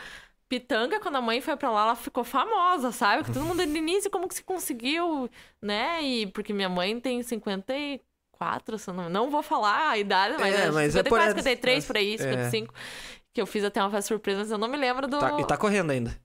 Pitanga, 0.49 1.01
quando 1.01 1.17
a 1.17 1.21
mãe 1.23 1.41
foi 1.41 1.57
pra 1.57 1.71
lá, 1.71 1.83
ela 1.85 1.97
ficou 1.97 2.25
famosa, 2.25 2.93
sabe? 2.93 3.25
Que 3.25 3.33
todo 3.33 3.43
mundo, 3.43 3.57
Denise, 3.65 4.11
como 4.11 4.29
que 4.29 4.35
se 4.35 4.43
conseguiu, 4.43 5.31
né? 5.63 6.03
E 6.03 6.27
porque 6.27 6.53
minha 6.53 6.69
mãe 6.69 7.01
tem 7.01 7.23
54, 7.23 8.79
se 8.79 8.91
eu 8.91 8.93
não, 8.93 9.09
não 9.09 9.31
vou 9.31 9.43
falar 9.43 9.89
a 9.89 9.97
idade, 9.97 10.37
mas 10.39 10.55
É, 10.55 10.67
é, 10.67 10.71
mas 10.71 10.95
é 10.95 10.99
54, 10.99 11.35
por- 11.35 11.43
53 11.43 11.87
por 11.87 11.97
aí, 11.97 12.17
é. 12.17 12.51
55. 13.33 13.35
Que 13.35 13.41
eu 13.41 13.47
fiz 13.47 13.65
até 13.65 13.81
uma 13.83 13.91
festa 13.91 14.09
surpresa, 14.09 14.41
mas 14.41 14.51
eu 14.51 14.59
não 14.59 14.69
me 14.69 14.77
lembro 14.77 15.07
do. 15.09 15.19
Tá- 15.19 15.41
e 15.41 15.45
tá 15.47 15.57
correndo 15.57 15.91
ainda. 15.91 16.17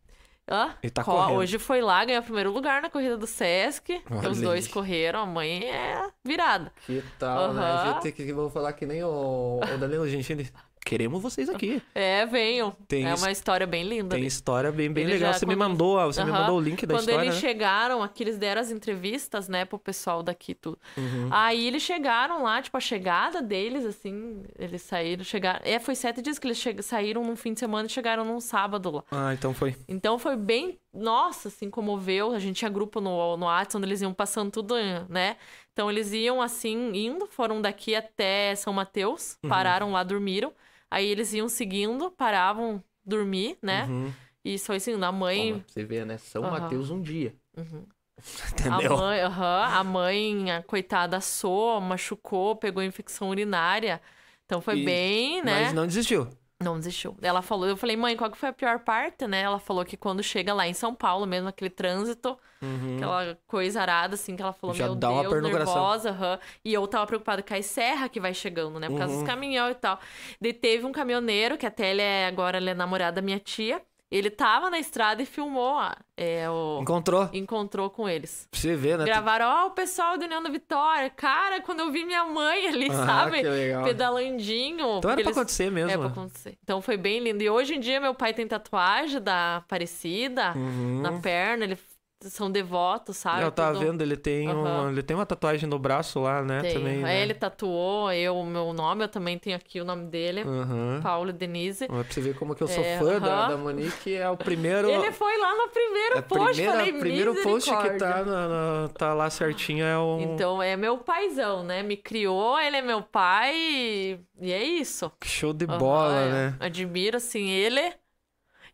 Hã? 0.50 0.74
E 0.82 0.90
tá 0.90 1.02
Ó, 1.02 1.06
correndo. 1.06 1.38
Hoje 1.40 1.60
foi 1.60 1.82
lá, 1.82 2.06
ganhou 2.06 2.22
o 2.22 2.24
primeiro 2.24 2.52
lugar 2.52 2.82
na 2.82 2.90
corrida 2.90 3.18
do 3.18 3.28
Sesc. 3.28 4.02
Olha 4.10 4.30
Os 4.30 4.40
dois 4.40 4.66
aí. 4.66 4.72
correram, 4.72 5.20
a 5.20 5.26
mãe 5.26 5.66
é 5.66 6.10
virada. 6.24 6.72
Que 6.86 7.04
tal, 7.20 7.54
né? 7.54 7.62
Aham. 7.62 8.02
Gente, 8.02 8.12
que 8.14 8.32
vou 8.32 8.50
falar 8.50 8.72
que 8.74 8.86
nem 8.86 9.04
o, 9.04 9.60
o 9.62 9.78
Danilo 9.78 10.08
Gentili. 10.08 10.50
Queremos 10.88 11.22
vocês 11.22 11.50
aqui. 11.50 11.82
É, 11.94 12.26
venham. 12.26 12.72
Tem 12.88 13.06
é 13.06 13.14
uma 13.14 13.30
história 13.30 13.68
bem 13.68 13.84
linda. 13.84 14.10
Tem 14.12 14.20
ali. 14.20 14.28
história 14.28 14.72
bem, 14.72 14.90
bem 14.90 15.04
Ele 15.04 15.14
legal. 15.16 15.34
já 15.34 15.40
Você 15.40 15.46
me 15.46 15.54
quando- 15.56 15.70
mandou, 15.72 15.98
você 16.06 16.24
me 16.24 16.32
mandou 16.32 16.58
o 16.58 16.62
link 16.62 16.86
da 16.86 16.94
Quando 16.96 17.02
história. 17.10 17.26
eles 17.26 17.36
né? 17.36 17.42
chegaram, 17.42 18.02
aqui 18.02 18.24
eles 18.24 18.38
deram 18.38 18.62
as 18.62 18.72
entrevistas, 18.72 19.50
né, 19.50 19.66
pro 19.66 19.78
pessoal 19.78 20.24
daqui 20.24 20.54
tudo. 20.54 20.80
Uhum. 20.96 21.28
Aí 21.30 21.68
eles 21.68 21.84
chegaram 21.84 22.42
lá, 22.44 22.62
tipo, 22.62 22.78
a 22.78 22.80
chegada 22.80 23.42
deles, 23.42 23.86
assim, 23.86 24.44
eles 24.58 24.82
saíram, 24.82 25.26
chegaram. 25.26 25.60
É, 25.66 25.78
foi 25.78 25.94
sete 25.94 26.22
dias 26.22 26.40
que 26.40 26.48
eles 26.48 26.58
che... 26.58 26.82
saíram 26.82 27.22
num 27.22 27.36
fim 27.36 27.52
de 27.54 27.60
semana 27.60 27.88
e 27.88 27.90
chegaram 27.90 28.24
num 28.24 28.40
sábado 28.40 28.90
lá. 28.90 29.04
Ah, 29.12 29.34
então 29.34 29.54
foi. 29.54 29.76
Então 29.90 30.18
foi 30.18 30.38
bem, 30.38 30.80
nossa, 30.94 31.50
assim, 31.50 31.70
comoveu. 31.70 32.32
A 32.34 32.40
gente 32.40 32.56
tinha 32.58 32.70
grupo 32.72 33.02
no, 33.02 33.36
no 33.36 33.46
WhatsApp 33.46 33.78
onde 33.78 33.88
eles 33.88 34.02
iam 34.02 34.14
passando 34.14 34.52
tudo, 34.52 34.74
né? 35.10 35.36
Então 35.74 35.92
eles 35.92 36.14
iam 36.14 36.42
assim, 36.42 36.92
indo, 36.96 37.28
foram 37.28 37.62
daqui 37.62 37.94
até 37.94 38.56
São 38.56 38.72
Mateus, 38.74 39.38
Uhum. 39.44 39.50
pararam 39.50 39.92
lá, 39.92 40.02
dormiram. 40.02 40.52
Aí 40.90 41.06
eles 41.08 41.34
iam 41.34 41.50
seguindo, 41.50 42.12
paravam, 42.12 42.84
dormir, 43.06 43.58
né? 43.62 43.84
Uhum. 43.86 44.14
E 44.44 44.58
foi 44.58 44.78
assim, 44.78 44.94
a 45.02 45.12
mãe. 45.12 45.64
Você 45.68 45.84
vê, 45.84 46.06
né? 46.06 46.18
São 46.18 46.44
Aham. 46.44 46.60
Mateus 46.60 46.90
um 46.90 47.02
dia. 47.02 47.36
Uhum. 47.58 47.86
Entendeu? 48.54 48.94
A 48.94 48.98
mãe, 48.98 49.22
a 49.22 49.84
mãe, 49.84 50.52
a 50.52 50.64
coitada, 50.64 51.18
assou, 51.18 51.80
machucou, 51.82 52.56
pegou 52.56 52.82
infecção 52.82 53.30
urinária. 53.30 54.02
Então 54.46 54.62
foi 54.62 54.76
E- 54.78 54.86
bem, 54.86 55.42
né? 55.44 55.64
Mas 55.66 55.74
não 55.74 55.86
desistiu. 55.86 56.30
Não 56.60 56.78
desistiu. 56.80 57.16
Ela 57.22 57.44
falou, 57.44 57.68
eu 57.68 57.78
falei, 57.78 57.96
mãe, 57.96 58.18
qual 58.18 58.32
que 58.32 58.38
foi 58.38 58.50
a 58.50 58.54
pior 58.54 58.80
parte, 58.80 59.28
né? 59.28 59.42
Ela 59.42 59.60
falou 59.60 59.86
que 59.86 59.96
quando 59.96 60.24
chega 60.24 60.56
lá 60.56 60.68
em 60.68 60.74
São 60.74 60.94
Paulo, 60.96 61.28
mesmo 61.28 61.48
aquele 61.48 61.70
trânsito, 61.70 62.36
Uhum. 62.60 62.96
aquela 62.96 63.38
coisa 63.46 63.80
arada, 63.82 64.16
assim, 64.16 64.36
que 64.36 64.42
ela 64.42 64.52
falou, 64.54 64.76
Já 64.76 64.86
meu 64.86 64.96
dá 64.96 65.12
uma 65.12 65.22
Deus, 65.22 65.34
coração. 65.34 65.52
nervosa, 65.76 66.10
aham. 66.10 66.40
E 66.66 66.74
eu 66.74 66.88
tava 66.88 67.06
preocupada 67.06 67.44
com 67.44 67.54
a 67.54 67.62
serra 67.62 68.10
que 68.10 68.20
vai 68.20 68.34
chegando, 68.34 68.80
né? 68.80 68.90
Por 68.90 68.98
causa 68.98 69.14
Uhum. 69.14 69.20
dos 69.20 69.28
caminhão 69.30 69.70
e 69.70 69.76
tal. 69.76 70.00
Daí 70.42 70.52
teve 70.52 70.84
um 70.84 70.92
caminhoneiro, 70.92 71.58
que 71.60 71.66
até 71.68 71.92
ele 71.92 72.02
é, 72.02 72.26
agora 72.26 72.58
ele 72.58 72.72
é 72.72 72.74
namorado 72.74 73.18
da 73.18 73.22
minha 73.22 73.38
tia. 73.40 73.80
Ele 74.10 74.30
tava 74.30 74.70
na 74.70 74.80
estrada 74.80 75.22
e 75.22 75.26
filmou, 75.26 75.74
ó, 75.76 75.92
é, 76.16 76.50
o... 76.50 76.80
Encontrou. 76.82 77.30
Encontrou 77.34 77.90
com 77.90 78.08
eles. 78.08 78.48
Pra 78.50 78.60
você 78.60 78.74
ver, 78.74 78.98
né? 78.98 79.04
Gravaram, 79.04 79.46
ó, 79.46 79.68
o 79.68 79.72
pessoal 79.72 80.18
do 80.18 80.24
União 80.24 80.42
da 80.42 80.50
Vitória. 80.50 81.10
Cara, 81.10 81.60
quando 81.62 81.82
eu 81.82 81.92
vi 81.92 82.06
minha 82.06 82.24
mãe 82.24 82.68
ali, 82.68 82.88
Ah, 82.92 82.94
sabe? 83.06 83.42
que 83.42 83.50
legal. 83.50 83.84
Pedalandinho. 83.84 84.78
Então 84.78 84.92
era 84.94 85.00
porque 85.02 85.14
pra 85.16 85.22
eles- 85.24 85.38
acontecer 85.38 85.70
mesmo. 85.72 85.92
é 85.92 85.98
pra 85.98 86.08
acontecer. 86.08 86.58
Então 86.64 86.82
foi 86.82 86.96
bem 86.96 87.20
lindo. 87.20 87.44
E 87.44 87.50
hoje 87.50 87.76
em 87.76 87.80
dia 87.82 88.00
meu 88.00 88.14
pai 88.16 88.34
tem 88.34 88.48
tatuagem 88.48 89.22
da 89.22 89.58
Aparecida 89.58 90.54
Uhum. 90.56 91.02
na 91.02 91.20
perna, 91.20 91.66
eles 91.66 91.80
são 92.22 92.50
devotos, 92.50 93.18
sabe? 93.18 93.44
eu 93.44 93.52
tava 93.52 93.74
Tudo- 93.74 93.86
vendo, 93.86 94.02
ele 94.02 94.18
tem, 94.18 94.50
um, 94.50 94.66
Aham. 94.66 94.92
ele 94.92 95.04
tem 95.04 95.16
uma 95.16 95.26
tatuagem 95.26 95.70
no 95.70 95.78
braço 95.78 96.20
lá, 96.20 96.42
né? 96.42 96.62
Tem. 96.62 96.74
Também, 96.74 96.98
né? 96.98 97.22
ele 97.22 97.34
tatuou, 97.36 98.12
eu, 98.12 98.36
o 98.38 98.46
meu 98.46 98.74
nome, 98.74 99.04
eu 99.04 99.08
também 99.08 99.38
tenho 99.38 99.56
aqui 99.56 99.80
o 99.80 99.86
nome 99.86 100.06
dele, 100.08 100.44
Uhum. 100.44 101.00
Paulo 101.02 101.32
Denise. 101.32 101.86
Pra 101.88 102.04
você 102.04 102.20
ver 102.20 102.36
como 102.36 102.56
que 102.56 102.64
eu 102.64 102.68
sou 102.68 102.84
É, 102.84 102.98
fã 102.98 103.20
da, 103.20 103.28
aham. 103.44 103.50
da 103.50 103.58
Monique, 103.58 104.16
é 104.16 104.28
o 104.30 104.36
primeiro... 104.36 104.90
Ele 104.90 105.12
foi 105.12 105.38
lá 105.38 105.56
no 105.56 105.70
primeiro 105.70 106.18
é 106.18 106.22
post, 106.22 106.46
primeira, 106.56 106.72
falei, 106.72 106.94
primeiro 106.94 107.36
post 107.44 107.70
que 107.70 107.90
tá, 108.00 108.24
na- 108.26 108.48
na- 108.48 108.90
tá 108.98 109.14
lá 109.14 109.30
certinho 109.30 109.86
é 109.86 109.98
o... 109.98 110.20
Então 110.20 110.62
é 110.62 110.76
meu 110.76 110.98
paizão, 110.98 111.64
né? 111.64 111.84
Me 111.84 111.96
criou, 111.98 112.60
ele 112.60 112.78
é 112.78 112.82
meu 112.82 113.02
pai 113.04 113.54
e, 113.56 114.20
e 114.42 114.52
é 114.52 114.64
isso. 114.64 115.12
Show 115.24 115.54
de 115.54 115.68
bola, 115.68 116.16
é. 116.20 116.30
né? 116.32 116.56
Admiro, 116.60 117.18
assim, 117.18 117.48
ele. 117.50 117.94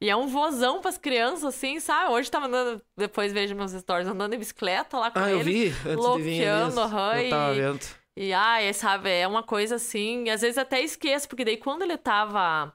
E 0.03 0.09
é 0.09 0.15
um 0.17 0.27
vozão 0.27 0.81
pras 0.81 0.97
crianças, 0.97 1.45
assim, 1.45 1.79
sabe? 1.79 2.11
Hoje 2.11 2.29
tava 2.29 2.47
andando, 2.47 2.81
depois 2.97 3.31
vejo 3.31 3.55
meus 3.55 3.71
stories, 3.71 4.05
andando 4.05 4.31
de 4.33 4.37
bicicleta 4.37 4.97
lá 4.97 5.09
com 5.09 5.17
Ah, 5.17 5.31
eu 5.31 5.39
ele. 5.39 5.69
vi 5.69 5.69
antes 5.87 6.05
aham, 6.77 7.15
Eu 7.15 7.29
tava 7.29 7.53
e- 7.53 7.55
vendo. 7.55 7.79
E, 8.17 8.33
ai, 8.33 8.73
sabe, 8.73 9.09
é 9.09 9.25
uma 9.25 9.41
coisa 9.43 9.75
assim, 9.75 10.25
e 10.25 10.29
às 10.29 10.41
vezes 10.41 10.57
até 10.57 10.81
esqueço, 10.81 11.29
porque 11.29 11.45
daí 11.45 11.55
quando 11.55 11.83
ele 11.83 11.97
tava. 11.97 12.73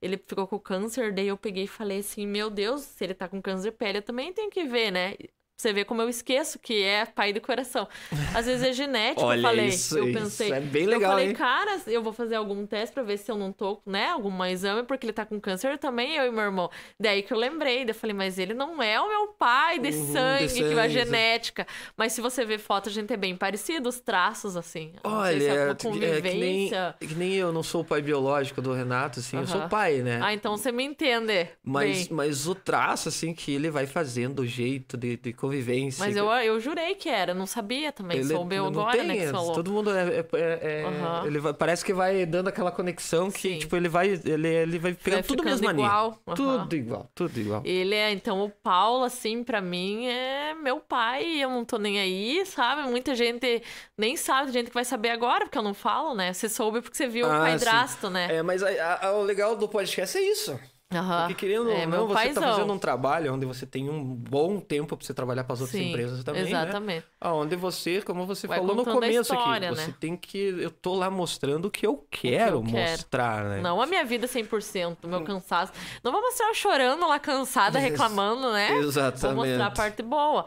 Ele 0.00 0.16
ficou 0.16 0.46
com 0.48 0.58
câncer, 0.58 1.12
daí 1.12 1.28
eu 1.28 1.36
peguei 1.36 1.64
e 1.64 1.68
falei 1.68 1.98
assim: 1.98 2.26
Meu 2.26 2.48
Deus, 2.48 2.80
se 2.80 3.04
ele 3.04 3.12
tá 3.14 3.28
com 3.28 3.42
câncer 3.42 3.70
de 3.70 3.76
pele, 3.76 3.98
eu 3.98 4.02
também 4.02 4.32
tenho 4.32 4.50
que 4.50 4.64
ver, 4.64 4.90
né? 4.90 5.14
Você 5.56 5.72
vê 5.72 5.84
como 5.84 6.02
eu 6.02 6.08
esqueço 6.08 6.58
que 6.58 6.82
é 6.82 7.06
pai 7.06 7.32
do 7.32 7.40
coração. 7.40 7.86
Às 8.34 8.46
vezes 8.46 8.62
é 8.66 8.72
genético, 8.74 9.22
Olha, 9.22 9.38
eu 9.38 9.42
falei. 9.42 9.66
isso- 9.68 9.96
eu 9.96 10.08
isso 10.08 10.18
pensei. 10.18 10.52
é 10.52 10.60
bem 10.60 10.84
legal, 10.86 11.02
eu 11.02 11.08
falei, 11.10 11.28
hein? 11.28 11.34
cara, 11.34 11.80
eu 11.86 12.02
vou 12.02 12.12
fazer 12.12 12.34
algum 12.34 12.66
teste 12.66 12.92
pra 12.92 13.02
ver 13.04 13.16
se 13.18 13.30
eu 13.30 13.36
não 13.36 13.52
tô, 13.52 13.80
né? 13.86 14.08
Algum 14.08 14.44
exame, 14.44 14.82
porque 14.82 15.06
ele 15.06 15.12
tá 15.12 15.24
com 15.24 15.40
câncer 15.40 15.78
também, 15.78 16.16
eu 16.16 16.26
e 16.26 16.30
meu 16.32 16.42
irmão. 16.42 16.68
Daí 16.98 17.22
que 17.22 17.32
eu 17.32 17.38
lembrei, 17.38 17.84
daí 17.84 17.90
eu 17.90 17.94
falei, 17.94 18.14
mas 18.14 18.36
ele 18.38 18.52
não 18.52 18.82
é 18.82 19.00
o 19.00 19.08
meu 19.08 19.28
pai 19.28 19.78
de 19.78 19.90
Uhum, 19.90 19.92
de 20.06 20.12
sangue, 20.12 20.48
que 20.48 20.74
vai 20.74 20.88
sangue, 20.90 21.04
genética. 21.04 21.66
Mas 21.96 22.12
se 22.12 22.20
você 22.20 22.44
ver 22.44 22.58
foto, 22.58 22.88
a 22.88 22.92
gente 22.92 23.12
é 23.12 23.16
bem 23.16 23.36
parecido, 23.36 23.88
os 23.88 24.00
traços, 24.00 24.56
assim. 24.56 24.90
Sei 24.90 25.00
se 25.00 25.00
Olha, 25.04 25.44
é 25.44 25.64
uma 25.64 25.72
é 25.72 25.74
que, 25.76 25.86
nem, 25.88 26.02
convivência. 26.10 26.96
é 27.00 27.06
que 27.06 27.14
nem 27.14 27.32
eu 27.34 27.52
não 27.52 27.62
sou 27.62 27.82
o 27.82 27.84
pai 27.84 28.02
biológico 28.02 28.60
do 28.60 28.72
Renato, 28.72 29.20
assim, 29.20 29.36
eu 29.36 29.46
sou 29.46 29.68
pai, 29.68 29.98
né? 30.02 30.18
Ah, 30.22 30.34
então 30.34 30.56
você 30.56 30.72
me 30.72 30.82
entende. 30.82 31.48
Mas, 31.62 32.08
bem. 32.08 32.16
mas 32.16 32.46
o 32.48 32.54
traço, 32.56 33.08
assim, 33.08 33.32
que 33.32 33.52
ele 33.52 33.70
vai 33.70 33.86
fazendo, 33.86 34.40
o 34.40 34.46
jeito 34.46 34.96
de, 34.96 35.16
de 35.16 35.32
convivência. 35.44 36.04
Mas 36.04 36.16
eu, 36.16 36.26
eu 36.30 36.58
jurei 36.60 36.94
que 36.94 37.08
era, 37.08 37.34
não 37.34 37.46
sabia 37.46 37.92
também. 37.92 38.18
ele 38.18 38.28
Soube 38.28 38.56
não 38.56 38.66
agora, 38.66 38.96
tem, 38.98 39.06
né, 39.06 39.16
que 39.16 39.26
falou. 39.32 39.52
Todo 39.52 39.70
mundo 39.70 39.90
é. 39.90 40.18
é- 40.20 40.26
é- 40.32 40.84
Aham. 40.84 41.26
ele 41.26 41.38
vai- 41.38 41.54
parece 41.54 41.84
que 41.84 41.92
vai 41.92 42.24
dando 42.26 42.48
aquela 42.48 42.70
conexão 42.70 43.30
que, 43.30 43.40
Sim. 43.54 43.58
tipo, 43.58 43.76
ele 43.76 43.88
vai. 43.88 44.08
Ele, 44.24 44.48
ele 44.48 44.78
vai 44.78 44.94
pegando 44.94 45.20
Vai 45.20 45.28
tudo 45.28 45.44
mesmo 45.44 45.70
igual. 45.70 46.18
aham. 46.26 46.34
Tudo 46.36 46.76
igual, 46.76 47.10
tudo 47.14 47.38
igual. 47.40 47.62
Ele 47.64 47.94
é, 47.94 48.10
então, 48.12 48.42
o 48.44 48.50
Paulo, 48.50 49.04
assim, 49.04 49.42
pra 49.44 49.60
mim, 49.60 50.06
é 50.06 50.54
meu 50.54 50.80
pai, 50.80 51.42
eu 51.42 51.50
não 51.50 51.64
tô 51.64 51.78
nem 51.78 51.98
aí, 52.00 52.44
sabe? 52.46 52.88
Muita 52.88 53.14
gente 53.14 53.62
nem 53.98 54.16
sabe, 54.16 54.52
gente 54.52 54.68
que 54.68 54.74
vai 54.74 54.84
saber 54.84 55.10
agora, 55.10 55.44
porque 55.44 55.58
eu 55.58 55.62
não 55.62 55.74
falo, 55.74 56.14
né? 56.14 56.32
Você 56.32 56.48
soube 56.48 56.80
porque 56.80 56.96
você 56.96 57.06
viu 57.06 57.26
Ah, 57.30 57.36
o 57.36 57.40
pai 57.40 57.58
sim. 57.58 57.64
drasto, 57.64 58.10
né? 58.10 58.28
É, 58.36 58.42
mas 58.42 58.62
a- 58.62 58.98
a- 59.08 59.12
o 59.12 59.22
legal 59.22 59.56
do 59.56 59.68
podcast 59.68 60.16
é 60.16 60.22
isso. 60.22 60.58
Aham. 60.94 61.26
Porque 61.26 61.34
querendo 61.34 61.70
é, 61.70 61.84
ou 61.84 61.88
não, 61.88 62.06
você 62.06 62.14
tá 62.14 62.40
paizão. 62.40 62.42
fazendo 62.42 62.72
um 62.72 62.78
trabalho 62.78 63.34
onde 63.34 63.46
você 63.46 63.66
tem 63.66 63.88
um 63.90 64.02
bom 64.02 64.60
tempo 64.60 64.96
pra 64.96 65.06
você 65.06 65.14
trabalhar 65.14 65.44
para 65.44 65.54
as 65.54 65.60
outras 65.60 65.78
Sim, 65.78 65.88
empresas 65.88 66.22
também, 66.22 66.44
né? 66.44 66.48
Exatamente. 66.48 67.06
Aonde 67.20 67.56
você, 67.56 68.02
como 68.02 68.26
você 68.26 68.46
Vai 68.46 68.58
falou 68.58 68.76
no 68.76 68.84
começo 68.84 69.32
história, 69.34 69.68
aqui, 69.70 69.76
né? 69.76 69.86
você 69.86 69.92
tem 69.92 70.16
que. 70.16 70.38
Eu 70.38 70.70
tô 70.70 70.94
lá 70.94 71.10
mostrando 71.10 71.66
o 71.66 71.70
que 71.70 71.86
eu 71.86 72.06
quero 72.10 72.56
eu 72.56 72.62
quero. 72.62 72.90
mostrar, 72.90 73.44
né? 73.44 73.60
Não 73.60 73.80
a 73.80 73.86
minha 73.86 74.04
vida 74.04 74.26
100%, 74.26 74.98
o 75.04 75.08
meu 75.08 75.22
cansaço. 75.24 75.72
Não 76.02 76.12
vou 76.12 76.20
mostrar 76.20 76.48
eu 76.48 76.54
chorando 76.54 77.06
lá, 77.06 77.18
cansada, 77.18 77.78
reclamando, 77.78 78.52
né? 78.52 78.68
Vou 78.70 78.82
Exatamente. 78.82 79.36
mostrar 79.36 79.66
a 79.66 79.70
parte 79.70 80.02
boa. 80.02 80.46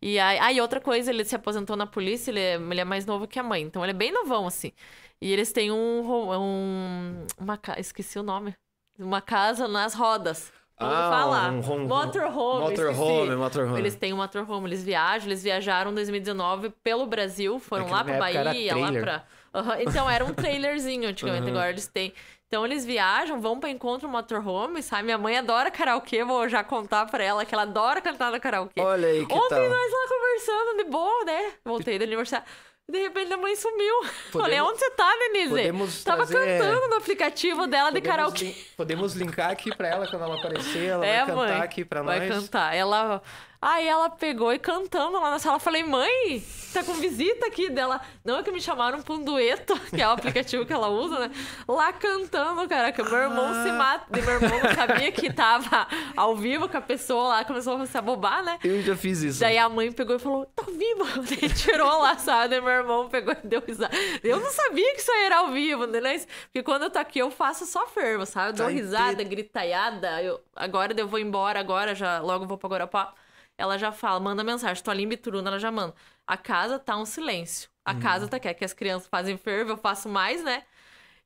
E 0.00 0.18
aí, 0.18 0.38
aí, 0.40 0.60
outra 0.60 0.80
coisa, 0.80 1.10
ele 1.12 1.24
se 1.24 1.36
aposentou 1.36 1.76
na 1.76 1.86
polícia, 1.86 2.32
ele 2.32 2.40
é, 2.40 2.54
ele 2.56 2.80
é 2.80 2.84
mais 2.84 3.06
novo 3.06 3.28
que 3.28 3.38
a 3.38 3.42
mãe, 3.42 3.62
então 3.62 3.84
ele 3.84 3.92
é 3.92 3.94
bem 3.94 4.10
novão, 4.12 4.48
assim. 4.48 4.72
E 5.20 5.32
eles 5.32 5.52
têm 5.52 5.70
um. 5.70 6.02
um 6.32 7.26
uma, 7.38 7.58
esqueci 7.78 8.18
o 8.18 8.22
nome. 8.24 8.52
Uma 8.98 9.20
casa 9.20 9.66
nas 9.66 9.94
rodas. 9.94 10.52
Vamos 10.78 10.96
Ah, 10.96 11.10
falar. 11.10 11.52
um 11.52 11.60
home- 11.70 11.86
motorhome. 11.86 12.60
Motorhome, 12.70 13.36
motorhome. 13.36 13.78
Eles 13.78 13.94
têm 13.94 14.12
um 14.12 14.16
motorhome, 14.16 14.68
eles 14.68 14.82
viajam, 14.82 15.28
eles 15.28 15.42
viajaram 15.42 15.92
em 15.92 15.94
2019 15.94 16.70
pelo 16.82 17.06
Brasil, 17.06 17.58
foram 17.60 17.86
É 17.86 17.90
lá 17.90 18.04
pra 18.04 18.18
Bahia, 18.18 18.76
lá 18.76 18.90
pra. 18.92 19.24
Aham, 19.54 19.76
Então 19.82 20.10
era 20.10 20.24
um 20.24 20.32
trailerzinho 20.34 21.08
antigamente, 21.08 21.42
Aham. 21.44 21.50
agora 21.52 21.70
eles 21.70 21.86
têm. 21.86 22.12
Então 22.48 22.66
eles 22.66 22.84
viajam, 22.84 23.40
vão 23.40 23.58
pra 23.60 23.70
encontro 23.70 24.08
motorhome, 24.08 24.82
sabe? 24.82 25.04
Minha 25.04 25.18
mãe 25.18 25.38
adora 25.38 25.70
karaokê, 25.70 26.24
vou 26.24 26.48
já 26.48 26.62
contar 26.64 27.06
pra 27.06 27.22
ela 27.22 27.44
que 27.44 27.54
ela 27.54 27.62
adora 27.62 28.00
cantar 28.00 28.30
no 28.32 28.40
karaokê. 28.40 28.80
Olha 28.80 29.08
aí 29.08 29.24
que 29.24 29.32
Ontem 29.32 29.48
tal. 29.48 29.68
nós 29.68 29.92
lá 29.92 30.08
conversando 30.08 30.76
de 30.78 30.84
boa, 30.90 31.24
né? 31.24 31.52
Voltei 31.64 31.98
do 31.98 32.04
aniversário. 32.04 32.44
De 32.90 32.98
repente 32.98 33.32
a 33.32 33.36
mãe 33.36 33.54
sumiu. 33.56 33.94
Falei, 34.32 34.60
onde 34.60 34.78
você 34.78 34.90
tá, 34.90 35.10
Denise? 35.16 35.48
podemos 35.50 36.04
Tava 36.04 36.26
trazer- 36.26 36.58
cantando 36.58 36.88
no 36.88 36.96
aplicativo 36.96 37.66
dela 37.66 37.90
de 37.90 38.00
Podemos 38.00 38.08
karaokê. 38.16 38.54
Podemos 38.76 39.14
linkar 39.14 39.50
aqui 39.50 39.74
pra 39.74 39.88
ela 39.88 40.06
quando 40.08 40.22
ela 40.24 40.36
aparecer, 40.38 40.86
ela 40.86 41.06
É, 41.06 41.18
vai 41.18 41.26
cantar 41.26 41.36
mãe. 41.36 41.60
aqui 41.62 41.84
pra 41.84 42.02
Vai 42.02 42.28
nós. 42.28 42.28
cantar. 42.44 42.74
Ela. 42.74 43.22
Aí 43.62 43.86
ela 43.86 44.10
pegou 44.10 44.52
e 44.52 44.58
cantando 44.58 45.20
lá 45.20 45.30
na 45.30 45.38
sala. 45.38 45.54
Eu 45.54 45.60
falei, 45.60 45.84
mãe, 45.84 46.42
tá 46.74 46.82
com 46.82 46.94
visita 46.94 47.46
aqui 47.46 47.70
dela. 47.70 48.00
Não 48.24 48.38
é 48.38 48.42
que 48.42 48.50
me 48.50 48.60
chamaram 48.60 49.00
pra 49.00 49.14
um 49.14 49.22
dueto, 49.22 49.78
que 49.88 50.02
é 50.02 50.08
o 50.08 50.10
aplicativo 50.10 50.66
que 50.66 50.72
ela 50.72 50.88
usa, 50.88 51.20
né? 51.20 51.30
Lá 51.68 51.92
cantando, 51.92 52.68
cara, 52.68 52.90
que 52.90 53.00
meu 53.00 53.14
irmão 53.14 53.46
ah. 53.46 53.62
se 53.62 53.70
mata. 53.70 54.06
Meu 54.10 54.34
irmão 54.34 54.60
não 54.64 54.74
sabia 54.74 55.12
que 55.12 55.32
tava 55.32 55.86
ao 56.16 56.34
vivo 56.34 56.68
com 56.68 56.76
a 56.76 56.80
pessoa 56.80 57.28
lá, 57.28 57.44
começou 57.44 57.76
a 57.76 57.86
se 57.86 57.96
abobar, 57.96 58.42
né? 58.42 58.58
Eu 58.64 58.82
já 58.82 58.96
fiz 58.96 59.22
isso. 59.22 59.38
Daí 59.38 59.56
a 59.56 59.68
mãe 59.68 59.92
pegou 59.92 60.16
e 60.16 60.18
falou, 60.18 60.44
tá 60.44 60.64
ao 60.66 60.72
vivo. 60.72 61.04
Daí 61.22 61.48
tirou 61.50 62.00
lá, 62.00 62.18
sabe? 62.18 62.48
Daí 62.48 62.60
meu 62.60 62.72
irmão 62.72 63.08
pegou 63.08 63.32
e 63.44 63.46
deu 63.46 63.62
risada. 63.64 63.96
Eu 64.24 64.40
não 64.40 64.50
sabia 64.50 64.92
que 64.92 65.00
isso 65.00 65.12
aí 65.12 65.26
era 65.26 65.38
ao 65.38 65.52
vivo, 65.52 65.86
né? 65.86 66.00
Porque 66.46 66.64
quando 66.64 66.82
eu 66.82 66.90
tô 66.90 66.98
aqui, 66.98 67.20
eu 67.20 67.30
faço 67.30 67.64
só 67.64 67.86
fervo, 67.86 68.26
sabe? 68.26 68.48
Eu 68.48 68.52
dou 68.54 68.66
tá 68.66 68.72
risada, 68.72 69.22
gritaiada. 69.22 70.20
Eu... 70.20 70.40
Agora 70.56 70.92
eu 70.96 71.06
vou 71.06 71.20
embora, 71.20 71.60
agora 71.60 71.94
já 71.94 72.18
logo 72.18 72.44
vou 72.44 72.58
pra 72.58 72.68
Guarapá 72.68 73.14
ela 73.62 73.78
já 73.78 73.92
fala, 73.92 74.18
manda 74.18 74.42
mensagem, 74.42 74.82
tô 74.82 74.90
ali 74.90 75.04
em 75.04 75.08
Bituruna, 75.08 75.50
ela 75.50 75.58
já 75.58 75.70
manda. 75.70 75.94
A 76.26 76.36
casa 76.36 76.80
tá 76.80 76.96
um 76.96 77.06
silêncio. 77.06 77.70
A 77.84 77.92
hum. 77.92 78.00
casa 78.00 78.26
tá 78.26 78.40
quer 78.40 78.54
que 78.54 78.64
as 78.64 78.72
crianças 78.72 79.06
fazem 79.06 79.36
fervo, 79.36 79.70
eu 79.70 79.76
faço 79.76 80.08
mais, 80.08 80.42
né? 80.42 80.64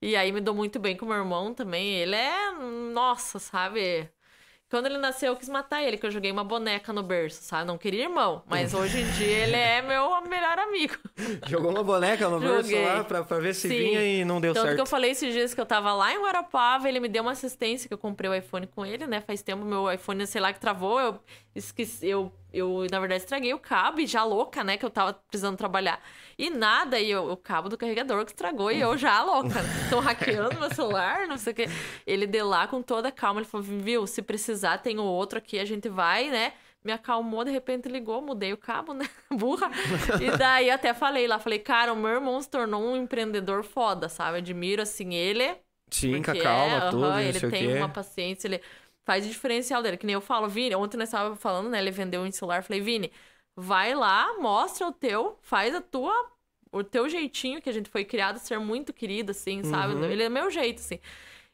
E 0.03 0.15
aí 0.15 0.31
me 0.33 0.41
dou 0.43 0.55
muito 0.55 0.79
bem 0.79 0.95
com 0.97 1.07
meu 1.07 1.17
irmão 1.17 1.55
também. 1.55 1.95
Ele 1.95 2.15
é, 2.15 2.53
nossa, 2.93 3.39
sabe? 3.39 4.11
Quando 4.69 4.87
ele 4.87 4.99
nasceu, 4.99 5.33
eu 5.33 5.37
quis 5.37 5.49
matar 5.49 5.83
ele, 5.83 5.97
que 5.97 6.05
eu 6.05 6.11
joguei 6.11 6.33
uma 6.33 6.43
boneca 6.43 6.93
no 6.93 7.03
berço, 7.03 7.41
sabe? 7.43 7.65
Não 7.67 7.79
queria 7.79 8.05
irmão, 8.05 8.43
mas 8.47 8.75
hoje 8.75 9.01
em 9.01 9.11
dia 9.13 9.45
ele 9.45 9.55
é 9.55 9.81
meu 9.81 10.21
melhor 10.23 10.59
amigo. 10.59 10.97
Jogou 11.47 11.71
uma 11.71 11.85
boneca 11.85 12.29
no 12.29 12.41
berço 12.41 12.75
lá 12.83 13.05
pra, 13.05 13.23
pra 13.23 13.39
ver 13.39 13.55
se 13.55 13.69
Sim. 13.69 13.77
vinha 13.77 14.03
e 14.03 14.25
não 14.25 14.41
deu 14.41 14.53
Tanto 14.53 14.65
certo. 14.65 14.75
que 14.75 14.83
eu 14.83 14.87
falei 14.87 15.13
esses 15.13 15.33
dias 15.33 15.55
que 15.55 15.61
eu 15.61 15.67
tava 15.67 15.93
lá 15.93 16.13
em 16.13 16.19
Guarapava, 16.21 16.89
ele 16.89 16.99
me 16.99 17.09
deu 17.09 17.23
uma 17.23 17.31
assistência, 17.33 17.87
que 17.87 17.95
eu 17.95 17.99
comprei 17.99 18.29
o 18.29 18.35
iPhone 18.35 18.67
com 18.67 18.85
ele, 18.85 19.07
né? 19.07 19.21
Faz 19.21 19.41
tempo 19.41 19.65
meu 19.65 19.91
iPhone, 19.93 20.27
sei 20.27 20.41
lá, 20.41 20.53
que 20.53 20.59
travou, 20.59 20.99
eu 21.01 21.21
esqueci, 21.55 22.09
eu 22.09 22.33
eu, 22.57 22.87
na 22.91 22.99
verdade, 22.99 23.23
estraguei 23.23 23.53
o 23.53 23.59
cabo 23.59 24.01
e 24.01 24.07
já 24.07 24.25
louca, 24.25 24.65
né? 24.65 24.77
Que 24.77 24.85
eu 24.85 24.91
tava 24.91 25.13
precisando 25.13 25.57
trabalhar. 25.57 26.01
E 26.39 26.49
nada, 26.49 26.99
e 26.99 27.11
eu, 27.11 27.31
o 27.31 27.37
cabo 27.37 27.69
do 27.69 27.77
carregador 27.77 28.25
que 28.25 28.31
estragou 28.31 28.71
e 28.73 28.81
eu 28.81 28.97
já 28.97 29.23
louca. 29.23 29.61
Estão 29.85 30.01
hackeando 30.01 30.59
meu 30.59 30.73
celular, 30.75 31.27
não 31.27 31.37
sei 31.37 31.53
o 31.53 31.57
quê. 31.57 31.67
Ele 32.07 32.27
deu 32.27 32.49
lá 32.49 32.67
com 32.67 32.81
toda 32.81 33.09
a 33.09 33.13
calma, 33.13 33.41
ele 33.41 33.49
falou: 33.49 33.67
viu, 33.67 34.07
se 34.07 34.23
precisar, 34.23 34.79
tem 34.79 34.99
o 34.99 35.05
outro 35.05 35.39
aqui, 35.39 35.59
a 35.59 35.65
gente 35.65 35.89
vai, 35.89 36.31
né? 36.31 36.55
Me 36.83 36.93
acalmou, 36.93 37.45
de 37.45 37.51
repente 37.51 37.89
ligou, 37.89 38.23
mudei 38.23 38.53
o 38.53 38.57
cabo, 38.57 38.95
né? 38.95 39.09
Burra. 39.31 39.71
E 40.21 40.37
daí 40.39 40.71
até 40.71 40.95
falei 40.95 41.27
lá, 41.27 41.39
falei, 41.39 41.59
cara, 41.59 41.93
o 41.93 41.97
meu 41.97 42.11
irmão 42.11 42.41
se 42.41 42.49
tornou 42.49 42.83
um 42.83 42.97
empreendedor 42.97 43.65
foda, 43.65 44.09
sabe? 44.09 44.39
Admiro 44.39 44.81
assim 44.81 45.15
ele. 45.15 45.57
Sim, 45.91 46.23
com 46.23 46.31
a 46.31 46.43
calma, 46.43 46.77
é, 46.77 46.91
tudo. 46.91 47.07
Uhum, 47.07 47.19
ele 47.19 47.51
tem 47.51 47.77
uma 47.77 47.89
paciência, 47.89 48.49
ele 48.49 48.61
faz 49.07 49.25
o 49.25 49.29
diferencial 49.29 49.83
dele. 49.83 49.97
Que 49.97 50.05
nem 50.05 50.15
eu 50.15 50.21
falo, 50.21 50.49
Vini, 50.49 50.75
ontem 50.75 50.99
nós 50.99 51.09
estávamos 51.09 51.41
falando, 51.41 51.71
né? 51.71 51.79
Ele 51.81 51.91
vendeu 51.91 52.21
um 52.23 52.31
celular. 52.31 52.63
Falei, 52.63 52.83
Vini, 52.83 53.13
vai 53.57 53.95
lá, 53.95 54.37
mostra 54.39 54.87
o 54.87 54.93
teu, 54.93 55.39
faz 55.41 55.75
a 55.75 55.81
tua. 55.81 56.13
O 56.73 56.85
teu 56.85 57.09
jeitinho, 57.09 57.63
que 57.63 57.71
a 57.71 57.73
gente 57.73 57.89
foi 57.89 58.05
criado, 58.05 58.39
ser 58.39 58.59
muito 58.59 58.93
querido, 58.93 59.31
assim, 59.31 59.63
sabe? 59.63 59.95
Uhum. 59.95 60.05
Ele 60.05 60.25
é 60.25 60.29
meu 60.29 60.51
jeito, 60.51 60.81
assim. 60.81 60.99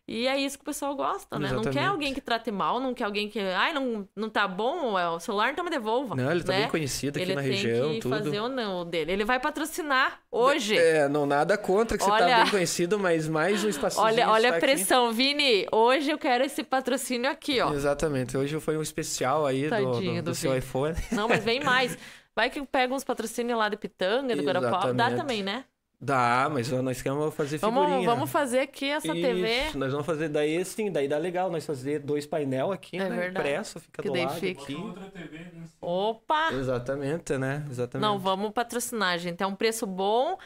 E 0.07 0.27
é 0.27 0.37
isso 0.37 0.59
que 0.59 0.63
o 0.63 0.67
pessoal 0.67 0.97
gosta, 0.97 1.39
né? 1.39 1.47
Exatamente. 1.47 1.65
Não 1.65 1.73
quer 1.73 1.89
alguém 1.89 2.13
que 2.13 2.21
trate 2.21 2.51
mal, 2.51 2.81
não 2.81 2.93
quer 2.93 3.05
alguém 3.05 3.29
que. 3.29 3.39
Ai, 3.39 3.73
não, 3.73 4.07
não 4.17 4.29
tá 4.29 4.49
bom 4.49 4.95
o 4.95 5.21
celular, 5.21 5.53
então 5.53 5.65
me 5.65 5.71
devolva. 5.71 6.17
Não, 6.17 6.31
ele 6.31 6.43
tá 6.43 6.53
né? 6.53 6.61
bem 6.61 6.69
conhecido 6.69 7.17
aqui 7.17 7.25
ele 7.25 7.35
na 7.37 7.41
região. 7.41 7.91
Ele 7.91 8.01
tem 8.01 8.01
que 8.01 8.09
fazer 8.09 8.41
o 8.41 8.49
não 8.49 8.85
dele. 8.85 9.13
Ele 9.13 9.25
vai 9.25 9.39
patrocinar 9.39 10.21
hoje. 10.31 10.77
É, 10.77 11.09
não 11.09 11.25
nada 11.25 11.57
contra 11.57 11.97
que 11.97 12.03
você 12.03 12.11
tá 12.11 12.17
olha... 12.17 12.27
tá 12.27 12.43
bem 12.43 12.51
conhecido, 12.51 12.99
mas 12.99 13.29
mais 13.29 13.63
um 13.63 13.69
espacinho. 13.69 14.05
Olha, 14.05 14.29
olha 14.29 14.57
a 14.57 14.59
pressão, 14.59 15.07
aqui. 15.07 15.17
Vini. 15.17 15.67
Hoje 15.71 16.11
eu 16.11 16.19
quero 16.19 16.45
esse 16.45 16.65
patrocínio 16.65 17.31
aqui, 17.31 17.61
ó. 17.61 17.73
Exatamente. 17.73 18.37
Hoje 18.37 18.59
foi 18.59 18.77
um 18.77 18.83
especial 18.83 19.47
aí 19.47 19.71
do, 19.71 19.77
do, 19.77 20.01
do, 20.01 20.23
do 20.23 20.35
seu 20.35 20.57
iPhone. 20.57 20.97
Não, 21.13 21.29
mas 21.29 21.45
vem 21.45 21.61
mais. 21.65 21.97
Vai 22.35 22.51
que 22.51 22.61
pega 22.67 22.93
uns 22.93 23.05
patrocínios 23.05 23.59
lá 23.59 23.69
de 23.69 23.77
Pitanga, 23.77 24.35
do 24.35 24.43
Guarapó. 24.43 24.93
Dá 24.93 25.11
também, 25.11 25.43
né? 25.43 25.65
Dá, 26.05 26.49
mas 26.53 26.69
nós 26.69 27.01
queremos 27.01 27.33
fazer 27.33 27.59
figurinha. 27.59 27.87
Vamos, 27.87 28.05
vamos 28.07 28.31
fazer 28.31 28.59
aqui 28.59 28.91
essa 28.91 29.07
Isso, 29.07 29.23
TV. 29.23 29.71
Nós 29.77 29.93
vamos 29.93 30.05
fazer 30.05 30.29
daí 30.29 30.65
sim, 30.65 30.91
daí 30.91 31.07
dá 31.07 31.17
legal 31.17 31.49
nós 31.49 31.65
fazer 31.65 32.01
dois 32.01 32.27
painel 32.27 32.73
aqui, 32.73 32.97
é 32.97 33.09
né? 33.09 33.17
Verdade. 33.17 33.49
Impresso, 33.49 33.79
fica 33.79 34.03
que 34.03 34.09
do 34.09 34.19
lado 34.19 34.41
fica. 34.41 34.63
aqui. 34.63 34.75
Né? 34.75 35.69
Opa! 35.81 36.53
Exatamente, 36.55 37.39
né? 37.39 37.65
Exatamente. 37.71 38.05
Não, 38.05 38.19
vamos 38.19 38.51
patrocinar, 38.51 39.17
gente. 39.21 39.45
É 39.45 39.47
um 39.47 39.55
preço 39.55 39.87
bom 39.87 40.37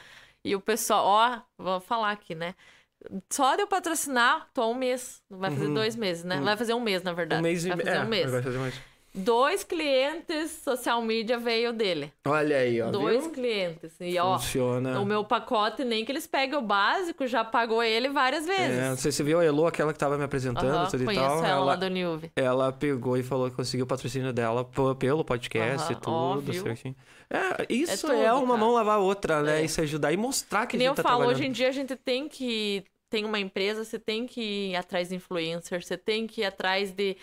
e 0.44 0.54
o 0.54 0.60
pessoal, 0.60 1.06
ó, 1.06 1.40
vou 1.56 1.80
falar 1.80 2.10
aqui, 2.10 2.34
né? 2.34 2.54
Só 3.30 3.56
de 3.56 3.62
eu 3.62 3.66
patrocinar, 3.66 4.48
tô 4.52 4.70
um 4.70 4.74
mês. 4.74 5.22
Vai 5.30 5.50
fazer 5.50 5.68
uhum. 5.68 5.74
dois 5.74 5.96
meses, 5.96 6.22
né? 6.22 6.36
Uhum. 6.36 6.44
Vai 6.44 6.56
fazer 6.58 6.74
um 6.74 6.80
mês, 6.80 7.02
na 7.02 7.14
verdade. 7.14 7.40
Um 7.40 7.44
mês 7.44 7.64
e 7.64 7.68
vai 7.68 7.78
fazer 7.78 7.96
é, 7.96 8.00
um 8.02 8.08
mês. 8.08 8.30
Vai 8.30 8.42
fazer 8.42 8.58
mais 8.58 8.74
dois 9.16 9.64
clientes 9.64 10.50
social 10.62 11.00
media 11.00 11.38
veio 11.38 11.72
dele. 11.72 12.12
Olha 12.26 12.58
aí, 12.58 12.80
ó. 12.80 12.90
Dois 12.90 13.22
viu? 13.22 13.32
clientes. 13.32 13.92
E, 13.98 14.18
ó, 14.18 14.38
Funciona. 14.38 15.00
O 15.00 15.04
meu 15.04 15.24
pacote, 15.24 15.84
nem 15.84 16.04
que 16.04 16.12
eles 16.12 16.26
peguem 16.26 16.58
o 16.58 16.62
básico, 16.62 17.26
já 17.26 17.44
pagou 17.44 17.82
ele 17.82 18.10
várias 18.10 18.46
vezes. 18.46 18.78
É, 18.78 18.90
não 18.90 18.96
sei 18.96 19.10
se 19.10 19.16
você 19.16 19.22
viu 19.24 19.40
a 19.40 19.44
Elo, 19.44 19.66
aquela 19.66 19.92
que 19.92 19.98
tava 19.98 20.18
me 20.18 20.24
apresentando, 20.24 20.82
uhum, 20.82 20.90
tudo 20.90 21.10
e 21.10 21.14
tal. 21.14 21.38
Ela, 21.38 21.48
ela 21.48 21.64
lá 21.64 21.76
do 21.76 21.88
Nilve. 21.88 22.30
Ela 22.36 22.72
pegou 22.72 23.16
e 23.16 23.22
falou 23.22 23.50
que 23.50 23.56
conseguiu 23.56 23.84
o 23.84 23.88
patrocínio 23.88 24.32
dela 24.32 24.68
pelo 24.98 25.24
podcast 25.24 25.92
uhum, 25.92 25.98
e 25.98 26.00
tudo, 26.00 26.62
certinho. 26.62 26.94
É, 27.30 27.66
isso 27.68 28.06
é, 28.06 28.10
tudo, 28.10 28.12
é 28.12 28.32
uma 28.32 28.46
cara. 28.46 28.58
mão 28.58 28.72
lavar 28.72 28.98
a 28.98 29.00
outra, 29.00 29.42
né? 29.42 29.60
É. 29.60 29.64
Isso 29.64 29.80
ajudar 29.80 30.12
e 30.12 30.16
mostrar 30.16 30.66
que, 30.66 30.76
que 30.76 30.76
a 30.76 30.78
gente 30.78 30.88
nem 30.88 30.94
tá 30.94 31.02
eu 31.02 31.04
falo, 31.04 31.26
hoje 31.26 31.44
em 31.44 31.50
dia 31.50 31.68
a 31.68 31.72
gente 31.72 31.96
tem 31.96 32.28
que 32.28 32.84
tem 33.08 33.24
uma 33.24 33.38
empresa, 33.38 33.84
você 33.84 33.98
tem 33.98 34.26
que 34.26 34.70
ir 34.70 34.76
atrás 34.76 35.08
de 35.08 35.14
influencer, 35.14 35.82
você 35.82 35.96
tem 35.96 36.26
que 36.26 36.40
ir 36.40 36.44
atrás 36.44 36.90
de 36.92 37.16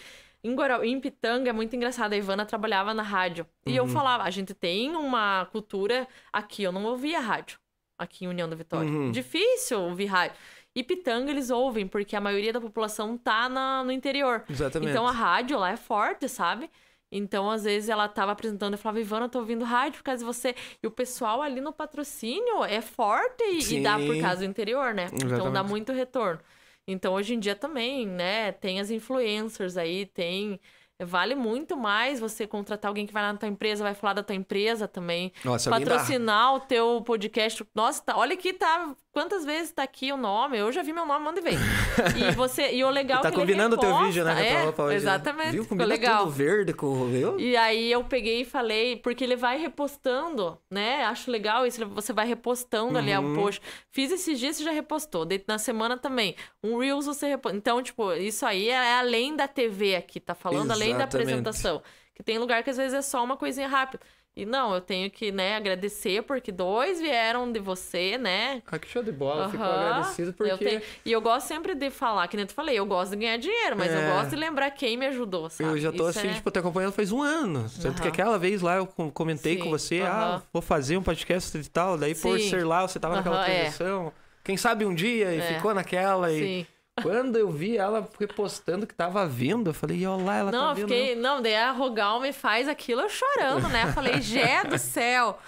em, 0.43 0.53
Guarau, 0.55 0.83
em 0.83 0.99
Pitanga 0.99 1.49
é 1.49 1.53
muito 1.53 1.75
engraçado. 1.75 2.13
A 2.13 2.17
Ivana 2.17 2.45
trabalhava 2.45 2.93
na 2.93 3.03
rádio. 3.03 3.47
E 3.65 3.71
uhum. 3.71 3.77
eu 3.77 3.87
falava, 3.87 4.23
a 4.23 4.29
gente 4.29 4.53
tem 4.53 4.95
uma 4.95 5.47
cultura. 5.51 6.07
Aqui 6.31 6.63
eu 6.63 6.71
não 6.71 6.83
ouvia 6.85 7.19
rádio. 7.19 7.57
Aqui 7.97 8.25
em 8.25 8.27
União 8.27 8.49
da 8.49 8.55
Vitória. 8.55 8.89
Uhum. 8.89 9.11
Difícil 9.11 9.79
ouvir 9.79 10.07
rádio. 10.07 10.35
E 10.75 10.83
Pitanga 10.83 11.31
eles 11.31 11.49
ouvem, 11.49 11.87
porque 11.87 12.15
a 12.15 12.21
maioria 12.21 12.51
da 12.51 12.59
população 12.59 13.17
tá 13.17 13.47
na, 13.47 13.83
no 13.83 13.91
interior. 13.91 14.43
Exatamente. 14.49 14.89
Então 14.89 15.07
a 15.07 15.11
rádio 15.11 15.57
lá 15.57 15.71
é 15.71 15.77
forte, 15.77 16.27
sabe? 16.27 16.69
Então, 17.15 17.49
às 17.51 17.63
vezes, 17.63 17.89
ela 17.89 18.07
tava 18.07 18.31
apresentando, 18.31 18.73
eu 18.73 18.77
falava, 18.79 18.99
Ivana, 18.99 19.25
eu 19.25 19.29
tô 19.29 19.37
ouvindo 19.37 19.63
rádio 19.63 19.99
por 19.99 20.03
causa 20.03 20.19
de 20.19 20.25
você. 20.25 20.55
E 20.81 20.87
o 20.87 20.89
pessoal 20.89 21.43
ali 21.43 21.61
no 21.61 21.71
patrocínio 21.71 22.65
é 22.65 22.81
forte 22.81 23.43
e, 23.43 23.75
e 23.75 23.83
dá 23.83 23.99
por 23.99 24.19
causa 24.19 24.37
do 24.37 24.45
interior, 24.45 24.95
né? 24.95 25.05
Exatamente. 25.05 25.33
Então 25.35 25.53
dá 25.53 25.63
muito 25.63 25.91
retorno. 25.91 26.39
Então, 26.87 27.13
hoje 27.13 27.33
em 27.33 27.39
dia 27.39 27.55
também, 27.55 28.05
né, 28.07 28.51
tem 28.51 28.79
as 28.79 28.89
influencers 28.89 29.77
aí, 29.77 30.05
tem 30.05 30.59
vale 31.01 31.35
muito 31.35 31.75
mais 31.75 32.19
você 32.19 32.45
contratar 32.45 32.89
alguém 32.89 33.05
que 33.05 33.13
vai 33.13 33.23
lá 33.23 33.33
na 33.33 33.39
tua 33.39 33.49
empresa, 33.49 33.83
vai 33.83 33.93
falar 33.93 34.13
da 34.13 34.23
tua 34.23 34.35
empresa 34.35 34.87
também. 34.87 35.31
Nossa, 35.43 35.69
patrocinar 35.69 36.55
o 36.55 36.59
teu 36.59 37.01
podcast. 37.01 37.65
Nossa, 37.73 38.01
tá, 38.01 38.17
olha 38.17 38.33
aqui, 38.33 38.53
tá. 38.53 38.95
Quantas 39.11 39.45
vezes 39.45 39.71
tá 39.71 39.83
aqui 39.83 40.11
o 40.11 40.17
nome? 40.17 40.57
Eu 40.57 40.71
já 40.71 40.81
vi 40.81 40.91
meu 40.91 41.05
nome, 41.05 41.23
manda 41.23 41.39
ver. 41.39 41.53
E 42.17 42.31
você. 42.35 42.73
E 42.73 42.83
o 42.83 42.89
legal 42.89 43.21
tá 43.21 43.29
é 43.29 43.31
que 43.31 43.37
combinando 43.37 43.75
o 43.75 43.79
teu 43.79 43.97
vídeo, 43.99 44.23
né? 44.23 44.47
É, 44.47 44.67
hoje, 44.67 44.75
né? 44.77 44.95
exatamente. 44.95 45.45
Né? 45.45 45.51
Viu? 45.51 45.65
Combina 45.65 45.87
legal. 45.87 46.23
tudo 46.23 46.31
verde 46.31 46.73
com 46.73 46.87
o 46.87 47.05
viu? 47.05 47.39
E 47.39 47.55
aí 47.55 47.91
eu 47.91 48.03
peguei 48.03 48.41
e 48.41 48.45
falei, 48.45 48.95
porque 48.97 49.23
ele 49.23 49.35
vai 49.35 49.57
repostando, 49.57 50.57
né? 50.69 51.05
Acho 51.05 51.29
legal 51.29 51.65
isso. 51.65 51.85
Você 51.87 52.11
vai 52.11 52.25
repostando 52.25 52.93
uhum. 52.93 52.97
ali 52.97 53.15
o 53.15 53.21
uhum. 53.21 53.35
post. 53.35 53.61
Fiz 53.91 54.11
esses 54.11 54.39
dias, 54.39 54.57
você 54.57 54.63
já 54.63 54.71
repostou. 54.71 55.27
Na 55.47 55.59
semana 55.59 55.97
também. 55.97 56.35
Um 56.63 56.79
Reels 56.79 57.05
você 57.05 57.27
repostou. 57.27 57.57
Então, 57.57 57.83
tipo, 57.83 58.13
isso 58.13 58.45
aí 58.45 58.69
é 58.69 58.95
além 58.95 59.35
da 59.35 59.47
TV 59.47 59.95
aqui, 59.95 60.19
tá 60.19 60.33
falando? 60.33 60.65
Exatamente. 60.65 60.82
Além 60.82 60.82
da 60.91 61.03
apresentação. 61.03 61.81
Que 62.15 62.21
tem 62.21 62.37
lugar 62.37 62.63
que 62.63 62.69
às 62.69 62.77
vezes 62.77 62.93
é 62.93 63.01
só 63.01 63.23
uma 63.23 63.37
coisinha 63.37 63.67
rápida. 63.67 64.03
E 64.35 64.47
não, 64.47 64.73
eu 64.73 64.81
tenho 64.81 65.11
que, 65.11 65.31
né, 65.31 65.55
agradecer 65.55 66.23
porque 66.23 66.51
dois 66.51 66.99
vieram 66.99 67.51
de 67.51 67.59
você, 67.59 68.17
né? 68.17 68.63
Ah, 68.65 68.79
que 68.79 68.87
show 68.87 69.03
de 69.03 69.11
bola, 69.11 69.45
uhum. 69.45 69.51
fico 69.51 69.63
agradecido 69.63 70.33
porque... 70.33 70.51
Eu 70.51 70.57
tenho... 70.57 70.81
E 71.05 71.11
eu 71.11 71.21
gosto 71.21 71.45
sempre 71.45 71.75
de 71.75 71.91
falar, 71.91 72.27
que 72.27 72.35
nem 72.35 72.43
tu 72.43 72.53
falei, 72.53 72.79
eu 72.79 72.85
gosto 72.85 73.11
de 73.11 73.17
ganhar 73.17 73.37
dinheiro, 73.37 73.77
mas 73.77 73.91
é... 73.91 73.95
eu 73.95 74.11
gosto 74.15 74.31
de 74.31 74.35
lembrar 74.35 74.71
quem 74.71 74.97
me 74.97 75.05
ajudou, 75.05 75.51
sabe? 75.51 75.69
Eu 75.69 75.77
já 75.77 75.91
tô 75.91 76.09
Isso 76.09 76.17
assim, 76.17 76.29
é... 76.29 76.33
tipo, 76.33 76.49
te 76.49 76.57
acompanhando 76.57 76.93
faz 76.93 77.11
um 77.11 77.21
ano. 77.21 77.69
Tanto 77.79 77.97
uhum. 77.97 78.01
que 78.01 78.07
aquela 78.07 78.39
vez 78.39 78.63
lá 78.63 78.77
eu 78.77 78.87
comentei 78.87 79.57
Sim. 79.57 79.63
com 79.63 79.69
você, 79.69 80.01
uhum. 80.01 80.07
ah, 80.07 80.41
vou 80.51 80.63
fazer 80.63 80.97
um 80.97 81.03
podcast 81.03 81.55
e 81.55 81.69
tal, 81.69 81.95
daí 81.95 82.15
Sim. 82.15 82.21
por 82.23 82.39
ser 82.39 82.65
lá, 82.65 82.87
você 82.87 82.99
tava 82.99 83.17
naquela 83.17 83.45
transição. 83.45 84.07
É. 84.07 84.11
Quem 84.43 84.57
sabe 84.57 84.83
um 84.83 84.95
dia 84.95 85.31
e 85.31 85.39
é. 85.39 85.53
ficou 85.53 85.75
naquela 85.75 86.31
e... 86.31 86.39
Sim. 86.39 86.67
Quando 87.01 87.37
eu 87.37 87.49
vi 87.49 87.75
ela 87.77 88.07
repostando 88.19 88.85
que 88.85 88.93
tava 88.93 89.25
vindo, 89.25 89.71
eu 89.71 89.73
falei, 89.73 90.05
olha 90.05 90.23
lá, 90.23 90.35
ela 90.37 90.51
não, 90.51 90.67
tá 90.67 90.73
vindo. 90.73 90.87
Fiquei, 90.87 91.15
não, 91.15 91.41
daí 91.41 91.55
a 91.55 91.71
Rogal 91.71 92.19
me 92.19 92.31
faz 92.31 92.67
aquilo 92.67 93.01
eu 93.01 93.09
chorando, 93.09 93.67
né? 93.69 93.85
Eu 93.85 93.93
falei, 93.93 94.21
Gé 94.21 94.63
do 94.63 94.77
céu. 94.77 95.39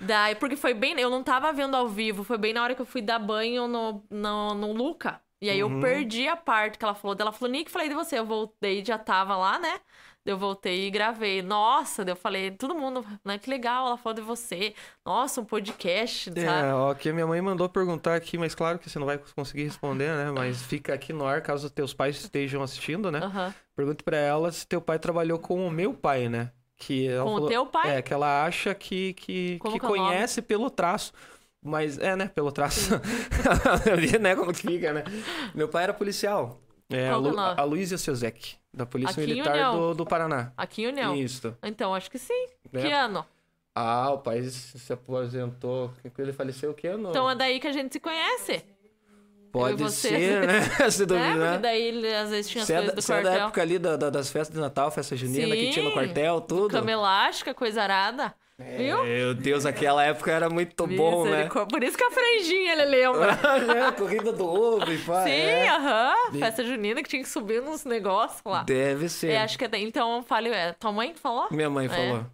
Daí, 0.00 0.34
porque 0.34 0.56
foi 0.56 0.74
bem. 0.74 0.98
Eu 0.98 1.10
não 1.10 1.22
tava 1.22 1.52
vendo 1.52 1.76
ao 1.76 1.88
vivo, 1.88 2.24
foi 2.24 2.38
bem 2.38 2.52
na 2.52 2.62
hora 2.62 2.74
que 2.74 2.80
eu 2.80 2.86
fui 2.86 3.02
dar 3.02 3.18
banho 3.18 3.68
no, 3.68 4.02
no, 4.10 4.54
no 4.54 4.72
Luca. 4.72 5.20
E 5.40 5.50
aí 5.50 5.62
uhum. 5.62 5.76
eu 5.76 5.80
perdi 5.80 6.26
a 6.26 6.36
parte 6.36 6.78
que 6.78 6.84
ela 6.84 6.94
falou 6.94 7.14
dela. 7.14 7.32
Falou, 7.32 7.52
Nick, 7.52 7.70
falei 7.70 7.88
de 7.88 7.94
você. 7.94 8.18
Eu 8.18 8.26
voltei, 8.26 8.84
já 8.84 8.98
tava 8.98 9.36
lá, 9.36 9.58
né? 9.58 9.80
Eu 10.28 10.36
voltei 10.36 10.86
e 10.86 10.90
gravei. 10.90 11.40
Nossa, 11.40 12.02
eu 12.02 12.14
falei, 12.14 12.50
todo 12.50 12.74
mundo, 12.74 13.02
né? 13.24 13.38
Que 13.38 13.48
legal, 13.48 13.86
ela 13.86 13.96
falou 13.96 14.14
de 14.14 14.20
você. 14.20 14.74
Nossa, 15.02 15.40
um 15.40 15.44
podcast, 15.44 16.28
é, 16.36 16.44
sabe? 16.44 16.68
É, 16.68 16.74
ó, 16.74 16.92
que 16.92 17.10
minha 17.12 17.26
mãe 17.26 17.40
mandou 17.40 17.66
perguntar 17.66 18.14
aqui, 18.14 18.36
mas 18.36 18.54
claro 18.54 18.78
que 18.78 18.90
você 18.90 18.98
não 18.98 19.06
vai 19.06 19.18
conseguir 19.34 19.64
responder, 19.64 20.14
né? 20.14 20.30
Mas 20.30 20.60
fica 20.60 20.92
aqui 20.92 21.14
no 21.14 21.26
ar, 21.26 21.40
caso 21.40 21.70
teus 21.70 21.94
pais 21.94 22.16
estejam 22.20 22.62
assistindo, 22.62 23.10
né? 23.10 23.20
Uhum. 23.20 23.54
Pergunte 23.74 24.04
para 24.04 24.18
ela 24.18 24.52
se 24.52 24.66
teu 24.66 24.82
pai 24.82 24.98
trabalhou 24.98 25.38
com 25.38 25.66
o 25.66 25.70
meu 25.70 25.94
pai, 25.94 26.28
né? 26.28 26.52
Que 26.76 27.08
ela 27.08 27.24
Com 27.24 27.30
o 27.30 27.34
falou- 27.34 27.48
teu 27.48 27.64
pai? 27.66 27.96
É, 27.96 28.02
que 28.02 28.12
ela 28.12 28.44
acha 28.44 28.74
que, 28.74 29.14
que, 29.14 29.58
Como 29.60 29.80
que 29.80 29.86
é 29.86 29.88
o 29.88 29.96
nome? 29.96 30.08
conhece 30.10 30.42
pelo 30.42 30.68
traço. 30.68 31.10
Mas, 31.64 31.98
é, 31.98 32.14
né, 32.14 32.28
pelo 32.28 32.52
traço. 32.52 32.90
Né, 34.20 34.36
como 34.36 34.52
que 34.52 34.60
fica, 34.60 34.92
né? 34.92 35.04
Meu 35.54 35.68
pai 35.68 35.84
era 35.84 35.94
policial. 35.94 36.60
É, 36.90 37.08
a, 37.08 37.12
Qual 37.12 37.26
é 37.26 37.28
Lu, 37.30 37.36
nome? 37.36 37.54
a 37.60 37.64
Luísa 37.64 37.98
Siozek, 37.98 38.56
da 38.72 38.86
Polícia 38.86 39.12
Aqui 39.12 39.20
Militar 39.32 39.72
do, 39.72 39.94
do 39.94 40.06
Paraná. 40.06 40.52
Aqui 40.56 40.82
em 40.82 40.86
União. 40.88 41.14
Isso. 41.14 41.54
Então, 41.62 41.94
acho 41.94 42.10
que 42.10 42.18
sim. 42.18 42.46
É. 42.72 42.80
Que 42.82 42.90
ano? 42.92 43.26
Ah, 43.74 44.10
o 44.10 44.18
pai 44.18 44.42
se 44.42 44.92
aposentou. 44.92 45.92
Ele 46.18 46.32
faleceu 46.32 46.72
que 46.74 46.86
ano? 46.86 47.10
Então 47.10 47.30
é 47.30 47.34
daí 47.34 47.60
que 47.60 47.66
a 47.66 47.72
gente 47.72 47.92
se 47.92 48.00
conhece. 48.00 48.64
Pode 49.52 49.82
você. 49.82 50.08
ser, 50.08 50.46
né? 50.46 50.60
Se 50.90 51.00
né? 51.00 51.06
duvidar. 51.06 51.48
Porque 51.52 51.58
daí 51.62 51.82
ele, 51.82 52.14
às 52.14 52.30
vezes 52.30 52.50
tinha 52.50 52.62
as 52.62 52.66
Você 52.66 52.72
é, 52.74 52.76
coisas 52.76 52.94
da, 52.94 52.94
do 52.96 53.02
você 53.02 53.12
é 53.12 53.16
da 53.16 53.22
quartel. 53.30 53.44
época 53.46 53.62
ali 53.62 53.78
da- 53.78 53.96
da- 53.96 54.10
das 54.10 54.30
festas 54.30 54.54
de 54.54 54.60
Natal, 54.60 54.90
festa 54.90 55.16
junina 55.16 55.54
que 55.54 55.70
tinha 55.70 55.84
no 55.84 55.90
Sim. 55.90 55.94
quartel, 55.96 56.40
tudo. 56.42 56.70
Cama 56.70 56.90
elástica, 56.90 57.54
coisa 57.54 57.82
arada. 57.82 58.34
Viu? 58.58 59.04
Meu 59.04 59.34
Deus, 59.34 59.64
aquela 59.64 60.02
época 60.02 60.32
era 60.32 60.50
muito 60.50 60.84
bom, 60.86 61.24
né? 61.24 61.48
Por 61.70 61.82
isso 61.84 61.96
que 61.96 62.02
a 62.02 62.10
franjinha 62.10 62.72
ele 62.72 62.84
lembra. 62.86 63.38
é, 63.88 63.92
corrida 63.92 64.32
do 64.32 64.44
ovo 64.44 64.90
e 64.92 64.98
pá. 64.98 65.22
Sim, 65.22 65.30
é. 65.30 65.68
aham. 65.68 66.14
Festa 66.40 66.64
junina 66.64 67.00
que 67.00 67.08
tinha 67.08 67.22
que 67.22 67.28
subir 67.28 67.62
nos 67.62 67.84
negócios 67.84 68.42
lá. 68.44 68.64
Deve 68.64 69.08
ser. 69.08 69.30
É, 69.30 69.42
acho 69.42 69.56
que 69.56 69.64
é. 69.64 69.68
Então, 69.74 70.24
fale, 70.24 70.48
é, 70.50 70.72
tua 70.72 70.90
mãe 70.90 71.14
falou? 71.14 71.46
Minha 71.52 71.70
mãe 71.70 71.86
É. 71.86 71.88
falou. 71.88 72.26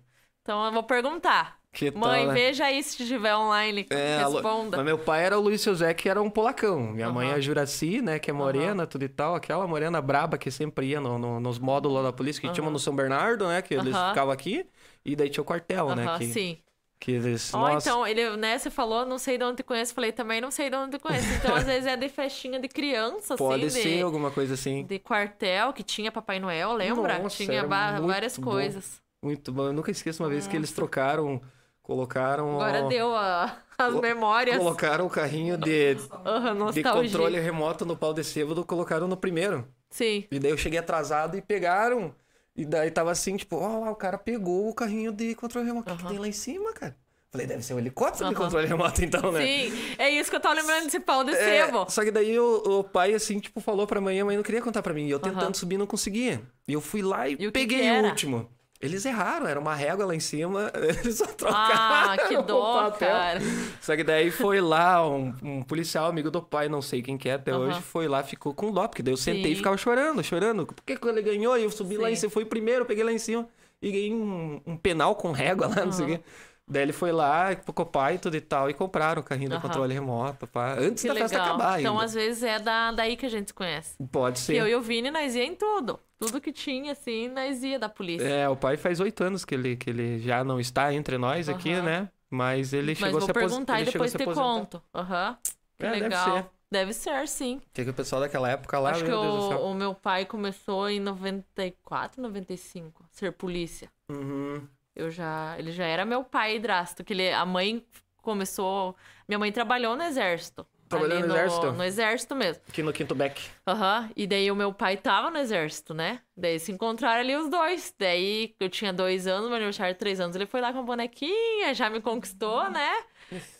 Então 0.43 0.65
eu 0.65 0.73
vou 0.73 0.83
perguntar. 0.83 1.59
Que 1.75 1.91
tal, 1.91 2.01
Mãe, 2.03 2.25
né? 2.25 2.33
veja 2.33 2.67
aí 2.67 2.81
se 2.85 3.03
estiver 3.03 3.35
online. 3.35 3.85
É, 3.91 4.19
responda. 4.19 4.77
Mas 4.77 4.87
meu 4.87 4.97
pai 4.97 5.25
era 5.25 5.37
o 5.37 5.43
Luiz 5.43 5.61
Zé, 5.61 5.93
que 5.93 6.09
era 6.09 6.23
um 6.23 6.31
polacão. 6.31 6.79
Minha 6.81 7.11
mãe 7.11 7.31
é 7.31 7.35
a 7.35 7.41
Juraci, 7.41 8.01
né? 8.01 8.21
Que 8.21 8.31
é 8.31 8.33
morena, 8.33 8.87
tudo 8.87 9.05
e 9.05 9.09
tal. 9.09 9.35
Aquela 9.35 9.67
morena 9.67 10.01
braba 10.01 10.39
que 10.39 10.53
sempre 10.53 10.87
ia 10.87 11.01
no- 11.01 11.19
no- 11.19 11.41
nos 11.41 11.59
módulos 11.59 12.05
da 12.05 12.13
polícia, 12.13 12.41
que 12.41 12.49
tinha 12.53 12.63
uma 12.63 12.71
no 12.71 12.79
São 12.79 12.95
Bernardo, 12.95 13.49
né? 13.49 13.61
Que 13.61 13.75
eles 13.75 13.87
ficavam 13.87 14.31
aqui. 14.31 14.65
E 15.05 15.15
daí 15.15 15.29
tinha 15.29 15.43
o 15.43 15.45
quartel, 15.45 15.95
né? 15.95 16.19
Que, 16.19 16.27
sim. 16.27 16.59
que 16.99 17.13
eles... 17.13 17.53
Ó, 17.53 17.59
nossa, 17.59 17.89
então, 17.89 18.07
ele, 18.07 18.37
né, 18.37 18.59
você 18.59 18.71
falou, 18.71 19.05
não 19.05 19.19
sei 19.19 19.37
de 19.37 19.45
onde 19.45 19.57
te 19.57 19.63
conheço. 19.63 19.95
Falei, 19.95 20.13
também 20.13 20.41
não 20.41 20.51
sei 20.51 20.71
de 20.71 20.77
onde 20.77 20.97
te 20.97 21.03
conheço. 21.03 21.27
Então, 21.35 21.55
às 21.55 21.65
vezes 21.67 21.87
é 21.87 21.97
de 21.97 22.09
festinha 22.09 22.59
de 22.59 22.69
criança, 22.69 23.37
pode 23.37 23.67
assim, 23.67 23.83
ser 23.83 23.97
de, 23.97 24.03
alguma 24.03 24.31
coisa 24.31 24.55
assim. 24.55 24.85
de 24.85 24.99
quartel, 24.99 25.73
que 25.73 25.83
tinha 25.83 26.11
Papai 26.11 26.39
Noel, 26.41 26.73
lembra? 26.73 27.19
Nossa, 27.19 27.37
tinha 27.37 27.67
várias 27.67 28.39
bom. 28.39 28.45
coisas. 28.51 29.03
Muito 29.23 29.53
bom. 29.53 29.67
Eu 29.67 29.73
nunca 29.73 29.91
esqueço 29.91 30.23
uma 30.23 30.29
vez 30.29 30.47
que 30.47 30.57
eles 30.57 30.73
trocaram... 30.73 31.41
Colocaram... 31.83 32.55
Agora 32.55 32.85
ó, 32.85 32.89
deu 32.89 33.15
a- 33.15 33.59
as 33.77 33.95
memórias. 34.01 34.57
Colocaram 34.57 35.05
o 35.05 35.11
carrinho 35.11 35.59
de, 35.59 35.97
Aham, 36.25 36.71
de 36.71 36.83
controle 36.83 37.39
remoto 37.39 37.85
no 37.85 37.95
pau 37.95 38.15
de 38.15 38.25
sêbado, 38.25 38.65
colocaram 38.65 39.07
no 39.07 39.19
primeiro. 39.19 39.69
Sim. 39.91 40.25
E 40.31 40.39
daí 40.39 40.51
eu 40.51 40.57
cheguei 40.57 40.79
atrasado 40.79 41.37
e 41.37 41.43
pegaram. 41.43 42.15
E 42.57 42.65
daí 42.65 42.91
tava 42.91 43.11
assim, 43.11 43.37
tipo, 43.37 43.57
ó 43.57 43.79
lá, 43.81 43.91
o 43.91 43.97
cara 43.97 44.17
pegou 44.17 44.69
o 44.69 44.75
carrinho 44.75 45.13
de 45.13 45.35
controle 45.35 45.67
remoto. 45.67 45.93
O 45.93 45.97
que, 45.97 46.07
tem 46.07 46.19
lá 46.19 46.29
em 46.29 46.33
cima, 46.33 46.73
cara? 46.73 46.97
Falei, 47.31 47.49
deve 47.49 47.65
ser 47.65 47.75
um 47.75 47.79
helicóptero 47.81 48.29
de 48.29 48.35
Aham. 48.37 48.45
controle 48.45 48.67
remoto, 48.69 49.05
então, 49.05 49.33
né? 49.33 49.45
Sim, 49.45 49.73
é 49.99 50.09
isso 50.09 50.31
que 50.31 50.37
eu 50.37 50.41
tava 50.41 50.55
lembrando 50.55 50.85
desse 50.85 51.01
pau 51.01 51.25
de 51.25 51.33
É, 51.33 51.65
sebo. 51.67 51.91
só 51.91 52.05
que 52.05 52.13
daí 52.13 52.39
o, 52.39 52.57
o 52.79 52.85
pai, 52.85 53.13
assim, 53.13 53.41
tipo, 53.41 53.61
falou 53.61 53.89
pra 53.89 54.01
mãe, 54.01 54.21
a 54.21 54.25
mãe 54.25 54.37
não 54.37 54.45
queria 54.45 54.63
contar 54.63 54.83
pra 54.83 54.95
mim. 54.95 55.07
E 55.07 55.11
eu 55.11 55.19
tentando 55.19 55.43
Aham. 55.43 55.55
subir, 55.55 55.77
não 55.77 55.87
conseguia. 55.87 56.41
E 56.69 56.73
eu 56.75 56.81
fui 56.81 57.03
lá 57.03 57.29
e, 57.29 57.33
E 57.33 57.35
o 57.35 57.39
que 57.39 57.51
peguei 57.51 57.81
que 57.81 57.91
o 57.93 58.05
último. 58.05 58.49
Eles 58.85 59.07
erraram, 59.07 59.47
era 59.47 59.59
uma 59.59 59.75
régua 59.75 60.05
lá 60.05 60.15
em 60.15 60.21
cima, 60.21 60.71
eles 60.77 61.17
só 61.17 61.27
trocaram 61.27 62.11
Ah, 62.13 62.17
que 62.29 62.37
dó, 62.43 62.91
cara. 62.91 63.41
Só 63.81 63.97
que 63.97 64.05
daí 64.05 64.31
foi 64.31 64.61
lá, 64.61 65.09
um, 65.09 65.33
um 65.43 65.63
policial, 65.63 66.07
amigo 66.07 66.31
do 66.31 66.43
pai, 66.43 66.69
não 66.69 66.83
sei 66.83 67.01
quem 67.01 67.17
que 67.17 67.29
é 67.31 67.35
até 67.35 67.51
Aham. 67.53 67.61
hoje, 67.61 67.81
foi 67.81 68.07
lá, 68.09 68.23
ficou 68.23 68.53
com 68.53 68.71
dó, 68.71 68.87
porque 68.87 69.03
daí 69.03 69.15
eu 69.15 69.17
sentei 69.17 69.53
e 69.53 69.55
Sim. 69.55 69.57
ficava 69.57 69.77
chorando, 69.79 70.23
chorando. 70.23 70.67
Por 70.67 70.83
que 70.85 70.97
que 70.97 71.09
ele 71.09 71.23
ganhou? 71.23 71.57
E 71.57 71.63
eu 71.63 71.71
subi 71.71 71.97
lá 71.97 72.11
em 72.11 72.15
Sim. 72.15 72.21
cima, 72.23 72.33
fui 72.33 72.45
primeiro, 72.45 72.85
peguei 72.85 73.03
lá 73.05 73.13
em 73.13 73.19
cima 73.19 73.49
e 73.81 73.91
ganhei 73.91 74.13
um, 74.15 74.61
um 74.67 74.77
penal 74.77 75.15
com 75.15 75.33
régua 75.33 75.67
lá, 75.67 75.85
não 75.85 75.93
sei 75.93 76.05
o 76.05 76.09
quê. 76.09 76.21
Daí 76.67 76.83
ele 76.83 76.93
foi 76.95 77.13
lá, 77.13 77.55
com 77.57 77.83
o 77.83 77.87
pai 77.87 78.15
e 78.15 78.19
tudo 78.19 78.37
e 78.37 78.41
tal, 78.41 78.71
e 78.71 78.75
compraram 78.75 79.21
o 79.21 79.25
carrinho 79.25 79.51
do 79.51 79.57
Aham. 79.57 79.63
controle 79.63 79.93
remoto, 79.93 80.47
pá, 80.47 80.75
antes 80.79 81.03
Que 81.03 81.09
da 81.09 81.15
festa 81.15 81.37
legal. 81.39 81.55
acabar 81.57 81.81
Então, 81.81 81.93
ainda. 81.95 82.05
às 82.07 82.15
vezes, 82.15 82.43
é 82.43 82.59
da, 82.59 82.91
daí 82.93 83.17
que 83.17 83.27
a 83.27 83.29
gente 83.29 83.49
se 83.49 83.55
conhece. 83.55 83.95
Pode 84.11 84.43
Que 84.45 84.53
eu 84.57 84.65
ser. 84.65 84.71
e 84.71 84.75
o 84.75 84.81
Vini, 84.81 85.11
nós 85.11 85.35
ia 85.35 85.45
em 85.45 85.55
tudo. 85.55 86.01
Tudo 86.27 86.41
que 86.41 86.53
tinha, 86.53 86.93
assim, 86.93 87.29
nós 87.29 87.63
ia 87.63 87.79
da 87.79 87.89
polícia. 87.89 88.27
É, 88.27 88.49
o 88.49 88.57
pai 88.57 88.77
faz 88.77 89.01
oito 89.01 89.23
anos 89.25 89.45
que 89.45 89.55
ele, 89.55 89.77
que 89.77 89.91
ele 89.91 90.19
já 90.19 90.43
não 90.45 90.59
está 90.61 90.93
entre 90.95 91.19
nós 91.19 91.49
aqui, 91.49 91.73
Aham. 91.73 91.83
né? 91.83 92.09
Mas 92.31 92.73
ele 92.73 92.89
Mas 92.93 92.99
chegou 92.99 93.09
a 93.09 93.13
vou 93.13 93.21
se 93.23 93.31
apos- 93.31 93.43
perguntar 93.43 93.79
e 93.79 93.83
ele 93.83 93.91
chegou 93.93 94.05
a 94.05 94.09
depois 94.09 94.13
te 94.13 94.23
aposentar. 94.41 94.61
conto. 94.61 94.83
Aham. 94.95 95.39
Que 95.79 95.87
É, 95.87 95.91
deve 95.91 96.03
legal. 96.03 96.35
ser. 96.37 96.47
Deve 96.71 96.93
ser, 96.93 97.29
sim. 97.29 97.61
Que 97.73 97.85
que 97.85 97.91
o 97.91 97.95
pessoal 97.95 98.21
daquela 98.21 98.51
época 98.51 98.79
lá, 98.81 98.91
Acho 98.91 99.05
que 99.05 99.09
meu 99.11 99.21
Deus 99.21 99.35
do 99.45 99.49
céu. 99.51 99.59
o, 99.61 99.71
o 99.71 99.75
meu 99.75 99.95
pai 99.95 100.25
começou 100.25 100.89
em 100.91 100.99
94, 100.99 102.21
95, 102.21 103.05
ser 103.13 103.33
polícia. 103.33 103.89
Uhum. 104.09 104.67
Eu 104.97 105.11
já, 105.11 105.55
ele 105.59 105.71
já 105.71 105.85
era 105.85 106.05
meu 106.05 106.25
pai 106.25 106.57
hidrasto, 106.57 107.05
que 107.05 107.13
ele, 107.13 107.31
a 107.33 107.45
mãe 107.47 107.85
começou, 108.23 108.97
minha 109.29 109.39
mãe 109.39 109.53
trabalhou 109.53 109.95
no 109.97 110.03
exército. 110.03 110.67
Trabalhou 110.99 111.19
ali 111.19 111.27
no 111.29 111.35
exército? 111.35 111.73
No 111.73 111.85
exército 111.85 112.35
mesmo. 112.35 112.63
Aqui 112.69 112.83
no 112.83 112.93
Quinto 112.93 113.15
Beck. 113.15 113.41
Aham. 113.67 114.11
E 114.17 114.27
daí 114.27 114.51
o 114.51 114.57
meu 114.57 114.73
pai 114.73 114.97
tava 114.97 115.31
no 115.31 115.39
exército, 115.39 115.95
né? 115.95 116.21
Daí 116.37 116.59
se 116.59 116.73
encontraram 116.73 117.21
ali 117.21 117.37
os 117.37 117.49
dois. 117.49 117.95
Daí 117.99 118.55
eu 118.59 118.69
tinha 118.69 118.93
dois 118.93 119.27
anos, 119.27 119.47
meu 119.47 119.57
aniversário 119.57 119.95
três 119.95 120.21
anos, 120.21 120.35
ele 120.37 120.47
foi 120.47 120.61
lá 120.61 120.73
com 120.73 120.81
a 120.81 120.83
bonequinha, 120.83 121.75
já 121.75 121.89
me 121.89 122.01
conquistou, 122.01 122.69
né? 122.71 122.91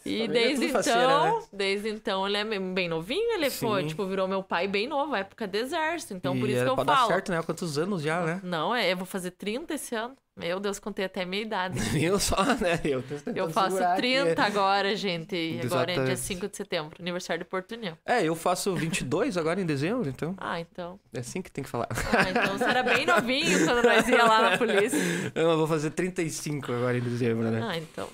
E 0.05 0.23
é 0.23 0.29
desde 0.29 0.67
então, 0.67 0.77
faceira, 0.83 1.25
né? 1.25 1.43
desde 1.53 1.89
então 1.89 2.27
ele 2.27 2.37
é 2.37 2.45
bem 2.45 2.89
novinho, 2.89 3.33
ele 3.33 3.51
foi, 3.51 3.83
Sim. 3.83 3.89
tipo, 3.89 4.07
virou 4.07 4.29
meu 4.29 4.43
pai 4.43 4.69
bem 4.69 4.87
novo, 4.87 5.15
época 5.15 5.47
de 5.47 5.59
exército. 5.59 6.15
Então 6.15 6.39
por 6.39 6.49
E 6.49 6.53
isso 6.53 6.61
era 6.61 6.67
que 6.67 6.71
eu 6.73 6.75
pra 6.77 6.85
dar 6.85 6.97
falo. 6.97 7.09
certo, 7.09 7.33
né? 7.33 7.39
Há 7.39 7.43
quantos 7.43 7.79
anos 7.79 8.03
já, 8.03 8.21
né? 8.23 8.41
Não, 8.43 8.75
é, 8.75 8.93
eu 8.93 8.97
vou 8.97 9.07
fazer 9.07 9.31
30 9.33 9.75
esse 9.75 9.95
ano. 9.95 10.15
Meu 10.37 10.59
Deus, 10.59 10.81
contei 10.81 11.05
até 11.05 11.23
a 11.23 11.27
minha 11.27 11.43
idade. 11.43 11.79
Eu 12.05 12.19
só, 12.19 12.35
né? 12.45 12.81
Eu, 12.83 13.05
tô 13.05 13.31
Eu 13.37 13.49
faço 13.51 13.77
segurar 13.77 13.93
aqui. 13.93 14.01
30 14.03 14.43
agora, 14.43 14.97
gente. 14.97 15.61
Agora 15.65 15.93
é 15.93 15.95
dia 15.95 16.03
Exatamente. 16.03 16.21
5 16.21 16.49
de 16.49 16.57
setembro, 16.57 16.97
aniversário 16.99 17.45
de 17.45 17.49
Porto 17.49 17.77
União. 17.77 17.97
É, 18.05 18.25
eu 18.25 18.35
faço 18.35 18.75
22 18.75 19.37
agora 19.37 19.61
em 19.61 19.65
dezembro, 19.65 20.09
então. 20.09 20.35
Ah, 20.39 20.59
então. 20.59 20.99
É 21.13 21.21
assim 21.21 21.41
que 21.41 21.53
tem 21.53 21.63
que 21.63 21.71
falar. 21.71 21.87
Ah, 21.89 22.31
então 22.31 22.59
você 22.59 22.65
era 22.65 22.83
bem 22.83 23.07
novinho 23.07 23.65
quando 23.65 23.85
nós 23.85 24.09
ia 24.09 24.25
lá 24.25 24.51
na 24.51 24.59
polícia. 24.59 24.99
Eu 25.37 25.57
vou 25.57 25.69
fazer 25.69 25.91
35 25.91 26.73
agora 26.73 26.99
em 26.99 27.01
dezembro, 27.01 27.49
né? 27.49 27.61
Ah, 27.71 27.79
então. 27.79 28.09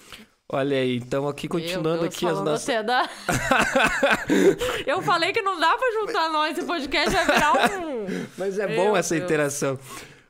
Olha 0.53 0.79
aí, 0.79 0.97
então 0.97 1.29
aqui 1.29 1.47
continuando 1.47 2.01
Deus, 2.01 2.13
aqui 2.15 2.27
as 2.27 2.41
nossas. 2.41 2.67
Eu 4.85 5.01
falei 5.01 5.33
que 5.33 5.41
não 5.43 5.61
dá 5.61 5.77
pra 5.79 5.93
juntar 5.93 6.29
nós, 6.31 6.59
esse 6.59 6.67
podcast 6.67 7.11
vai 7.15 7.25
virar 7.25 7.53
um... 7.79 8.07
Mas 8.37 8.59
é 8.59 8.67
Meu 8.67 8.77
bom 8.77 8.97
essa 8.97 9.15
Deus. 9.15 9.25
interação. 9.25 9.79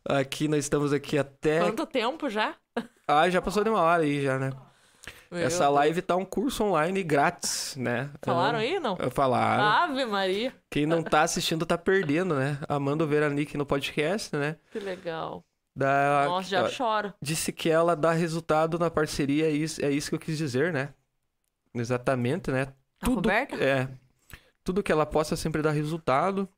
Aqui 0.06 0.46
nós 0.46 0.58
estamos 0.64 0.92
aqui 0.92 1.16
até. 1.16 1.60
Quanto 1.60 1.86
tempo 1.86 2.28
já? 2.28 2.54
Ah, 3.08 3.30
já 3.30 3.40
passou 3.40 3.64
de 3.64 3.70
uma 3.70 3.80
hora 3.80 4.02
aí 4.02 4.22
já, 4.22 4.38
né? 4.38 4.50
Meu 5.30 5.46
Essa 5.46 5.64
Deus. 5.64 5.74
live 5.76 6.02
tá 6.02 6.16
um 6.16 6.24
curso 6.24 6.64
online 6.64 7.02
grátis, 7.04 7.76
né? 7.76 8.10
Falaram 8.20 8.60
Então, 8.60 8.94
aí, 8.94 8.98
não? 9.00 9.10
Falaram. 9.10 9.92
Ave 9.94 10.04
Maria, 10.04 10.52
Quem 10.68 10.84
não 10.86 11.02
tá 11.02 11.22
assistindo 11.22 11.64
tá 11.64 11.78
perdendo, 11.78 12.34
né? 12.34 12.58
Amanda 12.68 13.06
Veranique 13.06 13.56
no 13.56 13.64
podcast, 13.64 14.36
né? 14.36 14.56
que 14.72 14.80
legal. 14.80 15.42
Da... 15.74 16.24
Nossa, 16.26 16.48
já 16.48 16.68
choro. 16.68 17.14
Disse 17.22 17.52
que 17.52 17.70
ela 17.70 17.94
dá 17.94 18.12
resultado 18.12 18.78
na 18.78 18.90
parceria, 18.90 19.46
é 19.46 19.50
isso, 19.50 19.84
é 19.84 19.90
isso 19.90 20.08
que 20.10 20.14
eu 20.16 20.20
quis 20.20 20.36
dizer, 20.36 20.72
né? 20.72 20.92
Exatamente, 21.74 22.50
né? 22.50 22.68
A 23.00 23.06
Tudo, 23.06 23.14
Roberta? 23.16 23.56
é. 23.56 23.88
Tudo 24.64 24.82
que 24.82 24.92
ela 24.92 25.06
possa 25.06 25.36
sempre 25.36 25.62
dar 25.62 25.70
resultado. 25.70 26.48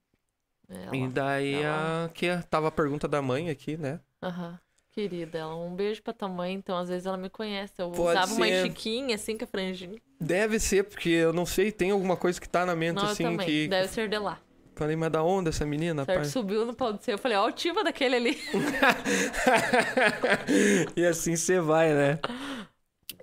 Ela. 0.69 0.97
e 0.97 1.07
daí 1.09 1.55
ela- 1.57 2.07
a, 2.07 2.09
que 2.09 2.27
tava 2.49 2.69
a 2.69 2.71
pergunta 2.71 3.07
da 3.07 3.21
mãe 3.21 3.51
aqui, 3.51 3.77
né? 3.77 4.01
Aham. 4.23 4.59
Querida, 4.93 5.39
ela, 5.39 5.55
um 5.57 5.75
beijo 5.75 6.03
pra 6.03 6.13
tua 6.13 6.29
mãe, 6.29 6.53
então 6.55 6.77
às 6.77 6.89
vezes 6.89 7.07
ela 7.07 7.17
me 7.17 7.31
conhece. 7.31 7.73
Eu 7.79 7.91
Pode 7.91 8.19
usava 8.19 8.35
uma 8.35 8.47
ser. 8.47 8.63
chiquinha 8.67 9.15
assim 9.15 9.37
com 9.39 9.45
a 9.45 9.47
franjinha. 9.47 9.99
Deve 10.21 10.59
ser, 10.61 10.85
porque 10.85 11.09
eu 11.09 11.33
não 11.33 11.47
sei, 11.47 11.73
tem 11.73 11.91
alguma 11.91 12.15
coisa 12.17 12.39
que 12.41 12.49
tá 12.49 12.65
na 12.67 12.75
mente 12.77 12.97
Não, 12.97 13.05
assim 13.05 13.37
que. 13.39 13.69
Deve 13.69 13.89
ser 13.89 14.09
de 14.09 14.19
lá. 14.19 14.39
Falei, 14.75 14.97
mas 14.97 15.11
da 15.13 15.23
onde 15.23 15.51
essa 15.51 15.65
menina, 15.67 16.05
Certo, 16.05 16.07
pai? 16.07 16.25
subiu 16.27 16.65
no 16.67 16.75
pau 16.75 16.93
do. 16.93 17.01
Eu 17.07 17.19
falei, 17.19 17.37
ó, 17.37 17.47
o 17.47 17.53
Tiva 17.53 17.85
daquele 17.85 18.17
ali. 18.17 18.39
e 20.97 21.05
assim 21.07 21.37
você 21.37 21.61
vai, 21.61 21.93
né? 21.95 22.19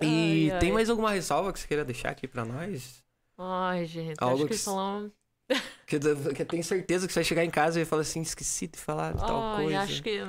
Ai, 0.00 0.50
tem 0.58 0.68
ai. 0.68 0.72
mais 0.72 0.90
alguma 0.90 1.10
ressalva 1.12 1.52
que 1.52 1.60
você 1.60 1.68
queira 1.68 1.84
deixar 1.84 2.10
aqui 2.10 2.26
pra 2.26 2.44
nós? 2.44 3.02
Ai, 3.38 3.84
gente, 3.86 4.16
Algo 4.20 4.28
acho 4.28 4.46
que 4.46 4.54
que 4.54 4.58
falamos. 4.58 5.10
Que, 5.86 5.98
que 6.34 6.42
eu 6.42 6.46
tenho 6.46 6.62
certeza 6.62 7.06
que 7.06 7.12
você 7.12 7.20
vai 7.20 7.24
chegar 7.24 7.44
em 7.44 7.50
casa 7.50 7.80
e 7.80 7.84
falar 7.84 8.02
assim, 8.02 8.22
esqueci 8.22 8.68
de 8.68 8.78
falar 8.78 9.12
de 9.14 9.26
tal 9.26 9.42
Ai, 9.42 9.64
coisa. 9.64 9.74
acho 9.74 10.02
que. 10.02 10.20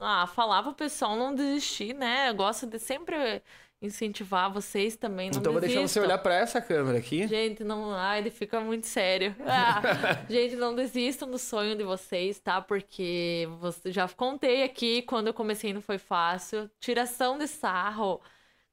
Ah, 0.00 0.26
falar 0.26 0.62
pro 0.62 0.74
pessoal 0.74 1.16
não 1.16 1.34
desistir, 1.34 1.94
né? 1.94 2.30
Eu 2.30 2.34
gosto 2.34 2.66
de 2.66 2.78
sempre 2.78 3.42
incentivar 3.80 4.50
vocês 4.52 4.96
também. 4.96 5.30
Não 5.30 5.38
então 5.38 5.50
eu 5.50 5.54
vou 5.54 5.60
deixar 5.60 5.80
você 5.80 6.00
desistam. 6.00 6.04
olhar 6.04 6.18
pra 6.18 6.34
essa 6.34 6.60
câmera 6.60 6.98
aqui. 6.98 7.26
Gente, 7.26 7.62
não. 7.62 7.92
Ai, 7.94 8.18
ele 8.20 8.30
fica 8.30 8.60
muito 8.60 8.86
sério. 8.86 9.34
Ah, 9.46 9.80
gente, 10.28 10.56
não 10.56 10.74
desistam 10.74 11.30
do 11.30 11.38
sonho 11.38 11.76
de 11.76 11.84
vocês, 11.84 12.38
tá? 12.40 12.60
Porque 12.60 13.48
você... 13.60 13.92
já 13.92 14.08
contei 14.08 14.62
aqui, 14.64 15.02
quando 15.02 15.28
eu 15.28 15.34
comecei 15.34 15.72
não 15.72 15.80
foi 15.82 15.98
fácil. 15.98 16.70
Tiração 16.80 17.38
de 17.38 17.46
sarro. 17.46 18.20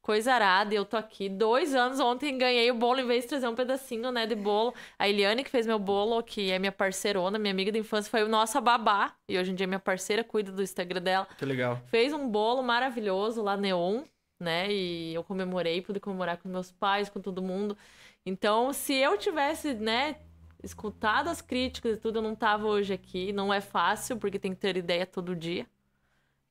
coisa 0.00 0.32
arada. 0.34 0.74
E 0.74 0.76
eu 0.76 0.84
tô 0.84 0.96
aqui 0.96 1.28
dois 1.28 1.74
anos. 1.74 2.00
Ontem 2.00 2.36
ganhei 2.36 2.70
o 2.70 2.74
bolo, 2.74 3.00
em 3.00 3.06
vez 3.06 3.22
de 3.24 3.28
trazer 3.30 3.48
um 3.48 3.54
pedacinho, 3.54 4.10
né, 4.10 4.26
de 4.26 4.34
bolo. 4.34 4.74
A 4.98 5.08
Eliane, 5.08 5.44
que 5.44 5.50
fez 5.50 5.66
meu 5.66 5.78
bolo, 5.78 6.22
que 6.22 6.50
é 6.50 6.58
minha 6.58 6.72
parceirona, 6.72 7.38
minha 7.38 7.52
amiga 7.52 7.70
da 7.70 7.78
infância, 7.78 8.10
foi 8.10 8.22
o 8.24 8.28
nossa 8.28 8.60
babá. 8.60 9.14
E 9.28 9.38
hoje 9.38 9.52
em 9.52 9.54
dia 9.54 9.64
é 9.64 9.68
minha 9.68 9.78
parceira, 9.80 10.24
cuida 10.24 10.50
do 10.50 10.62
Instagram 10.62 11.00
dela. 11.02 11.28
Que 11.38 11.44
legal. 11.44 11.80
Fez 11.86 12.12
um 12.12 12.28
bolo 12.28 12.62
maravilhoso 12.62 13.42
lá, 13.42 13.56
neon, 13.56 14.02
né? 14.42 14.70
E 14.72 15.14
eu 15.14 15.24
comemorei, 15.24 15.80
pude 15.82 16.00
comemorar 16.00 16.38
com 16.38 16.48
meus 16.48 16.70
pais, 16.72 17.08
com 17.08 17.20
todo 17.20 17.42
mundo. 17.42 17.76
Então, 18.26 18.72
se 18.72 18.94
eu 18.94 19.18
tivesse, 19.18 19.74
né, 19.74 20.16
escutado 20.62 21.28
as 21.28 21.40
críticas 21.40 21.96
e 21.96 22.00
tudo, 22.00 22.18
eu 22.18 22.22
não 22.22 22.34
tava 22.34 22.66
hoje 22.66 22.92
aqui. 22.94 23.32
Não 23.32 23.52
é 23.52 23.60
fácil, 23.60 24.16
porque 24.18 24.38
tem 24.38 24.54
que 24.54 24.60
ter 24.60 24.76
ideia 24.76 25.06
todo 25.06 25.34
dia. 25.36 25.66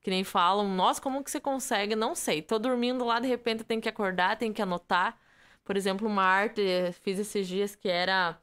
Que 0.00 0.10
nem 0.10 0.24
falam, 0.24 0.68
nossa, 0.74 1.00
como 1.00 1.22
que 1.24 1.30
você 1.30 1.40
consegue? 1.40 1.94
Não 1.96 2.14
sei. 2.14 2.42
Tô 2.42 2.58
dormindo 2.58 3.04
lá, 3.04 3.20
de 3.20 3.28
repente 3.28 3.64
tem 3.64 3.80
que 3.80 3.88
acordar, 3.88 4.36
tem 4.38 4.52
que 4.52 4.62
anotar. 4.62 5.18
Por 5.64 5.76
exemplo, 5.76 6.08
uma 6.08 6.24
arte, 6.24 6.62
fiz 7.02 7.18
esses 7.18 7.46
dias 7.48 7.76
que 7.76 7.88
era 7.88 8.38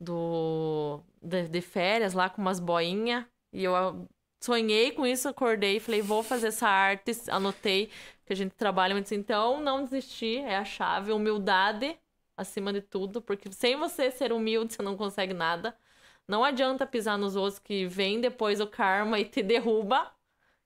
do 0.00 1.00
de, 1.22 1.48
de 1.48 1.60
férias 1.60 2.14
lá 2.14 2.28
com 2.30 2.42
umas 2.42 2.60
boinhas. 2.60 3.24
E 3.52 3.64
eu 3.64 4.08
sonhei 4.44 4.92
com 4.92 5.06
isso, 5.06 5.28
acordei, 5.28 5.80
falei, 5.80 6.02
vou 6.02 6.22
fazer 6.22 6.48
essa 6.48 6.68
arte, 6.68 7.12
anotei 7.30 7.90
que 8.26 8.32
a 8.32 8.36
gente 8.36 8.52
trabalha 8.54 8.94
muito. 8.94 9.12
Então, 9.14 9.60
não 9.60 9.82
desistir 9.84 10.40
é 10.40 10.56
a 10.56 10.64
chave. 10.64 11.12
Humildade 11.12 11.98
acima 12.36 12.72
de 12.72 12.82
tudo, 12.82 13.22
porque 13.22 13.50
sem 13.52 13.76
você 13.76 14.10
ser 14.10 14.32
humilde, 14.32 14.74
você 14.74 14.82
não 14.82 14.96
consegue 14.96 15.32
nada. 15.34 15.76
Não 16.28 16.44
adianta 16.44 16.86
pisar 16.86 17.18
nos 17.18 17.36
outros 17.36 17.58
que 17.58 17.86
vem 17.86 18.20
depois 18.20 18.60
o 18.60 18.66
karma 18.66 19.18
e 19.20 19.24
te 19.24 19.42
derruba, 19.42 20.12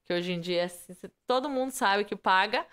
que 0.04 0.12
hoje 0.14 0.32
em 0.32 0.40
dia 0.40 0.62
é 0.62 0.64
assim, 0.64 0.94
todo 1.26 1.48
mundo 1.48 1.70
sabe 1.72 2.04
que 2.04 2.16
paga. 2.16 2.66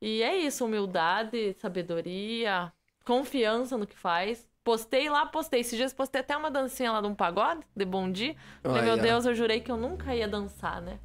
E 0.00 0.22
é 0.22 0.36
isso, 0.36 0.64
humildade, 0.64 1.54
sabedoria, 1.54 2.72
confiança 3.04 3.76
no 3.78 3.86
que 3.86 3.96
faz. 3.96 4.48
Postei 4.66 5.08
lá, 5.08 5.24
postei. 5.24 5.60
Esses 5.60 5.78
dias 5.78 5.94
postei 5.94 6.22
até 6.22 6.36
uma 6.36 6.50
dancinha 6.50 6.90
lá 6.90 7.00
de 7.00 7.06
um 7.06 7.14
pagode, 7.14 7.60
de 7.76 7.84
bom 7.84 8.10
dia. 8.10 8.34
Falei, 8.64 8.82
meu 8.82 8.96
Deus, 8.96 9.24
eu 9.24 9.32
jurei 9.32 9.60
que 9.60 9.70
eu 9.70 9.76
nunca 9.76 10.12
ia 10.12 10.26
dançar, 10.26 10.82
né? 10.82 10.98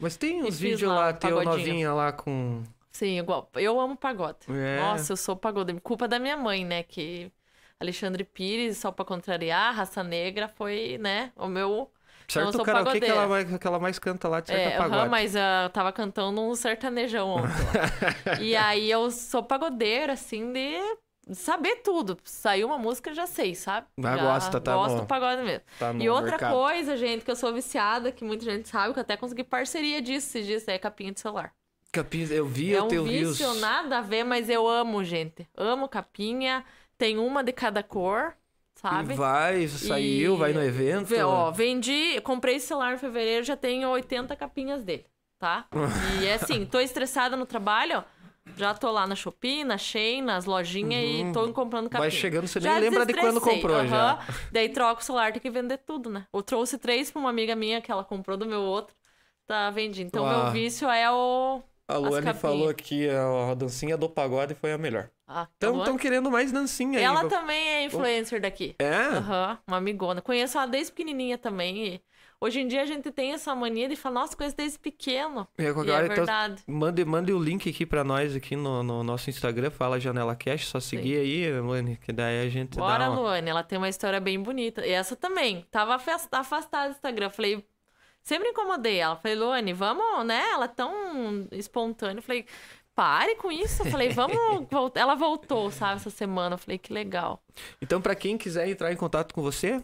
Mas 0.00 0.16
tem 0.16 0.42
uns 0.42 0.58
vídeos 0.58 0.90
lá, 0.90 0.94
lá 0.94 1.12
teu 1.12 1.44
novinha 1.44 1.92
lá 1.92 2.10
com 2.10 2.62
Sim, 2.90 3.18
igual. 3.18 3.50
Eu 3.56 3.78
amo 3.78 3.98
pagode. 3.98 4.38
É. 4.48 4.80
Nossa, 4.80 5.12
eu 5.12 5.16
sou 5.18 5.36
pagode. 5.36 5.78
Culpa 5.82 6.08
da 6.08 6.18
minha 6.18 6.38
mãe, 6.38 6.64
né? 6.64 6.82
Que 6.82 7.30
Alexandre 7.78 8.24
Pires, 8.24 8.78
só 8.78 8.90
pra 8.90 9.04
contrariar, 9.04 9.74
Raça 9.74 10.02
Negra 10.02 10.48
foi, 10.48 10.96
né? 10.98 11.32
O 11.36 11.48
meu. 11.48 11.92
Certo, 12.26 12.62
o 12.62 12.64
cara, 12.64 12.82
o 12.82 12.92
que, 12.92 13.00
que, 13.00 13.10
ela 13.10 13.26
mais, 13.26 13.58
que 13.58 13.66
ela 13.66 13.78
mais 13.78 13.98
canta 13.98 14.26
lá 14.26 14.40
de 14.40 14.46
certa 14.46 14.70
é, 14.70 14.78
pagode? 14.78 15.10
mas 15.10 15.34
uh, 15.34 15.64
eu 15.64 15.70
tava 15.70 15.92
cantando 15.92 16.40
um 16.40 16.54
sertanejão 16.54 17.28
ontem. 17.28 18.40
e 18.40 18.56
aí 18.56 18.90
eu 18.90 19.10
sou 19.10 19.42
pagodeira, 19.42 20.14
assim, 20.14 20.50
de 20.50 20.80
saber 21.32 21.76
tudo. 21.76 22.18
Saiu 22.24 22.66
uma 22.68 22.78
música, 22.78 23.14
já 23.14 23.26
sei, 23.26 23.54
sabe? 23.54 23.86
Ah, 23.98 24.16
já 24.16 24.16
gosta, 24.16 24.60
tá 24.60 24.74
Gosto 24.74 24.94
no... 24.96 25.00
do 25.02 25.06
pagode 25.06 25.42
mesmo. 25.42 25.64
Tá 25.78 25.92
e 25.92 26.08
outra 26.08 26.32
mercado. 26.32 26.52
coisa, 26.54 26.96
gente, 26.96 27.24
que 27.24 27.30
eu 27.30 27.36
sou 27.36 27.52
viciada, 27.52 28.10
que 28.12 28.24
muita 28.24 28.44
gente 28.44 28.68
sabe, 28.68 28.92
que 28.92 28.98
eu 28.98 29.02
até 29.02 29.16
consegui 29.16 29.44
parceria 29.44 30.00
disso 30.02 30.28
esses 30.28 30.46
dias, 30.46 30.68
é 30.68 30.78
capinha 30.78 31.12
de 31.12 31.20
celular. 31.20 31.54
Capinha, 31.92 32.26
eu 32.28 32.46
vi, 32.46 32.74
é 32.74 32.78
eu 32.78 32.84
um 32.84 32.88
tenho 32.88 33.04
vício, 33.04 33.34
views. 33.46 33.60
nada 33.60 33.98
a 33.98 34.00
ver, 34.00 34.24
mas 34.24 34.48
eu 34.48 34.66
amo, 34.66 35.04
gente. 35.04 35.46
Amo 35.56 35.88
capinha. 35.88 36.64
Tem 36.96 37.18
uma 37.18 37.42
de 37.44 37.52
cada 37.52 37.82
cor, 37.82 38.34
sabe? 38.76 39.12
E 39.12 39.16
vai, 39.16 39.68
saiu, 39.68 40.34
E- 40.34 40.38
vai 40.38 40.52
no 40.52 40.62
evento. 40.62 41.06
Vê, 41.06 41.22
Ó, 41.22 41.50
vendi, 41.50 42.20
comprei 42.22 42.56
esse 42.56 42.66
celular 42.68 42.94
em 42.94 42.98
fevereiro, 42.98 43.44
já 43.44 43.56
tenho 43.56 43.88
80 43.90 44.34
capinhas 44.36 44.82
dele, 44.82 45.04
tá? 45.38 45.66
E 46.22 46.26
é 46.26 46.34
assim, 46.34 46.64
tô 46.64 46.80
estressada 46.80 47.36
no 47.36 47.44
trabalho, 47.44 47.98
ó, 47.98 48.04
já 48.56 48.74
tô 48.74 48.90
lá 48.90 49.06
na 49.06 49.14
Shopee, 49.14 49.64
na 49.64 49.78
Shein, 49.78 50.22
nas 50.22 50.44
lojinhas 50.44 51.02
e 51.02 51.32
tô 51.32 51.52
comprando. 51.52 51.92
Uhum. 51.92 51.98
Vai 51.98 52.10
chegando, 52.10 52.46
você 52.46 52.60
Já 52.60 52.72
nem 52.72 52.90
lembra 52.90 53.06
de 53.06 53.14
quando 53.14 53.40
comprou 53.40 53.86
já. 53.86 54.12
aham. 54.12 54.18
Daí 54.50 54.68
troca 54.68 55.00
o 55.00 55.04
celular, 55.04 55.32
tem 55.32 55.40
que 55.40 55.50
vender 55.50 55.78
tudo, 55.78 56.10
né? 56.10 56.26
Eu 56.32 56.42
trouxe 56.42 56.76
três 56.78 57.10
pra 57.10 57.20
uma 57.20 57.30
amiga 57.30 57.54
minha 57.54 57.80
que 57.80 57.90
ela 57.90 58.04
comprou 58.04 58.36
do 58.36 58.44
meu 58.46 58.60
outro, 58.60 58.94
tá 59.46 59.70
vendendo. 59.70 60.06
Então, 60.06 60.24
Uau. 60.24 60.44
meu 60.44 60.52
vício 60.52 60.88
é 60.88 61.10
o... 61.10 61.62
A 61.88 61.98
Luane 61.98 62.32
falou 62.32 62.72
que 62.72 63.08
a, 63.10 63.54
dancinha 63.54 63.96
do 63.98 64.08
pagode 64.08 64.54
foi 64.54 64.72
a 64.72 64.78
melhor. 64.78 65.10
Ah, 65.26 65.46
Então 65.56 65.78
estão 65.78 65.96
querendo 65.98 66.30
mais 66.30 66.50
dancinha 66.50 66.98
aí. 66.98 67.04
Ela 67.04 67.28
também 67.28 67.68
é 67.68 67.84
influencer 67.84 68.40
daqui. 68.40 68.74
É? 68.78 68.94
Aham, 68.94 69.58
uma 69.66 69.76
amigona. 69.76 70.22
Conheço 70.22 70.56
ela 70.56 70.66
desde 70.66 70.92
pequenininha 70.92 71.36
também. 71.36 71.86
e 71.86 72.02
hoje 72.42 72.60
em 72.60 72.66
dia 72.66 72.82
a 72.82 72.86
gente 72.86 73.10
tem 73.10 73.32
essa 73.32 73.54
mania 73.54 73.88
de 73.88 73.96
falar, 73.96 74.20
nossa, 74.20 74.36
conheço 74.36 74.56
desde 74.56 74.78
pequeno. 74.78 75.46
É, 75.56 75.64
E 75.68 75.72
qualquer 75.72 75.90
é 75.90 75.94
hora, 75.94 76.04
então, 76.06 76.16
verdade. 76.16 76.62
Mande, 76.66 77.04
mande 77.04 77.32
o 77.32 77.38
link 77.38 77.68
aqui 77.70 77.86
pra 77.86 78.02
nós 78.02 78.34
aqui 78.34 78.56
no, 78.56 78.82
no 78.82 79.02
nosso 79.04 79.30
Instagram, 79.30 79.70
fala 79.70 80.00
Janela 80.00 80.34
Cash, 80.34 80.66
só 80.66 80.80
seguir 80.80 81.16
aí, 81.16 81.60
Luane, 81.60 81.96
que 81.96 82.12
daí 82.12 82.46
a 82.46 82.50
gente 82.50 82.76
Bora, 82.76 83.04
dá 83.04 83.10
uma... 83.10 83.20
Luane, 83.20 83.48
ela 83.48 83.62
tem 83.62 83.78
uma 83.78 83.88
história 83.88 84.20
bem 84.20 84.40
bonita. 84.42 84.84
E 84.86 84.90
essa 84.90 85.14
também. 85.16 85.66
Tava 85.70 85.94
afas- 85.94 86.28
afastada 86.32 86.88
do 86.88 86.92
Instagram. 86.92 87.30
Falei, 87.30 87.64
sempre 88.22 88.48
incomodei 88.48 88.98
ela. 88.98 89.16
Falei, 89.16 89.36
Luane, 89.36 89.72
vamos, 89.72 90.26
né? 90.26 90.42
Ela 90.50 90.64
é 90.64 90.68
tão 90.68 91.46
espontânea. 91.52 92.20
Falei, 92.22 92.44
pare 92.94 93.36
com 93.36 93.50
isso. 93.50 93.84
Falei, 93.86 94.10
vamos. 94.10 94.36
Ela 94.94 95.14
voltou, 95.14 95.70
sabe, 95.70 95.96
essa 95.96 96.10
semana. 96.10 96.56
Falei, 96.58 96.78
que 96.78 96.92
legal. 96.92 97.42
Então, 97.80 98.00
pra 98.00 98.14
quem 98.14 98.36
quiser 98.36 98.68
entrar 98.68 98.92
em 98.92 98.96
contato 98.96 99.32
com 99.34 99.42
você, 99.42 99.82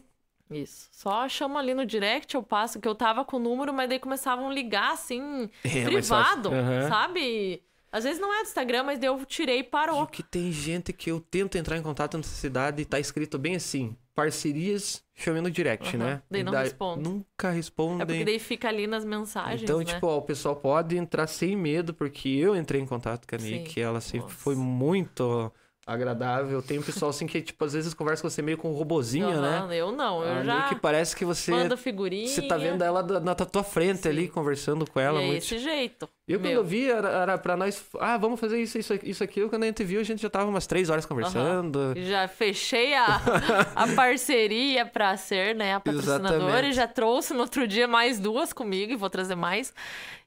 Isso. 0.51 0.89
Só 0.93 1.29
chama 1.29 1.61
ali 1.61 1.75
no 1.75 1.85
direct, 1.85 2.35
eu 2.35 2.43
passo, 2.43 2.81
que 2.81 2.89
eu 2.89 2.95
tava 2.95 3.25
com 3.25 3.37
o 3.37 3.41
número, 3.41 3.73
mas 3.73 3.89
daí 3.89 3.99
começavam 3.99 4.49
a 4.49 4.53
ligar, 4.53 4.93
assim, 4.93 5.49
É, 5.65 5.85
privado, 5.85 6.49
Aham. 6.51 6.89
sabe? 6.89 7.63
Às 7.91 8.05
vezes 8.05 8.21
não 8.21 8.33
é 8.35 8.43
do 8.43 8.49
Instagram, 8.49 8.83
mas 8.85 8.99
daí 8.99 9.09
eu 9.09 9.25
tirei 9.25 9.61
e 9.61 9.65
parou. 9.65 10.07
que 10.07 10.23
tem 10.23 10.53
gente 10.53 10.93
que 10.93 11.11
eu 11.11 11.21
tento 11.21 11.57
entrar 11.57 11.77
em 11.77 11.83
contato 11.83 12.17
nessa 12.19 12.35
cidade 12.35 12.83
e 12.83 12.85
tá 12.85 13.01
escrito 13.01 13.39
bem 13.39 13.57
assim, 13.57 13.97
parcerias, 14.15 15.03
chame 15.15 15.41
no 15.41 15.51
direct, 15.51 15.97
Aham. 15.97 16.05
né? 16.05 16.23
Daí 16.31 16.41
E 16.43 16.45
não 16.45 16.53
daí 16.53 16.65
respondo. 16.65 17.09
Nunca 17.09 17.49
É 17.49 17.53
respondem. 17.53 18.07
porque 18.07 18.25
daí 18.25 18.39
fica 18.39 18.69
ali 18.69 18.87
nas 18.87 19.05
mensagens, 19.07 19.63
Então, 19.63 19.79
né? 19.79 19.85
tipo, 19.87 20.07
ó, 20.07 20.19
o 20.19 20.23
pessoal 20.23 20.55
pode 20.57 20.97
entrar 20.99 21.27
sem 21.27 21.57
medo, 21.57 21.95
porque 21.95 22.29
eu 22.29 22.55
entrei 22.55 22.81
em 22.81 22.87
contato 22.87 23.27
com 23.27 23.37
a. 23.37 23.39
Nick, 23.39 23.81
ela 23.81 24.01
sempre 24.03 24.27
Nossa. 24.29 24.37
foi 24.37 24.55
muito 24.55 25.51
agradável. 25.89 26.61
Tem 26.63 26.79
um 26.79 26.83
pessoal 26.83 27.11
assim 27.11 27.27
que, 27.27 27.41
tipo, 27.41 27.65
às 27.65 27.73
vezes 27.73 27.95
conversa 27.95 28.23
com 28.23 28.29
você 28.29 28.43
meio 28.43 28.59
com 28.59 28.71
um 28.71 28.75
robozinho, 28.75 29.41
né? 29.41 29.59
Aham, 29.59 29.75
Eu 29.75 29.91
não, 29.91 30.23
eu 30.23 30.33
a 30.41 30.45
já 30.45 30.69
Nick 30.69 30.81
parece 30.81 31.17
que 31.17 31.25
você, 31.25 31.51
mando 31.51 31.77
figurinha. 31.77 32.29
você 32.29 32.43
tá 32.43 32.59
vendo 32.59 32.83
ela 32.85 33.03
na 33.21 33.35
tua 33.35 33.65
frente 33.65 34.03
Sim. 34.03 34.09
ali, 34.11 34.29
conversando 34.29 34.89
com 34.89 35.01
ela. 35.01 35.21
é 35.21 35.27
muito... 35.27 35.39
esse 35.39 35.59
jeito. 35.59 36.09
Eu, 36.29 36.39
quando 36.39 36.45
meu. 36.45 36.57
eu 36.57 36.65
vi, 36.65 36.91
era, 36.91 37.09
era 37.09 37.39
pra 37.39 37.57
nós, 37.57 37.83
ah, 37.99 38.19
vamos 38.19 38.39
fazer 38.39 38.61
isso, 38.61 38.79
isso, 38.79 38.93
isso, 39.03 39.25
aquilo. 39.25 39.49
Quando 39.49 39.63
a 39.63 39.67
gente 39.67 39.83
viu, 39.83 39.99
a 39.99 40.05
gente 40.05 40.21
já 40.21 40.29
tava 40.29 40.51
umas 40.51 40.67
três 40.67 40.91
horas 40.91 41.07
conversando. 41.07 41.95
Já 41.97 42.29
fechei 42.29 42.95
a, 42.95 43.07
a 43.75 43.89
parceria 43.97 44.85
pra 44.85 45.17
ser, 45.17 45.55
né, 45.55 45.75
a 45.75 45.81
patrocinadora 45.81 46.35
Exatamente. 46.35 46.69
e 46.69 46.73
já 46.73 46.87
trouxe 46.87 47.33
no 47.33 47.41
outro 47.41 47.67
dia 47.67 47.89
mais 47.89 48.21
duas 48.21 48.53
comigo 48.53 48.93
e 48.93 48.97
vou 48.97 49.09
trazer 49.09 49.37
mais. 49.37 49.73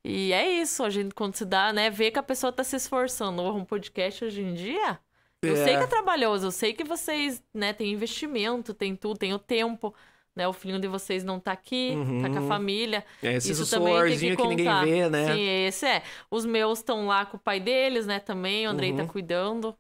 E 0.04 0.34
é 0.34 0.50
isso, 0.60 0.84
a 0.84 0.90
gente 0.90 1.14
quando 1.14 1.36
se 1.36 1.46
dá, 1.46 1.72
né, 1.72 1.92
ver 1.92 2.10
que 2.10 2.18
a 2.18 2.24
pessoa 2.24 2.52
tá 2.52 2.64
se 2.64 2.76
esforçando. 2.76 3.44
Um 3.44 3.64
podcast 3.64 4.26
hoje 4.26 4.42
em 4.42 4.56
dia, 4.56 4.98
eu 5.46 5.56
É. 5.56 5.56
sei 5.56 5.78
que 5.78 5.84
é 5.84 5.88
trabalhoso, 5.88 6.48
eu 6.48 6.52
sei 6.52 6.74
que 6.74 6.84
vocês, 6.84 7.44
né, 7.54 7.74
tem 7.74 7.92
investimento, 7.94 8.74
tem 8.74 8.96
tudo, 8.96 9.18
tem 9.18 9.34
o 9.34 9.40
tempo, 9.40 9.94
né, 10.36 10.48
o 10.48 10.54
filhinho 10.54 10.80
de 10.80 10.88
vocês 10.88 11.24
não 11.24 11.40
tá 11.40 11.52
aqui, 11.52 12.02
tá 12.20 12.30
com 12.30 12.40
a 12.40 12.42
Uhum. 12.42 12.42
família. 12.42 13.06
É, 13.22 13.36
esse 13.36 13.54
Isso 13.54 13.68
também 13.68 14.04
tem 14.06 14.20
que 14.20 14.30
suorzinho 14.30 14.38
que, 14.38 14.48
ninguém 14.48 14.68
contar. 14.68 14.76
vê, 14.76 15.10
né? 15.10 15.26
Sim, 15.26 15.40
esse 15.68 15.86
é. 15.88 16.04
Os 16.30 16.46
meus 16.46 16.80
estão 16.80 17.08
lá 17.08 17.26
com 17.26 17.38
o 17.38 17.40
pai 17.40 17.60
deles, 17.60 18.06
né, 18.08 18.20
também. 18.20 18.68
O 18.68 18.70
Andrei 18.72 18.94
tá 18.94 19.04
Uhum. 19.04 19.08
cuidando. 19.08 19.78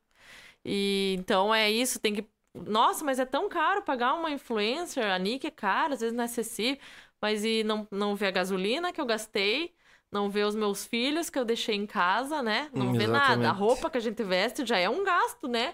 E 0.63 1.15
então 1.19 1.53
é 1.53 1.69
isso, 1.71 1.99
tem 1.99 2.13
que. 2.15 2.27
Nossa, 2.53 3.03
mas 3.05 3.19
é 3.19 3.25
tão 3.25 3.47
caro 3.49 3.81
pagar 3.83 4.13
uma 4.13 4.29
influencer. 4.31 5.05
A 5.05 5.17
Nick 5.19 5.47
é 5.47 5.51
cara, 5.51 5.93
às 5.93 6.01
vezes 6.01 6.15
não 6.15 6.23
é 6.23 6.25
acessível. 6.25 6.81
Mas 7.21 7.43
e 7.45 7.63
não, 7.63 7.87
não 7.91 8.15
vê 8.15 8.27
a 8.27 8.31
gasolina 8.31 8.91
que 8.91 8.99
eu 8.99 9.05
gastei, 9.05 9.73
não 10.11 10.29
vê 10.29 10.43
os 10.43 10.55
meus 10.55 10.85
filhos 10.85 11.29
que 11.29 11.39
eu 11.39 11.45
deixei 11.45 11.75
em 11.75 11.85
casa, 11.87 12.41
né? 12.43 12.69
Não 12.73 12.87
Hum, 12.89 12.93
vê 12.93 13.07
nada. 13.07 13.49
A 13.49 13.51
roupa 13.53 13.89
que 13.89 13.97
a 13.97 14.01
gente 14.01 14.23
veste 14.23 14.65
já 14.65 14.77
é 14.77 14.89
um 14.89 15.03
gasto, 15.03 15.47
né? 15.47 15.73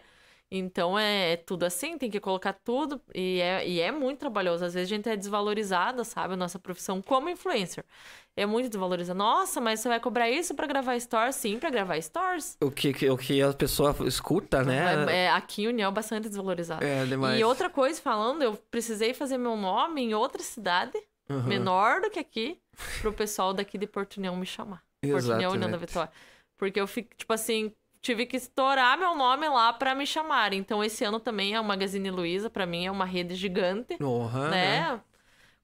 Então 0.49 0.97
é, 0.97 1.33
é 1.33 1.35
tudo 1.35 1.65
assim, 1.65 1.97
tem 1.97 2.09
que 2.09 2.21
colocar 2.21 2.53
tudo. 2.53 3.01
E 3.13 3.41
é, 3.41 3.67
e 3.67 3.81
é 3.81 3.91
muito 3.91 4.19
trabalhoso. 4.19 4.63
Às 4.63 4.73
vezes 4.75 4.89
a 4.89 4.95
gente 4.95 5.09
é 5.09 5.15
desvalorizada, 5.17 6.03
sabe? 6.05 6.35
A 6.35 6.37
nossa 6.37 6.57
profissão 6.57 7.01
como 7.01 7.29
influencer. 7.29 7.83
É 8.35 8.45
muito 8.45 8.69
desvalorizada. 8.69 9.17
Nossa, 9.17 9.59
mas 9.59 9.79
você 9.81 9.89
vai 9.89 9.99
cobrar 9.99 10.29
isso 10.29 10.53
pra 10.55 10.65
gravar 10.67 10.97
stories? 10.99 11.35
Sim, 11.35 11.59
pra 11.59 11.69
gravar 11.69 11.99
stories. 12.01 12.55
O 12.61 12.71
que, 12.71 12.93
que- 12.93 13.09
o 13.09 13.17
que 13.17 13.41
a 13.41 13.51
pessoa 13.51 13.93
escuta, 14.05 14.63
né? 14.63 15.05
É, 15.11 15.25
é, 15.25 15.29
aqui 15.31 15.63
em 15.63 15.67
União 15.67 15.89
é 15.89 15.93
bastante 15.93 16.29
desvalorizado. 16.29 16.85
É, 16.85 17.03
demais. 17.05 17.39
E 17.39 17.43
outra 17.43 17.69
coisa, 17.69 17.99
falando, 18.01 18.41
eu 18.43 18.53
precisei 18.71 19.13
fazer 19.13 19.37
meu 19.37 19.57
nome 19.57 20.01
em 20.01 20.13
outra 20.13 20.41
cidade, 20.43 20.97
Uhum. 21.29 21.43
menor 21.43 21.99
do 21.99 22.09
que 22.09 22.19
aqui, 22.19 22.57
pro 23.01 23.13
pessoal 23.13 23.53
daqui 23.53 23.77
de 23.77 23.87
Porto 23.87 24.17
União 24.17 24.35
me 24.35 24.45
chamar. 24.45 24.83
Porto 25.01 25.31
União, 25.31 25.57
da. 25.57 25.77
Vitória. 25.77 26.11
Porque 26.57 26.79
eu 26.79 26.87
fico, 26.87 27.15
tipo 27.15 27.31
assim, 27.33 27.71
tive 28.01 28.25
que 28.25 28.37
estourar 28.37 28.97
meu 28.97 29.15
nome 29.15 29.47
lá 29.47 29.73
pra 29.73 29.93
me 29.93 30.05
chamarem. 30.05 30.59
Então 30.59 30.83
esse 30.83 31.03
ano 31.03 31.19
também 31.19 31.55
é 31.55 31.61
o 31.61 31.63
Magazine 31.63 32.09
Luiza, 32.09 32.49
pra 32.49 32.65
mim 32.65 32.85
é 32.85 32.91
uma 32.91 33.05
rede 33.05 33.35
gigante, 33.35 33.97
Uhum, 34.01 34.49
né? 34.49 35.01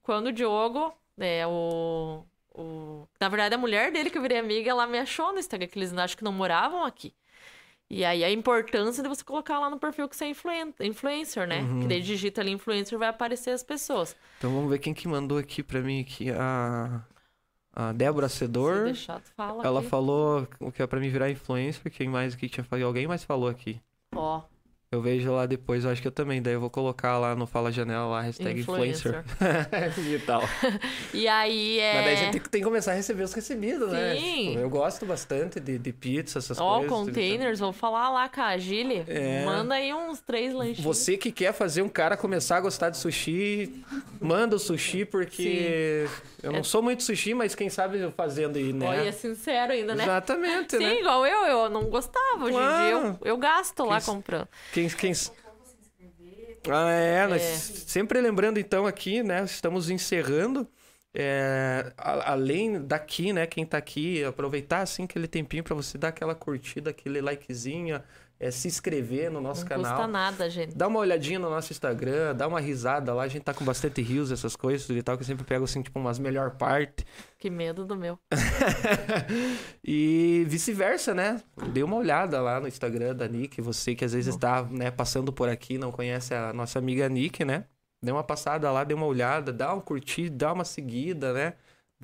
Quando 0.02 0.26
o 0.26 0.32
Diogo, 0.32 0.92
é, 1.18 1.46
o, 1.46 2.24
o 2.54 3.08
Na 3.18 3.28
verdade, 3.28 3.54
a 3.54 3.58
mulher 3.58 3.90
dele 3.90 4.10
que 4.10 4.18
eu 4.18 4.22
virei 4.22 4.38
amiga, 4.38 4.70
ela 4.70 4.86
me 4.86 4.98
achou 4.98 5.32
no 5.32 5.38
Instagram, 5.38 5.66
que 5.66 5.78
eles 5.78 5.92
acham 5.92 6.16
que 6.16 6.24
não 6.24 6.32
moravam 6.32 6.84
aqui. 6.84 7.14
E 7.90 8.04
aí 8.04 8.24
a 8.24 8.30
importância 8.30 9.02
de 9.02 9.08
você 9.08 9.22
colocar 9.22 9.58
lá 9.58 9.68
no 9.70 9.78
perfil 9.78 10.08
que 10.08 10.16
você 10.16 10.24
é 10.24 10.28
influen 10.30 10.74
influencer, 10.80 11.46
né? 11.46 11.60
Uhum. 11.60 11.80
Que 11.80 11.86
daí 11.88 12.00
digita 12.00 12.40
ali 12.40 12.50
influencer 12.50 12.98
vai 12.98 13.08
aparecer 13.08 13.50
as 13.50 13.62
pessoas. 13.62 14.16
Então 14.38 14.52
vamos 14.52 14.70
ver 14.70 14.78
quem 14.78 14.94
que 14.94 15.06
mandou 15.06 15.38
aqui 15.38 15.62
pra 15.62 15.80
mim 15.80 16.00
aqui. 16.00 16.30
A, 16.30 17.02
a 17.72 17.92
Débora 17.92 18.28
Cedor. 18.28 18.78
Se 18.78 18.84
deixar, 18.84 19.20
fala 19.36 19.64
Ela 19.64 19.80
aqui. 19.80 19.88
falou 19.88 20.48
que 20.74 20.82
é 20.82 20.86
pra 20.86 20.98
mim 20.98 21.08
virar 21.10 21.30
influencer. 21.30 21.92
Quem 21.92 22.08
mais 22.08 22.34
aqui 22.34 22.48
tinha 22.48 22.64
falado? 22.64 22.86
Alguém 22.86 23.06
mais 23.06 23.22
falou 23.22 23.48
aqui. 23.48 23.80
Ó, 24.14 24.42
Eu 24.94 25.02
vejo 25.02 25.32
lá 25.32 25.44
depois, 25.46 25.84
eu 25.84 25.90
acho 25.90 26.00
que 26.00 26.08
eu 26.08 26.12
também. 26.12 26.40
Daí 26.40 26.54
eu 26.54 26.60
vou 26.60 26.70
colocar 26.70 27.18
lá 27.18 27.34
no 27.34 27.46
Fala 27.46 27.70
Janela, 27.72 28.06
lá, 28.06 28.20
hashtag 28.22 28.60
influencer. 28.60 29.24
e 29.98 30.18
tal. 30.20 30.42
E 31.12 31.26
aí 31.28 31.78
é. 31.80 31.94
Mas 31.94 32.04
daí 32.04 32.12
a 32.14 32.16
gente 32.16 32.32
tem, 32.32 32.40
que- 32.40 32.48
tem 32.48 32.60
que 32.60 32.64
começar 32.66 32.92
a 32.92 32.94
receber 32.94 33.22
os 33.22 33.32
recebidos, 33.32 33.90
né? 33.90 34.14
Sim. 34.16 34.48
Tipo, 34.50 34.58
eu 34.60 34.70
gosto 34.70 35.04
bastante 35.06 35.58
de, 35.60 35.78
de 35.78 35.92
pizza, 35.92 36.38
essas 36.38 36.58
Ó, 36.60 36.76
coisas. 36.78 36.90
containers, 36.90 37.58
vou 37.60 37.72
falar 37.72 38.10
lá 38.10 38.28
com 38.28 38.40
a 38.40 38.56
Gile. 38.56 39.04
É. 39.08 39.44
Manda 39.44 39.74
aí 39.74 39.92
uns 39.92 40.20
três 40.20 40.54
lanchinhos. 40.54 40.80
Você 40.80 41.16
que 41.16 41.30
quer 41.32 41.52
fazer 41.52 41.82
um 41.82 41.88
cara 41.88 42.16
começar 42.16 42.56
a 42.58 42.60
gostar 42.60 42.90
de 42.90 42.96
sushi, 42.96 43.84
manda 44.20 44.56
o 44.56 44.58
sushi, 44.58 45.04
porque 45.04 46.06
eu 46.42 46.52
não 46.52 46.60
É. 46.60 46.62
sou 46.62 46.82
muito 46.82 47.02
sushi, 47.02 47.34
mas 47.34 47.54
quem 47.54 47.68
sabe 47.68 47.98
eu 47.98 48.10
fazendo 48.12 48.56
aí, 48.56 48.72
né? 48.72 48.86
Olha, 48.88 49.12
sincero 49.12 49.72
ainda, 49.72 49.94
né? 49.94 50.04
Exatamente, 50.04 50.76
Sim, 50.76 50.84
né? 50.84 51.00
igual 51.00 51.26
eu, 51.26 51.46
eu 51.46 51.70
não 51.70 51.84
gostava. 51.84 52.44
Hoje 52.44 52.56
em 52.56 52.58
dia 52.60 52.90
eu, 52.90 53.18
eu 53.24 53.36
gasto 53.36 53.84
lá 53.84 54.00
Quem- 54.00 54.14
comprando. 54.14 54.48
Quem, 54.72 54.83
quem... 54.92 55.12
Ah, 56.70 56.90
é, 56.90 57.26
É. 57.36 57.38
sempre 57.38 58.20
lembrando 58.20 58.58
então 58.58 58.86
aqui, 58.86 59.22
né? 59.22 59.44
Estamos 59.44 59.90
encerrando. 59.90 60.68
é, 61.16 61.92
a- 61.96 62.32
além 62.32 62.84
daqui, 62.84 63.32
né? 63.32 63.46
Quem 63.46 63.64
tá 63.64 63.78
aqui, 63.78 64.24
aproveitar 64.24 64.80
assim 64.80 65.04
aquele 65.04 65.28
tempinho 65.28 65.62
pra 65.62 65.72
você 65.74 65.96
dar 65.96 66.08
aquela 66.08 66.34
curtida, 66.34 66.90
aquele 66.90 67.20
likezinho, 67.20 68.02
é, 68.38 68.50
se 68.50 68.68
inscrever 68.68 69.30
no 69.30 69.40
nosso 69.40 69.62
Não 69.62 69.68
canal. 69.68 69.92
custa 69.92 70.06
nada, 70.06 70.50
gente. 70.50 70.76
Dá 70.76 70.88
uma 70.88 70.98
olhadinha 70.98 71.38
no 71.38 71.48
nosso 71.48 71.72
Instagram, 71.72 72.34
dá 72.34 72.46
uma 72.46 72.60
risada 72.60 73.14
lá, 73.14 73.22
a 73.22 73.28
gente 73.28 73.42
tá 73.42 73.54
com 73.54 73.64
bastante 73.64 74.02
rios, 74.02 74.30
essas 74.32 74.56
coisas 74.56 74.88
e 74.88 75.02
tal, 75.02 75.16
que 75.16 75.22
eu 75.22 75.26
sempre 75.26 75.44
pego 75.44 75.64
assim, 75.64 75.82
tipo, 75.82 75.98
umas 75.98 76.18
melhor 76.18 76.52
parte. 76.52 77.04
Que 77.38 77.48
medo 77.48 77.84
do 77.84 77.96
meu. 77.96 78.18
e 79.84 80.44
vice-versa, 80.48 81.14
né? 81.14 81.40
Dê 81.72 81.82
uma 81.82 81.96
olhada 81.96 82.40
lá 82.40 82.60
no 82.60 82.68
Instagram 82.68 83.14
da 83.14 83.28
Nick, 83.28 83.60
você 83.60 83.94
que 83.94 84.04
às 84.04 84.12
vezes 84.12 84.36
tá, 84.36 84.62
né, 84.64 84.90
passando 84.90 85.32
por 85.32 85.48
aqui, 85.48 85.78
não 85.78 85.92
conhece 85.92 86.34
a 86.34 86.52
nossa 86.52 86.78
amiga 86.78 87.08
Nick, 87.08 87.44
né? 87.44 87.64
Dê 88.02 88.12
uma 88.12 88.24
passada 88.24 88.70
lá, 88.70 88.84
dê 88.84 88.92
uma 88.92 89.06
olhada, 89.06 89.52
dá 89.52 89.72
um 89.72 89.80
curtir, 89.80 90.28
dá 90.28 90.52
uma 90.52 90.64
seguida, 90.64 91.32
né? 91.32 91.54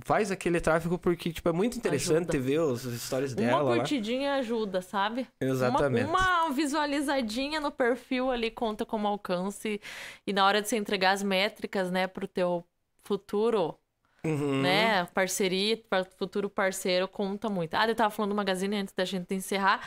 Faz 0.04 0.30
aquele 0.30 0.60
tráfego 0.60 0.98
porque, 0.98 1.32
tipo, 1.32 1.48
é 1.48 1.52
muito 1.52 1.76
interessante 1.76 2.30
Ajuda. 2.36 2.38
ver 2.38 2.60
os 2.60 2.84
os 2.84 3.02
stories 3.02 3.32
Uma 3.32 3.40
dela 3.42 3.62
lá. 3.62 3.76
curtidinha 3.76 4.34
ajuda, 4.34 4.80
sabe? 4.80 5.26
Exatamente. 5.40 6.08
Uma, 6.08 6.44
uma 6.44 6.54
visualizadinha 6.54 7.60
no 7.60 7.70
perfil 7.70 8.30
ali 8.30 8.50
conta 8.50 8.84
como 8.86 9.06
alcance. 9.08 9.80
E 10.26 10.32
na 10.32 10.44
hora 10.46 10.62
de 10.62 10.68
você 10.68 10.76
entregar 10.76 11.12
as 11.12 11.22
métricas, 11.22 11.90
né, 11.90 12.06
pro 12.06 12.26
teu 12.28 12.64
futuro, 13.02 13.76
Uhum. 14.22 14.60
né, 14.62 15.06
parceria, 15.14 15.80
futuro 16.18 16.50
parceiro, 16.50 17.08
conta 17.08 17.48
muito. 17.48 17.74
Ah, 17.74 17.88
eu 17.88 17.94
tava 17.94 18.10
falando 18.10 18.30
do 18.32 18.36
Magazine 18.36 18.76
antes 18.76 18.92
da 18.94 19.04
gente 19.04 19.34
encerrar. 19.34 19.80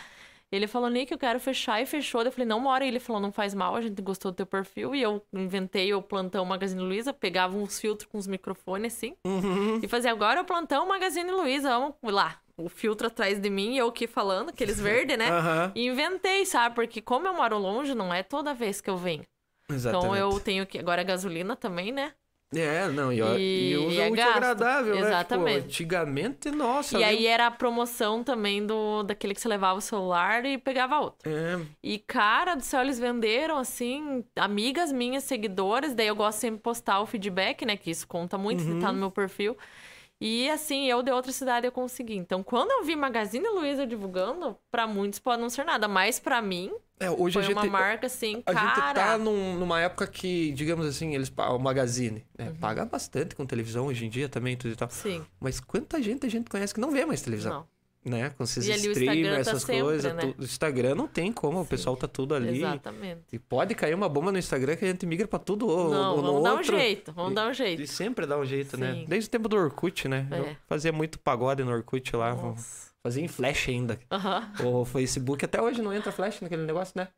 Ele 0.53 0.67
falou, 0.67 0.87
Nick, 0.87 1.11
eu 1.11 1.17
quero 1.17 1.39
fechar 1.39 1.81
e 1.81 1.85
fechou. 1.87 2.21
Eu 2.21 2.31
falei, 2.31 2.45
não. 2.45 2.63
E 2.79 2.87
ele 2.87 2.99
falou, 2.99 3.19
não 3.19 3.31
faz 3.31 3.55
mal, 3.55 3.75
a 3.75 3.81
gente 3.81 3.99
gostou 4.03 4.31
do 4.31 4.35
teu 4.35 4.45
perfil. 4.45 4.93
E 4.93 5.01
eu 5.01 5.25
inventei 5.33 5.91
o 5.95 6.01
plantão 6.01 6.45
Magazine 6.45 6.79
Luiza, 6.79 7.11
pegava 7.11 7.57
uns 7.57 7.79
filtros 7.79 8.07
com 8.07 8.19
os 8.19 8.27
microfones 8.27 8.93
assim. 8.93 9.15
Uhum. 9.25 9.79
E 9.81 9.87
fazia 9.87 10.11
agora 10.11 10.41
o 10.41 10.45
plantão 10.45 10.87
Magazine 10.87 11.31
Luiza, 11.31 11.69
vamos 11.69 11.95
lá. 12.03 12.39
O 12.55 12.69
filtro 12.69 13.07
atrás 13.07 13.39
de 13.39 13.49
mim 13.49 13.73
e 13.73 13.77
eu 13.79 13.87
aqui 13.87 14.05
falando, 14.05 14.49
aqueles 14.49 14.77
verdes, 14.79 15.17
né? 15.17 15.31
Aham. 15.31 15.71
E 15.73 15.87
inventei, 15.87 16.45
sabe? 16.45 16.75
Porque 16.75 17.01
como 17.01 17.25
eu 17.25 17.33
moro 17.33 17.57
longe, 17.57 17.95
não 17.95 18.13
é 18.13 18.21
toda 18.21 18.53
vez 18.53 18.79
que 18.79 18.91
eu 18.91 18.95
venho. 18.95 19.23
Exatamente. 19.67 20.05
Então 20.05 20.15
eu 20.15 20.39
tenho 20.39 20.67
que. 20.67 20.77
Agora 20.77 21.01
é 21.01 21.03
gasolina 21.03 21.55
também, 21.55 21.91
né? 21.91 22.13
É, 22.55 22.87
não, 22.89 23.11
e, 23.11 23.19
E- 23.19 23.71
e 23.71 23.77
usa 23.77 23.95
e 23.95 23.99
é 23.99 24.07
muito 24.07 24.19
gasto. 24.19 24.37
agradável, 24.37 24.95
né? 24.95 25.01
Exatamente. 25.01 25.53
Tipo, 25.55 25.65
antigamente, 25.67 26.51
nossa. 26.51 26.97
e 26.97 27.03
aí 27.03 27.27
era 27.27 27.47
a 27.47 27.51
promoção 27.51 28.23
também 28.23 28.65
do 28.65 29.03
daquele 29.03 29.33
que 29.33 29.41
você 29.41 29.47
levava 29.47 29.77
o 29.79 29.81
celular 29.81 30.45
e 30.45 30.57
pegava 30.57 30.99
outro. 30.99 31.29
É, 31.29 31.59
E, 31.81 31.97
cara 31.99 32.55
do 32.55 32.63
céu, 32.63 32.81
eles 32.81 32.99
venderam, 32.99 33.57
assim, 33.57 34.23
amigas 34.35 34.91
minhas, 34.91 35.23
seguidoras. 35.23 35.93
Daí 35.93 36.07
eu 36.07 36.15
gosto 36.15 36.39
sempre 36.39 36.57
de 36.57 36.63
postar 36.63 36.99
o 37.01 37.05
feedback, 37.05 37.65
né? 37.65 37.75
Que 37.77 37.91
isso 37.91 38.07
conta 38.07 38.37
muito, 38.37 38.63
Uhum. 38.63 38.79
tá 38.79 38.91
no 38.91 38.99
meu 38.99 39.11
perfil. 39.11 39.57
E, 40.21 40.49
assim, 40.49 40.87
eu 40.89 41.03
de 41.03 41.11
outra 41.11 41.31
cidade 41.33 41.65
eu 41.67 41.71
consegui. 41.71 42.15
Então, 42.15 42.41
quando 42.43 42.71
eu 42.71 42.83
vi 42.85 42.95
Magazine 42.95 43.45
Luiza 43.49 43.85
divulgando, 43.85 44.57
pra 44.71 44.87
muitos 44.87 45.19
pode 45.19 45.41
não 45.41 45.49
ser 45.49 45.65
nada. 45.65 45.87
Mas 45.87 46.17
pra 46.19 46.41
mim, 46.41 46.71
é, 46.99 47.09
hoje 47.09 47.37
a 47.39 47.43
foi 47.43 47.53
gente, 47.53 47.63
uma 47.63 47.65
marca, 47.79 48.07
assim, 48.07 48.41
a 48.45 48.53
cara... 48.53 48.67
gente 48.75 48.95
tá 48.95 49.17
num- 49.17 49.55
numa 49.57 49.81
época 49.81 50.07
que, 50.07 50.51
digamos 50.53 50.85
assim, 50.85 51.13
eles 51.15 51.31
o 51.35 51.57
Magazine, 51.59 52.25
né, 52.37 52.49
Uhum. 52.49 52.55
paga 52.55 52.85
bastante 52.85 53.35
com 53.35 53.45
televisão 53.45 53.87
hoje 53.87 54.05
em 54.05 54.09
dia 54.09 54.29
também, 54.29 54.55
tudo 54.55 54.71
e 54.71 54.75
tal. 54.75 54.89
Sim, 54.89 55.21
Mas 55.39 55.59
quanta 55.59 56.01
gente 56.01 56.25
a 56.25 56.29
gente 56.29 56.49
conhece 56.49 56.73
que 56.73 56.79
não 56.79 56.91
vê 56.91 57.05
mais 57.05 57.21
televisão, 57.21 57.65
não. 58.05 58.11
né? 58.11 58.29
Com 58.37 58.43
esses 58.43 58.65
E 58.67 58.71
o 58.87 58.91
streamers, 58.91 59.33
tá 59.33 59.39
essas 59.51 59.63
sempre, 59.63 59.81
coisas. 59.81 60.13
né? 60.13 60.33
O 60.37 60.43
Instagram 60.43 60.95
não 60.95 61.07
tem 61.07 61.31
como, 61.31 61.59
o 61.59 61.63
Sim. 61.63 61.69
pessoal 61.69 61.95
tá 61.97 62.07
tudo 62.07 62.35
ali. 62.35 62.57
Exatamente. 62.59 63.21
E 63.31 63.39
pode 63.39 63.73
cair 63.75 63.93
uma 63.95 64.07
bomba 64.07 64.31
no 64.31 64.37
Instagram 64.37 64.75
que 64.75 64.85
a 64.85 64.87
gente 64.89 65.05
migra 65.05 65.27
pra 65.27 65.39
tudo 65.39 65.67
ou, 65.67 65.89
Não, 65.89 66.11
ou 66.15 66.17
no 66.17 66.23
vamos 66.23 66.43
dar 66.43 66.53
um 66.53 66.57
outro. 66.57 66.77
jeito, 66.77 67.11
vamos 67.11 67.33
dar 67.33 67.47
um 67.47 67.51
E 67.51 67.53
jeito. 67.53 67.87
sempre 67.87 68.25
dá 68.25 68.37
um 68.37 68.45
jeito, 68.45 68.77
né? 68.77 68.93
Sim. 68.93 69.05
Desde 69.07 69.27
o 69.27 69.31
tempo 69.31 69.49
do 69.49 69.55
Orkut, 69.57 70.07
né? 70.07 70.27
Eu 70.31 70.45
É. 70.45 70.57
fazia 70.67 70.91
muito 70.91 71.17
pagode 71.19 71.63
no 71.63 71.71
Orkut 71.71 72.15
lá. 72.15 72.33
Nossa. 72.35 72.92
Fazia 73.03 73.23
em 73.23 73.27
flash 73.27 73.67
ainda. 73.67 73.99
Aham. 74.09 74.49
O 74.65 74.85
Facebook 74.85 75.43
até 75.43 75.61
hoje 75.61 75.81
não 75.81 75.93
entra 75.93 76.11
flash 76.11 76.39
naquele 76.41 76.65
negócio, 76.65 76.93
né? 76.95 77.09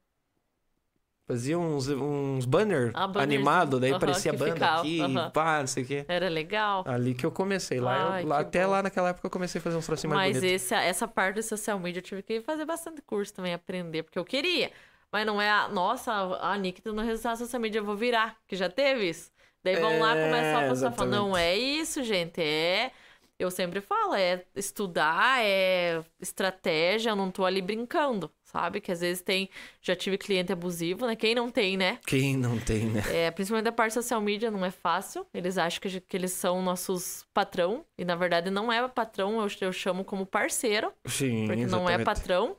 Fazia 1.27 1.57
uns, 1.57 1.87
uns 1.89 2.45
banner 2.45 2.91
Ah, 2.93 3.07
banners. 3.07 3.23
animado, 3.33 3.79
daí 3.79 3.89
Aham, 3.91 3.97
aparecia 3.97 4.31
a 4.31 4.33
que 4.33 4.39
banda 4.39 4.53
ficava, 4.53 4.79
aqui, 4.81 5.01
aham. 5.01 5.31
pá, 5.31 5.59
não 5.59 5.67
sei 5.67 5.83
o 5.83 5.87
quê. 5.87 6.05
Era 6.07 6.29
legal. 6.29 6.83
Ali 6.87 7.15
que 7.15 7.25
eu 7.25 7.31
comecei. 7.31 7.79
Lá, 7.79 7.97
eu- 7.97 8.11
Ai, 8.11 8.25
lá- 8.25 8.37
que 8.37 8.41
até 8.43 8.63
bom. 8.65 8.71
lá 8.71 8.83
naquela 8.83 9.09
época 9.09 9.25
eu 9.25 9.31
comecei 9.31 9.57
a 9.59 9.61
fazer 9.63 9.75
uns 9.77 9.85
trocinhos 9.87 10.15
mais 10.15 10.35
Mas 10.35 10.43
esse, 10.43 10.73
essa 10.75 11.07
parte 11.07 11.35
do 11.37 11.43
social 11.43 11.79
media 11.79 11.99
eu 11.99 12.03
tive 12.03 12.21
que 12.21 12.41
fazer 12.41 12.63
bastante 12.65 13.01
curso 13.01 13.33
também, 13.33 13.53
aprender, 13.55 14.03
porque 14.03 14.19
eu 14.19 14.25
queria. 14.25 14.71
Mas 15.11 15.25
não 15.25 15.41
é 15.41 15.49
a. 15.49 15.67
Nossa, 15.67 16.11
a 16.13 16.55
Nick 16.57 16.81
no 16.85 17.01
resultado 17.01 17.37
social 17.37 17.59
media, 17.59 17.79
eu 17.79 17.85
vou 17.85 17.95
virar, 17.95 18.37
que 18.47 18.55
já 18.55 18.69
teve 18.69 19.09
isso. 19.09 19.31
Daí 19.63 19.77
vão 19.77 19.97
lá 19.99 20.15
É, 20.15 20.21
começam 20.21 20.59
a 20.59 20.67
passar 20.67 20.91
falando, 20.91 21.11
não 21.29 21.35
é 21.37 21.57
isso, 21.57 22.03
gente, 22.03 22.39
é. 22.39 22.91
Eu 23.37 23.51
sempre 23.51 23.81
falo, 23.81 24.15
é 24.15 24.45
estudar, 24.55 25.43
é 25.43 26.01
estratégia, 26.21 27.09
eu 27.09 27.15
não 27.17 27.29
tô 27.29 27.43
ali 27.43 27.61
brincando, 27.61 28.31
sabe? 28.43 28.79
Que 28.79 28.93
às 28.93 29.01
vezes 29.01 29.21
tem. 29.21 29.49
Já 29.81 29.93
tive 29.93 30.17
cliente 30.17 30.53
abusivo, 30.53 31.05
né? 31.05 31.17
Quem 31.17 31.35
não 31.35 31.51
tem, 31.51 31.75
né? 31.75 31.99
Quem 32.07 32.37
não 32.37 32.57
tem, 32.57 32.85
né? 32.85 33.03
É, 33.11 33.29
principalmente 33.31 33.65
da 33.65 33.73
parte 33.73 33.93
social 33.93 34.21
media 34.21 34.49
não 34.49 34.63
é 34.63 34.71
fácil. 34.71 35.25
Eles 35.33 35.57
acham 35.57 35.81
que, 35.81 35.99
que 35.99 36.15
eles 36.15 36.31
são 36.31 36.61
nossos 36.61 37.25
patrão. 37.33 37.85
E 37.97 38.05
na 38.05 38.15
verdade 38.15 38.49
não 38.49 38.71
é 38.71 38.87
patrão, 38.87 39.41
eu, 39.41 39.47
eu 39.59 39.73
chamo 39.73 40.05
como 40.05 40.25
parceiro, 40.25 40.93
Sim, 41.05 41.45
porque 41.45 41.65
não 41.65 41.89
é 41.89 41.95
exatamente. 41.95 42.05
patrão. 42.05 42.57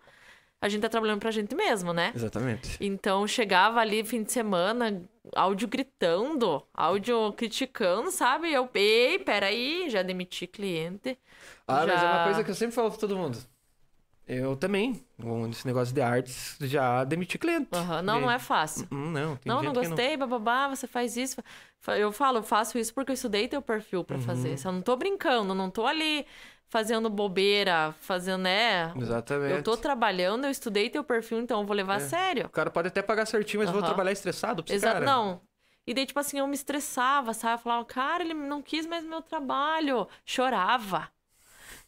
A 0.67 0.69
gente 0.69 0.83
tá 0.83 0.89
trabalhando 0.89 1.21
pra 1.21 1.31
gente 1.31 1.55
mesmo, 1.55 1.93
né? 1.93 2.13
Exatamente. 2.15 2.77
Então 2.81 3.27
chegava 3.27 3.79
ali 3.81 4.05
fim 4.05 4.23
de 4.25 4.33
semana, 4.33 5.01
áudio 5.35 5.69
gritando, 5.69 6.63
áudio 6.75 7.33
criticando, 7.35 8.11
sabe? 8.11 8.53
Eu, 8.53 8.69
ei, 8.75 9.19
peraí, 9.21 9.89
já 9.89 10.03
demiti 10.03 10.47
cliente. 10.47 11.17
Ah, 11.69 11.87
mas 11.87 12.03
é 12.03 12.07
Já- 12.07 12.09
uma 12.15 12.25
coisa 12.25 12.43
que 12.45 12.51
eu 12.51 12.55
sempre 12.55 12.75
falo 12.75 12.91
pra 12.91 12.99
todo 12.99 13.17
mundo. 13.17 13.39
Eu 14.29 14.57
também, 14.57 15.01
com 15.23 15.47
esse 15.49 15.65
negócio 15.65 15.95
de 15.95 16.01
artes, 16.01 16.57
já 16.63 17.05
demiti 17.05 17.39
cliente. 17.39 17.69
Aham, 17.73 18.03
Não, 18.03 18.21
não 18.23 18.31
é 18.31 18.41
fácil. 18.41 18.89
Hum, 18.91 19.13
não, 19.13 19.37
tem 19.37 19.53
Não, 19.53 19.59
gente 19.63 19.67
não 19.67 19.73
que 19.81 19.87
gostei, 19.89 20.17
bababá, 20.17 20.67
você 20.67 20.89
faz 20.89 21.17
isso. 21.17 21.41
Eu 21.97 22.11
falo, 22.11 22.39
eu 22.39 22.43
faço 22.43 22.77
isso 22.77 22.93
porque 22.93 23.13
eu 23.13 23.15
estudei 23.15 23.47
teu 23.47 23.63
perfil 23.63 24.01
Uhum. 24.01 24.05
pra 24.05 24.19
fazer. 24.19 24.57
Eu 24.65 24.73
não 24.73 24.83
tô 24.83 24.97
brincando, 24.97 25.55
não 25.55 25.71
tô 25.71 25.87
ali 25.87 26.27
fazendo 26.69 27.09
bobeira, 27.09 27.95
fazendo, 28.01 28.43
né? 28.43 28.93
Exatamente. 28.97 29.59
Eu 29.59 29.63
tô 29.63 29.77
trabalhando, 29.77 30.45
eu 30.45 30.51
estudei 30.51 30.91
teu 30.91 31.05
perfil, 31.05 31.41
então 31.41 31.61
eu 31.61 31.67
vou 31.67 31.77
levar 31.77 31.97
a 31.97 32.01
sério. 32.01 32.47
O 32.47 32.51
cara 32.51 32.71
pode 32.71 32.89
até 32.89 33.03
pagar 33.03 33.27
certinho, 33.27 33.63
mas 33.63 33.71
vou 33.71 33.81
Aham. 33.81 33.87
trabalhar 33.89 34.13
estressado 34.13 34.63
pra 34.63 34.75
esse 34.75 34.85
Exato, 34.85 35.01
cara. 35.01 35.07
não. 35.07 35.41
E 35.87 35.95
daí, 35.95 36.05
tipo 36.05 36.19
assim, 36.19 36.39
eu 36.39 36.47
me 36.49 36.55
estressava, 36.55 37.33
sabe? 37.33 37.55
Eu 37.55 37.59
falava, 37.59 37.85
cara, 37.85 38.25
ele 38.25 38.35
não 38.35 38.61
quis 38.61 38.87
mais 38.87 39.05
meu 39.05 39.23
trabalho. 39.23 40.09
Chorava. 40.25 41.09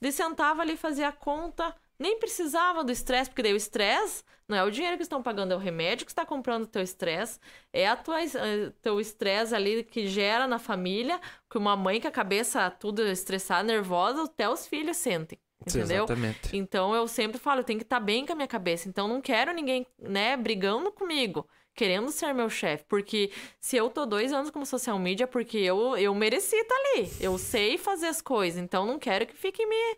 Daí 0.01 0.13
sentava 0.13 0.63
ali, 0.63 0.77
fazia 0.77 1.09
a 1.09 1.13
conta, 1.13 1.75
nem 1.99 2.19
precisava 2.19 2.85
do 2.85 2.93
estresse, 2.93 3.31
porque 3.31 3.43
daí 3.43 3.53
o 3.53 3.57
estresse 3.57 4.23
não 4.49 4.57
é 4.57 4.65
o 4.65 4.71
dinheiro 4.71 4.97
que 4.97 5.03
estão 5.03 5.23
pagando, 5.23 5.53
é 5.53 5.57
o 5.57 5.59
remédio 5.59 6.07
que 6.07 6.13
está 6.13 6.25
comprando 6.25 6.63
o 6.65 6.67
teu 6.67 6.83
estresse, 6.83 7.39
é 7.73 7.87
a 7.87 7.97
tua, 7.97 8.23
eh, 8.23 8.73
teu 8.81 8.99
estresse 9.01 9.55
ali 9.55 9.85
que 9.85 10.07
gera 10.07 10.47
na 10.47 10.59
família, 10.59 11.21
que 11.51 11.59
uma 11.59 11.77
mãe 11.77 12.01
com 12.01 12.09
a 12.09 12.11
cabeça 12.11 12.71
tudo 12.71 13.07
estressada, 13.07 13.65
nervosa, 13.65 14.25
até 14.25 14.49
os 14.49 14.67
filhos 14.67 14.97
sentem. 14.97 15.39
Entendeu? 15.61 16.05
Exatamente. 16.05 16.57
Então 16.57 16.95
eu 16.95 17.07
sempre 17.09 17.39
falo, 17.39 17.61
eu 17.61 17.65
tenho 17.65 17.79
que 17.79 17.85
estar 17.85 18.01
bem 18.01 18.25
com 18.25 18.33
a 18.33 18.37
minha 18.37 18.49
cabeça. 18.49 18.89
Então 18.89 19.09
não 19.09 19.21
quero 19.21 19.53
ninguém, 19.53 19.87
né, 19.99 20.37
brigando 20.37 20.91
comigo. 20.93 21.47
querendo 21.75 22.11
ser 22.11 22.33
meu 22.33 22.51
chefe. 22.51 22.85
Porque 22.89 23.31
se 23.61 23.77
eu 23.77 23.89
tô 23.89 24.05
dois 24.05 24.33
anos 24.33 24.51
como 24.51 24.67
social 24.67 24.99
media, 24.99 25.29
porque 25.29 25.59
eu, 25.59 25.97
eu 25.97 26.13
mereci 26.13 26.57
estar 26.57 26.75
tá 26.75 26.81
ali. 26.95 27.09
Eu 27.21 27.39
sei 27.39 27.79
fazer 27.79 28.09
as 28.09 28.21
coisas. 28.21 28.61
Então 28.61 28.85
não 28.85 28.99
quero 28.99 29.27
que 29.27 29.37
fiquem 29.37 29.69
me, 29.69 29.97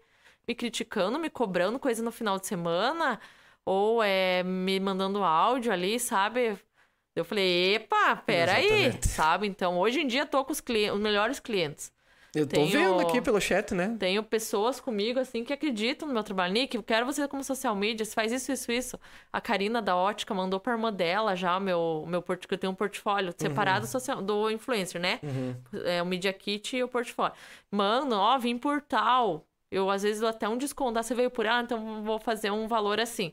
me 0.51 0.55
criticando, 0.55 1.18
me 1.18 1.31
cobrando 1.31 1.78
coisa 1.78 2.02
no 2.02 2.10
final 2.10 2.39
de 2.39 2.47
semana. 2.47 3.20
Ou 3.64 4.02
é, 4.02 4.43
me 4.43 4.81
mandando 4.81 5.22
áudio 5.22 5.72
ali, 5.72 6.01
sabe? 6.01 6.59
Eu 7.14 7.24
falei, 7.24 7.74
epa, 7.74 8.16
peraí, 8.16 8.93
sabe? 9.02 9.47
Então, 9.47 9.78
hoje 9.78 10.01
em 10.01 10.06
dia, 10.06 10.27
tô 10.27 10.44
com 10.44 10.52
os, 10.52 10.60
clientes, 10.60 10.94
os 10.94 11.01
melhores 11.01 11.39
clientes. 11.39 11.93
Eu 12.35 12.47
tô 12.47 12.55
tenho, 12.55 12.70
vendo 12.70 13.01
aqui 13.01 13.20
pelo 13.20 13.40
chat, 13.40 13.74
né? 13.74 13.97
Tenho 13.98 14.22
pessoas 14.22 14.81
comigo, 14.81 15.18
assim, 15.18 15.43
que 15.43 15.52
acreditam 15.52 16.06
no 16.06 16.14
meu 16.14 16.22
trabalho. 16.22 16.52
Nick, 16.52 16.77
eu 16.77 16.82
quero 16.82 17.05
você 17.05 17.27
como 17.27 17.43
social 17.43 17.74
media, 17.74 18.05
você 18.05 18.12
faz 18.12 18.31
isso, 18.31 18.52
isso, 18.52 18.70
isso. 18.70 19.01
A 19.32 19.40
Karina 19.40 19.82
da 19.82 19.97
Ótica 19.97 20.32
mandou 20.32 20.60
pra 20.60 20.72
irmã 20.72 20.93
dela 20.93 21.35
já 21.35 21.56
o 21.56 21.60
meu, 21.60 22.05
meu 22.06 22.22
portfólio. 22.22 22.55
Eu 22.55 22.59
tenho 22.59 22.72
um 22.72 22.77
portfólio 22.77 23.35
separado 23.36 23.85
uhum. 23.85 23.90
social, 23.90 24.22
do 24.22 24.48
influencer, 24.48 25.01
né? 25.01 25.18
Uhum. 25.22 25.56
É 25.85 26.01
o 26.01 26.06
Media 26.06 26.32
Kit 26.32 26.77
e 26.77 26.85
o 26.85 26.89
portfólio. 26.89 27.35
Mano, 27.68 28.16
ó, 28.16 28.39
vim 28.39 28.56
por 28.56 28.81
tal. 28.81 29.44
Eu, 29.70 29.88
às 29.90 30.02
vezes, 30.02 30.20
dou 30.20 30.28
até 30.28 30.48
um 30.48 30.59
desconto. 30.59 30.98
Ah, 30.98 31.02
você 31.02 31.14
veio 31.14 31.30
por 31.30 31.47
ah, 31.47 31.60
então 31.62 32.02
vou 32.02 32.18
fazer 32.18 32.51
um 32.51 32.66
valor 32.66 33.01
assim. 33.01 33.32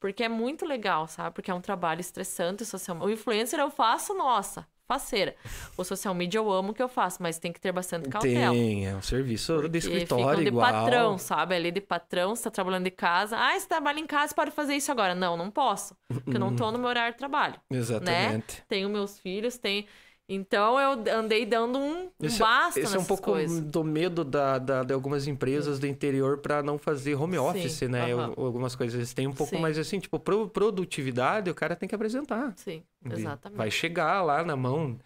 Porque 0.00 0.22
é 0.22 0.28
muito 0.28 0.66
legal, 0.66 1.06
sabe? 1.06 1.34
Porque 1.34 1.50
é 1.50 1.54
um 1.54 1.60
trabalho 1.60 2.00
estressante 2.00 2.64
social. 2.64 2.98
O 3.00 3.10
influencer 3.10 3.58
eu 3.58 3.70
faço, 3.70 4.12
nossa, 4.12 4.66
faceira. 4.86 5.34
O 5.78 5.84
social 5.84 6.12
media 6.12 6.38
eu 6.38 6.52
amo 6.52 6.72
o 6.72 6.74
que 6.74 6.82
eu 6.82 6.88
faço, 6.88 7.22
mas 7.22 7.38
tem 7.38 7.52
que 7.52 7.60
ter 7.60 7.72
bastante 7.72 8.08
cautela. 8.08 8.54
Tem, 8.54 8.86
é 8.86 8.94
um 8.94 9.00
serviço 9.00 9.66
de 9.68 9.78
escritório 9.78 10.42
de 10.42 10.48
igual. 10.48 10.70
patrão, 10.70 11.16
sabe? 11.16 11.54
Ali 11.54 11.70
de 11.70 11.80
patrão, 11.80 12.36
você 12.36 12.44
tá 12.44 12.50
trabalhando 12.50 12.84
de 12.84 12.90
casa. 12.90 13.36
Ah, 13.38 13.58
você 13.58 13.66
trabalha 13.66 13.98
em 13.98 14.06
casa, 14.06 14.34
pode 14.34 14.50
fazer 14.50 14.74
isso 14.74 14.92
agora. 14.92 15.14
Não, 15.14 15.36
não 15.38 15.50
posso. 15.50 15.96
Porque 16.08 16.36
eu 16.36 16.40
não 16.40 16.54
tô 16.54 16.70
no 16.70 16.78
meu 16.78 16.88
horário 16.88 17.12
de 17.12 17.18
trabalho. 17.18 17.54
Né? 17.70 17.78
Exatamente. 17.78 18.58
Né? 18.58 18.64
Tenho 18.68 18.88
meus 18.90 19.18
filhos, 19.18 19.56
tenho... 19.56 19.86
Então 20.26 20.80
eu 20.80 21.04
andei 21.14 21.44
dando 21.44 21.78
um, 21.78 22.10
esse, 22.22 22.36
é- 22.36 22.46
basta 22.46 22.80
Esse 22.80 22.96
é 22.96 22.98
um 22.98 23.04
pouco 23.04 23.24
coisas. 23.24 23.60
do 23.60 23.84
medo 23.84 24.24
da, 24.24 24.58
da, 24.58 24.82
de 24.82 24.94
algumas 24.94 25.26
empresas 25.26 25.78
do 25.78 25.86
interior 25.86 26.38
para 26.38 26.62
não 26.62 26.78
fazer 26.78 27.14
home 27.14 27.36
office, 27.36 27.72
Sim, 27.72 27.88
né? 27.88 28.14
Uh 28.14 28.18
-huh. 28.18 28.44
Algumas 28.44 28.74
coisas. 28.74 28.94
Eles 28.96 29.12
têm 29.12 29.26
um 29.26 29.34
pouco 29.34 29.54
Sim. 29.54 29.60
mais 29.60 29.78
assim, 29.78 30.00
tipo, 30.00 30.18
produtividade 30.18 31.50
o 31.50 31.54
cara 31.54 31.76
tem 31.76 31.86
que 31.86 31.94
apresentar. 31.94 32.54
Sim, 32.56 32.82
exatamente. 33.04 33.58
Vai 33.58 33.70
chegar 33.70 34.22
lá 34.22 34.42
na 34.42 34.56
mão, 34.56 34.98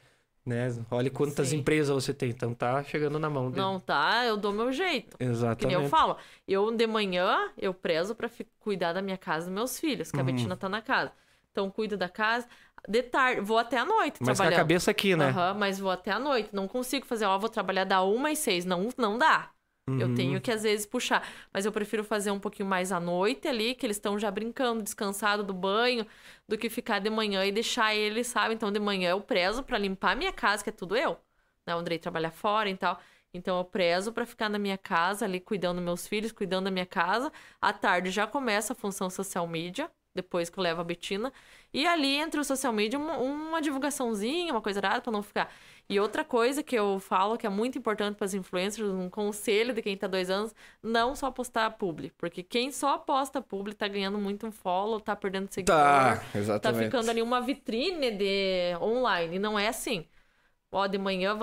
né? 0.46 0.68
Olha 0.88 1.10
quantas 1.10 1.48
Sim. 1.48 1.58
empresas 1.58 1.92
você 1.92 2.14
tem, 2.14 2.30
então 2.30 2.54
tá 2.54 2.80
chegando 2.84 3.18
na 3.18 3.28
mão 3.28 3.50
dele. 3.50 3.60
Não 3.60 3.80
tá, 3.80 4.24
eu 4.24 4.36
dou 4.36 4.52
meu 4.52 4.70
jeito. 4.70 5.16
Exatamente. 5.18 5.76
Que 5.76 5.84
eu 5.84 5.88
falo, 5.88 6.16
eu 6.46 6.70
de 6.70 6.86
manhã 6.86 7.50
eu 7.58 7.74
prezo 7.74 8.14
para 8.14 8.30
cuidar 8.60 8.92
da 8.92 9.02
minha 9.02 9.18
casa 9.18 9.46
e 9.46 9.48
dos 9.48 9.54
meus 9.54 9.80
filhos, 9.80 10.12
que 10.12 10.16
uhum. 10.16 10.22
a 10.22 10.26
Betina 10.26 10.56
tá 10.56 10.68
na 10.68 10.80
casa. 10.80 11.12
Então 11.50 11.68
cuido 11.70 11.96
da 11.96 12.08
casa 12.08 12.46
de 12.86 13.02
tarde, 13.02 13.40
vou 13.40 13.58
até 13.58 13.78
a 13.78 13.84
noite 13.84 14.18
mas 14.20 14.36
trabalhando. 14.36 14.38
Mas 14.38 14.48
com 14.48 14.54
a 14.54 14.58
cabeça 14.58 14.90
aqui, 14.90 15.16
né? 15.16 15.30
Uhum, 15.30 15.58
mas 15.58 15.78
vou 15.78 15.90
até 15.90 16.10
a 16.10 16.18
noite. 16.18 16.50
Não 16.52 16.68
consigo 16.68 17.06
fazer, 17.06 17.24
ó, 17.24 17.38
vou 17.38 17.48
trabalhar 17.48 17.84
da 17.84 18.02
uma 18.02 18.30
às 18.30 18.38
seis. 18.38 18.64
Não, 18.64 18.88
não 18.96 19.16
dá. 19.16 19.50
Uhum. 19.88 20.00
Eu 20.00 20.14
tenho 20.14 20.40
que, 20.40 20.50
às 20.50 20.62
vezes, 20.62 20.84
puxar. 20.84 21.26
Mas 21.52 21.64
eu 21.64 21.72
prefiro 21.72 22.04
fazer 22.04 22.30
um 22.30 22.38
pouquinho 22.38 22.68
mais 22.68 22.92
à 22.92 23.00
noite 23.00 23.48
ali, 23.48 23.74
que 23.74 23.86
eles 23.86 23.96
estão 23.96 24.18
já 24.18 24.30
brincando, 24.30 24.82
descansado 24.82 25.42
do 25.42 25.54
banho, 25.54 26.06
do 26.46 26.58
que 26.58 26.68
ficar 26.68 26.98
de 26.98 27.08
manhã 27.08 27.44
e 27.44 27.52
deixar 27.52 27.94
eles, 27.94 28.26
sabe? 28.26 28.54
Então, 28.54 28.70
de 28.70 28.78
manhã 28.78 29.10
eu 29.10 29.20
prezo 29.20 29.62
para 29.62 29.78
limpar 29.78 30.12
a 30.12 30.14
minha 30.14 30.32
casa, 30.32 30.62
que 30.62 30.70
é 30.70 30.72
tudo 30.72 30.94
eu. 30.96 31.18
Né? 31.66 31.74
O 31.74 31.78
Andrei 31.78 31.98
trabalha 31.98 32.30
fora 32.30 32.68
e 32.68 32.76
tal. 32.76 33.00
Então 33.32 33.58
eu 33.58 33.64
prezo 33.64 34.12
para 34.12 34.24
ficar 34.24 34.48
na 34.48 34.58
minha 34.58 34.78
casa 34.78 35.24
ali, 35.24 35.38
cuidando 35.38 35.76
dos 35.76 35.84
meus 35.84 36.06
filhos, 36.06 36.32
cuidando 36.32 36.64
da 36.64 36.70
minha 36.70 36.86
casa. 36.86 37.30
À 37.60 37.72
tarde 37.72 38.10
já 38.10 38.26
começa 38.26 38.72
a 38.72 38.76
função 38.76 39.10
social 39.10 39.46
media, 39.46 39.90
depois 40.14 40.48
que 40.48 40.58
eu 40.58 40.62
levo 40.62 40.80
a 40.80 40.84
Betina. 40.84 41.32
E 41.72 41.86
ali 41.86 42.16
entre 42.16 42.40
o 42.40 42.44
social 42.44 42.72
media, 42.72 42.98
uma, 42.98 43.18
uma 43.18 43.60
divulgaçãozinha, 43.60 44.52
uma 44.52 44.62
coisa 44.62 44.80
rara 44.80 45.00
para 45.00 45.12
não 45.12 45.22
ficar. 45.22 45.52
E 45.88 45.98
outra 45.98 46.22
coisa 46.22 46.62
que 46.62 46.76
eu 46.76 47.00
falo 47.00 47.38
que 47.38 47.46
é 47.46 47.50
muito 47.50 47.78
importante 47.78 48.14
para 48.16 48.26
as 48.26 48.34
influencers, 48.34 48.90
um 48.90 49.08
conselho 49.08 49.72
de 49.72 49.80
quem 49.80 49.94
está 49.94 50.06
dois 50.06 50.28
anos, 50.28 50.54
não 50.82 51.16
só 51.16 51.30
postar 51.30 51.70
publi. 51.70 52.12
Porque 52.18 52.42
quem 52.42 52.70
só 52.70 52.98
posta 52.98 53.40
publi 53.40 53.74
tá 53.74 53.88
ganhando 53.88 54.18
muito 54.18 54.46
um 54.46 54.52
follow, 54.52 55.00
tá 55.00 55.16
perdendo 55.16 55.50
seguidor. 55.50 55.76
Tá, 55.76 56.22
exatamente. 56.34 56.78
Tá 56.78 56.84
ficando 56.84 57.10
ali 57.10 57.22
uma 57.22 57.40
vitrine 57.40 58.10
de 58.10 58.76
online. 58.80 59.36
E 59.36 59.38
não 59.38 59.58
é 59.58 59.68
assim. 59.68 60.06
Ó, 60.70 60.86
de 60.86 60.98
manhã 60.98 61.38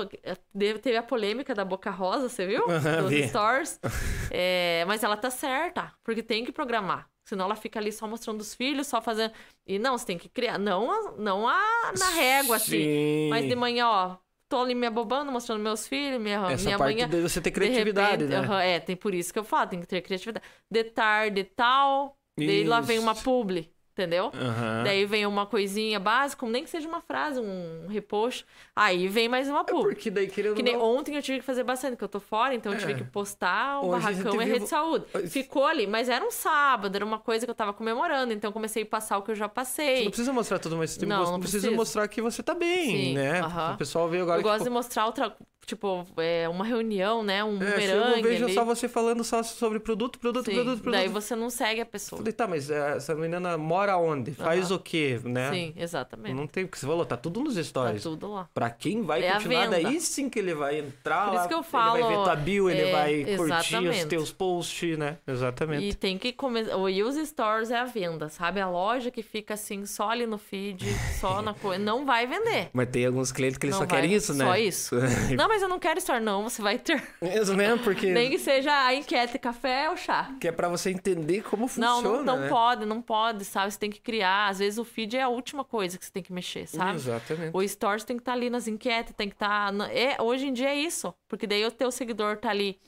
teve 0.53 0.97
a 0.97 1.01
polêmica 1.01 1.55
da 1.55 1.65
Boca 1.65 1.89
Rosa, 1.89 2.29
você 2.29 2.45
viu? 2.45 2.67
Dos 2.67 3.09
vi. 3.09 3.27
stores. 3.27 3.79
É, 4.37 4.83
mas 4.85 5.01
ela 5.01 5.15
tá 5.15 5.29
certa, 5.29 5.93
porque 6.03 6.21
tem 6.21 6.43
que 6.43 6.51
programar. 6.51 7.07
Senão 7.25 7.45
ela 7.45 7.55
fica 7.55 7.79
ali 7.79 7.91
só 7.91 8.07
mostrando 8.07 8.39
os 8.39 8.53
filhos, 8.53 8.87
só 8.87 9.01
fazendo. 9.01 9.33
E 9.65 9.79
não, 9.79 9.97
você 9.97 10.05
tem 10.05 10.17
que 10.17 10.29
criar. 10.29 10.59
Não, 10.59 11.17
não 11.17 11.47
a, 11.47 11.91
na 11.97 12.09
régua, 12.09 12.57
assim. 12.57 12.83
Sim. 12.83 13.29
Mas 13.29 13.47
de 13.47 13.55
manhã, 13.55 13.87
ó, 13.87 14.17
tô 14.47 14.61
ali 14.61 14.75
me 14.75 14.85
abobando, 14.85 15.31
mostrando 15.31 15.61
meus 15.61 15.87
filhos, 15.87 16.21
minha, 16.21 16.45
Essa 16.51 16.65
minha 16.65 16.77
parte 16.77 16.95
manhã. 16.95 17.09
De 17.09 17.21
você 17.21 17.41
ter 17.41 17.49
criatividade, 17.51 18.25
repente, 18.25 18.47
né? 18.47 18.75
é, 18.75 18.79
tem 18.79 18.95
por 18.95 19.13
isso 19.13 19.33
que 19.33 19.39
eu 19.39 19.43
falo, 19.43 19.69
tem 19.69 19.81
que 19.81 19.87
ter 19.87 20.01
criatividade. 20.01 20.45
De 20.69 20.83
tarde 20.83 21.43
tal, 21.43 22.15
daí 22.37 22.63
lá 22.63 22.79
vem 22.79 22.99
uma 22.99 23.15
publi. 23.15 23.74
Entendeu? 23.95 24.25
Uhum. 24.25 24.83
Daí 24.83 25.05
vem 25.05 25.25
uma 25.25 25.45
coisinha 25.45 25.97
básica, 26.01 26.45
nem 26.45 26.65
que 26.65 26.69
seja 26.69 26.85
uma 26.85 26.99
frase, 26.99 27.39
um 27.39 27.87
repost. 27.87 28.45
Aí 28.75 29.07
vem 29.07 29.29
mais 29.29 29.47
uma 29.47 29.63
pub. 29.63 29.79
É 29.79 29.83
porque 29.83 30.11
daí 30.11 30.27
querendo 30.27 30.53
Que 30.53 30.61
nem 30.61 30.73
não... 30.73 30.81
ontem 30.81 31.15
eu 31.15 31.21
tive 31.21 31.39
que 31.39 31.45
fazer 31.45 31.63
bastante, 31.63 31.91
porque 31.91 32.03
eu 32.03 32.09
tô 32.09 32.19
fora, 32.19 32.53
então 32.53 32.73
é. 32.73 32.75
eu 32.75 32.79
tive 32.79 32.91
é. 32.91 32.95
que 32.95 33.05
postar 33.05 33.79
o 33.79 33.87
Hoje 33.87 34.01
barracão 34.01 34.35
e 34.35 34.43
a 34.43 34.47
rede 34.47 34.65
de 34.65 34.67
saúde. 34.67 35.05
Ficou 35.29 35.65
ali, 35.65 35.87
mas 35.87 36.09
era 36.09 36.25
um 36.25 36.29
sábado, 36.29 36.93
era 36.93 37.05
uma 37.05 37.19
coisa 37.19 37.45
que 37.45 37.49
eu 37.49 37.55
tava 37.55 37.71
comemorando, 37.71 38.33
então 38.33 38.51
comecei 38.51 38.83
a 38.83 38.85
passar 38.85 39.17
o 39.17 39.21
que 39.21 39.31
eu 39.31 39.35
já 39.35 39.47
passei. 39.47 39.99
Você 39.99 40.03
não 40.03 40.11
precisa 40.11 40.33
mostrar 40.33 40.59
tudo, 40.59 40.75
mas 40.75 40.91
você 40.91 41.05
não, 41.05 41.31
não 41.31 41.39
precisa 41.39 41.71
mostrar 41.71 42.05
que 42.09 42.21
você 42.21 42.43
tá 42.43 42.53
bem, 42.53 42.85
Sim. 42.89 43.13
né? 43.13 43.41
Uhum. 43.41 43.75
O 43.75 43.77
pessoal 43.77 44.09
veio 44.09 44.23
agora. 44.23 44.39
Eu 44.39 44.43
gosto 44.43 44.57
tipo... 44.57 44.69
de 44.71 44.73
mostrar 44.73 45.05
outra 45.05 45.33
tipo, 45.65 46.05
é, 46.17 46.47
uma 46.47 46.63
reunião, 46.63 47.23
né? 47.23 47.43
Um 47.43 47.55
é, 47.55 47.71
bumerangue. 47.71 48.17
Eu 48.17 48.23
vejo 48.23 48.45
ali. 48.45 48.53
só 48.53 48.63
você 48.63 48.87
falando 48.87 49.23
só 49.23 49.41
sobre 49.43 49.79
produto, 49.79 50.19
produto, 50.19 50.45
Sim. 50.45 50.53
produto, 50.53 50.81
produto. 50.81 50.91
Daí 50.91 51.07
você 51.07 51.35
não 51.35 51.49
segue 51.49 51.81
a 51.81 51.85
pessoa. 51.85 52.19
Falei, 52.19 52.33
tá, 52.33 52.47
mas 52.47 52.69
é, 52.69 52.97
essa 52.97 53.15
menina 53.15 53.57
mora 53.57 53.97
onde? 53.97 54.31
Faz 54.33 54.71
o 54.71 54.79
quê, 54.79 55.19
né? 55.23 55.51
Sim, 55.51 55.73
exatamente. 55.75 56.33
Não 56.35 56.47
tem 56.47 56.63
o 56.63 56.67
que 56.67 56.77
você 56.77 56.85
falou, 56.85 57.05
tá 57.05 57.17
tudo 57.17 57.41
nos 57.41 57.55
stories. 57.55 58.03
Tá 58.03 58.09
tudo 58.09 58.31
lá. 58.31 58.49
Pra 58.53 58.69
quem 58.69 59.01
vai 59.01 59.23
é 59.23 59.33
continuar, 59.33 59.69
daí 59.69 59.99
sim 59.99 60.29
que 60.29 60.39
ele 60.39 60.53
vai 60.53 60.79
entrar 60.79 61.25
Por 61.25 61.33
lá. 61.33 61.39
isso 61.39 61.47
que 61.49 61.53
eu 61.53 61.63
falo. 61.63 61.97
Ele 61.97 62.03
vai 62.03 62.17
ver 62.17 62.23
tua 62.23 62.35
bio, 62.35 62.69
ele 62.69 62.81
é, 62.81 62.91
vai 62.91 63.25
curtir 63.35 63.87
os 63.87 64.03
teus 64.05 64.31
posts, 64.31 64.97
né? 64.97 65.17
Exatamente. 65.27 65.87
E 65.87 65.93
tem 65.93 66.17
que 66.17 66.31
começar. 66.31 66.75
O 66.77 66.85
Use 66.85 67.25
Stores 67.25 67.71
é 67.71 67.77
a 67.77 67.85
venda, 67.85 68.29
sabe? 68.29 68.59
A 68.59 68.69
loja 68.69 69.09
que 69.09 69.23
fica 69.23 69.53
assim, 69.53 69.85
só 69.85 70.09
ali 70.09 70.25
no 70.25 70.37
feed, 70.37 70.85
só 71.19 71.41
na 71.41 71.53
coisa. 71.55 71.83
Não 71.83 72.05
vai 72.05 72.27
vender. 72.27 72.69
Mas 72.73 72.89
tem 72.89 73.05
alguns 73.05 73.31
clientes 73.31 73.57
que 73.57 73.65
eles 73.65 73.75
não 73.75 73.83
só 73.83 73.87
vai... 73.87 74.01
querem 74.01 74.15
isso, 74.15 74.33
né? 74.33 74.45
Só 74.45 74.57
isso. 74.57 74.95
não, 75.37 75.47
mas 75.47 75.54
eu 75.61 75.69
não 75.69 75.79
quero 75.79 75.99
store, 75.99 76.19
não. 76.19 76.43
Você 76.43 76.61
vai 76.61 76.77
ter. 76.77 77.01
Mesmo, 77.21 77.55
né? 77.55 77.77
Porque. 77.83 78.11
Nem 78.11 78.29
que 78.29 78.39
seja 78.39 78.71
a 78.71 78.93
enquete 78.93 79.37
café 79.37 79.89
ou 79.89 79.97
chá. 79.97 80.35
Que 80.39 80.47
é 80.47 80.51
pra 80.51 80.67
você 80.69 80.89
entender 80.89 81.43
como 81.43 81.67
funciona. 81.67 82.01
Não, 82.01 82.17
não, 82.17 82.23
não 82.23 82.39
né? 82.39 82.49
pode, 82.49 82.85
não 82.85 83.01
pode, 83.01 83.45
sabe? 83.45 83.71
Você 83.71 83.79
tem 83.79 83.89
que 83.89 83.99
criar. 83.99 84.47
Às 84.47 84.59
vezes 84.59 84.79
o 84.79 84.85
feed 84.85 85.17
é 85.17 85.21
a 85.21 85.29
última 85.29 85.63
coisa 85.63 85.97
que 85.97 86.05
você 86.05 86.11
tem 86.11 86.23
que 86.23 86.33
mexer, 86.33 86.67
sabe? 86.67 86.95
Exatamente. 86.95 87.51
O 87.55 87.67
Stories 87.67 88.03
tem 88.03 88.17
que 88.17 88.21
estar 88.21 88.31
tá 88.31 88.37
ali 88.37 88.49
nas 88.49 88.67
enquetes, 88.67 89.13
tem 89.15 89.29
que 89.29 89.35
estar. 89.35 89.75
Tá... 89.75 89.93
É, 89.93 90.21
hoje 90.21 90.47
em 90.47 90.53
dia 90.53 90.69
é 90.69 90.75
isso. 90.75 91.13
Porque 91.27 91.47
daí 91.47 91.65
o 91.65 91.71
teu 91.71 91.91
seguidor 91.91 92.37
tá 92.37 92.49
ali 92.49 92.79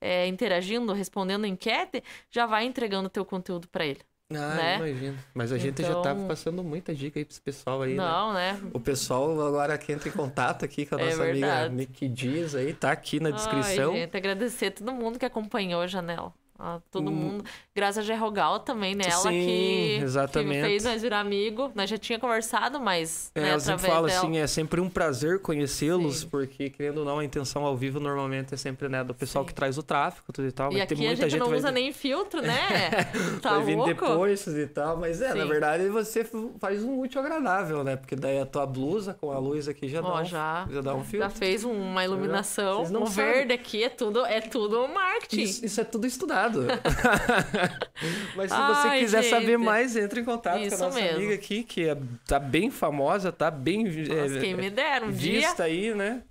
é, 0.00 0.26
interagindo, 0.26 0.92
respondendo 0.92 1.44
a 1.44 1.48
enquete, 1.48 2.02
já 2.30 2.46
vai 2.46 2.64
entregando 2.64 3.06
o 3.06 3.10
teu 3.10 3.24
conteúdo 3.24 3.68
para 3.68 3.86
ele. 3.86 4.00
Ah, 4.36 4.54
né? 4.54 4.76
imagino. 4.76 5.18
Mas 5.32 5.52
a 5.52 5.58
gente 5.58 5.82
então... 5.82 5.94
já 5.94 6.00
tá 6.00 6.14
passando 6.14 6.62
muita 6.62 6.94
dica 6.94 7.18
aí 7.18 7.24
pro 7.24 7.40
pessoal 7.40 7.82
aí, 7.82 7.94
né? 7.94 7.96
Não, 7.96 8.32
né? 8.32 8.52
né? 8.52 8.70
O 8.72 8.80
pessoal 8.80 9.40
agora 9.46 9.76
que 9.78 9.92
entra 9.92 10.08
em 10.08 10.12
contato 10.12 10.64
aqui 10.64 10.86
com 10.86 10.96
a 10.96 11.00
é 11.00 11.04
nossa 11.04 11.24
amiga 11.24 11.68
Nick 11.68 12.08
Dias 12.08 12.54
aí, 12.54 12.72
tá 12.72 12.92
aqui 12.92 13.20
na 13.20 13.30
descrição. 13.30 13.92
Ai, 13.92 14.00
gente, 14.00 14.16
agradecer 14.16 14.66
a 14.66 14.70
todo 14.70 14.92
mundo 14.92 15.18
que 15.18 15.24
acompanhou 15.24 15.80
a 15.80 15.86
Janela. 15.86 16.32
Ah, 16.58 16.80
todo 16.90 17.10
hum. 17.10 17.14
mundo. 17.14 17.44
Graças 17.74 17.98
a 17.98 18.02
Gerrogal 18.02 18.60
também, 18.60 18.94
né? 18.94 19.04
Ela 19.06 19.22
Sim, 19.22 19.30
que, 19.30 19.98
exatamente. 20.02 20.62
que 20.62 20.66
fez 20.68 20.84
nós 20.84 21.02
virar 21.02 21.18
amigo. 21.18 21.72
Nós 21.74 21.90
já 21.90 21.98
tinha 21.98 22.18
conversado, 22.18 22.78
mas. 22.78 23.32
É, 23.34 23.40
né, 23.40 23.54
eu 23.54 23.60
sempre 23.60 23.86
falo 23.88 24.06
dela. 24.06 24.20
assim, 24.20 24.38
é 24.38 24.46
sempre 24.46 24.80
um 24.80 24.88
prazer 24.88 25.40
conhecê-los, 25.40 26.24
porque, 26.24 26.70
querendo 26.70 26.98
ou 26.98 27.04
não, 27.04 27.18
a 27.18 27.24
intenção 27.24 27.64
ao 27.64 27.76
vivo 27.76 27.98
normalmente 27.98 28.54
é 28.54 28.56
sempre, 28.56 28.88
né, 28.88 29.02
do 29.02 29.12
pessoal 29.12 29.42
Sim. 29.42 29.48
que 29.48 29.54
traz 29.54 29.76
o 29.78 29.82
tráfego 29.82 30.32
tudo 30.32 30.46
e 30.46 30.52
tal. 30.52 30.72
E 30.72 30.80
aqui 30.80 30.94
tem 30.94 31.06
muita 31.06 31.26
a 31.26 31.28
gente, 31.28 31.40
não 31.40 31.48
vai... 31.48 31.58
usa 31.58 31.72
nem 31.72 31.92
filtro, 31.92 32.40
né? 32.40 32.68
tá 33.42 33.56
vai 33.56 33.64
vir 33.64 33.76
louco? 33.76 33.92
depois 33.92 34.46
e 34.46 34.66
tal. 34.68 34.96
Mas 34.96 35.20
é, 35.20 35.32
Sim. 35.32 35.38
na 35.38 35.44
verdade, 35.46 35.88
você 35.88 36.24
faz 36.60 36.84
um 36.84 37.00
útil 37.00 37.20
agradável, 37.20 37.82
né? 37.82 37.96
Porque 37.96 38.14
daí 38.14 38.38
a 38.38 38.46
tua 38.46 38.64
blusa 38.64 39.14
com 39.20 39.32
a 39.32 39.38
luz 39.38 39.66
aqui 39.66 39.88
já, 39.88 40.00
dá, 40.00 40.20
um, 40.20 40.24
já, 40.24 40.68
já 40.70 40.80
dá 40.80 40.94
um 40.94 41.02
filtro. 41.02 41.28
Já 41.28 41.30
fez 41.30 41.64
uma 41.64 42.04
iluminação. 42.04 42.88
não 42.90 43.02
o 43.02 43.06
sabem. 43.08 43.32
verde 43.32 43.52
aqui 43.54 43.82
é 43.82 43.88
tudo, 43.88 44.24
é 44.24 44.40
tudo 44.40 44.86
marketing. 44.86 45.42
Isso, 45.42 45.66
isso 45.66 45.80
é 45.80 45.84
tudo 45.84 46.06
estudado. 46.06 46.43
Mas 48.36 48.50
se 48.50 48.56
Ai, 48.56 48.74
você 48.74 48.98
quiser 48.98 49.22
gente. 49.22 49.30
saber 49.30 49.56
mais, 49.58 49.96
entre 49.96 50.20
em 50.20 50.24
contato 50.24 50.60
Isso 50.60 50.76
com 50.76 50.82
a 50.84 50.86
nossa 50.86 51.00
mesmo. 51.00 51.16
amiga 51.18 51.34
aqui, 51.34 51.62
que 51.62 51.88
é, 51.88 51.96
tá 52.26 52.38
bem 52.38 52.70
famosa, 52.70 53.32
tá 53.32 53.50
bem 53.50 53.84
Nossa, 53.84 54.36
é, 54.38 54.40
quem 54.40 54.54
me 54.54 54.70
dera 54.70 55.06
um 55.06 55.10
dia. 55.12 55.40
vista 55.40 55.64
aí, 55.64 55.94
né? 55.94 56.22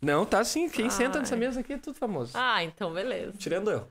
Não, 0.00 0.26
tá 0.26 0.42
sim. 0.44 0.68
Quem 0.68 0.90
senta 0.90 1.18
Ai. 1.18 1.20
nessa 1.20 1.36
mesa 1.36 1.60
aqui 1.60 1.74
é 1.74 1.78
tudo 1.78 1.94
famoso. 1.96 2.32
Ah, 2.34 2.62
então 2.64 2.92
beleza. 2.92 3.32
Tirando 3.38 3.70
eu. 3.70 3.86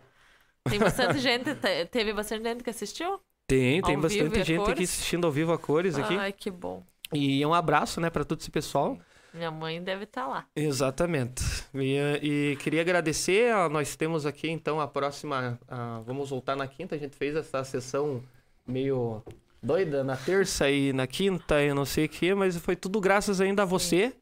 Tem 0.69 0.77
bastante 0.79 1.17
gente, 1.19 1.55
te- 1.55 1.85
teve 1.85 2.13
bastante 2.13 2.43
gente 2.43 2.63
que 2.63 2.69
assistiu? 2.69 3.19
Tem, 3.47 3.81
tem 3.81 3.95
Ao 3.95 4.01
bastante 4.01 4.43
gente 4.43 4.69
aqui 4.71 4.83
assistindo 4.83 5.25
ao 5.25 5.31
vivo 5.31 5.51
a 5.53 5.57
cores 5.57 5.97
aqui. 5.97 6.15
Ai, 6.17 6.31
que 6.33 6.51
bom. 6.51 6.83
E 7.13 7.45
um 7.45 7.53
abraço, 7.53 7.99
né, 7.99 8.09
para 8.09 8.23
todo 8.23 8.39
esse 8.39 8.51
pessoal. 8.51 8.97
Minha 9.33 9.51
mãe 9.51 9.81
deve 9.81 10.03
estar 10.03 10.27
lá. 10.27 10.45
Exatamente. 10.55 11.43
E, 11.73 11.97
e 12.21 12.55
queria 12.57 12.81
agradecer. 12.81 13.53
Nós 13.69 13.95
temos 13.95 14.25
aqui 14.25 14.49
então 14.49 14.79
a 14.79 14.87
próxima. 14.87 15.59
ah, 15.67 16.01
vamos 16.05 16.29
voltar 16.29 16.55
na 16.55 16.67
quinta. 16.67 16.95
A 16.95 16.97
gente 16.97 17.15
fez 17.15 17.35
essa 17.35 17.63
sessão 17.63 18.21
meio 18.67 19.23
doida 19.63 20.03
na 20.03 20.17
terça 20.17 20.69
e 20.69 20.91
na 20.91 21.07
quinta 21.07 21.61
e 21.61 21.73
não 21.73 21.85
sei 21.85 22.05
o 22.05 22.09
que, 22.09 22.33
mas 22.33 22.57
foi 22.57 22.75
tudo 22.75 22.99
graças 22.99 23.39
ainda 23.39 23.63
a 23.63 23.65
você. 23.65 24.13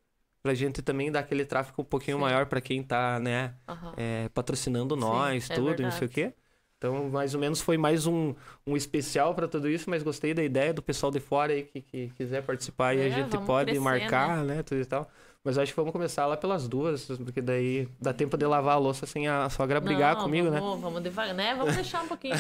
Pra 0.41 0.53
gente 0.53 0.81
também 0.81 1.11
dar 1.11 1.19
aquele 1.19 1.44
tráfego 1.44 1.81
um 1.81 1.86
pouquinho 1.86 2.15
Sim. 2.18 2.22
maior 2.22 2.45
pra 2.45 2.61
quem 2.61 2.81
tá, 2.81 3.19
né, 3.19 3.53
Aham. 3.68 3.94
é, 3.98 4.30
patrocinando 4.30 4.95
nós, 4.95 5.49
é 5.49 5.53
tudo, 5.56 5.81
e 5.81 5.84
não 5.84 5.91
sei 5.91 6.07
o 6.07 6.10
quê. 6.10 6.34
Então, 6.80 7.10
mais 7.10 7.35
ou 7.35 7.41
menos 7.41 7.60
foi 7.61 7.77
mais 7.77 8.07
um, 8.07 8.34
um 8.65 8.77
especial 8.77 9.35
pra 9.35 9.49
tudo 9.49 9.68
isso, 9.69 9.89
mas 9.89 10.01
gostei 10.01 10.34
da 10.34 10.41
ideia 10.41 10.73
do 10.73 10.81
pessoal 10.81 11.11
de 11.11 11.19
fora 11.19 11.51
aí 11.51 11.64
que, 11.64 11.81
que 11.81 12.10
quiser 12.15 12.41
participar 12.41 12.95
e 12.95 13.01
a 13.01 13.06
É, 13.07 13.10
gente 13.10 13.38
pode 13.39 13.65
crescer, 13.65 13.80
marcar, 13.81 14.43
né, 14.45 14.64
tudo 14.64 14.80
e 14.81 14.85
tal. 14.85 15.10
Mas 15.43 15.57
acho 15.57 15.72
que 15.72 15.76
vamos 15.77 15.91
começar 15.93 16.26
lá 16.26 16.35
pelas 16.38 16.68
duas, 16.68 17.06
porque 17.06 17.41
daí 17.41 17.88
dá 17.99 18.14
tempo 18.14 18.38
de 18.38 18.45
lavar 18.45 18.76
a 18.76 18.77
louça 18.77 19.06
sem 19.06 19.27
a 19.27 19.49
sogra 19.49 19.80
brigar 19.80 20.15
Não, 20.15 20.23
comigo, 20.23 20.49
né? 20.49 20.60
vamos, 20.60 20.81
Vamos 20.81 21.01
devagar, 21.03 21.34
né? 21.34 21.56
Vamos 21.56 21.76
deixar 21.76 22.01
um 22.03 22.07
pouquinho. 22.07 22.35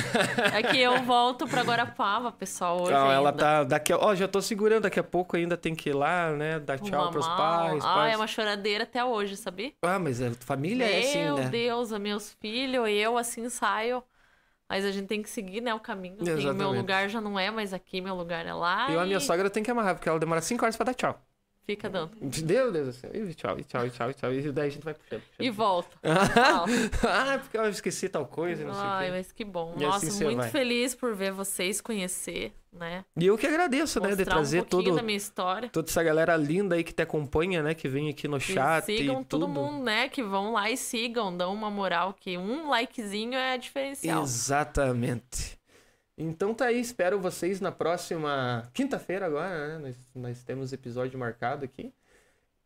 É 0.53 0.61
que 0.63 0.77
eu 0.79 1.01
volto 1.03 1.47
pra 1.47 1.61
Guarapava, 1.63 2.31
pessoal, 2.31 2.81
hoje 2.81 2.91
Não, 2.91 3.09
ela 3.11 3.29
ainda. 3.29 3.39
tá. 3.41 3.63
Daqui 3.63 3.93
a... 3.93 3.97
Ó, 3.97 4.13
já 4.15 4.27
tô 4.27 4.41
segurando, 4.41 4.83
daqui 4.83 4.99
a 4.99 5.03
pouco 5.03 5.37
ainda 5.37 5.55
tem 5.57 5.73
que 5.75 5.89
ir 5.89 5.93
lá, 5.93 6.31
né? 6.31 6.59
Dar 6.59 6.77
tchau 6.79 7.03
Uma 7.03 7.11
pros 7.11 7.25
mal. 7.25 7.37
pais. 7.37 7.83
Ah, 7.85 7.93
pais. 7.95 8.13
é 8.13 8.17
uma 8.17 8.27
choradeira 8.27 8.83
até 8.83 9.03
hoje, 9.03 9.37
sabia? 9.37 9.71
Ah, 9.81 9.97
mas 9.97 10.21
a 10.21 10.31
família 10.31 10.83
é 10.85 10.99
assim, 10.99 11.23
Meu 11.23 11.37
né? 11.37 11.49
Deus, 11.49 11.91
os 11.91 11.99
meus 11.99 12.33
filhos, 12.33 12.87
eu 12.89 13.17
assim 13.17 13.49
saio. 13.49 14.03
Mas 14.69 14.85
a 14.85 14.91
gente 14.91 15.07
tem 15.07 15.21
que 15.23 15.29
seguir, 15.29 15.61
né, 15.61 15.73
o 15.73 15.79
caminho. 15.79 16.17
Tem- 16.17 16.25
meu 16.27 16.37
Exatamente. 16.37 16.77
lugar 16.77 17.09
já 17.09 17.19
não 17.19 17.39
é 17.39 17.49
mais 17.49 17.73
aqui, 17.73 17.99
meu 17.99 18.13
lugar 18.13 18.45
é 18.45 18.53
lá. 18.53 18.91
E 18.91 18.95
a 18.97 19.03
minha 19.05 19.19
sogra 19.19 19.49
tem 19.49 19.63
que 19.63 19.71
amarrar, 19.71 19.95
porque 19.95 20.07
ela 20.07 20.19
demora 20.19 20.41
5 20.41 20.63
horas 20.63 20.75
pra 20.77 20.85
dar 20.85 20.93
tchau. 20.93 21.19
Fica 21.69 21.87
dando. 21.87 22.11
Meu 22.19 22.71
Deus 22.71 22.87
do 22.87 22.93
céu. 22.93 23.11
E 23.13 23.31
tchau, 23.35 23.59
e 23.59 23.63
tchau, 23.63 23.85
e 23.85 23.91
tchau, 23.91 24.09
e 24.09 24.13
tchau. 24.15 24.33
E 24.33 24.51
daí 24.51 24.67
a 24.67 24.69
gente 24.71 24.83
vai 24.83 24.95
puxando. 24.95 25.21
puxando. 25.21 25.45
E 25.45 25.49
volta. 25.51 25.97
Fala. 26.01 26.67
ah, 27.35 27.37
porque 27.37 27.57
eu 27.57 27.69
esqueci 27.69 28.09
tal 28.09 28.25
coisa, 28.25 28.63
e 28.63 28.65
não 28.65 28.73
sei 28.73 28.81
o 28.81 28.85
Ai, 28.87 29.05
quê. 29.05 29.11
mas 29.11 29.31
que 29.31 29.45
bom. 29.45 29.75
E 29.77 29.83
Nossa, 29.83 30.07
assim 30.07 30.23
muito 30.23 30.37
vai. 30.37 30.49
feliz 30.49 30.95
por 30.95 31.13
ver 31.13 31.31
vocês 31.31 31.79
conhecer, 31.79 32.51
né? 32.73 33.05
E 33.15 33.27
eu 33.27 33.37
que 33.37 33.45
agradeço, 33.45 33.99
né? 33.99 34.09
De 34.09 34.15
Mostrar 34.15 34.33
trazer 34.33 34.61
um 34.61 34.65
todo, 34.65 34.95
da 34.95 35.03
minha 35.03 35.17
história. 35.17 35.69
toda 35.69 35.87
essa 35.87 36.01
galera 36.01 36.35
linda 36.35 36.73
aí 36.73 36.83
que 36.83 36.91
te 36.91 37.03
acompanha, 37.03 37.61
né? 37.61 37.75
Que 37.75 37.87
vem 37.87 38.09
aqui 38.09 38.27
no 38.27 38.37
E 38.37 38.41
chat 38.41 38.85
sigam 38.85 39.21
e 39.21 39.25
todo 39.25 39.41
tudo. 39.45 39.47
mundo, 39.47 39.83
né? 39.83 40.09
Que 40.09 40.23
vão 40.23 40.53
lá 40.53 40.71
e 40.71 40.75
sigam, 40.77 41.35
dão 41.37 41.53
uma 41.53 41.69
moral, 41.69 42.15
que 42.19 42.35
um 42.35 42.67
likezinho 42.67 43.35
é 43.37 43.59
diferencial. 43.59 44.23
Exatamente. 44.23 45.58
Então 46.21 46.53
tá 46.53 46.65
aí, 46.65 46.81
espero 46.81 47.17
vocês 47.17 47.61
na 47.61 47.71
próxima 47.71 48.69
quinta-feira 48.73 49.25
agora, 49.25 49.69
né? 49.69 49.79
Nós, 49.79 49.95
nós 50.13 50.43
temos 50.43 50.73
episódio 50.73 51.17
marcado 51.17 51.63
aqui. 51.63 51.93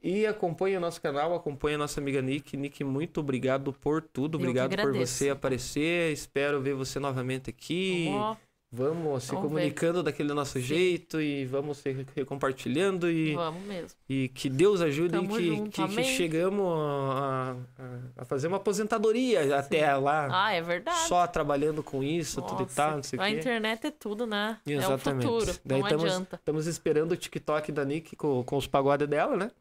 E 0.02 0.26
acompanhe 0.26 0.76
o 0.76 0.80
nosso 0.82 1.00
canal, 1.00 1.36
acompanhe 1.36 1.76
a 1.76 1.78
nossa 1.78 2.02
amiga 2.02 2.20
Nick. 2.20 2.58
Nick, 2.58 2.84
muito 2.84 3.20
obrigado 3.20 3.72
por 3.72 4.02
tudo. 4.02 4.38
Eu 4.38 4.42
Obrigado 4.42 4.76
por 4.76 4.92
você 4.92 5.30
aparecer. 5.30 6.12
Espero 6.12 6.60
ver 6.60 6.74
você 6.74 7.00
novamente 7.00 7.52
aqui. 7.52 8.08
Ó, 8.10 8.36
Vamos 8.76 9.24
se 9.26 9.30
Vamos 9.36 9.44
ver. 9.44 9.48
comunicando 9.50 10.02
daquele 10.02 10.34
nosso 10.34 10.54
Sim. 10.54 10.62
jeito 10.66 11.22
e 11.22 11.46
vamos 11.46 11.78
se 11.78 11.94
compartilhando 12.26 13.08
e, 13.08 13.36
Vamos 13.36 13.62
mesmo. 13.68 13.92
e 14.10 14.30
que 14.30 14.50
Deus 14.50 14.82
ajude 14.82 15.10
e 15.16 15.18
Tamo 15.20 15.38
que, 15.38 15.70
que, 15.70 15.88
que 15.90 16.04
chegamos 16.06 16.66
a, 16.80 17.56
a- 17.78 18.22
a 18.24 18.26
fazer 18.26 18.48
uma 18.48 18.58
aposentadoria 18.58 19.60
até 19.60 19.96
lá. 19.96 20.28
Ah, 20.32 20.54
é 20.54 20.62
verdade. 20.64 21.08
Só 21.08 21.28
trabalhando 21.28 21.84
com 21.84 22.02
isso, 22.02 22.42
tudo 22.42 22.62
e 22.62 22.64
Nossa, 22.64 22.76
tal, 22.76 22.96
não 22.96 23.04
sei 23.04 23.20
o 23.20 23.22
A 23.22 23.26
quê. 23.28 23.32
internet 23.38 23.86
é 23.86 23.92
tudo, 23.92 24.26
né? 24.26 24.58
Exatamente. 24.66 25.28
É 25.28 25.30
o 25.30 25.40
futuro. 25.40 25.60
Daí 25.64 25.80
não 25.80 25.88
estamos, 25.88 26.06
adianta. 26.06 26.36
estamos 26.38 26.66
esperando 26.66 27.12
o 27.12 27.16
TikTok 27.16 27.72
da 27.72 27.86
Nick 27.86 28.16
com, 28.16 28.44
com 28.44 28.58
os 28.58 28.66
pagodes 28.66 29.08
dela, 29.08 29.38
né? 29.38 29.52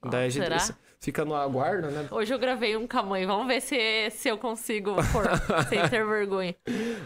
Ah, 0.00 0.10
Daí 0.10 0.26
a 0.26 0.28
gente 0.30 0.44
será? 0.44 0.78
Fica 1.04 1.24
no 1.24 1.34
aguardo, 1.34 1.90
né? 1.90 2.08
Hoje 2.10 2.32
eu 2.32 2.38
gravei 2.38 2.76
um 2.76 2.86
com 2.86 2.98
a 2.98 3.02
mãe. 3.02 3.26
Vamos 3.26 3.46
ver 3.46 3.60
se, 3.60 4.10
se 4.10 4.28
eu 4.28 4.38
consigo 4.38 4.94
pôr 5.12 5.24
sem 5.68 5.86
ter 5.88 6.04
vergonha. 6.04 6.54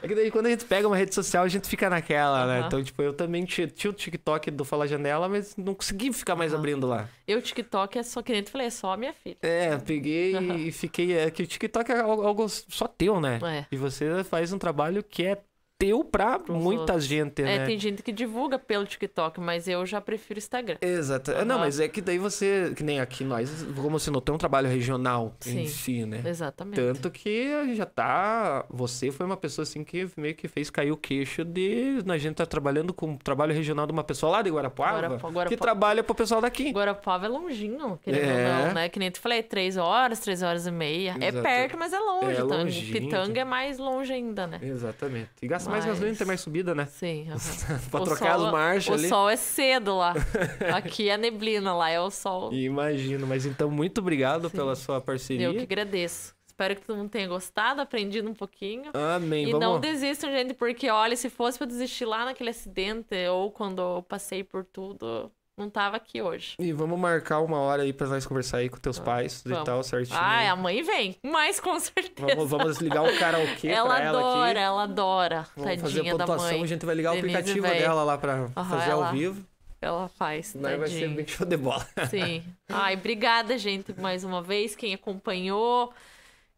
É 0.01 0.07
que 0.07 0.15
daí 0.15 0.31
quando 0.31 0.47
a 0.47 0.51
gente 0.51 0.65
pega 0.65 0.87
uma 0.87 0.97
rede 0.97 1.15
social, 1.15 1.45
a 1.45 1.49
gente 1.49 1.69
fica 1.69 1.91
naquela, 1.91 2.47
né? 2.47 2.59
Aham. 2.59 2.67
Então, 2.67 2.83
tipo, 2.85 3.03
eu 3.03 3.13
também 3.13 3.45
tinha, 3.45 3.67
o 3.67 3.93
TikTok 3.93 4.51
do 4.51 4.65
Fala 4.65 4.87
Janela, 4.87 5.29
mas 5.29 5.57
não 5.57 5.75
consegui 5.75 6.13
ficar 6.13 6.37
mais 6.37 6.53
Aham. 6.53 6.61
abrindo 6.61 6.87
lá. 6.87 7.09
Eu, 7.27 7.43
TikTok, 7.43 7.99
é 7.99 8.03
só 8.03 8.23
que 8.23 8.33
nem 8.33 8.43
tu 8.43 8.51
falei, 8.51 8.69
é 8.69 8.71
só 8.71 8.93
a 8.93 8.97
minha 8.97 9.13
filha. 9.13 9.37
É, 9.43 9.77
peguei 9.79 10.37
e 10.37 10.73
fiquei. 10.73 11.19
É 11.19 11.31
que 11.31 11.43
o 11.43 11.47
TikTok 11.47 11.91
é 11.91 12.01
algo, 12.01 12.23
algo 12.23 12.49
só 12.49 12.87
teu, 12.87 13.21
né? 13.21 13.39
É. 13.43 13.67
E 13.71 13.77
você 13.77 14.23
faz 14.25 14.53
um 14.53 14.59
trabalho 14.59 15.03
que 15.03 15.25
é 15.25 15.39
teu 15.79 16.03
pra 16.03 16.41
Pros 16.41 16.61
muita 16.61 16.81
outros. 16.95 17.05
gente, 17.05 17.41
É, 17.41 17.59
né? 17.59 17.67
tem 17.67 17.79
gente 17.79 18.03
que 18.03 18.11
divulga 18.11 18.59
pelo 18.59 18.85
TikTok, 18.85 19.41
mas 19.41 19.69
eu 19.69 19.87
já 19.87 20.01
prefiro 20.01 20.39
Instagram. 20.39 20.77
Exato. 20.83 21.31
Não, 21.45 21.55
Aham. 21.55 21.59
mas 21.65 21.79
é 21.79 21.87
que 21.87 22.01
daí 22.01 22.19
você, 22.19 22.73
que 22.77 22.83
nem 22.83 22.99
aqui 22.99 23.23
nós, 23.23 23.65
como 23.77 23.97
você 23.99 24.11
não 24.11 24.21
tem 24.21 24.35
um 24.35 24.39
trabalho 24.39 24.69
regional 24.69 25.37
em 25.47 25.65
Sim. 25.65 25.67
si, 25.69 26.05
né? 26.05 26.21
Exatamente. 26.25 26.75
Tanto 26.81 27.09
que 27.13 27.75
já 27.77 27.87
tá. 27.87 28.65
Você 28.69 29.13
foi 29.13 29.25
uma 29.25 29.37
pessoa 29.37 29.63
assim 29.63 29.85
que 29.85 30.09
meio 30.17 30.35
que 30.35 30.49
fez 30.49 30.69
cair 30.69 30.91
o 30.91 30.97
queixo 30.97 31.45
de. 31.45 32.03
A 32.09 32.19
gente 32.19 32.35
tá 32.35 32.47
trabalhando 32.47 32.93
com 32.93 33.17
trabalho 33.17 33.55
regional 33.55 33.87
de 33.87 33.93
uma 33.93 34.03
pessoa 34.03 34.33
lá 34.33 34.43
de 34.43 34.51
Guarapuava, 34.51 34.95
Guarapa- 35.01 35.29
Guarapa- 35.29 35.49
que 35.49 35.57
trabalha 35.57 36.03
pro 36.03 36.15
pessoal 36.15 36.41
daqui. 36.41 36.73
Guarapava 36.73 37.27
é 37.27 37.29
longinho, 37.29 37.99
querendo 38.03 38.25
É. 38.29 38.59
ou 38.61 38.67
não, 38.67 38.75
né? 38.75 38.89
Que 38.89 38.99
nem 38.99 39.13
tu 39.13 39.21
falei, 39.21 39.45
três 39.45 39.77
horas, 39.77 40.19
três 40.19 40.43
horas 40.43 40.67
e 40.67 40.73
meia. 40.73 41.15
Exato. 41.21 41.39
É 41.39 41.43
perto, 41.43 41.79
mas 41.79 41.93
é 41.93 42.01
longe. 42.01 42.37
É 42.37 42.43
longinho. 42.43 42.93
Pitanga 42.93 43.41
é 43.41 43.45
mais 43.45 43.79
longe 43.79 44.13
ainda, 44.13 44.45
né? 44.47 44.59
Exatamente. 44.61 45.29
E 45.41 45.47
gasta 45.47 45.68
mais 45.69 45.85
Mas- 45.85 45.95
gasolina, 45.95 46.17
tem 46.17 46.27
mais 46.27 46.41
subida, 46.41 46.75
né? 46.75 46.87
Sim. 46.87 47.29
pra 47.91 48.01
O 48.01 48.05
trocar 48.05 48.37
sol- 48.37 48.47
as 48.47 48.53
marchas 48.53 48.89
O 48.89 48.95
ali. 48.95 49.09
sol 49.09 49.31
é 49.31 49.37
cedo 49.37 49.97
lá. 49.97 50.15
Aqui 50.77 51.09
é 51.09 51.17
neblina, 51.17 51.75
lá 51.75 51.91
é 51.91 52.01
o 52.01 52.11
sol. 52.11 52.53
Imagino. 52.53 53.27
Mas 53.27 53.47
então, 53.47 53.71
muito 53.71 53.99
obrigado 54.01 54.49
Sim. 54.51 54.57
pela 54.57 54.75
sua 54.75 55.01
parceria. 55.01 55.47
Eu 55.47 55.55
que 55.55 55.61
agradeço. 55.63 56.37
Espero 56.47 56.75
que 56.75 56.83
todo 56.83 56.97
mundo 56.97 57.09
tenha 57.09 57.29
gostado, 57.29 57.81
aprendido 57.81 58.29
um 58.29 58.35
pouquinho. 58.35 58.91
Amém. 58.93 59.45
E 59.49 59.53
Vamos. 59.53 59.61
não 59.65 59.79
desistam, 59.79 60.29
gente, 60.33 60.55
porque 60.55 60.91
olha, 60.91 61.15
se 61.15 61.31
fosse 61.31 61.57
pra 61.57 61.67
desistir 61.67 62.05
lá 62.05 62.25
naquele 62.25 62.51
acidente 62.51 63.15
ou 63.31 63.53
quando 63.53 63.81
eu 63.81 64.03
passei 64.03 64.43
por 64.43 64.65
tudo, 64.65 65.31
não 65.59 65.69
tava 65.69 65.97
aqui 65.97 66.23
hoje. 66.23 66.55
E 66.59 66.73
vamos 66.73 66.99
marcar 66.99 67.41
uma 67.41 67.59
hora 67.59 67.83
aí 67.83 67.93
pra 67.93 68.07
nós 68.07 68.25
conversar 68.27 68.59
aí 68.59 68.69
com 68.69 68.77
teus 68.79 68.99
pais 68.99 69.43
e 69.45 69.49
vamos. 69.51 69.65
tal, 69.65 69.83
certinho. 69.83 70.19
Ah, 70.19 70.51
a 70.53 70.57
mãe 70.57 70.83
vem, 70.83 71.17
mas 71.23 71.59
com 71.61 71.79
certeza. 71.81 72.35
Vamos, 72.35 72.49
vamos 72.51 72.79
ligar 72.79 73.03
o 73.03 73.19
karaokê 73.19 73.69
ela 73.69 73.95
pra 73.97 74.05
ela 74.05 74.19
adora, 74.19 74.51
aqui. 74.51 74.59
ela 74.61 74.83
adora. 74.85 75.47
Vamos 75.57 75.81
fazer 75.81 76.09
a 76.09 76.17
pontuação, 76.17 76.63
a 76.63 76.67
gente 76.67 76.87
vai 76.87 76.95
ligar 76.95 77.13
o 77.13 77.17
Denise 77.17 77.37
aplicativo 77.37 77.67
vai- 77.67 77.79
dela 77.79 78.03
lá 78.05 78.17
pra 78.17 78.49
fazer 78.49 78.91
ao 78.93 79.03
ela- 79.03 79.13
vivo. 79.13 79.45
Ela 79.81 80.09
faz, 80.09 80.55
Daí 80.57 80.77
vai 80.77 80.89
ser 80.89 81.09
bem 81.09 81.25
show 81.25 81.47
de 81.47 81.57
bola. 81.57 81.87
Sim. 82.11 82.43
Ai, 82.69 82.95
obrigada, 82.95 83.57
gente, 83.57 83.95
mais 84.01 84.25
uma 84.25 84.43
vez. 84.43 84.75
Quem 84.75 84.93
acompanhou, 84.93 85.93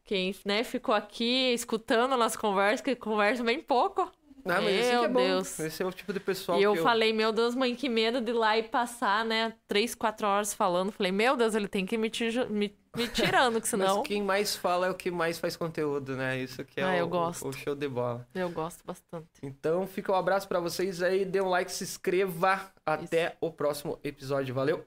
quem 0.06 0.35
né, 0.44 0.64
ficou 0.64 0.94
aqui 0.94 1.52
escutando 1.52 2.14
a 2.14 2.16
nossa 2.16 2.39
conversa, 2.39 2.82
que 2.82 2.97
conversa 2.97 3.44
bem 3.44 3.60
pouco. 3.60 4.10
Ah, 4.44 4.60
mas 4.60 4.74
esse 4.74 4.88
que 4.90 4.94
é 4.96 5.00
Meu 5.00 5.10
bom. 5.10 5.20
Deus. 5.20 5.58
Esse 5.60 5.82
é 5.82 5.86
o 5.86 5.92
tipo 5.92 6.12
de 6.12 6.20
pessoal 6.20 6.58
e 6.58 6.62
eu 6.62 6.74
eu... 6.76 6.82
falei, 6.82 7.12
meu 7.12 7.32
Deus, 7.32 7.54
mãe, 7.54 7.74
que 7.74 7.88
medo 7.88 8.20
de 8.20 8.30
ir 8.30 8.34
lá 8.34 8.56
e 8.58 8.62
passar, 8.62 9.24
né, 9.24 9.54
três, 9.68 9.94
quatro 9.94 10.26
horas 10.26 10.52
falando. 10.54 10.92
Falei, 10.92 11.12
meu 11.12 11.36
Deus, 11.36 11.54
ele 11.54 11.68
tem 11.68 11.84
que 11.86 11.94
ir 11.94 11.98
me, 11.98 12.10
tiju- 12.10 12.48
me, 12.48 12.76
me 12.96 13.08
tirando, 13.08 13.60
que 13.60 13.68
senão 13.68 13.98
Mas 13.98 14.06
quem 14.08 14.22
mais 14.22 14.56
fala 14.56 14.86
é 14.86 14.90
o 14.90 14.94
que 14.94 15.10
mais 15.10 15.38
faz 15.38 15.56
conteúdo, 15.56 16.16
né? 16.16 16.38
Isso 16.38 16.64
que 16.64 16.80
é 16.80 16.84
Ah, 16.84 16.92
o, 16.92 16.96
eu 16.96 17.08
gosto. 17.08 17.48
o 17.48 17.52
show 17.52 17.74
de 17.74 17.88
bola. 17.88 18.26
eu 18.34 18.48
gosto 18.50 18.84
bastante. 18.84 19.26
Então, 19.42 19.86
fica 19.86 20.12
um 20.12 20.16
abraço 20.16 20.46
pra 20.48 20.60
vocês 20.60 21.02
aí. 21.02 21.24
Dê 21.24 21.40
um 21.40 21.48
like, 21.48 21.70
se 21.72 21.84
inscreva. 21.84 22.70
Até 22.86 23.36
o 23.40 23.50
próximo 23.50 23.98
episódio. 24.02 24.54
Valeu! 24.54 24.84